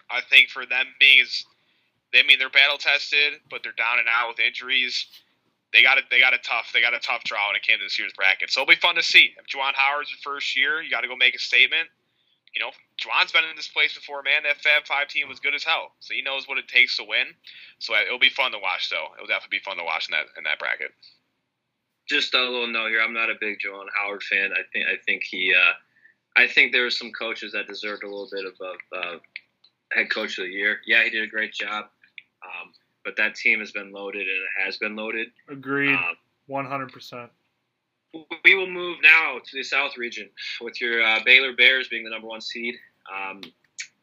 I 0.09 0.21
think 0.21 0.49
for 0.49 0.65
them 0.65 0.87
being 0.99 1.21
as 1.21 1.45
I 2.13 2.23
mean, 2.23 2.39
they're 2.39 2.49
battle 2.49 2.77
tested, 2.77 3.37
but 3.49 3.61
they're 3.61 3.77
down 3.77 3.99
and 3.99 4.07
out 4.09 4.29
with 4.29 4.39
injuries. 4.39 5.05
They 5.71 5.83
got 5.83 5.99
it. 5.99 6.05
They 6.09 6.19
got 6.19 6.33
a 6.33 6.39
tough. 6.39 6.71
They 6.73 6.81
got 6.81 6.95
a 6.95 6.99
tough 6.99 7.23
draw 7.23 7.49
when 7.49 7.55
it 7.55 7.61
came 7.61 7.77
to 7.77 7.85
this 7.85 7.99
year's 7.99 8.13
bracket. 8.13 8.49
So 8.49 8.61
it'll 8.61 8.73
be 8.73 8.81
fun 8.81 8.95
to 8.95 9.03
see. 9.03 9.35
If 9.37 9.45
Juwan 9.45 9.73
Howard's 9.75 10.09
first 10.23 10.57
year, 10.57 10.81
you 10.81 10.89
got 10.89 11.01
to 11.01 11.07
go 11.07 11.15
make 11.15 11.35
a 11.35 11.39
statement. 11.39 11.87
You 12.55 12.61
know, 12.61 12.71
Juwan's 12.97 13.31
been 13.31 13.45
in 13.45 13.55
this 13.55 13.67
place 13.67 13.93
before, 13.93 14.23
man. 14.23 14.41
That 14.41 14.57
Fab 14.61 14.87
Five 14.87 15.09
team 15.09 15.29
was 15.29 15.39
good 15.39 15.53
as 15.53 15.63
hell, 15.63 15.93
so 15.99 16.15
he 16.15 16.23
knows 16.23 16.47
what 16.47 16.57
it 16.57 16.67
takes 16.67 16.97
to 16.97 17.03
win. 17.03 17.27
So 17.77 17.93
it'll 17.93 18.17
be 18.17 18.29
fun 18.29 18.51
to 18.53 18.57
watch, 18.57 18.89
though. 18.89 19.13
It'll 19.13 19.27
definitely 19.27 19.59
be 19.59 19.63
fun 19.63 19.77
to 19.77 19.83
watch 19.83 20.09
in 20.09 20.17
that 20.17 20.25
in 20.35 20.43
that 20.45 20.57
bracket. 20.57 20.89
Just 22.07 22.33
a 22.33 22.41
little 22.41 22.65
note 22.65 22.89
here. 22.89 23.01
I'm 23.01 23.13
not 23.13 23.29
a 23.29 23.35
big 23.39 23.59
Juwan 23.59 23.85
Howard 23.95 24.23
fan. 24.23 24.49
I 24.53 24.65
think 24.73 24.87
I 24.89 24.97
think 25.05 25.23
he. 25.23 25.53
Uh, 25.53 25.73
I 26.35 26.47
think 26.47 26.71
there 26.71 26.83
were 26.83 26.89
some 26.89 27.11
coaches 27.11 27.51
that 27.51 27.67
deserved 27.67 28.03
a 28.03 28.07
little 28.07 28.29
bit 28.31 28.45
of 28.45 28.53
uh, 28.63 29.17
head 29.91 30.09
coach 30.11 30.37
of 30.37 30.45
the 30.45 30.51
year. 30.51 30.79
Yeah, 30.85 31.03
he 31.03 31.09
did 31.09 31.23
a 31.23 31.27
great 31.27 31.53
job. 31.53 31.85
Um, 32.43 32.71
but 33.03 33.15
that 33.17 33.35
team 33.35 33.59
has 33.59 33.71
been 33.71 33.91
loaded 33.91 34.21
and 34.21 34.29
it 34.29 34.65
has 34.65 34.77
been 34.77 34.95
loaded. 34.95 35.29
Agreed, 35.49 35.93
Um, 35.93 36.15
one 36.47 36.65
hundred 36.65 36.91
percent. 36.91 37.29
we 38.43 38.55
will 38.55 38.69
move 38.69 38.97
now 39.03 39.37
to 39.43 39.55
the 39.57 39.63
South 39.63 39.97
region 39.97 40.29
with 40.61 40.81
your 40.81 41.03
uh, 41.03 41.19
Baylor 41.25 41.53
Bears 41.53 41.87
being 41.89 42.03
the 42.03 42.09
number 42.09 42.27
one 42.27 42.41
seed. 42.41 42.75
Um, 43.13 43.41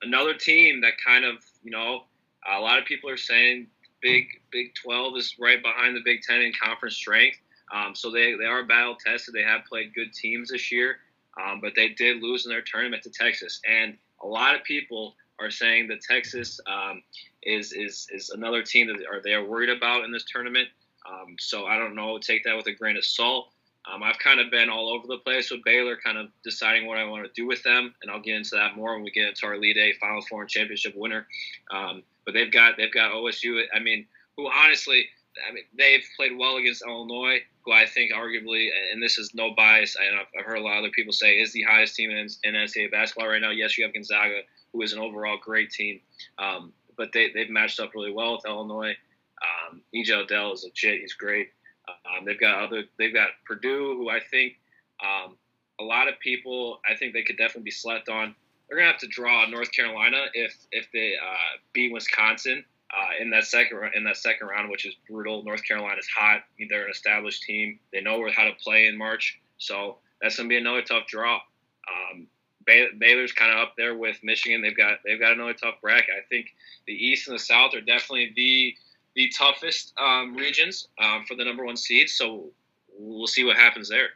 another 0.03 0.35
team 0.35 0.81
that 0.83 0.95
kind 1.05 1.25
of, 1.25 1.37
you 1.63 1.71
know, 1.71 2.05
a 2.49 2.61
lot 2.61 2.79
of 2.79 2.85
people 2.85 3.11
are 3.11 3.17
saying 3.17 3.67
Big 4.01 4.27
Big 4.53 4.75
12 4.83 5.17
is 5.17 5.35
right 5.41 5.63
behind 5.63 5.97
the 5.97 6.03
Big 6.05 6.23
10 6.23 6.41
in 6.41 6.53
conference 6.61 6.95
strength. 6.97 7.39
Um, 7.75 7.95
so 7.97 8.11
they, 8.13 8.35
they 8.35 8.45
are 8.45 8.63
battle 8.65 8.95
tested. 8.95 9.35
They 9.35 9.43
have 9.43 9.65
played 9.65 9.93
good 9.95 10.13
teams 10.13 10.51
this 10.51 10.71
year, 10.71 10.99
um, 11.41 11.61
but 11.61 11.73
they 11.75 11.89
did 11.91 12.23
lose 12.23 12.47
in 12.47 12.51
their 12.51 12.63
tournament 12.63 13.03
to 13.03 13.11
Texas. 13.11 13.61
And 13.69 13.97
a 14.23 14.27
lot 14.27 14.55
of 14.55 14.63
people 14.63 15.17
are 15.39 15.51
saying 15.51 15.89
that 15.89 16.01
Texas 16.01 16.61
um, 16.67 17.03
is, 17.43 17.73
is 17.73 18.09
is 18.13 18.31
another 18.31 18.63
team 18.63 18.89
that 18.89 19.07
are 19.07 19.21
they 19.23 19.35
are 19.35 19.45
worried 19.45 19.71
about 19.71 20.05
in 20.05 20.13
this 20.13 20.25
tournament. 20.25 20.69
Um, 21.09 21.37
so 21.39 21.67
I 21.67 21.79
don't 21.79 21.95
know. 21.95 22.19
Take 22.19 22.45
that 22.45 22.57
with 22.57 22.67
a 22.67 22.73
grain 22.73 22.97
of 22.97 23.05
salt. 23.05 23.51
Um, 23.93 24.03
I've 24.03 24.19
kind 24.19 24.41
of 24.41 24.51
been 24.51 24.69
all 24.69 24.89
over 24.89 25.07
the 25.07 25.19
place 25.19 25.51
with 25.51 25.63
Baylor, 25.65 25.97
kind 25.97 26.19
of 26.19 26.27
deciding 26.43 26.87
what 26.87 26.99
I 26.99 27.05
want 27.05 27.25
to 27.25 27.31
do 27.41 27.47
with 27.47 27.63
them, 27.63 27.95
and 28.03 28.11
I'll 28.11 28.21
get 28.21 28.35
into 28.35 28.57
that 28.57 28.77
more 28.77 28.95
when 28.95 29.05
we 29.05 29.13
get 29.13 29.29
into 29.29 29.47
our 29.47 29.59
lead 29.59 29.77
Eight 29.77 29.97
Final 30.01 30.23
Four 30.23 30.43
and 30.43 30.51
championship 30.51 30.95
winner. 30.97 31.27
Um, 31.71 32.03
but 32.25 32.35
they've 32.35 32.51
got 32.51 32.77
they've 32.77 32.93
got 32.93 33.13
OSU. 33.13 33.63
I 33.73 33.79
mean, 33.79 34.07
who 34.37 34.51
honestly, 34.51 35.07
I 35.49 35.53
mean, 35.53 35.65
they've 35.77 36.05
played 36.17 36.37
well 36.37 36.57
against 36.57 36.83
Illinois, 36.85 37.41
who 37.65 37.73
I 37.73 37.87
think 37.87 38.13
arguably, 38.13 38.69
and 38.93 39.01
this 39.01 39.19
is 39.19 39.35
no 39.35 39.55
bias. 39.55 39.97
Know 39.97 40.23
I've 40.39 40.45
heard 40.45 40.59
a 40.59 40.63
lot 40.63 40.79
of 40.79 40.85
other 40.85 40.91
people 40.91 41.13
say 41.13 41.35
is 41.41 41.53
the 41.53 41.63
highest 41.63 41.95
team 41.95 42.11
in, 42.11 42.27
in 42.43 42.55
NCAA 42.55 42.91
basketball 42.91 43.29
right 43.29 43.41
now. 43.41 43.51
Yes, 43.51 43.79
you 43.79 43.85
have 43.85 43.95
Gonzaga, 43.95 44.41
who 44.77 44.83
is 44.83 44.93
an 44.93 44.99
overall 44.99 45.39
great 45.43 45.71
team, 45.71 46.01
um, 46.39 46.73
but 46.97 47.13
they 47.13 47.31
they've 47.33 47.51
matched 47.51 47.81
up 47.81 47.95
really 47.95 48.13
well 48.13 48.33
with 48.35 48.47
Illinois. 48.47 48.95
Um, 49.43 49.81
EJ 49.95 50.17
Liddell 50.17 50.53
is 50.53 50.65
legit. 50.65 51.01
He's 51.01 51.15
great. 51.15 51.49
Um, 51.89 52.25
they've 52.25 52.39
got 52.41 52.63
other. 52.63 52.85
They've 52.99 53.15
got 53.15 53.29
Purdue, 53.47 53.97
who 53.97 54.11
I 54.11 54.21
think 54.21 54.55
um, 55.03 55.37
a 55.81 55.85
lot 55.85 56.09
of 56.09 56.19
people. 56.21 56.81
I 56.89 56.95
think 56.95 57.15
they 57.15 57.23
could 57.23 57.39
definitely 57.39 57.63
be 57.63 57.71
slept 57.71 58.09
on. 58.09 58.35
They're 58.69 58.79
gonna 58.79 58.91
have 58.91 59.01
to 59.01 59.09
draw 59.09 59.47
North 59.47 59.73
Carolina 59.73 60.27
if 60.35 60.55
if 60.73 60.89
they 60.93 61.15
uh, 61.17 61.59
beat 61.73 61.93
Wisconsin. 61.93 62.65
uh, 62.91 63.23
in 63.23 63.31
that 63.31 63.45
second 63.45 63.79
in 63.95 64.05
that 64.05 64.17
second 64.17 64.47
round, 64.47 64.71
which 64.71 64.87
is 64.87 64.95
brutal. 65.09 65.43
North 65.43 65.65
Carolina's 65.65 66.09
hot. 66.09 66.43
They're 66.69 66.85
an 66.85 66.91
established 66.91 67.43
team. 67.43 67.79
They 67.93 68.01
know 68.01 68.29
how 68.35 68.45
to 68.45 68.53
play 68.63 68.87
in 68.87 68.97
March, 68.97 69.41
so 69.59 69.99
that's 70.21 70.37
going 70.37 70.49
to 70.49 70.53
be 70.53 70.59
another 70.59 70.83
tough 70.83 71.07
draw. 71.07 71.35
Um, 71.35 72.27
Baylor's 72.67 73.33
kind 73.33 73.53
of 73.53 73.59
up 73.59 73.75
there 73.77 73.97
with 73.97 74.19
Michigan. 74.23 74.61
They've 74.61 74.77
got 74.77 74.99
they've 75.05 75.21
got 75.21 75.33
another 75.33 75.55
tough 75.55 75.77
bracket. 75.81 76.15
I 76.17 76.27
think 76.29 76.55
the 76.87 76.93
East 76.93 77.29
and 77.29 77.35
the 77.35 77.43
South 77.43 77.75
are 77.75 77.81
definitely 77.81 78.33
the 78.35 78.75
the 79.15 79.33
toughest 79.37 79.95
um, 79.99 80.37
regions 80.37 80.89
um, 80.99 81.25
for 81.27 81.35
the 81.35 81.45
number 81.45 81.65
one 81.65 81.77
seed. 81.77 82.11
So 82.11 82.51
we'll 82.99 83.27
see 83.27 83.45
what 83.45 83.57
happens 83.57 83.89
there. 83.89 84.09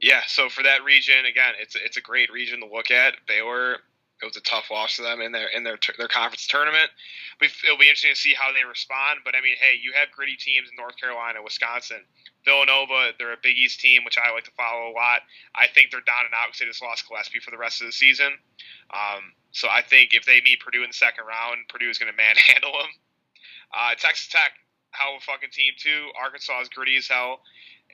Yeah, 0.00 0.20
so 0.26 0.48
for 0.48 0.62
that 0.62 0.82
region, 0.84 1.26
again, 1.28 1.54
it's 1.60 1.76
it's 1.76 1.96
a 1.96 2.00
great 2.00 2.32
region 2.32 2.60
to 2.60 2.66
look 2.66 2.90
at. 2.90 3.14
Baylor, 3.28 3.74
it 4.22 4.24
was 4.24 4.36
a 4.36 4.40
tough 4.40 4.70
loss 4.70 4.96
to 4.96 5.02
them 5.02 5.20
in 5.20 5.30
their 5.32 5.48
in 5.48 5.62
their 5.62 5.78
their 5.98 6.08
conference 6.08 6.46
tournament. 6.46 6.90
It'll 7.40 7.78
be 7.78 7.84
interesting 7.84 8.12
to 8.12 8.18
see 8.18 8.34
how 8.34 8.52
they 8.52 8.64
respond. 8.64 9.20
But 9.24 9.34
I 9.34 9.40
mean, 9.40 9.56
hey, 9.60 9.78
you 9.80 9.92
have 9.92 10.10
gritty 10.10 10.36
teams 10.36 10.70
in 10.70 10.76
North 10.76 10.96
Carolina, 10.96 11.42
Wisconsin, 11.42 12.00
Villanova. 12.44 13.12
They're 13.18 13.32
a 13.32 13.42
Big 13.42 13.58
East 13.58 13.80
team, 13.80 14.04
which 14.04 14.18
I 14.18 14.32
like 14.32 14.44
to 14.44 14.50
follow 14.52 14.90
a 14.90 14.94
lot. 14.94 15.22
I 15.54 15.66
think 15.68 15.90
they're 15.90 16.04
down 16.04 16.24
and 16.24 16.34
out 16.34 16.48
because 16.48 16.60
they 16.60 16.66
just 16.66 16.82
lost 16.82 17.08
Gillespie 17.08 17.40
for 17.40 17.50
the 17.50 17.58
rest 17.58 17.80
of 17.80 17.86
the 17.86 17.92
season. 17.92 18.32
Um, 18.92 19.32
so 19.52 19.68
I 19.68 19.82
think 19.82 20.14
if 20.14 20.24
they 20.24 20.40
meet 20.40 20.60
Purdue 20.60 20.82
in 20.82 20.90
the 20.90 20.96
second 20.96 21.24
round, 21.26 21.68
Purdue 21.68 21.90
is 21.90 21.98
going 21.98 22.12
to 22.12 22.16
manhandle 22.16 22.72
them. 22.72 22.90
Uh, 23.72 23.94
Texas 23.98 24.28
Tech, 24.28 24.52
hell 24.90 25.16
of 25.16 25.22
a 25.22 25.24
fucking 25.24 25.50
team 25.50 25.74
too. 25.78 26.10
Arkansas 26.20 26.60
is 26.62 26.68
gritty 26.68 26.96
as 26.96 27.08
hell 27.08 27.40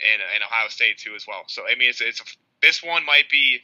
and, 0.01 0.23
and 0.35 0.43
Ohio 0.43 0.69
State 0.69 0.99
too 0.99 1.15
as 1.15 1.27
well. 1.27 1.45
So 1.49 1.63
I 1.69 1.77
mean, 1.77 1.91
it's 1.91 2.01
it's 2.01 2.21
a, 2.21 2.25
this 2.63 2.83
one 2.83 3.05
might 3.05 3.29
be 3.31 3.61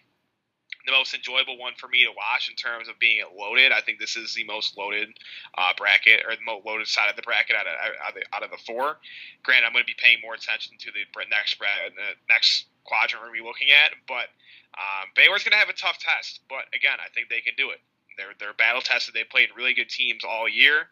the 0.86 0.92
most 0.92 1.14
enjoyable 1.14 1.58
one 1.58 1.74
for 1.76 1.88
me 1.88 2.04
to 2.04 2.10
watch 2.16 2.50
in 2.50 2.56
terms 2.56 2.88
of 2.88 2.98
being 2.98 3.22
loaded. 3.38 3.72
I 3.72 3.80
think 3.80 3.98
this 3.98 4.16
is 4.16 4.34
the 4.34 4.44
most 4.44 4.76
loaded 4.76 5.08
uh, 5.56 5.72
bracket 5.76 6.26
or 6.26 6.34
the 6.34 6.44
most 6.44 6.66
loaded 6.66 6.88
side 6.88 7.10
of 7.10 7.16
the 7.16 7.22
bracket 7.22 7.54
out 7.54 7.66
of, 7.66 7.74
out 7.74 8.08
of, 8.10 8.14
the, 8.14 8.22
out 8.34 8.42
of 8.42 8.50
the 8.50 8.58
four. 8.66 8.98
Granted, 9.42 9.66
I'm 9.66 9.72
going 9.72 9.84
to 9.84 9.90
be 9.90 9.98
paying 9.98 10.18
more 10.22 10.34
attention 10.34 10.74
to 10.78 10.90
the 10.90 11.06
next 11.30 11.58
bracket, 11.58 11.94
the 11.94 12.18
next 12.28 12.66
quadrant 12.84 13.22
we're 13.22 13.30
going 13.30 13.38
to 13.38 13.42
be 13.42 13.48
looking 13.48 13.70
at, 13.70 13.94
but 14.08 14.32
um, 14.74 15.12
Baylor's 15.14 15.44
going 15.44 15.52
to 15.52 15.62
have 15.62 15.68
a 15.68 15.76
tough 15.76 15.98
test. 15.98 16.40
But 16.48 16.66
again, 16.74 16.98
I 16.98 17.12
think 17.14 17.28
they 17.28 17.40
can 17.40 17.54
do 17.56 17.70
it. 17.70 17.78
They're 18.16 18.34
they're 18.38 18.52
battle 18.52 18.82
tested. 18.82 19.14
They 19.14 19.24
played 19.24 19.48
really 19.56 19.74
good 19.74 19.88
teams 19.88 20.24
all 20.24 20.48
year, 20.48 20.88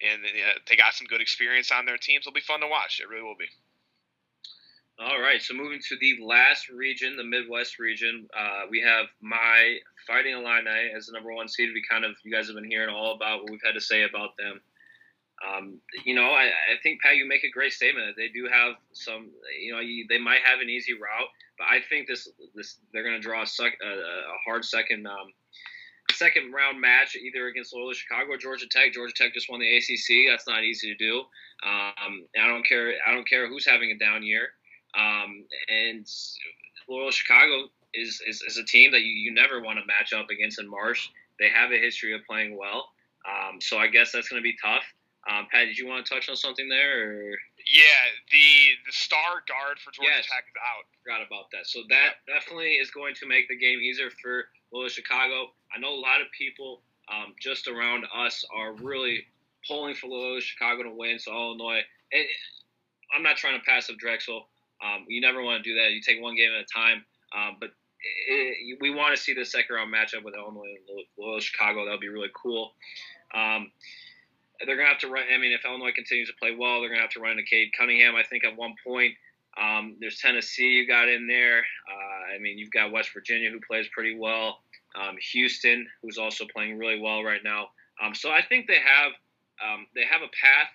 and 0.00 0.22
uh, 0.24 0.58
they 0.68 0.76
got 0.76 0.94
some 0.94 1.06
good 1.06 1.20
experience 1.20 1.72
on 1.72 1.86
their 1.86 1.98
teams. 1.98 2.22
It'll 2.22 2.34
be 2.34 2.40
fun 2.40 2.60
to 2.60 2.68
watch. 2.68 3.00
It 3.00 3.08
really 3.08 3.22
will 3.22 3.38
be. 3.38 3.50
All 5.00 5.20
right, 5.20 5.40
so 5.40 5.54
moving 5.54 5.80
to 5.88 5.96
the 6.00 6.18
last 6.22 6.68
region, 6.68 7.16
the 7.16 7.24
Midwest 7.24 7.78
region, 7.78 8.28
uh, 8.38 8.66
we 8.70 8.80
have 8.82 9.06
my 9.20 9.78
Fighting 10.06 10.34
Illini 10.34 10.92
as 10.94 11.06
the 11.06 11.12
number 11.12 11.32
one 11.32 11.48
seed. 11.48 11.70
We 11.72 11.82
kind 11.88 12.04
of, 12.04 12.12
you 12.24 12.32
guys 12.32 12.46
have 12.46 12.56
been 12.56 12.68
hearing 12.68 12.94
all 12.94 13.14
about 13.14 13.40
what 13.40 13.50
we've 13.50 13.64
had 13.64 13.74
to 13.74 13.80
say 13.80 14.02
about 14.02 14.36
them. 14.36 14.60
Um, 15.42 15.80
you 16.04 16.14
know, 16.14 16.26
I, 16.26 16.44
I, 16.44 16.78
think 16.82 17.00
Pat, 17.00 17.16
you 17.16 17.26
make 17.26 17.42
a 17.42 17.50
great 17.50 17.72
statement 17.72 18.06
that 18.06 18.20
they 18.20 18.28
do 18.28 18.48
have 18.52 18.74
some. 18.92 19.30
You 19.60 19.72
know, 19.72 19.80
you, 19.80 20.06
they 20.08 20.18
might 20.18 20.40
have 20.44 20.60
an 20.60 20.68
easy 20.68 20.92
route, 20.92 21.28
but 21.58 21.64
I 21.64 21.80
think 21.88 22.06
this, 22.06 22.28
this 22.54 22.78
they're 22.92 23.02
going 23.02 23.16
to 23.16 23.20
draw 23.20 23.42
a, 23.42 23.46
sec, 23.46 23.72
a, 23.82 23.88
a, 23.88 24.38
hard 24.46 24.64
second, 24.64 25.06
um, 25.06 25.32
second 26.12 26.52
round 26.52 26.80
match 26.80 27.16
either 27.16 27.48
against 27.48 27.74
Loyola 27.74 27.94
Chicago 27.94 28.32
or 28.32 28.38
Georgia 28.38 28.66
Tech. 28.70 28.92
Georgia 28.92 29.14
Tech 29.16 29.34
just 29.34 29.50
won 29.50 29.58
the 29.58 29.76
ACC. 29.76 30.30
That's 30.30 30.46
not 30.46 30.62
easy 30.62 30.94
to 30.94 30.96
do. 30.96 31.20
Um, 31.66 32.26
I 32.40 32.46
don't 32.46 32.66
care. 32.66 32.94
I 33.04 33.12
don't 33.12 33.28
care 33.28 33.48
who's 33.48 33.66
having 33.66 33.90
a 33.90 33.98
down 33.98 34.22
year. 34.22 34.50
Um, 34.94 35.44
and 35.68 36.06
Loyola 36.88 37.12
Chicago 37.12 37.68
is, 37.94 38.22
is, 38.26 38.42
is, 38.42 38.58
a 38.58 38.64
team 38.64 38.92
that 38.92 39.00
you, 39.00 39.12
you 39.12 39.32
never 39.32 39.60
want 39.60 39.78
to 39.78 39.86
match 39.86 40.12
up 40.12 40.28
against 40.30 40.60
in 40.60 40.68
March. 40.68 41.10
They 41.38 41.48
have 41.48 41.72
a 41.72 41.78
history 41.78 42.14
of 42.14 42.20
playing 42.28 42.56
well. 42.56 42.88
Um, 43.24 43.60
so 43.60 43.78
I 43.78 43.88
guess 43.88 44.12
that's 44.12 44.28
going 44.28 44.40
to 44.40 44.44
be 44.44 44.56
tough. 44.62 44.84
Um, 45.30 45.46
Pat, 45.50 45.66
did 45.66 45.78
you 45.78 45.86
want 45.86 46.04
to 46.04 46.14
touch 46.14 46.28
on 46.28 46.36
something 46.36 46.68
there? 46.68 47.30
Or? 47.30 47.30
Yeah, 47.72 48.02
the 48.32 48.74
the 48.86 48.92
star 48.92 49.46
guard 49.46 49.78
for 49.78 49.92
Georgia 49.92 50.10
yes. 50.16 50.26
Tech 50.26 50.44
is 50.50 50.58
out. 50.58 50.84
Forgot 51.04 51.24
about 51.24 51.46
that. 51.52 51.66
So 51.66 51.80
that 51.88 52.18
yeah. 52.26 52.34
definitely 52.34 52.72
is 52.82 52.90
going 52.90 53.14
to 53.22 53.28
make 53.28 53.48
the 53.48 53.56
game 53.56 53.78
easier 53.78 54.10
for 54.10 54.46
Loyola 54.72 54.90
Chicago. 54.90 55.52
I 55.74 55.78
know 55.78 55.94
a 55.94 56.02
lot 56.02 56.20
of 56.20 56.26
people 56.36 56.82
um, 57.08 57.34
just 57.40 57.68
around 57.68 58.04
us 58.14 58.44
are 58.54 58.74
really 58.74 59.24
pulling 59.66 59.94
for 59.94 60.08
Loyola 60.08 60.40
Chicago 60.40 60.82
to 60.82 60.90
win. 60.90 61.20
So 61.20 61.32
Illinois, 61.32 61.82
and 62.12 62.24
I'm 63.14 63.22
not 63.22 63.36
trying 63.36 63.60
to 63.60 63.64
pass 63.64 63.88
up 63.90 63.96
Drexel. 63.98 64.48
Um, 64.82 65.04
you 65.08 65.20
never 65.20 65.42
want 65.42 65.62
to 65.62 65.68
do 65.68 65.76
that. 65.76 65.92
You 65.92 66.00
take 66.00 66.20
one 66.20 66.36
game 66.36 66.50
at 66.52 66.60
a 66.60 66.66
time. 66.72 67.04
Um, 67.34 67.56
but 67.60 67.70
it, 68.28 68.78
we 68.80 68.90
want 68.90 69.16
to 69.16 69.22
see 69.22 69.34
the 69.34 69.44
second 69.44 69.76
round 69.76 69.94
matchup 69.94 70.24
with 70.24 70.34
Illinois 70.34 70.74
and 70.76 71.06
Loyola 71.16 71.40
Chicago. 71.40 71.84
That 71.84 71.92
would 71.92 72.00
be 72.00 72.08
really 72.08 72.30
cool. 72.34 72.74
Um, 73.34 73.70
they're 74.66 74.76
going 74.76 74.86
to 74.86 74.92
have 74.92 75.00
to 75.00 75.08
run. 75.08 75.24
I 75.32 75.38
mean, 75.38 75.52
if 75.52 75.64
Illinois 75.64 75.92
continues 75.94 76.28
to 76.28 76.34
play 76.38 76.54
well, 76.56 76.80
they're 76.80 76.88
going 76.88 76.98
to 76.98 77.02
have 77.02 77.10
to 77.12 77.20
run 77.20 77.32
into 77.32 77.44
Cade 77.44 77.70
Cunningham. 77.78 78.14
I 78.14 78.22
think 78.22 78.44
at 78.44 78.56
one 78.56 78.74
point. 78.84 79.14
Um, 79.60 79.96
there's 80.00 80.18
Tennessee 80.18 80.70
you 80.70 80.86
got 80.86 81.08
in 81.08 81.26
there. 81.26 81.58
Uh, 81.58 82.34
I 82.34 82.38
mean, 82.40 82.56
you've 82.56 82.70
got 82.70 82.90
West 82.90 83.10
Virginia 83.12 83.50
who 83.50 83.60
plays 83.60 83.86
pretty 83.92 84.16
well. 84.16 84.60
Um, 84.94 85.16
Houston, 85.32 85.86
who's 86.02 86.16
also 86.16 86.46
playing 86.54 86.78
really 86.78 86.98
well 86.98 87.22
right 87.22 87.42
now. 87.44 87.68
Um, 88.02 88.14
so 88.14 88.30
I 88.30 88.42
think 88.42 88.66
they 88.66 88.78
have 88.78 89.12
um, 89.62 89.86
they 89.94 90.04
have 90.10 90.22
a 90.22 90.28
path 90.28 90.68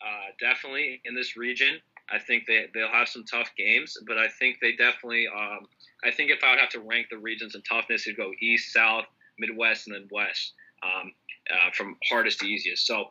uh, 0.00 0.30
definitely 0.38 1.00
in 1.04 1.14
this 1.14 1.36
region. 1.36 1.80
I 2.12 2.18
think 2.18 2.44
they 2.46 2.66
they'll 2.74 2.88
have 2.88 3.08
some 3.08 3.24
tough 3.24 3.50
games, 3.56 3.96
but 4.06 4.18
I 4.18 4.28
think 4.28 4.58
they 4.60 4.72
definitely. 4.72 5.26
Um, 5.28 5.66
I 6.04 6.10
think 6.10 6.30
if 6.30 6.42
I 6.42 6.50
would 6.50 6.60
have 6.60 6.70
to 6.70 6.80
rank 6.80 7.06
the 7.10 7.18
regions 7.18 7.54
in 7.54 7.62
toughness, 7.62 8.06
it'd 8.06 8.16
go 8.16 8.32
east, 8.40 8.72
south, 8.72 9.04
midwest, 9.38 9.86
and 9.86 9.94
then 9.94 10.08
west 10.10 10.54
um, 10.82 11.12
uh, 11.50 11.70
from 11.74 11.96
hardest 12.08 12.40
to 12.40 12.46
easiest. 12.46 12.86
So 12.86 13.06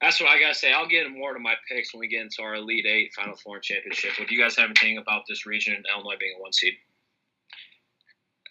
that's 0.00 0.20
what 0.20 0.30
I 0.30 0.38
gotta 0.38 0.54
say. 0.54 0.72
I'll 0.72 0.88
get 0.88 1.10
more 1.10 1.34
to 1.34 1.40
my 1.40 1.54
picks 1.68 1.92
when 1.92 2.00
we 2.00 2.08
get 2.08 2.22
into 2.22 2.42
our 2.42 2.54
Elite 2.54 2.86
Eight 2.86 3.12
Final 3.14 3.36
Four 3.36 3.56
and 3.56 3.64
championship. 3.64 4.12
What 4.18 4.28
do 4.28 4.34
you 4.34 4.42
guys 4.42 4.56
have 4.56 4.66
anything 4.70 4.98
about 4.98 5.22
this 5.28 5.46
region 5.46 5.74
and 5.74 5.84
Illinois 5.92 6.16
being 6.18 6.34
a 6.38 6.40
one 6.40 6.52
seed? 6.52 6.74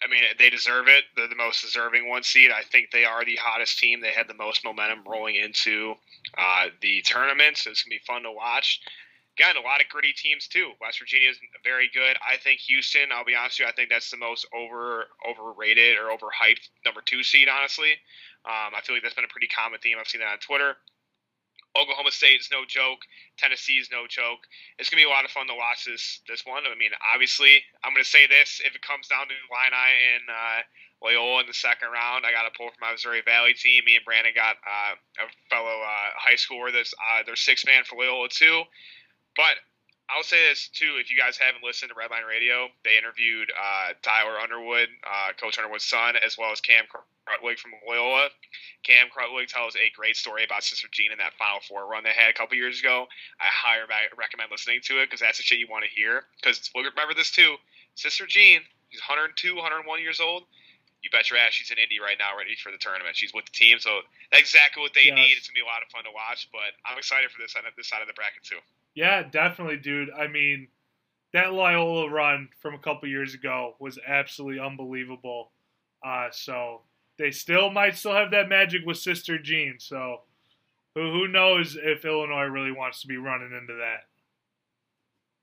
I 0.02 0.08
mean, 0.08 0.22
they 0.38 0.48
deserve 0.48 0.88
it. 0.88 1.04
They're 1.14 1.28
the 1.28 1.34
most 1.34 1.60
deserving 1.60 2.08
one 2.08 2.22
seed. 2.22 2.50
I 2.50 2.62
think 2.62 2.90
they 2.90 3.04
are 3.04 3.22
the 3.22 3.36
hottest 3.36 3.78
team. 3.78 4.00
They 4.00 4.12
had 4.12 4.28
the 4.28 4.34
most 4.34 4.64
momentum 4.64 5.04
rolling 5.06 5.36
into 5.36 5.94
uh, 6.38 6.66
the 6.80 7.02
tournament, 7.02 7.58
so 7.58 7.70
it's 7.70 7.82
gonna 7.82 7.96
be 7.96 8.00
fun 8.06 8.22
to 8.22 8.32
watch 8.32 8.80
again, 9.40 9.56
a 9.56 9.64
lot 9.64 9.80
of 9.80 9.88
gritty 9.88 10.12
teams 10.12 10.46
too. 10.46 10.76
West 10.84 11.00
Virginia 11.00 11.32
is 11.32 11.40
very 11.64 11.88
good. 11.88 12.20
I 12.20 12.36
think 12.36 12.60
Houston. 12.68 13.08
I'll 13.08 13.24
be 13.24 13.34
honest 13.34 13.56
with 13.56 13.64
you. 13.64 13.72
I 13.72 13.74
think 13.74 13.88
that's 13.88 14.12
the 14.12 14.20
most 14.20 14.44
over 14.52 15.08
overrated 15.24 15.96
or 15.96 16.12
overhyped 16.12 16.68
number 16.84 17.00
two 17.00 17.24
seed. 17.24 17.48
Honestly, 17.48 17.96
um, 18.44 18.76
I 18.76 18.84
feel 18.84 18.94
like 18.94 19.02
that's 19.02 19.16
been 19.16 19.24
a 19.24 19.32
pretty 19.32 19.48
common 19.48 19.80
theme. 19.80 19.96
I've 19.96 20.08
seen 20.12 20.20
that 20.20 20.28
on 20.28 20.44
Twitter. 20.44 20.76
Oklahoma 21.72 22.10
State 22.10 22.44
is 22.44 22.50
no 22.52 22.68
joke. 22.68 23.00
Tennessee 23.38 23.80
is 23.80 23.88
no 23.88 24.04
joke. 24.04 24.44
It's 24.76 24.90
gonna 24.90 25.00
be 25.00 25.08
a 25.08 25.12
lot 25.12 25.24
of 25.24 25.30
fun 25.32 25.48
to 25.48 25.56
watch 25.56 25.88
this 25.88 26.20
this 26.28 26.44
one. 26.44 26.68
I 26.68 26.76
mean, 26.76 26.92
obviously, 27.00 27.64
I'm 27.80 27.96
gonna 27.96 28.04
say 28.04 28.28
this: 28.28 28.60
if 28.60 28.76
it 28.76 28.84
comes 28.84 29.08
down 29.08 29.24
to 29.24 29.34
Illini 29.48 29.88
and 30.20 30.24
uh, 30.28 30.60
Loyola 31.00 31.40
in 31.40 31.48
the 31.48 31.56
second 31.56 31.88
round, 31.88 32.28
I 32.28 32.36
got 32.36 32.44
to 32.44 32.52
pull 32.52 32.68
from 32.68 32.82
my 32.84 32.92
Missouri 32.92 33.24
Valley 33.24 33.56
team. 33.56 33.88
Me 33.88 33.96
and 33.96 34.04
Brandon 34.04 34.36
got 34.36 34.60
uh, 34.60 35.24
a 35.24 35.26
fellow 35.48 35.80
uh, 35.80 36.08
high 36.20 36.36
schooler 36.36 36.68
that's 36.68 36.92
uh, 36.92 37.24
their 37.24 37.40
six 37.40 37.64
man 37.64 37.88
for 37.88 37.96
Loyola 37.96 38.28
too. 38.28 38.68
But 39.36 39.56
I'll 40.10 40.26
say 40.26 40.48
this 40.48 40.68
too: 40.68 40.98
if 40.98 41.10
you 41.10 41.16
guys 41.16 41.38
haven't 41.38 41.62
listened 41.62 41.90
to 41.90 41.94
Redline 41.94 42.26
Radio, 42.26 42.66
they 42.84 42.98
interviewed 42.98 43.50
uh, 43.54 43.94
Tyler 44.02 44.38
Underwood, 44.38 44.88
uh, 45.06 45.32
Coach 45.38 45.58
Underwood's 45.58 45.84
son, 45.84 46.16
as 46.16 46.36
well 46.36 46.50
as 46.50 46.60
Cam 46.60 46.84
Krutwig 46.90 47.58
from 47.58 47.72
Loyola. 47.86 48.28
Cam 48.82 49.06
Krutwig 49.06 49.46
tells 49.46 49.76
a 49.76 49.86
great 49.94 50.16
story 50.16 50.42
about 50.42 50.64
Sister 50.64 50.88
Jean 50.90 51.12
in 51.12 51.18
that 51.18 51.34
Final 51.38 51.60
Four 51.62 51.86
run 51.86 52.02
they 52.02 52.10
had 52.10 52.28
a 52.28 52.34
couple 52.34 52.56
years 52.56 52.80
ago. 52.80 53.06
I 53.40 53.46
highly 53.46 53.86
recommend 54.18 54.50
listening 54.50 54.80
to 54.90 54.98
it 54.98 55.06
because 55.06 55.20
that's 55.20 55.38
the 55.38 55.44
shit 55.44 55.58
you 55.58 55.68
want 55.70 55.84
to 55.84 55.90
hear. 55.90 56.24
Because 56.42 56.70
remember 56.74 57.14
this 57.14 57.30
too: 57.30 57.54
Sister 57.94 58.26
Jean, 58.26 58.62
she's 58.90 59.00
102, 59.06 59.54
101 59.54 59.86
years 60.02 60.18
old. 60.18 60.42
You 61.02 61.08
bet 61.08 61.30
your 61.30 61.38
ass 61.38 61.54
she's 61.54 61.70
in 61.70 61.78
Indy 61.78 61.96
right 62.02 62.18
now, 62.18 62.36
ready 62.36 62.58
for 62.58 62.68
the 62.74 62.76
tournament. 62.76 63.16
She's 63.16 63.32
with 63.32 63.46
the 63.46 63.56
team, 63.56 63.78
so 63.78 64.02
that's 64.28 64.42
exactly 64.42 64.82
what 64.82 64.92
they 64.92 65.06
yes. 65.06 65.16
need. 65.16 65.32
It's 65.38 65.46
gonna 65.46 65.56
be 65.56 65.64
a 65.64 65.70
lot 65.70 65.86
of 65.86 65.88
fun 65.88 66.02
to 66.04 66.12
watch. 66.12 66.50
But 66.50 66.74
I'm 66.84 66.98
excited 66.98 67.30
for 67.30 67.38
this 67.40 67.54
side 67.54 67.64
of 67.64 67.72
this 67.78 67.88
side 67.88 68.02
of 68.02 68.08
the 68.10 68.18
bracket 68.18 68.42
too. 68.42 68.58
Yeah, 69.00 69.22
definitely, 69.22 69.78
dude. 69.78 70.10
I 70.10 70.26
mean, 70.26 70.68
that 71.32 71.54
Loyola 71.54 72.10
run 72.10 72.50
from 72.60 72.74
a 72.74 72.78
couple 72.78 73.08
years 73.08 73.32
ago 73.32 73.74
was 73.80 73.98
absolutely 74.06 74.60
unbelievable. 74.60 75.52
Uh, 76.04 76.28
so 76.30 76.82
they 77.18 77.30
still 77.30 77.70
might 77.70 77.96
still 77.96 78.12
have 78.12 78.30
that 78.32 78.50
magic 78.50 78.82
with 78.84 78.98
Sister 78.98 79.38
Jean. 79.38 79.76
So 79.78 80.20
who 80.94 81.12
who 81.12 81.28
knows 81.28 81.78
if 81.82 82.04
Illinois 82.04 82.44
really 82.44 82.72
wants 82.72 83.00
to 83.00 83.06
be 83.06 83.16
running 83.16 83.56
into 83.58 83.72
that? 83.72 84.04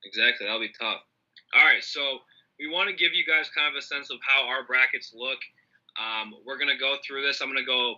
Exactly, 0.04 0.46
that'll 0.46 0.60
be 0.60 0.70
tough. 0.78 1.00
All 1.52 1.64
right, 1.64 1.82
so 1.82 2.18
we 2.60 2.68
want 2.70 2.88
to 2.88 2.94
give 2.94 3.12
you 3.12 3.24
guys 3.26 3.50
kind 3.50 3.66
of 3.66 3.76
a 3.76 3.82
sense 3.82 4.12
of 4.12 4.18
how 4.22 4.46
our 4.46 4.64
brackets 4.64 5.12
look. 5.16 5.40
Um, 5.98 6.32
we're 6.46 6.58
gonna 6.58 6.78
go 6.78 6.94
through 7.04 7.22
this. 7.22 7.40
I'm 7.40 7.48
gonna 7.48 7.66
go 7.66 7.96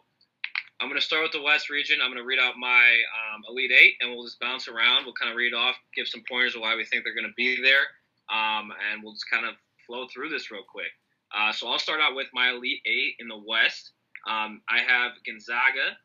I'm 0.80 0.88
going 0.88 0.98
to 0.98 1.06
start 1.06 1.22
with 1.22 1.32
the 1.32 1.42
West 1.42 1.68
region. 1.68 1.98
I'm 2.02 2.08
going 2.08 2.22
to 2.22 2.24
read 2.24 2.38
out 2.38 2.56
my 2.56 2.96
um, 3.12 3.42
Elite 3.50 3.70
Eight, 3.70 3.94
and 4.00 4.10
we'll 4.10 4.24
just 4.24 4.40
bounce 4.40 4.66
around. 4.66 5.04
We'll 5.04 5.12
kind 5.12 5.30
of 5.30 5.36
read 5.36 5.52
off, 5.52 5.76
give 5.94 6.08
some 6.08 6.22
pointers 6.26 6.54
of 6.54 6.62
why 6.62 6.74
we 6.74 6.86
think 6.86 7.04
they're 7.04 7.14
going 7.14 7.28
to 7.28 7.36
be 7.36 7.60
there, 7.60 7.84
um, 8.32 8.72
and 8.72 9.02
we'll 9.02 9.12
just 9.12 9.28
kind 9.28 9.44
of 9.44 9.54
flow 9.86 10.06
through 10.08 10.30
this 10.30 10.50
real 10.50 10.64
quick. 10.66 10.88
Uh, 11.36 11.52
so 11.52 11.68
I'll 11.68 11.78
start 11.78 12.00
out 12.00 12.16
with 12.16 12.28
my 12.32 12.50
Elite 12.50 12.80
Eight 12.86 13.14
in 13.18 13.28
the 13.28 13.36
West. 13.36 13.92
Um, 14.26 14.62
I 14.70 14.80
have 14.80 15.12
Gonzaga, 15.26 16.00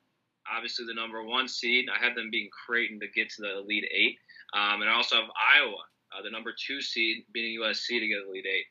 obviously 0.51 0.85
the 0.85 0.93
number 0.93 1.23
one 1.23 1.47
seed. 1.47 1.85
I 1.87 2.03
have 2.03 2.15
them 2.15 2.29
beating 2.29 2.51
Creighton 2.51 2.99
to 2.99 3.07
get 3.15 3.29
to 3.31 3.41
the 3.41 3.59
Elite 3.59 3.87
Eight. 3.91 4.17
Um, 4.53 4.81
and 4.81 4.89
I 4.89 4.93
also 4.93 5.15
have 5.15 5.29
Iowa, 5.39 5.83
uh, 6.11 6.21
the 6.21 6.29
number 6.29 6.51
two 6.51 6.81
seed, 6.81 7.23
beating 7.33 7.59
USC 7.61 7.99
to 7.99 8.07
get 8.07 8.17
the 8.23 8.29
Elite 8.29 8.45
Eight. 8.45 8.65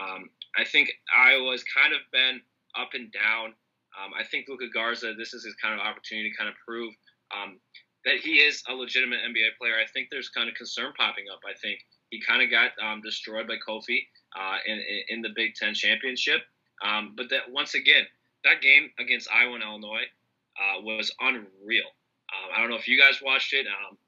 Um, 0.00 0.30
I 0.56 0.64
think 0.64 0.90
Iowa 1.14 1.52
has 1.52 1.64
kind 1.64 1.92
of 1.92 2.00
been 2.12 2.40
up 2.78 2.90
and 2.94 3.12
down. 3.12 3.54
Um, 3.98 4.12
I 4.18 4.24
think 4.24 4.46
Luka 4.48 4.68
Garza, 4.72 5.14
this 5.16 5.34
is 5.34 5.44
his 5.44 5.54
kind 5.56 5.74
of 5.74 5.80
opportunity 5.80 6.30
to 6.30 6.36
kind 6.36 6.48
of 6.48 6.54
prove 6.66 6.94
um, 7.34 7.58
that 8.04 8.16
he 8.16 8.40
is 8.40 8.62
a 8.68 8.74
legitimate 8.74 9.20
NBA 9.20 9.58
player. 9.60 9.74
I 9.74 9.86
think 9.92 10.08
there's 10.10 10.28
kind 10.30 10.48
of 10.48 10.54
concern 10.54 10.92
popping 10.96 11.24
up. 11.32 11.40
I 11.46 11.54
think 11.60 11.80
he 12.10 12.20
kind 12.20 12.42
of 12.42 12.50
got 12.50 12.70
um, 12.82 13.00
destroyed 13.02 13.46
by 13.46 13.56
Kofi 13.56 14.06
uh, 14.38 14.58
in, 14.66 14.82
in 15.08 15.22
the 15.22 15.30
Big 15.34 15.54
Ten 15.54 15.74
championship. 15.74 16.40
Um, 16.84 17.14
but 17.16 17.28
that 17.30 17.50
once 17.50 17.74
again, 17.74 18.04
that 18.44 18.62
game 18.62 18.90
against 18.98 19.28
Iowa 19.30 19.54
and 19.54 19.62
Illinois 19.62 20.08
uh, 20.56 20.80
was 20.80 21.12
unreal. 21.20 21.90
Um, 22.30 22.50
I 22.56 22.60
don't 22.60 22.70
know 22.70 22.76
if 22.76 22.88
you 22.88 22.98
guys 22.98 23.20
watched 23.22 23.52
it, 23.52 23.66
um, 23.66 23.98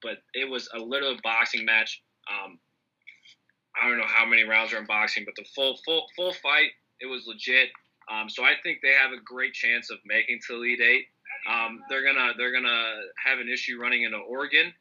but 0.00 0.18
it 0.34 0.48
was 0.48 0.68
a 0.74 0.78
literal 0.78 1.16
boxing 1.22 1.64
match. 1.64 2.00
I 3.80 3.88
don't 3.88 3.98
know 3.98 4.06
how 4.06 4.24
many 4.26 4.44
rounds 4.44 4.72
are 4.72 4.78
in 4.78 4.86
boxing, 4.86 5.24
but 5.24 5.34
the 5.36 5.44
full 5.54 5.78
full 5.84 6.06
full 6.14 6.32
fight, 6.34 6.70
it 7.00 7.06
was 7.06 7.26
legit. 7.26 7.70
Um, 8.10 8.28
so 8.28 8.44
I 8.44 8.54
think 8.62 8.78
they 8.82 8.92
have 8.92 9.12
a 9.12 9.20
great 9.22 9.52
chance 9.54 9.90
of 9.90 9.98
making 10.04 10.40
to 10.46 10.54
Elite 10.54 10.80
Eight. 10.80 11.06
Um, 11.50 11.80
they're 11.88 12.04
gonna 12.04 12.32
they're 12.36 12.52
gonna 12.52 12.94
have 13.24 13.38
an 13.38 13.48
issue 13.48 13.80
running 13.80 14.04
into 14.04 14.18
Oregon. 14.18 14.72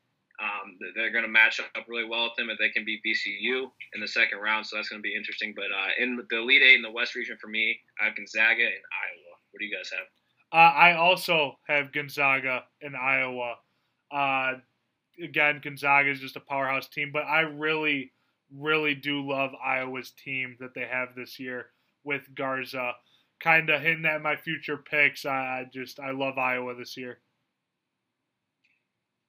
Um, 0.41 0.77
they're 0.95 1.11
going 1.11 1.23
to 1.23 1.29
match 1.29 1.59
up 1.59 1.85
really 1.87 2.07
well 2.07 2.23
with 2.23 2.35
them 2.35 2.49
if 2.49 2.57
they 2.57 2.69
can 2.69 2.83
beat 2.83 3.01
VCU 3.05 3.69
in 3.93 4.01
the 4.01 4.07
second 4.07 4.39
round. 4.39 4.65
So 4.65 4.75
that's 4.75 4.89
going 4.89 4.99
to 4.99 5.03
be 5.03 5.15
interesting. 5.15 5.53
But 5.55 5.65
uh, 5.65 5.89
in 5.99 6.17
the 6.17 6.37
Elite 6.37 6.63
Eight 6.63 6.75
in 6.75 6.81
the 6.81 6.89
West 6.89 7.13
region 7.13 7.37
for 7.39 7.47
me, 7.47 7.77
I 8.01 8.05
have 8.05 8.15
Gonzaga 8.15 8.63
and 8.63 8.73
Iowa. 8.73 9.33
What 9.51 9.59
do 9.59 9.65
you 9.65 9.75
guys 9.75 9.91
have? 9.91 10.07
Uh, 10.51 10.73
I 10.73 10.93
also 10.95 11.59
have 11.67 11.93
Gonzaga 11.93 12.63
and 12.81 12.95
Iowa. 12.95 13.55
Uh, 14.11 14.53
again, 15.23 15.61
Gonzaga 15.63 16.09
is 16.09 16.19
just 16.19 16.35
a 16.35 16.41
powerhouse 16.41 16.87
team, 16.87 17.11
but 17.13 17.23
I 17.23 17.41
really, 17.41 18.11
really 18.53 18.95
do 18.95 19.27
love 19.27 19.51
Iowa's 19.63 20.11
team 20.11 20.57
that 20.59 20.73
they 20.73 20.87
have 20.91 21.09
this 21.15 21.39
year 21.39 21.67
with 22.03 22.23
Garza. 22.35 22.93
Kind 23.41 23.69
of 23.69 23.81
hinting 23.81 24.05
at 24.05 24.21
my 24.21 24.35
future 24.35 24.77
picks. 24.77 25.25
I 25.25 25.65
just 25.73 25.99
I 25.99 26.11
love 26.11 26.37
Iowa 26.37 26.75
this 26.75 26.95
year. 26.95 27.19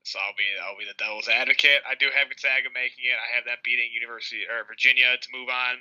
So 0.02 0.18
I'll 0.18 0.36
be 0.36 0.44
I'll 0.60 0.78
be 0.78 0.84
the 0.84 0.98
devil's 0.98 1.30
advocate. 1.30 1.80
I 1.88 1.94
do 1.96 2.10
have 2.12 2.28
Gonzaga 2.28 2.68
making 2.74 3.08
it. 3.08 3.16
I 3.16 3.32
have 3.32 3.48
that 3.48 3.64
beating 3.64 3.88
University 3.94 4.44
or 4.44 4.68
Virginia 4.68 5.16
to 5.16 5.28
move 5.32 5.48
on. 5.48 5.80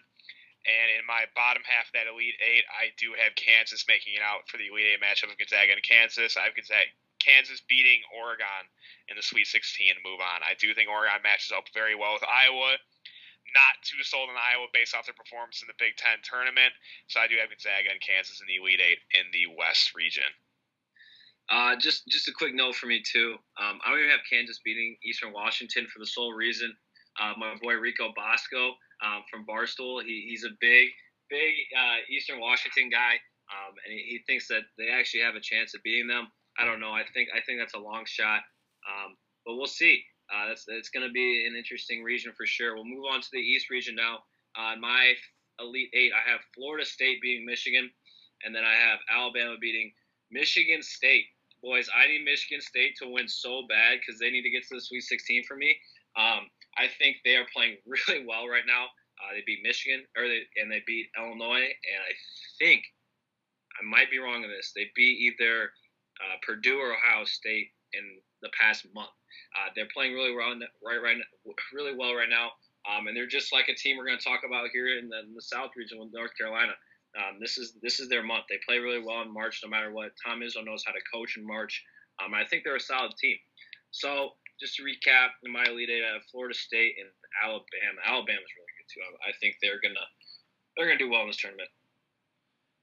And 0.62 0.88
in 0.94 1.02
my 1.10 1.26
bottom 1.34 1.66
half 1.66 1.90
of 1.90 1.96
that 1.98 2.06
Elite 2.06 2.38
Eight, 2.38 2.64
I 2.70 2.94
do 3.02 3.18
have 3.18 3.34
Kansas 3.34 3.82
making 3.90 4.14
it 4.14 4.22
out 4.22 4.46
for 4.46 4.62
the 4.62 4.70
Elite 4.70 4.94
Eight 4.94 5.02
matchup 5.02 5.34
of 5.34 5.42
Gonzaga 5.42 5.74
and 5.74 5.82
Kansas. 5.82 6.38
I 6.38 6.46
have 6.46 6.54
Gonzaga, 6.54 6.86
Kansas 7.18 7.66
beating 7.66 8.06
Oregon 8.14 8.70
in 9.10 9.18
the 9.18 9.26
Sweet 9.26 9.50
16 9.50 9.98
to 9.98 10.02
move 10.06 10.22
on. 10.22 10.46
I 10.46 10.54
do 10.58 10.74
think 10.78 10.90
Oregon 10.90 11.22
matches 11.26 11.50
up 11.50 11.66
very 11.74 11.98
well 11.98 12.14
with 12.14 12.26
Iowa. 12.26 12.78
Not 13.52 13.84
too 13.84 14.00
sold 14.04 14.32
on 14.32 14.40
Iowa 14.40 14.72
based 14.72 14.96
off 14.96 15.06
their 15.06 15.18
performance 15.18 15.60
in 15.60 15.68
the 15.68 15.76
Big 15.76 16.00
Ten 16.00 16.24
tournament. 16.24 16.72
So 17.12 17.20
I 17.20 17.28
do 17.28 17.36
have 17.36 17.52
Gonzaga 17.52 17.92
and 17.92 18.00
Kansas 18.00 18.40
in 18.40 18.48
the 18.48 18.64
Elite 18.64 18.80
Eight 18.80 19.02
in 19.12 19.28
the 19.36 19.52
West 19.60 19.92
region. 19.92 20.32
Uh, 21.52 21.76
just 21.76 22.08
just 22.08 22.32
a 22.32 22.36
quick 22.36 22.56
note 22.56 22.80
for 22.80 22.88
me 22.88 23.04
too. 23.04 23.36
Um, 23.60 23.84
I'm 23.84 23.92
gonna 23.92 24.14
have 24.14 24.24
Kansas 24.30 24.64
beating 24.64 24.96
Eastern 25.04 25.36
Washington 25.36 25.88
for 25.92 26.00
the 26.00 26.08
sole 26.08 26.32
reason 26.32 26.72
uh, 27.20 27.34
my 27.38 27.56
boy 27.62 27.74
Rico 27.74 28.14
Bosco 28.16 28.76
um, 29.04 29.24
from 29.30 29.46
Barstool. 29.46 30.04
He, 30.04 30.28
he's 30.30 30.44
a 30.44 30.54
big 30.60 30.90
big 31.30 31.54
uh, 31.76 32.04
Eastern 32.10 32.40
Washington 32.40 32.90
guy, 32.90 33.16
um, 33.52 33.76
and 33.86 33.94
he, 33.94 34.00
he, 34.00 34.20
thinks 34.28 34.48
that 34.48 34.64
they 34.78 34.90
actually 34.90 35.22
have 35.22 35.36
a 35.36 35.40
chance 35.40 35.74
of 35.74 35.82
beating 35.84 36.08
them. 36.08 36.28
I 36.60 36.66
don't 36.66 36.80
know. 36.80 36.92
I 36.92 37.04
think 37.14 37.30
I 37.36 37.42
think 37.42 37.60
that's 37.60 37.74
a 37.74 37.80
long 37.80 38.04
shot, 38.06 38.42
um, 38.88 39.16
but 39.46 39.56
we'll 39.56 39.68
see. 39.68 40.04
Uh, 40.34 40.48
that's 40.48 40.66
it's 40.68 40.90
going 40.90 41.06
to 41.06 41.12
be 41.12 41.46
an 41.46 41.56
interesting 41.56 42.04
region 42.04 42.32
for 42.36 42.46
sure. 42.46 42.76
We'll 42.76 42.86
move 42.86 43.06
on 43.12 43.22
to 43.22 43.28
the 43.32 43.40
East 43.40 43.70
region 43.70 43.96
now. 43.96 44.20
Uh, 44.56 44.76
my 44.80 45.14
Elite 45.60 45.90
Eight, 45.94 46.12
I 46.14 46.30
have 46.30 46.40
Florida 46.56 46.86
State 46.86 47.22
beating 47.22 47.46
Michigan, 47.46 47.90
and 48.44 48.56
then 48.56 48.64
I 48.64 48.74
have 48.74 49.00
Alabama 49.12 49.56
beating 49.60 49.92
Michigan 50.32 50.82
State 50.82 51.26
boys, 51.62 51.90
I 51.94 52.08
need 52.08 52.26
Michigan 52.26 52.62
State 52.62 52.98
to 52.98 53.08
win 53.08 53.28
so 53.28 53.64
bad 53.70 54.00
because 54.00 54.20
they 54.20 54.30
need 54.30 54.42
to 54.42 54.50
get 54.50 54.68
to 54.68 54.76
the 54.76 54.82
Sweet 54.82 55.02
16 55.02 55.46
for 55.46 55.56
me. 55.56 55.78
Um, 56.18 56.50
I 56.78 56.90
think 56.98 57.18
they 57.24 57.36
are 57.38 57.46
playing 57.54 57.78
really 57.86 58.26
well 58.26 58.48
right 58.48 58.66
now. 58.66 58.86
Uh, 59.22 59.38
they 59.38 59.44
beat 59.46 59.62
Michigan, 59.64 60.04
or 60.18 60.28
they, 60.28 60.42
and 60.58 60.72
they 60.72 60.82
beat 60.86 61.08
Illinois, 61.18 61.70
and 61.70 62.02
I 62.02 62.14
think 62.58 62.82
I 63.80 63.86
might 63.86 64.10
be 64.10 64.18
wrong 64.18 64.44
on 64.44 64.50
this. 64.50 64.74
They 64.76 64.90
beat 64.96 65.22
either 65.22 65.70
uh, 66.18 66.42
Purdue 66.42 66.80
or 66.80 66.98
Ohio 66.98 67.26
State 67.26 67.70
in 67.94 68.18
the 68.42 68.50
past 68.60 68.86
month. 68.94 69.14
Uh, 69.56 69.70
they're 69.76 69.92
playing 69.94 70.14
really 70.14 70.34
well, 70.34 70.54
right, 70.84 71.02
right, 71.02 71.18
really 71.74 71.96
well 71.96 72.14
right 72.16 72.30
now, 72.30 72.52
um, 72.90 73.08
and 73.08 73.16
they're 73.16 73.28
just 73.28 73.54
like 73.54 73.70
a 73.70 73.76
team 73.76 73.98
we're 73.98 74.06
going 74.06 74.18
to 74.18 74.24
talk 74.24 74.42
about 74.46 74.70
here 74.74 74.98
in 74.98 75.10
the, 75.10 75.20
in 75.20 75.34
the 75.34 75.42
South 75.42 75.72
region 75.76 76.00
with 76.00 76.14
North 76.14 76.32
Carolina. 76.38 76.74
Um, 77.18 77.38
this 77.40 77.58
is 77.58 77.76
this 77.82 78.00
is 78.00 78.08
their 78.08 78.24
month. 78.24 78.46
They 78.50 78.60
play 78.66 78.80
really 78.80 79.04
well 79.04 79.22
in 79.22 79.34
March, 79.34 79.60
no 79.64 79.70
matter 79.70 79.92
what. 79.92 80.12
Tom 80.24 80.40
Izzo 80.40 80.64
knows 80.64 80.84
how 80.86 80.94
to 80.94 81.04
coach 81.14 81.36
in 81.36 81.46
March. 81.46 81.84
Um, 82.24 82.34
I 82.34 82.46
think 82.46 82.64
they're 82.64 82.78
a 82.78 82.80
solid 82.80 83.12
team. 83.20 83.36
So 83.92 84.32
just 84.62 84.76
to 84.76 84.84
recap, 84.84 85.36
in 85.44 85.52
my 85.52 85.66
Elite 85.66 85.90
Eight, 85.90 86.04
Florida 86.32 86.54
State 86.54 86.96
and 87.00 87.10
Alabama. 87.44 88.00
Alabama's 88.06 88.54
really 88.56 88.74
good 88.78 88.88
too. 88.94 89.02
I, 89.02 89.30
I 89.30 89.34
think 89.42 89.56
they're 89.62 89.82
gonna 89.82 90.06
they're 90.78 90.86
gonna 90.88 91.00
do 91.00 91.10
well 91.10 91.22
in 91.22 91.28
this 91.28 91.38
tournament. 91.38 91.70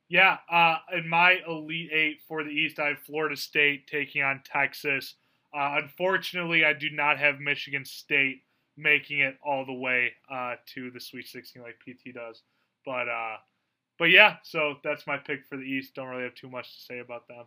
Yeah, 0.08 0.38
uh, 0.50 0.78
in 0.96 1.08
my 1.08 1.36
Elite 1.46 1.90
Eight 1.92 2.20
for 2.26 2.42
the 2.42 2.50
East, 2.50 2.78
I 2.78 2.88
have 2.88 2.98
Florida 3.00 3.36
State 3.36 3.86
taking 3.86 4.22
on 4.22 4.42
Texas. 4.44 5.14
Uh, 5.54 5.80
unfortunately, 5.82 6.64
I 6.64 6.72
do 6.72 6.90
not 6.90 7.18
have 7.18 7.40
Michigan 7.40 7.84
State 7.84 8.42
making 8.76 9.20
it 9.20 9.36
all 9.44 9.64
the 9.64 9.72
way 9.72 10.12
uh, 10.30 10.54
to 10.74 10.90
the 10.90 11.00
Sweet 11.00 11.26
16 11.26 11.62
like 11.62 11.78
PT 11.80 12.14
does. 12.14 12.42
But 12.84 13.08
uh, 13.08 13.36
but 13.98 14.10
yeah, 14.10 14.36
so 14.44 14.76
that's 14.84 15.06
my 15.06 15.16
pick 15.18 15.44
for 15.48 15.56
the 15.56 15.64
East. 15.64 15.94
Don't 15.94 16.08
really 16.08 16.22
have 16.22 16.34
too 16.34 16.48
much 16.48 16.72
to 16.74 16.80
say 16.84 16.98
about 17.00 17.26
them. 17.28 17.44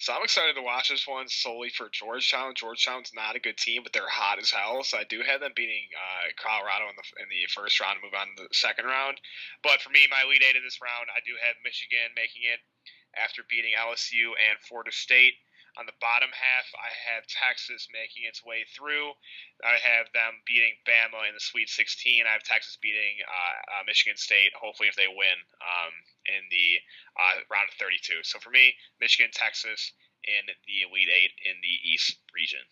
So 0.00 0.16
I'm 0.16 0.24
excited 0.24 0.56
to 0.56 0.64
watch 0.64 0.88
this 0.88 1.06
one 1.06 1.28
solely 1.28 1.68
for 1.68 1.92
Georgetown. 1.92 2.56
Georgetown's 2.56 3.12
not 3.12 3.36
a 3.36 3.44
good 3.44 3.60
team, 3.60 3.84
but 3.84 3.92
they're 3.92 4.08
hot 4.08 4.40
as 4.40 4.50
hell. 4.50 4.82
So 4.82 4.96
I 4.96 5.04
do 5.04 5.20
have 5.20 5.44
them 5.44 5.52
beating 5.54 5.92
uh, 5.92 6.32
Colorado 6.40 6.88
in 6.88 6.96
the 6.96 7.04
in 7.20 7.28
the 7.28 7.44
first 7.52 7.78
round 7.78 8.00
to 8.00 8.04
move 8.08 8.16
on 8.16 8.32
to 8.32 8.48
the 8.48 8.56
second 8.56 8.88
round. 8.88 9.20
But 9.62 9.84
for 9.84 9.92
me, 9.92 10.08
my 10.08 10.24
lead 10.24 10.40
eight 10.40 10.56
in 10.56 10.64
this 10.64 10.80
round, 10.80 11.12
I 11.12 11.20
do 11.28 11.36
have 11.44 11.52
Michigan 11.60 12.16
making 12.16 12.48
it 12.48 12.64
after 13.12 13.44
beating 13.52 13.76
LSU 13.76 14.32
and 14.40 14.56
Florida 14.64 14.90
State. 14.90 15.36
On 15.78 15.86
the 15.86 15.94
bottom 16.02 16.30
half, 16.34 16.66
I 16.74 16.90
have 17.14 17.30
Texas 17.30 17.86
making 17.94 18.26
its 18.26 18.42
way 18.42 18.66
through. 18.74 19.14
I 19.62 19.78
have 19.78 20.10
them 20.10 20.42
beating 20.42 20.74
Bama 20.82 21.28
in 21.30 21.34
the 21.34 21.40
Sweet 21.40 21.70
16. 21.70 22.26
I 22.26 22.32
have 22.34 22.42
Texas 22.42 22.76
beating 22.82 23.22
uh, 23.22 23.78
uh, 23.78 23.82
Michigan 23.86 24.18
State, 24.18 24.50
hopefully, 24.58 24.90
if 24.90 24.98
they 24.98 25.06
win 25.06 25.38
um, 25.62 25.94
in 26.26 26.42
the 26.50 26.82
uh, 27.14 27.46
round 27.46 27.70
of 27.70 27.78
32. 27.78 28.26
So 28.26 28.42
for 28.42 28.50
me, 28.50 28.74
Michigan, 28.98 29.30
Texas 29.32 29.94
in 30.26 30.42
the 30.66 30.76
Elite 30.84 31.08
Eight 31.08 31.32
in 31.46 31.56
the 31.62 31.76
East 31.86 32.18
region. 32.34 32.66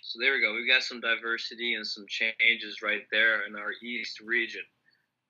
So 0.00 0.18
there 0.18 0.32
we 0.32 0.40
go. 0.40 0.54
We've 0.54 0.70
got 0.70 0.82
some 0.82 1.00
diversity 1.00 1.74
and 1.74 1.86
some 1.86 2.06
changes 2.08 2.80
right 2.82 3.04
there 3.12 3.46
in 3.46 3.54
our 3.54 3.72
East 3.82 4.20
region. 4.20 4.64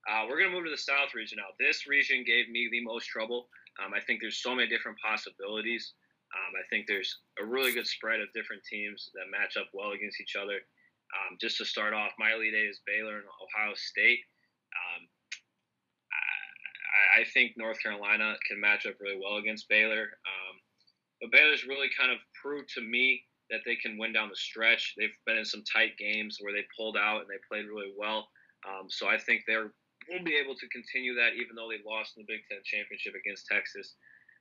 Uh, 0.09 0.25
we're 0.29 0.39
going 0.39 0.51
to 0.51 0.55
move 0.55 0.65
to 0.65 0.71
the 0.71 0.79
South 0.79 1.15
region 1.15 1.37
now. 1.37 1.51
This 1.59 1.87
region 1.87 2.25
gave 2.25 2.49
me 2.49 2.69
the 2.71 2.81
most 2.81 3.07
trouble. 3.07 3.49
Um, 3.83 3.93
I 3.93 4.01
think 4.01 4.21
there's 4.21 4.39
so 4.39 4.55
many 4.55 4.69
different 4.69 4.99
possibilities. 4.99 5.93
Um, 6.35 6.53
I 6.61 6.65
think 6.69 6.87
there's 6.87 7.21
a 7.41 7.45
really 7.45 7.73
good 7.73 7.87
spread 7.87 8.21
of 8.21 8.33
different 8.35 8.63
teams 8.65 9.11
that 9.15 9.33
match 9.33 9.57
up 9.57 9.69
well 9.73 9.93
against 9.93 10.21
each 10.21 10.37
other. 10.37 10.61
Um, 11.17 11.39
just 11.41 11.57
to 11.59 11.65
start 11.65 11.95
off, 11.95 12.13
my 12.19 12.35
Elite 12.35 12.53
Eight 12.53 12.69
is 12.69 12.81
Baylor 12.85 13.17
and 13.17 13.31
Ohio 13.41 13.73
State. 13.75 14.21
Um, 14.77 15.09
I, 16.13 17.21
I, 17.21 17.25
think 17.33 17.57
North 17.57 17.81
Carolina 17.81 18.37
can 18.47 18.61
match 18.61 18.85
up 18.85 19.01
really 19.01 19.17
well 19.17 19.39
against 19.39 19.69
Baylor. 19.69 20.13
Um, 20.29 20.55
but 21.21 21.33
Baylor's 21.33 21.65
really 21.65 21.89
kind 21.97 22.13
of 22.13 22.19
proved 22.37 22.69
to 22.77 22.83
me 22.83 23.25
that 23.49 23.65
they 23.65 23.77
can 23.77 23.97
win 23.97 24.13
down 24.13 24.29
the 24.29 24.37
stretch. 24.37 24.95
They've 24.99 25.17
been 25.25 25.39
in 25.39 25.49
some 25.49 25.65
tight 25.65 25.97
games 25.97 26.37
where 26.41 26.53
they 26.53 26.65
pulled 26.77 26.99
out 26.99 27.25
and 27.25 27.31
they 27.31 27.41
played 27.49 27.65
really 27.65 27.93
well. 27.97 28.29
Um, 28.69 28.91
so 28.91 29.09
I 29.09 29.17
think 29.17 29.45
they're 29.47 29.73
will 30.09 30.25
be 30.25 30.41
able 30.41 30.57
to 30.57 30.69
continue 30.73 31.13
that 31.15 31.37
even 31.37 31.53
though 31.53 31.69
they 31.69 31.85
lost 31.85 32.17
in 32.17 32.25
the 32.25 32.33
Big 32.33 32.41
Ten 32.49 32.65
championship 32.65 33.13
against 33.13 33.45
Texas 33.45 33.95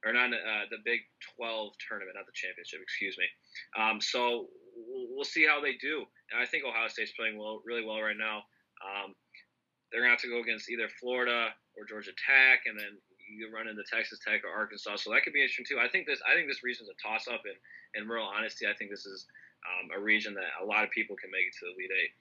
or 0.06 0.14
not 0.14 0.34
uh, 0.34 0.66
the 0.70 0.82
Big 0.86 1.02
12 1.36 1.74
tournament, 1.88 2.16
not 2.16 2.26
the 2.26 2.36
championship, 2.36 2.80
excuse 2.82 3.18
me. 3.18 3.28
Um, 3.74 4.02
so 4.02 4.48
we'll, 4.76 5.26
see 5.26 5.46
how 5.46 5.60
they 5.60 5.74
do. 5.82 6.06
And 6.32 6.42
I 6.42 6.46
think 6.46 6.64
Ohio 6.64 6.88
State's 6.88 7.12
playing 7.18 7.38
well, 7.38 7.62
really 7.66 7.84
well 7.84 8.02
right 8.02 8.18
now. 8.18 8.46
Um, 8.80 9.18
they're 9.92 10.02
gonna 10.02 10.14
have 10.14 10.22
to 10.22 10.30
go 10.30 10.42
against 10.42 10.70
either 10.70 10.88
Florida 11.00 11.50
or 11.76 11.86
Georgia 11.86 12.12
Tech, 12.14 12.68
and 12.68 12.78
then 12.78 13.00
you 13.32 13.50
run 13.50 13.68
into 13.68 13.84
Texas 13.90 14.20
Tech 14.24 14.44
or 14.46 14.52
Arkansas. 14.52 14.98
So 14.98 15.12
that 15.12 15.24
could 15.24 15.34
be 15.34 15.42
interesting 15.42 15.66
too. 15.66 15.80
I 15.80 15.90
think 15.90 16.06
this, 16.06 16.20
I 16.22 16.36
think 16.36 16.48
this 16.48 16.64
region's 16.64 16.90
a 16.90 16.98
toss 17.02 17.28
up, 17.28 17.42
and 17.48 17.58
in 17.96 18.08
real 18.08 18.24
honesty, 18.24 18.68
I 18.68 18.76
think 18.76 18.92
this 18.92 19.06
is 19.06 19.26
um, 19.66 19.90
a 19.96 20.00
region 20.00 20.34
that 20.36 20.52
a 20.62 20.66
lot 20.66 20.84
of 20.84 20.92
people 20.92 21.16
can 21.16 21.32
make 21.32 21.48
it 21.48 21.54
to 21.60 21.66
the 21.66 21.74
Elite 21.74 21.92
Eight. 21.92 22.14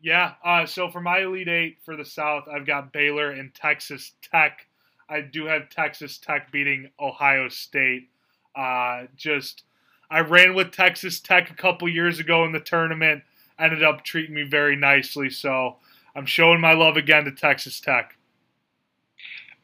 Yeah. 0.00 0.34
Uh, 0.44 0.66
so 0.66 0.90
for 0.90 1.00
my 1.00 1.20
Elite 1.20 1.48
Eight 1.48 1.78
for 1.84 1.96
the 1.96 2.04
South, 2.04 2.44
I've 2.52 2.66
got 2.66 2.92
Baylor 2.92 3.30
and 3.30 3.54
Texas 3.54 4.12
Tech. 4.22 4.66
I 5.08 5.20
do 5.20 5.46
have 5.46 5.70
Texas 5.70 6.18
Tech 6.18 6.50
beating 6.50 6.90
Ohio 7.00 7.48
State. 7.48 8.08
Uh, 8.54 9.04
just 9.16 9.62
I 10.10 10.20
ran 10.20 10.54
with 10.54 10.72
Texas 10.72 11.20
Tech 11.20 11.50
a 11.50 11.54
couple 11.54 11.88
years 11.88 12.18
ago 12.18 12.44
in 12.44 12.52
the 12.52 12.60
tournament. 12.60 13.22
Ended 13.58 13.82
up 13.82 14.04
treating 14.04 14.34
me 14.34 14.42
very 14.42 14.76
nicely, 14.76 15.30
so 15.30 15.76
I'm 16.14 16.26
showing 16.26 16.60
my 16.60 16.72
love 16.72 16.96
again 16.96 17.24
to 17.24 17.32
Texas 17.32 17.80
Tech. 17.80 18.16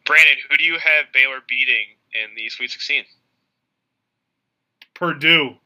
Brandon, 0.05 0.37
who 0.51 0.57
do 0.57 0.65
you 0.65 0.75
have 0.75 1.13
Baylor 1.13 1.41
beating 1.47 1.87
in 2.15 2.35
the 2.37 2.49
Sweet 2.49 2.71
16? 2.71 3.05
Purdue. 4.95 5.57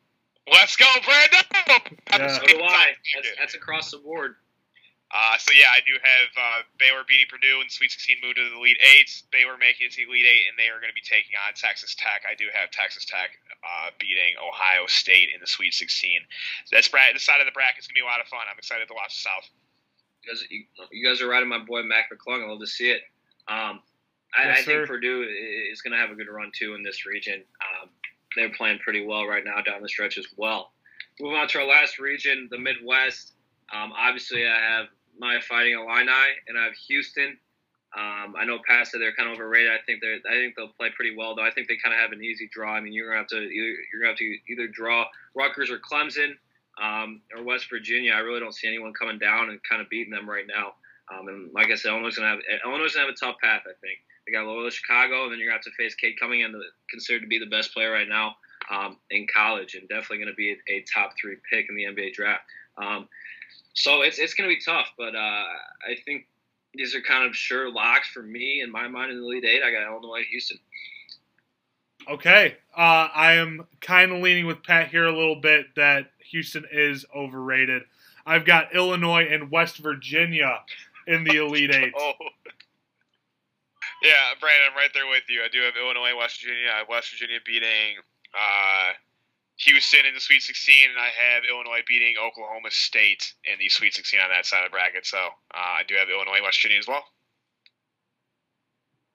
Let's 0.53 0.77
go, 0.77 0.87
Brandon! 1.05 1.99
Yeah. 2.11 2.29
So 2.29 2.47
do 2.47 2.61
I. 2.63 2.93
That's, 3.15 3.29
that's 3.39 3.55
across 3.55 3.91
the 3.91 3.99
board. 3.99 4.37
Uh, 5.15 5.39
so 5.39 5.55
yeah, 5.55 5.71
I 5.71 5.81
do 5.87 5.95
have 6.03 6.31
uh, 6.35 6.61
Baylor 6.83 7.07
beating 7.07 7.31
Purdue 7.31 7.63
in 7.63 7.71
the 7.71 7.75
Sweet 7.75 7.95
16, 7.95 8.19
move 8.27 8.35
to 8.35 8.43
the 8.43 8.59
Elite 8.59 8.81
Eight. 8.83 9.07
Baylor 9.31 9.55
making 9.55 9.87
it 9.87 9.95
to 9.95 10.03
the 10.03 10.11
Elite 10.11 10.27
Eight, 10.27 10.51
and 10.51 10.59
they 10.59 10.67
are 10.67 10.83
going 10.83 10.91
to 10.91 10.99
be 10.99 11.05
taking 11.05 11.39
on 11.39 11.55
Texas 11.55 11.95
Tech. 11.95 12.27
I 12.27 12.35
do 12.35 12.51
have 12.51 12.75
Texas 12.75 13.07
Tech 13.07 13.39
uh, 13.63 13.95
beating 14.03 14.35
Ohio 14.43 14.91
State 14.91 15.31
in 15.31 15.39
the 15.39 15.47
Sweet 15.47 15.79
16. 15.79 16.27
So 16.67 16.75
that's 16.75 16.91
bra- 16.91 17.15
the 17.15 17.23
side 17.23 17.39
of 17.39 17.47
the 17.47 17.55
bracket 17.55 17.87
is 17.87 17.87
going 17.87 17.95
to 17.95 18.03
be 18.03 18.07
a 18.07 18.11
lot 18.11 18.19
of 18.19 18.27
fun. 18.27 18.51
I'm 18.51 18.59
excited 18.59 18.91
to 18.91 18.99
watch 18.99 19.15
the 19.15 19.31
South. 19.31 19.47
You 20.27 20.35
guys, 20.35 20.41
you, 20.51 20.61
you 20.91 21.03
guys 21.07 21.23
are 21.23 21.31
riding 21.31 21.49
my 21.49 21.63
boy 21.63 21.87
Mac 21.87 22.11
McClung. 22.11 22.43
I 22.43 22.51
love 22.51 22.59
to 22.61 22.67
see 22.67 22.91
it. 22.91 23.07
Um, 23.47 23.79
I, 24.35 24.51
Yes, 24.51 24.59
I 24.59 24.63
think. 24.67 24.91
Purdue 24.91 25.23
is 25.71 25.83
going 25.87 25.95
to 25.95 26.03
have 26.03 26.11
a 26.11 26.19
good 26.19 26.29
run 26.29 26.51
too 26.51 26.75
in 26.75 26.83
this 26.83 27.07
region. 27.07 27.47
Um, 27.63 27.89
they're 28.35 28.51
playing 28.51 28.81
pretty 28.81 29.07
well 29.07 29.25
right 29.25 29.45
now 29.45 29.63
down 29.63 29.83
the 29.83 29.89
stretch 29.89 30.19
as 30.19 30.27
well. 30.37 30.73
Moving 31.21 31.39
on 31.39 31.49
to 31.49 31.61
our 31.61 31.67
last 31.67 31.99
region, 31.99 32.49
the 32.51 32.59
Midwest. 32.59 33.33
Um, 33.73 33.93
obviously, 33.97 34.47
I 34.47 34.59
have 34.59 34.87
my 35.19 35.41
Fighting 35.41 35.75
Illini 35.75 36.11
and 36.49 36.59
I 36.59 36.65
have 36.65 36.75
Houston. 36.89 37.39
Um, 37.97 38.35
I 38.39 38.45
know 38.45 38.59
past 38.69 38.93
that 38.93 38.99
they're 38.99 39.15
kind 39.15 39.29
of 39.29 39.35
overrated. 39.35 39.71
I 39.71 39.79
think 39.87 40.01
they're. 40.03 40.19
I 40.29 40.35
think 40.35 40.55
they'll 40.55 40.69
play 40.77 40.91
pretty 40.95 41.17
well, 41.17 41.35
though. 41.35 41.45
I 41.45 41.51
think 41.51 41.69
they 41.69 41.77
kind 41.83 41.95
of 41.95 42.01
have 42.01 42.13
an 42.13 42.23
easy 42.23 42.49
draw. 42.53 42.75
I 42.75 42.81
mean, 42.81 42.93
you're 42.93 43.09
gonna 43.09 43.21
have 43.21 43.29
to. 43.29 43.37
Either, 43.39 43.49
you're 43.49 44.01
gonna 44.01 44.11
have 44.11 44.19
to 44.19 44.37
either 44.49 44.69
draw 44.69 45.07
Rutgers 45.35 45.71
or 45.71 45.79
Clemson 45.79 46.37
um, 46.83 47.23
or 47.35 47.43
West 47.43 47.71
Virginia. 47.71 48.13
I 48.13 48.19
really 48.19 48.41
don't 48.41 48.55
see 48.55 48.69
anyone 48.69 48.93
coming 48.93 49.19
down 49.19 49.49
and 49.49 49.61
kind 49.63 49.81
of 49.81 49.89
beating 49.89 50.13
them 50.13 50.29
right 50.29 50.47
now. 50.47 50.75
Um, 51.09 51.29
and 51.29 51.53
like 51.55 51.71
I 51.71 51.75
said, 51.77 51.91
Illinois 51.91 52.15
gonna 52.15 52.29
have 52.29 52.41
Illinois 52.65 52.93
gonna 52.93 53.07
have 53.07 53.15
a 53.15 53.19
tough 53.19 53.37
path. 53.41 53.63
I 53.65 53.73
think 53.81 53.99
they 54.27 54.33
got 54.33 54.45
Loyola 54.45 54.71
Chicago, 54.71 55.25
and 55.25 55.33
then 55.33 55.39
you're 55.39 55.49
gonna 55.49 55.59
have 55.59 55.65
to 55.65 55.71
face 55.79 55.95
Cade 55.95 56.19
coming 56.19 56.41
in, 56.41 56.53
the, 56.53 56.61
considered 56.91 57.21
to 57.21 57.29
be 57.29 57.39
the 57.39 57.47
best 57.47 57.73
player 57.73 57.93
right 57.93 58.09
now 58.09 58.37
um, 58.71 58.99
in 59.11 59.27
college, 59.33 59.75
and 59.75 59.89
definitely 59.89 60.19
gonna 60.19 60.35
be 60.35 60.53
a, 60.53 60.73
a 60.73 60.85
top 60.93 61.13
three 61.21 61.37
pick 61.51 61.67
in 61.69 61.77
the 61.77 61.85
NBA 61.85 62.13
draft. 62.13 62.43
Um, 62.77 63.09
so 63.77 64.03
it's 64.03 64.19
it's 64.19 64.35
gonna 64.35 64.49
be 64.49 64.61
tough, 64.61 64.89
but 64.99 65.15
uh, 65.15 65.19
I 65.19 65.97
think 66.05 66.27
these 66.75 66.95
are 66.95 67.01
kind 67.01 67.25
of 67.25 67.37
sure 67.37 67.71
locks 67.71 68.09
for 68.09 68.23
me 68.23 68.61
in 68.63 68.71
my 68.71 68.89
mind 68.89 69.13
in 69.13 69.21
the 69.21 69.25
Elite 69.25 69.45
Eight. 69.45 69.63
I 69.63 69.71
got 69.71 69.87
Illinois, 69.91 70.25
Houston. 70.31 70.59
Okay. 72.09 72.57
Uh, 72.77 73.09
I 73.15 73.35
am 73.35 73.67
kind 73.81 74.13
of 74.13 74.23
leaning 74.23 74.47
with 74.47 74.63
Pat 74.63 74.89
here 74.89 75.07
a 75.07 75.13
little 75.13 75.41
bit 75.41 75.67
that 75.77 76.11
Houston 76.31 76.65
is 76.71 77.05
overrated. 77.15 77.83
I've 78.25 78.45
got 78.45 78.75
Illinois 78.75 79.27
and 79.31 79.51
West 79.51 79.79
Virginia 79.79 80.61
in 81.07 81.25
the 81.25 81.37
Elite 81.37 81.75
Eight. 81.75 81.93
Oh. 82.09 82.13
Yeah, 84.03 84.37
Brandon, 84.41 84.69
I'm 84.71 84.77
right 84.77 84.91
there 84.93 85.09
with 85.09 85.25
you. 85.29 85.41
I 85.41 85.49
do 85.49 85.61
have 85.63 85.73
Illinois, 85.75 86.13
West 86.19 86.43
Virginia. 86.43 86.69
I 86.75 86.79
have 86.81 86.89
West 86.89 87.11
Virginia 87.11 87.39
beating 87.47 87.97
uh, 88.35 88.93
Houston 89.59 90.05
in 90.07 90.15
the 90.15 90.21
Sweet 90.21 90.43
16, 90.43 90.91
and 90.91 90.99
I 90.99 91.09
have 91.35 91.45
Illinois 91.49 91.81
beating 91.87 92.15
Oklahoma 92.23 92.71
State 92.71 93.33
in 93.45 93.59
the 93.59 93.69
Sweet 93.69 93.95
16 93.95 94.21
on 94.21 94.29
that 94.31 94.45
side 94.45 94.65
of 94.65 94.71
the 94.71 94.75
bracket. 94.75 95.07
So 95.07 95.17
uh, 95.19 95.29
I 95.55 95.83
do 95.89 95.95
have 95.95 96.09
Illinois, 96.11 96.43
West 96.45 96.61
Virginia 96.61 96.79
as 96.79 96.87
well. 96.87 97.05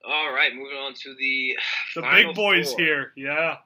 All 0.03 0.33
right, 0.33 0.55
moving 0.55 0.77
on 0.77 0.93
to 0.95 1.15
the 1.15 1.55
The 1.95 2.01
final 2.01 2.31
big 2.31 2.35
boys 2.35 2.71
four. 2.71 2.79
here. 2.79 3.11
Yeah. 3.15 3.57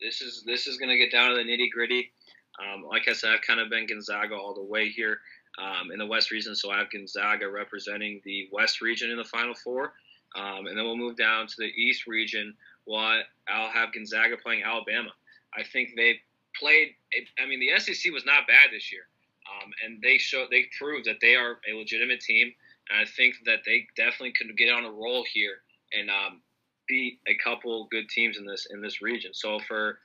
This 0.00 0.22
is 0.22 0.44
this 0.46 0.66
is 0.66 0.78
gonna 0.78 0.96
get 0.96 1.10
down 1.10 1.30
to 1.30 1.36
the 1.36 1.42
nitty 1.42 1.70
gritty. 1.70 2.12
Um, 2.58 2.84
like 2.84 3.08
I 3.08 3.12
said, 3.12 3.30
I've 3.32 3.42
kind 3.42 3.58
of 3.60 3.68
been 3.68 3.86
Gonzaga 3.86 4.34
all 4.34 4.54
the 4.54 4.62
way 4.62 4.88
here 4.88 5.18
um, 5.58 5.90
in 5.90 5.98
the 5.98 6.06
West 6.06 6.30
region, 6.30 6.54
so 6.54 6.70
I 6.70 6.78
have 6.78 6.90
Gonzaga 6.90 7.50
representing 7.50 8.20
the 8.24 8.48
West 8.52 8.80
region 8.80 9.10
in 9.10 9.16
the 9.16 9.24
Final 9.24 9.54
Four, 9.54 9.92
um, 10.36 10.66
and 10.66 10.78
then 10.78 10.84
we'll 10.84 10.96
move 10.96 11.16
down 11.16 11.46
to 11.48 11.54
the 11.58 11.66
East 11.66 12.06
region. 12.06 12.54
Well, 12.86 13.20
I'll 13.48 13.70
have 13.70 13.92
Gonzaga 13.92 14.36
playing 14.36 14.62
Alabama. 14.62 15.10
I 15.56 15.62
think 15.64 15.90
they 15.96 16.20
played. 16.58 16.94
I 17.42 17.46
mean, 17.46 17.60
the 17.60 17.78
SEC 17.78 18.12
was 18.12 18.24
not 18.24 18.46
bad 18.46 18.70
this 18.72 18.92
year, 18.92 19.02
um, 19.46 19.70
and 19.84 20.00
they 20.02 20.18
show 20.18 20.46
they 20.50 20.66
proved 20.78 21.06
that 21.06 21.16
they 21.20 21.34
are 21.34 21.60
a 21.70 21.76
legitimate 21.76 22.20
team. 22.20 22.52
And 22.88 23.00
I 23.00 23.04
think 23.04 23.36
that 23.46 23.60
they 23.64 23.86
definitely 23.96 24.32
could 24.32 24.56
get 24.56 24.72
on 24.72 24.84
a 24.84 24.90
roll 24.90 25.24
here 25.32 25.62
and 25.92 26.10
um, 26.10 26.40
beat 26.88 27.20
a 27.28 27.36
couple 27.36 27.86
good 27.90 28.08
teams 28.08 28.36
in 28.36 28.44
this 28.44 28.66
in 28.70 28.80
this 28.80 29.00
region. 29.00 29.32
So 29.32 29.58
for 29.60 29.98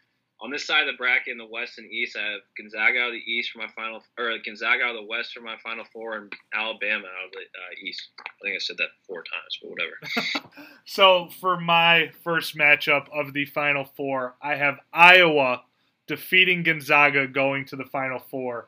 on 0.45 0.51
this 0.51 0.63
side 0.63 0.81
of 0.81 0.93
the 0.93 0.97
bracket 0.97 1.31
in 1.31 1.39
the 1.39 1.47
West 1.47 1.79
and 1.79 1.91
East, 1.91 2.15
I 2.15 2.33
have 2.33 2.41
Gonzaga 2.55 2.99
out 2.99 3.07
of 3.07 3.13
the 3.13 3.31
East 3.31 3.49
for 3.51 3.57
my 3.57 3.67
final, 3.75 4.03
or 4.19 4.37
Gonzaga 4.45 4.83
out 4.83 4.95
of 4.95 5.01
the 5.01 5.07
West 5.07 5.33
for 5.33 5.41
my 5.41 5.55
final 5.63 5.83
four, 5.91 6.17
and 6.17 6.31
Alabama 6.53 7.07
out 7.07 7.25
of 7.25 7.31
the 7.31 7.39
uh, 7.39 7.87
East. 7.87 8.09
I 8.19 8.29
think 8.43 8.55
I 8.55 8.59
said 8.59 8.77
that 8.77 8.89
four 9.07 9.23
times, 9.23 9.59
but 9.61 9.71
whatever. 9.71 10.51
So 10.87 11.29
for 11.41 11.59
my 11.59 12.11
first 12.23 12.55
matchup 12.55 13.07
of 13.11 13.33
the 13.33 13.45
Final 13.45 13.85
Four, 13.85 14.35
I 14.39 14.55
have 14.55 14.77
Iowa 14.93 15.63
defeating 16.05 16.61
Gonzaga 16.61 17.27
going 17.27 17.65
to 17.65 17.75
the 17.75 17.85
Final 17.85 18.19
Four, 18.19 18.67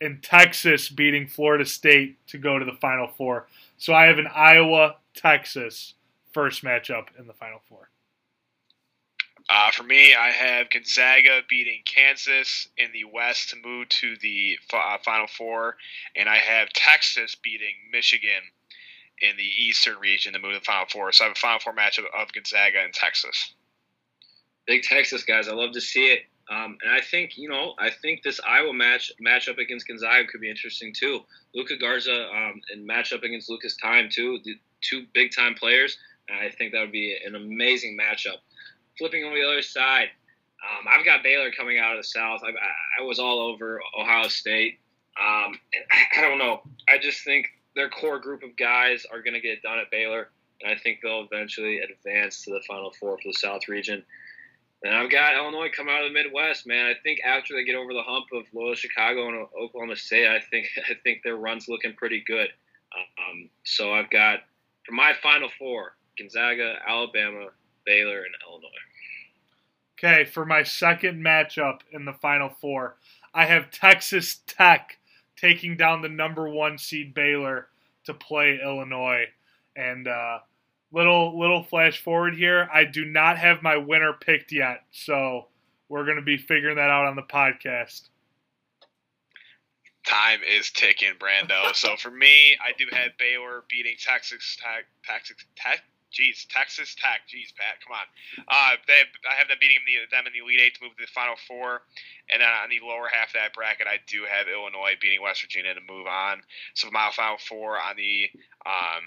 and 0.00 0.22
Texas 0.22 0.88
beating 0.88 1.26
Florida 1.26 1.66
State 1.66 2.24
to 2.28 2.38
go 2.38 2.56
to 2.60 2.64
the 2.64 2.78
Final 2.80 3.08
Four. 3.08 3.48
So 3.78 3.92
I 3.92 4.06
have 4.06 4.18
an 4.18 4.28
Iowa 4.32 4.94
Texas 5.12 5.94
first 6.32 6.62
matchup 6.62 7.06
in 7.18 7.26
the 7.26 7.32
Final 7.32 7.60
Four. 7.68 7.88
Uh, 9.48 9.70
for 9.70 9.84
me, 9.84 10.14
I 10.14 10.30
have 10.30 10.70
Gonzaga 10.70 11.42
beating 11.48 11.82
Kansas 11.84 12.68
in 12.76 12.90
the 12.92 13.04
West 13.04 13.50
to 13.50 13.56
move 13.56 13.88
to 13.90 14.16
the 14.20 14.58
uh, 14.72 14.98
Final 15.04 15.28
Four, 15.28 15.76
and 16.16 16.28
I 16.28 16.36
have 16.36 16.70
Texas 16.70 17.36
beating 17.36 17.74
Michigan 17.92 18.42
in 19.22 19.36
the 19.36 19.44
Eastern 19.44 19.98
region 19.98 20.32
to 20.32 20.40
move 20.40 20.54
to 20.54 20.58
the 20.58 20.64
Final 20.64 20.86
Four. 20.90 21.12
So 21.12 21.24
I 21.24 21.28
have 21.28 21.36
a 21.36 21.40
Final 21.40 21.60
Four 21.60 21.74
matchup 21.74 22.06
of 22.18 22.32
Gonzaga 22.32 22.78
and 22.82 22.92
Texas. 22.92 23.54
Big 24.66 24.82
Texas 24.82 25.22
guys, 25.22 25.46
I 25.46 25.52
love 25.52 25.72
to 25.72 25.80
see 25.80 26.08
it. 26.08 26.22
Um, 26.48 26.76
and 26.82 26.92
I 26.92 27.00
think 27.00 27.36
you 27.36 27.48
know, 27.48 27.74
I 27.78 27.90
think 27.90 28.22
this 28.22 28.40
Iowa 28.46 28.72
match 28.72 29.12
matchup 29.24 29.58
against 29.58 29.86
Gonzaga 29.88 30.26
could 30.26 30.40
be 30.40 30.50
interesting 30.50 30.92
too. 30.92 31.20
Luka 31.54 31.76
Garza 31.76 32.28
um, 32.28 32.60
and 32.72 32.88
matchup 32.88 33.22
against 33.22 33.48
Lucas 33.50 33.76
Time 33.76 34.08
too, 34.12 34.38
the 34.44 34.54
two 34.80 35.06
big 35.12 35.32
time 35.32 35.54
players. 35.54 35.98
And 36.28 36.38
I 36.38 36.50
think 36.50 36.72
that 36.72 36.80
would 36.80 36.92
be 36.92 37.16
an 37.24 37.36
amazing 37.36 37.96
matchup. 37.96 38.38
Flipping 38.98 39.24
on 39.24 39.34
the 39.34 39.42
other 39.42 39.62
side, 39.62 40.08
um, 40.64 40.86
I've 40.88 41.04
got 41.04 41.22
Baylor 41.22 41.50
coming 41.52 41.78
out 41.78 41.92
of 41.92 41.98
the 41.98 42.08
South. 42.08 42.40
I, 42.42 42.50
I, 43.00 43.04
was 43.04 43.18
all 43.18 43.38
over 43.38 43.80
Ohio 43.98 44.28
State. 44.28 44.78
Um, 45.20 45.58
I, 46.16 46.20
don't 46.20 46.38
know. 46.38 46.62
I 46.88 46.98
just 46.98 47.24
think 47.24 47.46
their 47.74 47.90
core 47.90 48.18
group 48.18 48.42
of 48.42 48.56
guys 48.56 49.06
are 49.10 49.22
going 49.22 49.34
to 49.34 49.40
get 49.40 49.62
done 49.62 49.78
at 49.78 49.90
Baylor, 49.90 50.30
and 50.62 50.72
I 50.72 50.76
think 50.76 51.00
they'll 51.02 51.26
eventually 51.30 51.78
advance 51.78 52.42
to 52.44 52.50
the 52.50 52.60
Final 52.66 52.92
Four 52.98 53.18
for 53.18 53.28
the 53.28 53.34
South 53.34 53.68
region. 53.68 54.02
And 54.82 54.94
I've 54.94 55.10
got 55.10 55.34
Illinois 55.34 55.70
come 55.74 55.88
out 55.88 56.04
of 56.04 56.12
the 56.12 56.14
Midwest, 56.14 56.66
man. 56.66 56.86
I 56.86 56.94
think 57.02 57.20
after 57.24 57.54
they 57.54 57.64
get 57.64 57.76
over 57.76 57.92
the 57.92 58.02
hump 58.02 58.26
of 58.32 58.44
Loyola 58.52 58.76
Chicago 58.76 59.28
and 59.28 59.46
Oklahoma 59.58 59.96
State, 59.96 60.28
I 60.28 60.40
think 60.50 60.66
I 60.90 60.94
think 61.02 61.22
their 61.22 61.36
run's 61.36 61.68
looking 61.68 61.94
pretty 61.94 62.22
good. 62.26 62.48
Um, 62.94 63.50
so 63.64 63.92
I've 63.92 64.10
got 64.10 64.40
for 64.84 64.92
my 64.92 65.12
Final 65.22 65.48
Four: 65.58 65.96
Gonzaga, 66.18 66.76
Alabama, 66.86 67.48
Baylor, 67.86 68.18
and 68.18 68.34
Illinois. 68.46 68.68
Okay, 69.98 70.24
for 70.24 70.44
my 70.44 70.62
second 70.62 71.24
matchup 71.24 71.80
in 71.90 72.04
the 72.04 72.12
Final 72.12 72.50
Four, 72.50 72.96
I 73.32 73.46
have 73.46 73.70
Texas 73.70 74.40
Tech 74.46 74.98
taking 75.36 75.76
down 75.76 76.02
the 76.02 76.08
number 76.08 76.48
one 76.48 76.76
seed 76.76 77.14
Baylor 77.14 77.68
to 78.04 78.12
play 78.12 78.60
Illinois. 78.62 79.24
And 79.74 80.08
uh, 80.08 80.38
little 80.92 81.38
little 81.38 81.62
flash 81.62 82.02
forward 82.02 82.34
here, 82.34 82.68
I 82.72 82.84
do 82.84 83.04
not 83.04 83.38
have 83.38 83.62
my 83.62 83.76
winner 83.76 84.12
picked 84.12 84.52
yet, 84.52 84.84
so 84.90 85.48
we're 85.88 86.04
going 86.04 86.16
to 86.16 86.22
be 86.22 86.36
figuring 86.36 86.76
that 86.76 86.90
out 86.90 87.06
on 87.06 87.16
the 87.16 87.22
podcast. 87.22 88.08
Time 90.06 90.40
is 90.48 90.70
ticking, 90.70 91.14
Brando. 91.18 91.74
so 91.74 91.96
for 91.96 92.10
me, 92.10 92.56
I 92.64 92.72
do 92.78 92.84
have 92.92 93.10
Baylor 93.18 93.64
beating 93.68 93.96
Texas 93.98 94.56
Tech. 94.60 94.84
Texas 95.04 95.36
Tech. 95.56 95.82
Jeez, 96.16 96.48
Texas 96.48 96.96
Tech. 96.96 97.28
Jeez, 97.28 97.52
Pat, 97.52 97.76
come 97.84 97.92
on. 97.92 98.08
Uh, 98.48 98.80
they, 98.88 99.04
I 99.28 99.36
have 99.36 99.48
them 99.48 99.60
beating 99.60 99.84
the, 99.84 100.08
them 100.08 100.24
in 100.24 100.32
the 100.32 100.40
Elite 100.40 100.60
Eight 100.64 100.74
to 100.76 100.84
move 100.84 100.96
to 100.96 101.04
the 101.04 101.12
Final 101.12 101.36
Four, 101.46 101.84
and 102.32 102.40
then 102.40 102.48
on 102.48 102.72
the 102.72 102.80
lower 102.80 103.12
half 103.12 103.36
of 103.36 103.38
that 103.38 103.52
bracket, 103.52 103.86
I 103.86 104.00
do 104.08 104.24
have 104.24 104.48
Illinois 104.48 104.96
beating 104.96 105.20
West 105.20 105.44
Virginia 105.44 105.76
to 105.76 105.84
move 105.84 106.08
on. 106.08 106.40
So 106.72 106.88
my 106.90 107.12
Final 107.12 107.36
Four 107.36 107.76
on 107.76 108.00
the 108.00 108.32
um, 108.64 109.04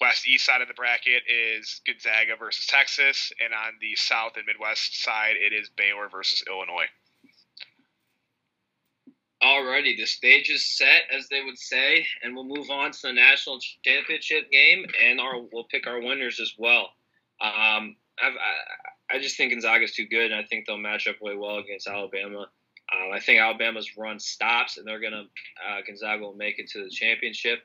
West 0.00 0.26
East 0.26 0.46
side 0.46 0.62
of 0.62 0.68
the 0.68 0.78
bracket 0.78 1.22
is 1.26 1.80
Gonzaga 1.86 2.36
versus 2.38 2.66
Texas, 2.66 3.32
and 3.42 3.52
on 3.52 3.74
the 3.80 3.96
South 3.96 4.36
and 4.36 4.46
Midwest 4.46 5.02
side, 5.02 5.34
it 5.34 5.52
is 5.52 5.68
Baylor 5.74 6.08
versus 6.08 6.44
Illinois. 6.46 6.86
Alrighty, 9.44 9.96
the 9.96 10.06
stage 10.06 10.48
is 10.48 10.64
set, 10.64 11.02
as 11.14 11.28
they 11.28 11.42
would 11.44 11.58
say, 11.58 12.06
and 12.22 12.34
we'll 12.34 12.44
move 12.44 12.70
on 12.70 12.92
to 12.92 13.02
the 13.02 13.12
national 13.12 13.58
championship 13.84 14.50
game, 14.50 14.86
and 15.04 15.20
our 15.20 15.42
we'll 15.52 15.64
pick 15.64 15.86
our 15.86 16.00
winners 16.00 16.40
as 16.40 16.54
well. 16.58 16.88
Um, 17.40 17.96
I 18.18 18.30
I 19.10 19.18
just 19.20 19.36
think 19.36 19.52
Gonzaga's 19.52 19.94
too 19.94 20.06
good, 20.06 20.32
and 20.32 20.40
I 20.40 20.44
think 20.44 20.66
they'll 20.66 20.78
match 20.78 21.06
up 21.06 21.16
really 21.20 21.36
well 21.36 21.58
against 21.58 21.86
Alabama. 21.86 22.46
Um, 22.92 23.12
I 23.12 23.20
think 23.20 23.40
Alabama's 23.40 23.96
run 23.98 24.18
stops, 24.18 24.78
and 24.78 24.86
they're 24.86 25.00
gonna 25.00 25.24
uh, 25.68 25.80
Gonzaga 25.86 26.22
will 26.22 26.34
make 26.34 26.58
it 26.58 26.68
to 26.70 26.82
the 26.82 26.90
championship. 26.90 27.60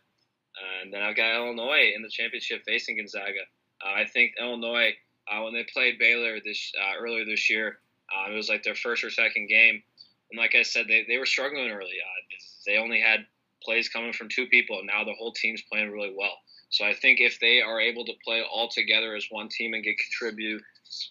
and 0.81 0.93
then 0.93 1.01
I've 1.01 1.15
got 1.15 1.35
Illinois 1.35 1.93
in 1.95 2.01
the 2.01 2.09
championship 2.09 2.63
facing 2.65 2.97
Gonzaga. 2.97 3.45
Uh, 3.81 4.01
I 4.01 4.05
think 4.05 4.33
Illinois, 4.39 4.93
uh, 5.31 5.41
when 5.43 5.53
they 5.53 5.63
played 5.71 5.99
Baylor 5.99 6.39
this 6.43 6.73
uh, 6.77 6.99
earlier 6.99 7.23
this 7.23 7.49
year, 7.49 7.79
uh, 8.13 8.31
it 8.31 8.35
was 8.35 8.49
like 8.49 8.63
their 8.63 8.75
first 8.75 9.03
or 9.03 9.09
second 9.09 9.47
game, 9.47 9.83
and 10.31 10.37
like 10.37 10.55
I 10.55 10.63
said, 10.63 10.87
they, 10.87 11.05
they 11.07 11.17
were 11.17 11.25
struggling 11.25 11.69
early. 11.71 11.97
Uh, 12.01 12.35
they 12.65 12.77
only 12.77 13.01
had 13.01 13.25
plays 13.63 13.89
coming 13.89 14.13
from 14.13 14.29
two 14.29 14.47
people, 14.47 14.77
and 14.79 14.87
now 14.87 15.03
the 15.03 15.13
whole 15.13 15.33
team's 15.33 15.61
playing 15.71 15.91
really 15.91 16.13
well. 16.15 16.37
So 16.69 16.85
I 16.85 16.93
think 16.93 17.19
if 17.19 17.39
they 17.39 17.61
are 17.61 17.79
able 17.79 18.05
to 18.05 18.13
play 18.23 18.43
all 18.43 18.69
together 18.69 19.15
as 19.15 19.25
one 19.29 19.49
team 19.49 19.73
and 19.73 19.83
get 19.83 19.97
contribute 19.97 20.61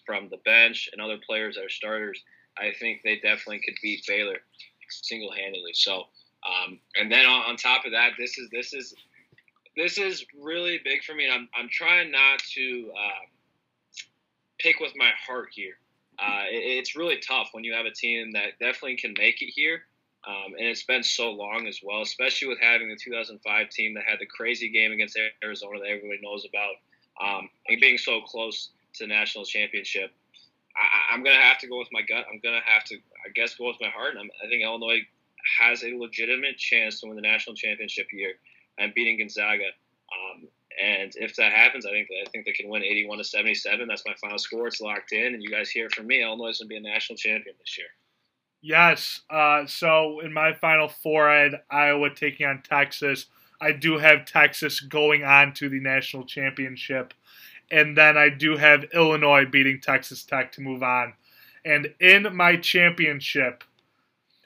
from 0.05 0.29
the 0.29 0.37
bench 0.37 0.89
and 0.91 1.01
other 1.01 1.17
players 1.25 1.55
that 1.55 1.65
are 1.65 1.69
starters, 1.69 2.23
I 2.57 2.71
think 2.79 3.01
they 3.03 3.15
definitely 3.15 3.61
could 3.65 3.75
beat 3.81 4.05
Baylor 4.07 4.37
single 4.89 5.31
handedly. 5.31 5.73
So, 5.73 6.05
um, 6.47 6.79
and 6.95 7.11
then 7.11 7.25
on, 7.25 7.49
on, 7.49 7.57
top 7.57 7.85
of 7.85 7.91
that, 7.91 8.13
this 8.17 8.37
is 8.37 8.49
this 8.49 8.73
is 8.73 8.95
this 9.75 9.97
is 9.97 10.25
really 10.41 10.79
big 10.83 11.03
for 11.03 11.13
me. 11.13 11.25
And 11.25 11.33
I'm 11.33 11.49
I'm 11.57 11.69
trying 11.69 12.11
not 12.11 12.39
to 12.55 12.91
uh, 12.97 13.25
pick 14.59 14.79
with 14.79 14.93
my 14.95 15.11
heart 15.25 15.49
here. 15.51 15.75
Uh, 16.21 16.43
it, 16.49 16.79
it's 16.79 16.95
really 16.95 17.17
tough 17.17 17.49
when 17.53 17.63
you 17.63 17.73
have 17.73 17.85
a 17.85 17.91
team 17.91 18.31
that 18.33 18.59
definitely 18.59 18.97
can 18.97 19.13
make 19.17 19.41
it 19.41 19.51
here. 19.53 19.83
Um, 20.27 20.53
and 20.57 20.67
it's 20.67 20.83
been 20.83 21.03
so 21.03 21.31
long 21.31 21.65
as 21.67 21.79
well, 21.81 22.01
especially 22.01 22.49
with 22.49 22.59
having 22.59 22.89
the 22.89 22.97
2005 22.97 23.69
team 23.69 23.93
that 23.93 24.03
had 24.07 24.19
the 24.19 24.25
crazy 24.25 24.69
game 24.69 24.91
against 24.91 25.17
Arizona 25.43 25.79
that 25.79 25.87
everybody 25.87 26.19
knows 26.21 26.45
about, 26.45 26.75
um, 27.21 27.49
and 27.67 27.79
being 27.79 27.97
so 27.97 28.21
close 28.21 28.71
to 28.95 29.05
the 29.05 29.07
national 29.07 29.45
championship. 29.45 30.11
I, 30.75 31.13
am 31.13 31.23
going 31.23 31.35
to 31.35 31.41
have 31.41 31.57
to 31.59 31.67
go 31.67 31.79
with 31.79 31.87
my 31.91 32.01
gut. 32.01 32.25
I'm 32.31 32.39
going 32.39 32.55
to 32.55 32.69
have 32.69 32.83
to, 32.85 32.95
I 32.95 33.29
guess, 33.33 33.55
go 33.55 33.67
with 33.67 33.77
my 33.81 33.89
heart. 33.89 34.11
And 34.11 34.19
I'm, 34.19 34.29
I 34.43 34.49
think 34.49 34.63
Illinois 34.63 35.01
has 35.59 35.83
a 35.83 35.95
legitimate 35.95 36.57
chance 36.57 36.99
to 37.01 37.07
win 37.07 37.15
the 37.15 37.21
national 37.21 37.55
championship 37.55 38.07
here 38.11 38.33
and 38.77 38.93
beating 38.93 39.17
Gonzaga. 39.17 39.65
Um, 39.65 40.47
and 40.81 41.11
if 41.15 41.35
that 41.35 41.51
happens, 41.51 41.85
I 41.85 41.91
think 41.91 42.07
I 42.25 42.29
think 42.29 42.45
they 42.45 42.51
can 42.51 42.69
win 42.69 42.83
81 42.83 43.17
to 43.17 43.23
77. 43.23 43.87
That's 43.87 44.03
my 44.05 44.13
final 44.21 44.37
score. 44.37 44.67
It's 44.67 44.81
locked 44.81 45.11
in, 45.11 45.33
and 45.33 45.43
you 45.43 45.49
guys 45.49 45.69
hear 45.69 45.89
from 45.89 46.07
me. 46.07 46.21
Illinois 46.21 46.49
is 46.49 46.59
going 46.59 46.69
to 46.69 46.73
be 46.73 46.77
a 46.77 46.81
national 46.81 47.17
champion 47.17 47.55
this 47.59 47.77
year. 47.77 47.87
Yes. 48.61 49.21
Uh, 49.29 49.65
so 49.65 50.19
in 50.19 50.33
my 50.33 50.53
final 50.53 50.89
four, 50.89 51.29
I 51.29 51.41
had 51.43 51.61
Iowa 51.69 52.09
taking 52.13 52.45
on 52.45 52.61
Texas. 52.61 53.27
I 53.61 53.71
do 53.71 53.97
have 53.97 54.25
Texas 54.25 54.79
going 54.79 55.23
on 55.23 55.53
to 55.55 55.69
the 55.69 55.79
national 55.79 56.25
championship. 56.25 57.13
And 57.71 57.97
then 57.97 58.17
I 58.17 58.29
do 58.29 58.57
have 58.57 58.85
Illinois 58.93 59.45
beating 59.45 59.79
Texas 59.79 60.23
Tech 60.23 60.51
to 60.53 60.61
move 60.61 60.81
on. 60.81 61.13
And 61.63 61.93
in 61.99 62.35
my 62.35 62.55
championship, 62.55 63.63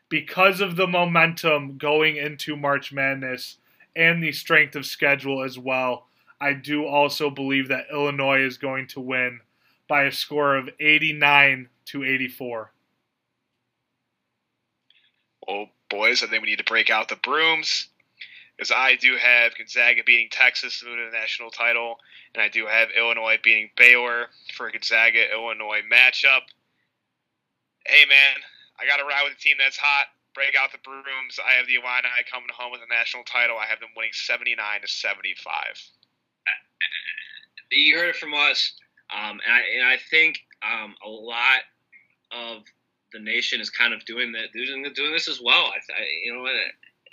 because 0.09 0.61
of 0.61 0.75
the 0.75 0.87
momentum 0.87 1.77
going 1.77 2.17
into 2.17 2.55
March 2.55 2.91
Madness 2.91 3.57
and 3.95 4.21
the 4.21 4.31
strength 4.31 4.75
of 4.75 4.85
schedule 4.85 5.43
as 5.43 5.57
well, 5.57 6.07
I 6.43 6.51
do 6.51 6.85
also 6.85 7.29
believe 7.29 7.69
that 7.69 7.87
Illinois 7.89 8.41
is 8.41 8.57
going 8.57 8.87
to 8.87 8.99
win 8.99 9.39
by 9.87 10.03
a 10.03 10.11
score 10.11 10.57
of 10.57 10.67
89 10.77 11.69
to 11.85 12.03
84. 12.03 12.73
Well, 15.47 15.69
boys, 15.89 16.21
I 16.21 16.27
think 16.27 16.43
we 16.43 16.49
need 16.49 16.57
to 16.57 16.65
break 16.65 16.89
out 16.89 17.07
the 17.07 17.15
brooms 17.15 17.87
because 18.57 18.73
I 18.75 18.95
do 18.95 19.15
have 19.15 19.55
Gonzaga 19.57 20.03
beating 20.05 20.27
Texas 20.31 20.81
to 20.81 20.85
the 20.85 21.11
national 21.13 21.49
title, 21.49 21.95
and 22.35 22.43
I 22.43 22.49
do 22.49 22.67
have 22.67 22.89
Illinois 22.91 23.39
beating 23.41 23.69
Baylor 23.77 24.27
for 24.53 24.67
a 24.67 24.71
Gonzaga 24.73 25.31
Illinois 25.31 25.79
matchup. 25.89 26.43
Hey, 27.85 28.03
man, 28.03 28.43
I 28.77 28.85
got 28.85 28.97
to 28.97 29.05
ride 29.05 29.23
with 29.23 29.37
a 29.37 29.41
team 29.41 29.55
that's 29.59 29.77
hot. 29.77 30.07
Break 30.35 30.55
out 30.59 30.73
the 30.73 30.83
brooms. 30.83 31.39
I 31.39 31.53
have 31.53 31.67
the 31.67 31.75
Illini 31.75 32.27
coming 32.29 32.49
home 32.53 32.73
with 32.73 32.81
a 32.81 32.93
national 32.93 33.23
title. 33.23 33.55
I 33.57 33.65
have 33.67 33.79
them 33.79 33.95
winning 33.95 34.11
79 34.11 34.57
to 34.81 34.87
75. 34.89 36.02
You 37.75 37.97
heard 37.97 38.09
it 38.09 38.15
from 38.15 38.33
us, 38.33 38.73
um, 39.13 39.39
and, 39.45 39.53
I, 39.53 39.59
and 39.75 39.87
I 39.87 39.97
think 40.09 40.37
um, 40.63 40.95
a 41.05 41.09
lot 41.09 41.61
of 42.31 42.63
the 43.11 43.19
nation 43.19 43.61
is 43.61 43.69
kind 43.69 43.93
of 43.93 44.03
doing 44.05 44.31
that, 44.33 44.51
doing, 44.53 44.91
doing 44.95 45.11
this 45.11 45.27
as 45.27 45.39
well. 45.43 45.65
I, 45.65 45.77
I 45.93 46.05
you 46.25 46.33
know, 46.33 46.45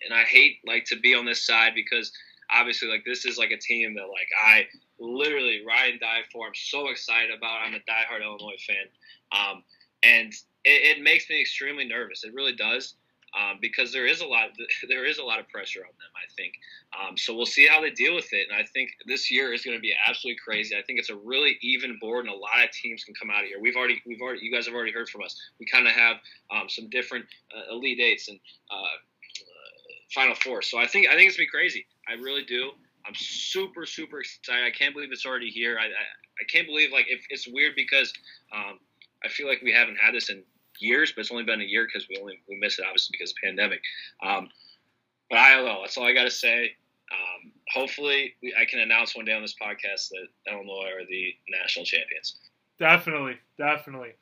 and 0.05 0.15
I 0.15 0.23
hate 0.25 0.59
like 0.67 0.85
to 0.87 0.99
be 0.99 1.15
on 1.15 1.27
this 1.27 1.47
side 1.47 1.73
because 1.75 2.11
obviously 2.53 2.89
like 2.89 3.05
this 3.05 3.25
is 3.25 3.39
like 3.39 3.51
a 3.51 3.59
team 3.59 3.95
that 3.95 4.09
like 4.09 4.29
I 4.45 4.67
literally 4.99 5.63
ride 5.67 5.93
and 5.93 6.01
die 6.01 6.21
for. 6.33 6.47
I'm 6.47 6.55
so 6.55 6.89
excited 6.89 7.31
about. 7.37 7.61
I'm 7.65 7.75
a 7.75 7.79
diehard 7.79 8.23
Illinois 8.23 8.57
fan, 8.67 8.87
um, 9.33 9.63
and 10.03 10.33
it, 10.65 10.99
it, 10.99 11.03
makes 11.03 11.29
me 11.29 11.41
extremely 11.41 11.87
nervous. 11.87 12.25
It 12.25 12.35
really 12.35 12.55
does. 12.55 12.95
Um, 13.39 13.59
because 13.61 13.93
there 13.93 14.07
is 14.07 14.21
a 14.21 14.27
lot, 14.27 14.51
there 14.89 15.05
is 15.05 15.19
a 15.19 15.25
lot 15.25 15.39
of 15.39 15.49
pressure 15.49 15.81
on 15.81 15.93
them. 15.93 16.13
I 16.17 16.27
think, 16.37 16.55
um, 16.99 17.17
so 17.17 17.35
we'll 17.35 17.47
see 17.47 17.67
how 17.67 17.81
they 17.81 17.91
deal 17.91 18.15
with 18.15 18.33
it. 18.33 18.49
And 18.51 18.59
I 18.59 18.65
think 18.65 18.91
this 19.07 19.31
year 19.31 19.53
is 19.53 19.63
going 19.63 19.77
to 19.77 19.81
be 19.81 19.95
absolutely 20.07 20.39
crazy. 20.45 20.77
I 20.77 20.83
think 20.83 20.99
it's 20.99 21.11
a 21.11 21.17
really 21.17 21.57
even 21.63 21.99
board, 22.01 22.25
and 22.27 22.35
a 22.35 22.37
lot 22.37 22.65
of 22.65 22.71
teams 22.73 23.05
can 23.05 23.15
come 23.15 23.31
out 23.31 23.43
of 23.43 23.49
here. 23.49 23.61
We've 23.61 23.77
already, 23.77 24.03
we've 24.07 24.21
already, 24.21 24.41
you 24.43 24.53
guys 24.53 24.67
have 24.67 24.75
already 24.75 24.93
heard 24.93 25.09
from 25.09 25.23
us. 25.23 25.37
We 25.61 25.67
kind 25.67 25.87
of 25.87 25.93
have 25.93 26.17
um, 26.51 26.69
some 26.69 26.89
different 26.91 27.25
uh, 27.55 27.73
elite 27.75 28.01
eights 28.01 28.29
and 28.29 28.41
uh, 28.71 28.99
Final 30.15 30.35
Four. 30.35 30.63
So 30.63 30.79
I 30.79 30.87
think 30.87 31.09
I 31.09 31.15
think 31.15 31.29
it's 31.29 31.37
gonna 31.37 31.47
be 31.47 31.51
crazy. 31.51 31.87
I 32.09 32.15
really 32.15 32.45
do. 32.45 32.73
I'm 33.07 33.15
super 33.15 33.87
super 33.87 34.21
excited. 34.21 34.65
I 34.65 34.71
can't 34.71 34.95
believe 34.95 35.11
it's 35.13 35.27
already 35.27 35.51
here. 35.51 35.79
I 35.79 35.85
I, 35.85 35.87
I 36.41 36.45
can't 36.49 36.67
believe 36.67 36.93
like 36.93 37.07
if 37.09 37.25
it's 37.31 37.47
weird 37.49 37.75
because 37.77 38.13
um, 38.55 38.79
I 39.25 39.29
feel 39.29 39.47
like 39.47 39.61
we 39.63 39.73
haven't 39.73 39.97
had 39.97 40.15
this 40.15 40.31
in 40.31 40.43
years, 40.81 41.13
but 41.13 41.23
it's 41.23 41.31
only 41.31 41.45
been 41.45 41.61
a 41.61 41.65
year 41.65 41.87
because 41.87 42.09
we 42.09 42.19
only 42.21 42.41
we 42.49 42.59
missed 42.59 42.79
it 42.79 42.85
obviously 42.87 43.17
because 43.19 43.31
of 43.31 43.37
the 43.43 43.47
pandemic. 43.49 43.81
Um, 44.23 44.49
but 45.29 45.39
I 45.39 45.55
don't 45.55 45.65
know. 45.65 45.81
That's 45.83 45.97
all 45.97 46.05
I 46.05 46.13
got 46.13 46.25
to 46.25 46.31
say. 46.31 46.73
Um, 47.13 47.53
hopefully, 47.73 48.35
we, 48.43 48.55
I 48.61 48.65
can 48.65 48.81
announce 48.81 49.17
one 49.17 49.25
day 49.25 49.33
on 49.33 49.43
this 49.43 49.55
podcast 49.61 50.11
that 50.11 50.27
Illinois 50.51 50.91
are 50.95 51.07
the 51.09 51.35
national 51.61 51.85
champions. 51.85 52.37
Definitely, 52.79 53.37
definitely, 53.59 54.13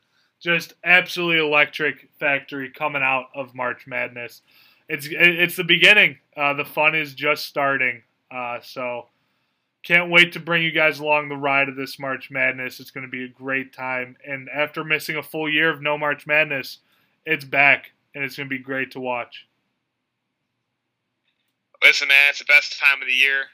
just 0.41 0.75
absolutely 0.85 1.47
electric 1.47 2.09
factory 2.19 2.71
coming 2.71 3.03
out 3.03 3.27
of 3.35 3.55
March 3.55 3.87
Madness 3.87 4.43
it's 4.89 5.07
it's 5.11 5.57
the 5.57 5.65
beginning. 5.65 6.19
Uh, 6.37 6.55
the 6.55 6.65
fun 6.65 6.95
is 6.95 7.15
just 7.15 7.47
starting. 7.47 8.03
Uh, 8.31 8.59
so 8.63 9.07
can't 9.89 10.11
wait 10.11 10.35
to 10.35 10.41
bring 10.41 10.63
you 10.63 10.71
guys 10.71 10.99
along 10.99 11.31
the 11.31 11.37
ride 11.37 11.67
of 11.67 11.75
this 11.75 11.99
March 11.99 12.31
Madness. 12.31 12.79
It's 12.79 12.91
going 12.91 13.07
to 13.07 13.11
be 13.11 13.25
a 13.25 13.29
great 13.29 13.73
time. 13.73 14.19
And 14.23 14.51
after 14.51 14.85
missing 14.85 15.17
a 15.17 15.23
full 15.23 15.51
year 15.51 15.71
of 15.71 15.81
no 15.81 15.97
March 15.97 16.27
Madness, 16.27 16.81
it's 17.25 17.47
back, 17.47 17.93
and 18.15 18.23
it's 18.23 18.37
going 18.37 18.51
to 18.51 18.55
be 18.55 18.63
great 18.63 18.91
to 18.93 19.01
watch. 19.01 19.49
Listen, 21.83 22.07
man, 22.09 22.29
it's 22.29 22.41
the 22.41 22.45
best 22.45 22.79
time 22.79 23.01
of 23.01 23.09
the 23.09 23.15
year. 23.15 23.45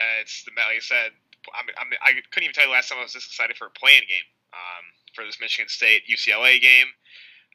Uh, 0.00 0.20
it's 0.20 0.44
the 0.44 0.52
like 0.54 0.76
I 0.76 0.78
said. 0.78 1.10
I, 1.52 1.64
mean, 1.66 1.98
I 2.00 2.12
couldn't 2.30 2.44
even 2.44 2.54
tell 2.54 2.66
you 2.66 2.70
last 2.70 2.88
time 2.88 2.98
I 2.98 3.02
was 3.02 3.14
this 3.14 3.26
excited 3.26 3.56
for 3.56 3.66
a 3.66 3.70
playing 3.70 4.02
game 4.06 4.28
um, 4.54 4.84
for 5.16 5.24
this 5.24 5.40
Michigan 5.40 5.68
State 5.68 6.02
UCLA 6.06 6.60
game. 6.60 6.86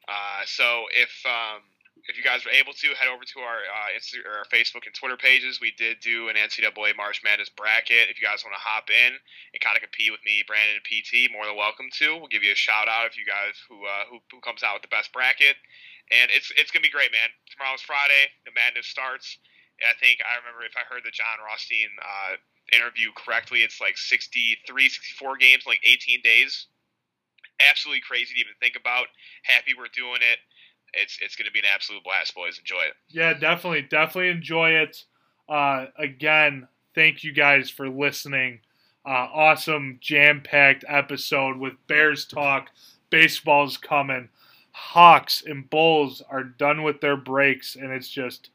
Uh, 0.10 0.44
so 0.46 0.84
if 0.92 1.24
um, 1.26 1.64
if 2.08 2.16
you 2.16 2.24
guys 2.24 2.48
were 2.48 2.56
able 2.56 2.72
to 2.72 2.88
head 2.96 3.12
over 3.12 3.28
to 3.28 3.40
our 3.44 3.60
uh, 3.68 3.92
our 4.40 4.48
Facebook 4.48 4.88
and 4.88 4.96
Twitter 4.96 5.20
pages, 5.20 5.60
we 5.60 5.76
did 5.76 6.00
do 6.00 6.32
an 6.32 6.40
NCAA 6.40 6.96
March 6.96 7.20
Madness 7.20 7.52
bracket. 7.52 8.08
If 8.08 8.16
you 8.16 8.24
guys 8.24 8.48
want 8.48 8.56
to 8.56 8.64
hop 8.64 8.88
in 8.88 9.12
and 9.12 9.60
kind 9.60 9.76
of 9.76 9.84
compete 9.84 10.16
with 10.16 10.24
me, 10.24 10.40
Brandon, 10.48 10.80
and 10.80 10.88
PT, 10.88 11.28
more 11.36 11.44
than 11.44 11.60
welcome 11.60 11.92
to. 12.00 12.16
We'll 12.16 12.32
give 12.32 12.48
you 12.48 12.56
a 12.56 12.60
shout 12.60 12.88
out 12.88 13.12
if 13.12 13.20
you 13.20 13.28
guys 13.28 13.60
who 13.68 13.84
uh, 13.84 14.08
who, 14.08 14.24
who 14.32 14.40
comes 14.40 14.64
out 14.64 14.80
with 14.80 14.88
the 14.88 14.94
best 14.94 15.12
bracket. 15.12 15.60
And 16.08 16.32
it's 16.32 16.48
it's 16.56 16.72
gonna 16.72 16.88
be 16.88 16.96
great, 16.96 17.12
man. 17.12 17.28
Tomorrow's 17.52 17.84
Friday. 17.84 18.32
The 18.48 18.56
madness 18.56 18.88
starts. 18.88 19.36
And 19.84 19.92
I 19.92 19.96
think 20.00 20.24
I 20.24 20.40
remember 20.40 20.64
if 20.64 20.80
I 20.80 20.88
heard 20.88 21.04
the 21.04 21.12
Jon 21.12 21.44
Rothstein 21.44 21.92
uh, 22.00 22.40
interview 22.72 23.12
correctly, 23.14 23.62
it's 23.62 23.84
like 23.84 24.00
63, 24.00 24.64
64 24.66 25.38
games, 25.38 25.68
like 25.68 25.84
18 25.84 26.24
days. 26.24 26.72
Absolutely 27.62 28.02
crazy 28.02 28.34
to 28.34 28.42
even 28.42 28.58
think 28.64 28.80
about. 28.80 29.12
Happy 29.44 29.76
we're 29.76 29.92
doing 29.92 30.24
it 30.24 30.40
it's 30.98 31.20
it's 31.22 31.36
going 31.36 31.46
to 31.46 31.52
be 31.52 31.60
an 31.60 31.66
absolute 31.74 32.04
blast, 32.04 32.36
boys. 32.36 32.60
Enjoy 32.60 32.82
it. 32.82 32.94
Yeah, 33.10 33.34
definitely, 33.34 33.84
definitely 33.84 34.30
enjoy 34.30 34.72
it. 34.72 35.04
Uh, 35.48 35.86
again, 35.98 36.68
thank 36.96 37.24
you 37.24 37.32
guys 37.32 37.70
for 37.70 37.90
listening. 37.90 38.60
Uh, 39.06 39.30
awesome 39.34 40.00
jam 40.02 40.42
packed 40.44 40.84
episode 40.88 41.58
with 41.58 41.74
Bears 41.88 42.26
talk. 42.26 42.70
Baseball's 43.10 43.78
coming. 43.78 44.30
Hawks 44.72 45.44
and 45.46 45.70
Bulls 45.70 46.22
are 46.30 46.44
done 46.44 46.84
with 46.84 47.00
their 47.00 47.16
breaks, 47.16 47.76
and 47.76 47.92
it's 47.92 48.10
just 48.10 48.50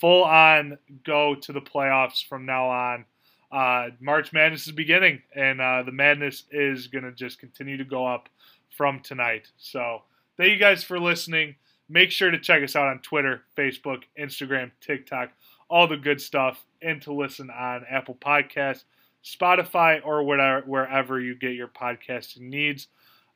full 0.00 0.24
on 0.24 0.78
go 1.04 1.34
to 1.34 1.52
the 1.52 1.60
playoffs 1.60 2.26
from 2.26 2.46
now 2.46 2.68
on. 2.68 3.04
Uh, 3.52 3.88
March 4.00 4.32
Madness 4.32 4.66
is 4.66 4.72
beginning, 4.72 5.22
and 5.34 5.60
uh, 5.60 5.82
the 5.82 5.92
madness 5.92 6.44
is 6.50 6.86
going 6.86 7.04
to 7.04 7.12
just 7.12 7.38
continue 7.38 7.76
to 7.76 7.84
go 7.84 8.06
up 8.06 8.28
from 8.76 9.00
tonight. 9.00 9.48
So, 9.58 10.02
thank 10.36 10.50
you 10.52 10.58
guys 10.58 10.82
for 10.82 10.98
listening. 10.98 11.56
Make 11.92 12.12
sure 12.12 12.30
to 12.30 12.38
check 12.38 12.62
us 12.62 12.76
out 12.76 12.86
on 12.86 13.00
Twitter, 13.00 13.42
Facebook, 13.58 14.04
Instagram, 14.16 14.70
TikTok, 14.80 15.30
all 15.68 15.88
the 15.88 15.96
good 15.96 16.20
stuff, 16.20 16.64
and 16.80 17.02
to 17.02 17.12
listen 17.12 17.50
on 17.50 17.84
Apple 17.90 18.14
Podcasts, 18.14 18.84
Spotify, 19.24 20.00
or 20.04 20.22
whatever, 20.22 20.60
wherever 20.66 21.20
you 21.20 21.34
get 21.34 21.54
your 21.54 21.66
podcasting 21.66 22.42
needs. 22.42 22.86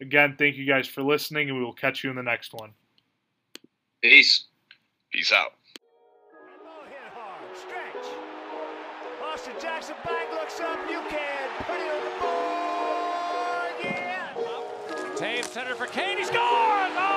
Again, 0.01 0.37
thank 0.39 0.55
you 0.57 0.67
guys 0.67 0.87
for 0.87 1.03
listening, 1.03 1.49
and 1.49 1.59
we 1.59 1.65
will 1.65 1.73
catch 1.73 2.05
you 2.05 2.11
in 2.11 2.17
the 2.17 2.23
next 2.23 2.55
one. 2.55 2.71
Peace. 4.01 4.45
Peace 5.13 5.33
out. 5.33 5.55
Ball 6.63 6.85
hit 6.89 6.97
hard. 7.13 7.57
Stretch. 7.57 8.07
Austin 9.21 9.55
Jackson 9.61 9.97
back 10.05 10.31
looks 10.31 10.61
up. 10.61 10.79
You 10.89 11.01
can 11.09 11.49
put 11.59 11.75
it 11.75 11.91
on 11.91 12.05
the 12.05 12.21
board. 12.21 13.75
Yeah. 13.83 14.33
Toews 15.17 15.45
center 15.47 15.75
for 15.75 15.87
Kane. 15.87 16.19
He 16.19 16.25
scores! 16.25 16.39
Oh, 16.39 17.14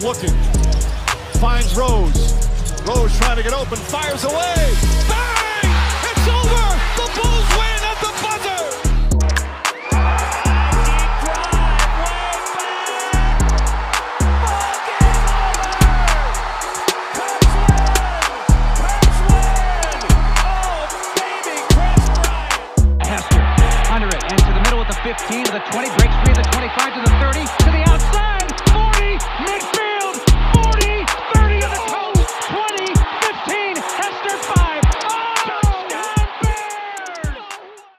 Looking. 0.00 0.30
Finds 1.40 1.74
Rose. 1.76 2.32
Rose 2.86 3.18
trying 3.18 3.36
to 3.36 3.42
get 3.42 3.52
open. 3.52 3.76
Fires 3.76 4.22
away. 4.22 4.74
Bang! 5.10 5.66
It's 6.06 6.28
over. 6.28 6.64
The 6.94 7.06
Bulls 7.18 7.48
win 7.58 7.82
at 7.82 7.98
the 7.98 8.12
buzzer. 8.22 8.62
Hester 23.02 23.42
under 23.90 24.06
it 24.06 24.22
and 24.22 24.38
to 24.38 24.52
the 24.54 24.60
middle 24.62 24.80
at 24.80 24.86
the 24.86 24.94
15 25.02 25.44
to 25.44 25.52
the 25.52 25.58
20 25.58 25.88
breaks 25.98 26.14
free 26.22 26.30
at 26.30 26.36
the 26.36 26.48
25 26.52 26.94
to 26.94 27.00
the 27.00 27.10
30 27.18 27.46
to 27.64 27.67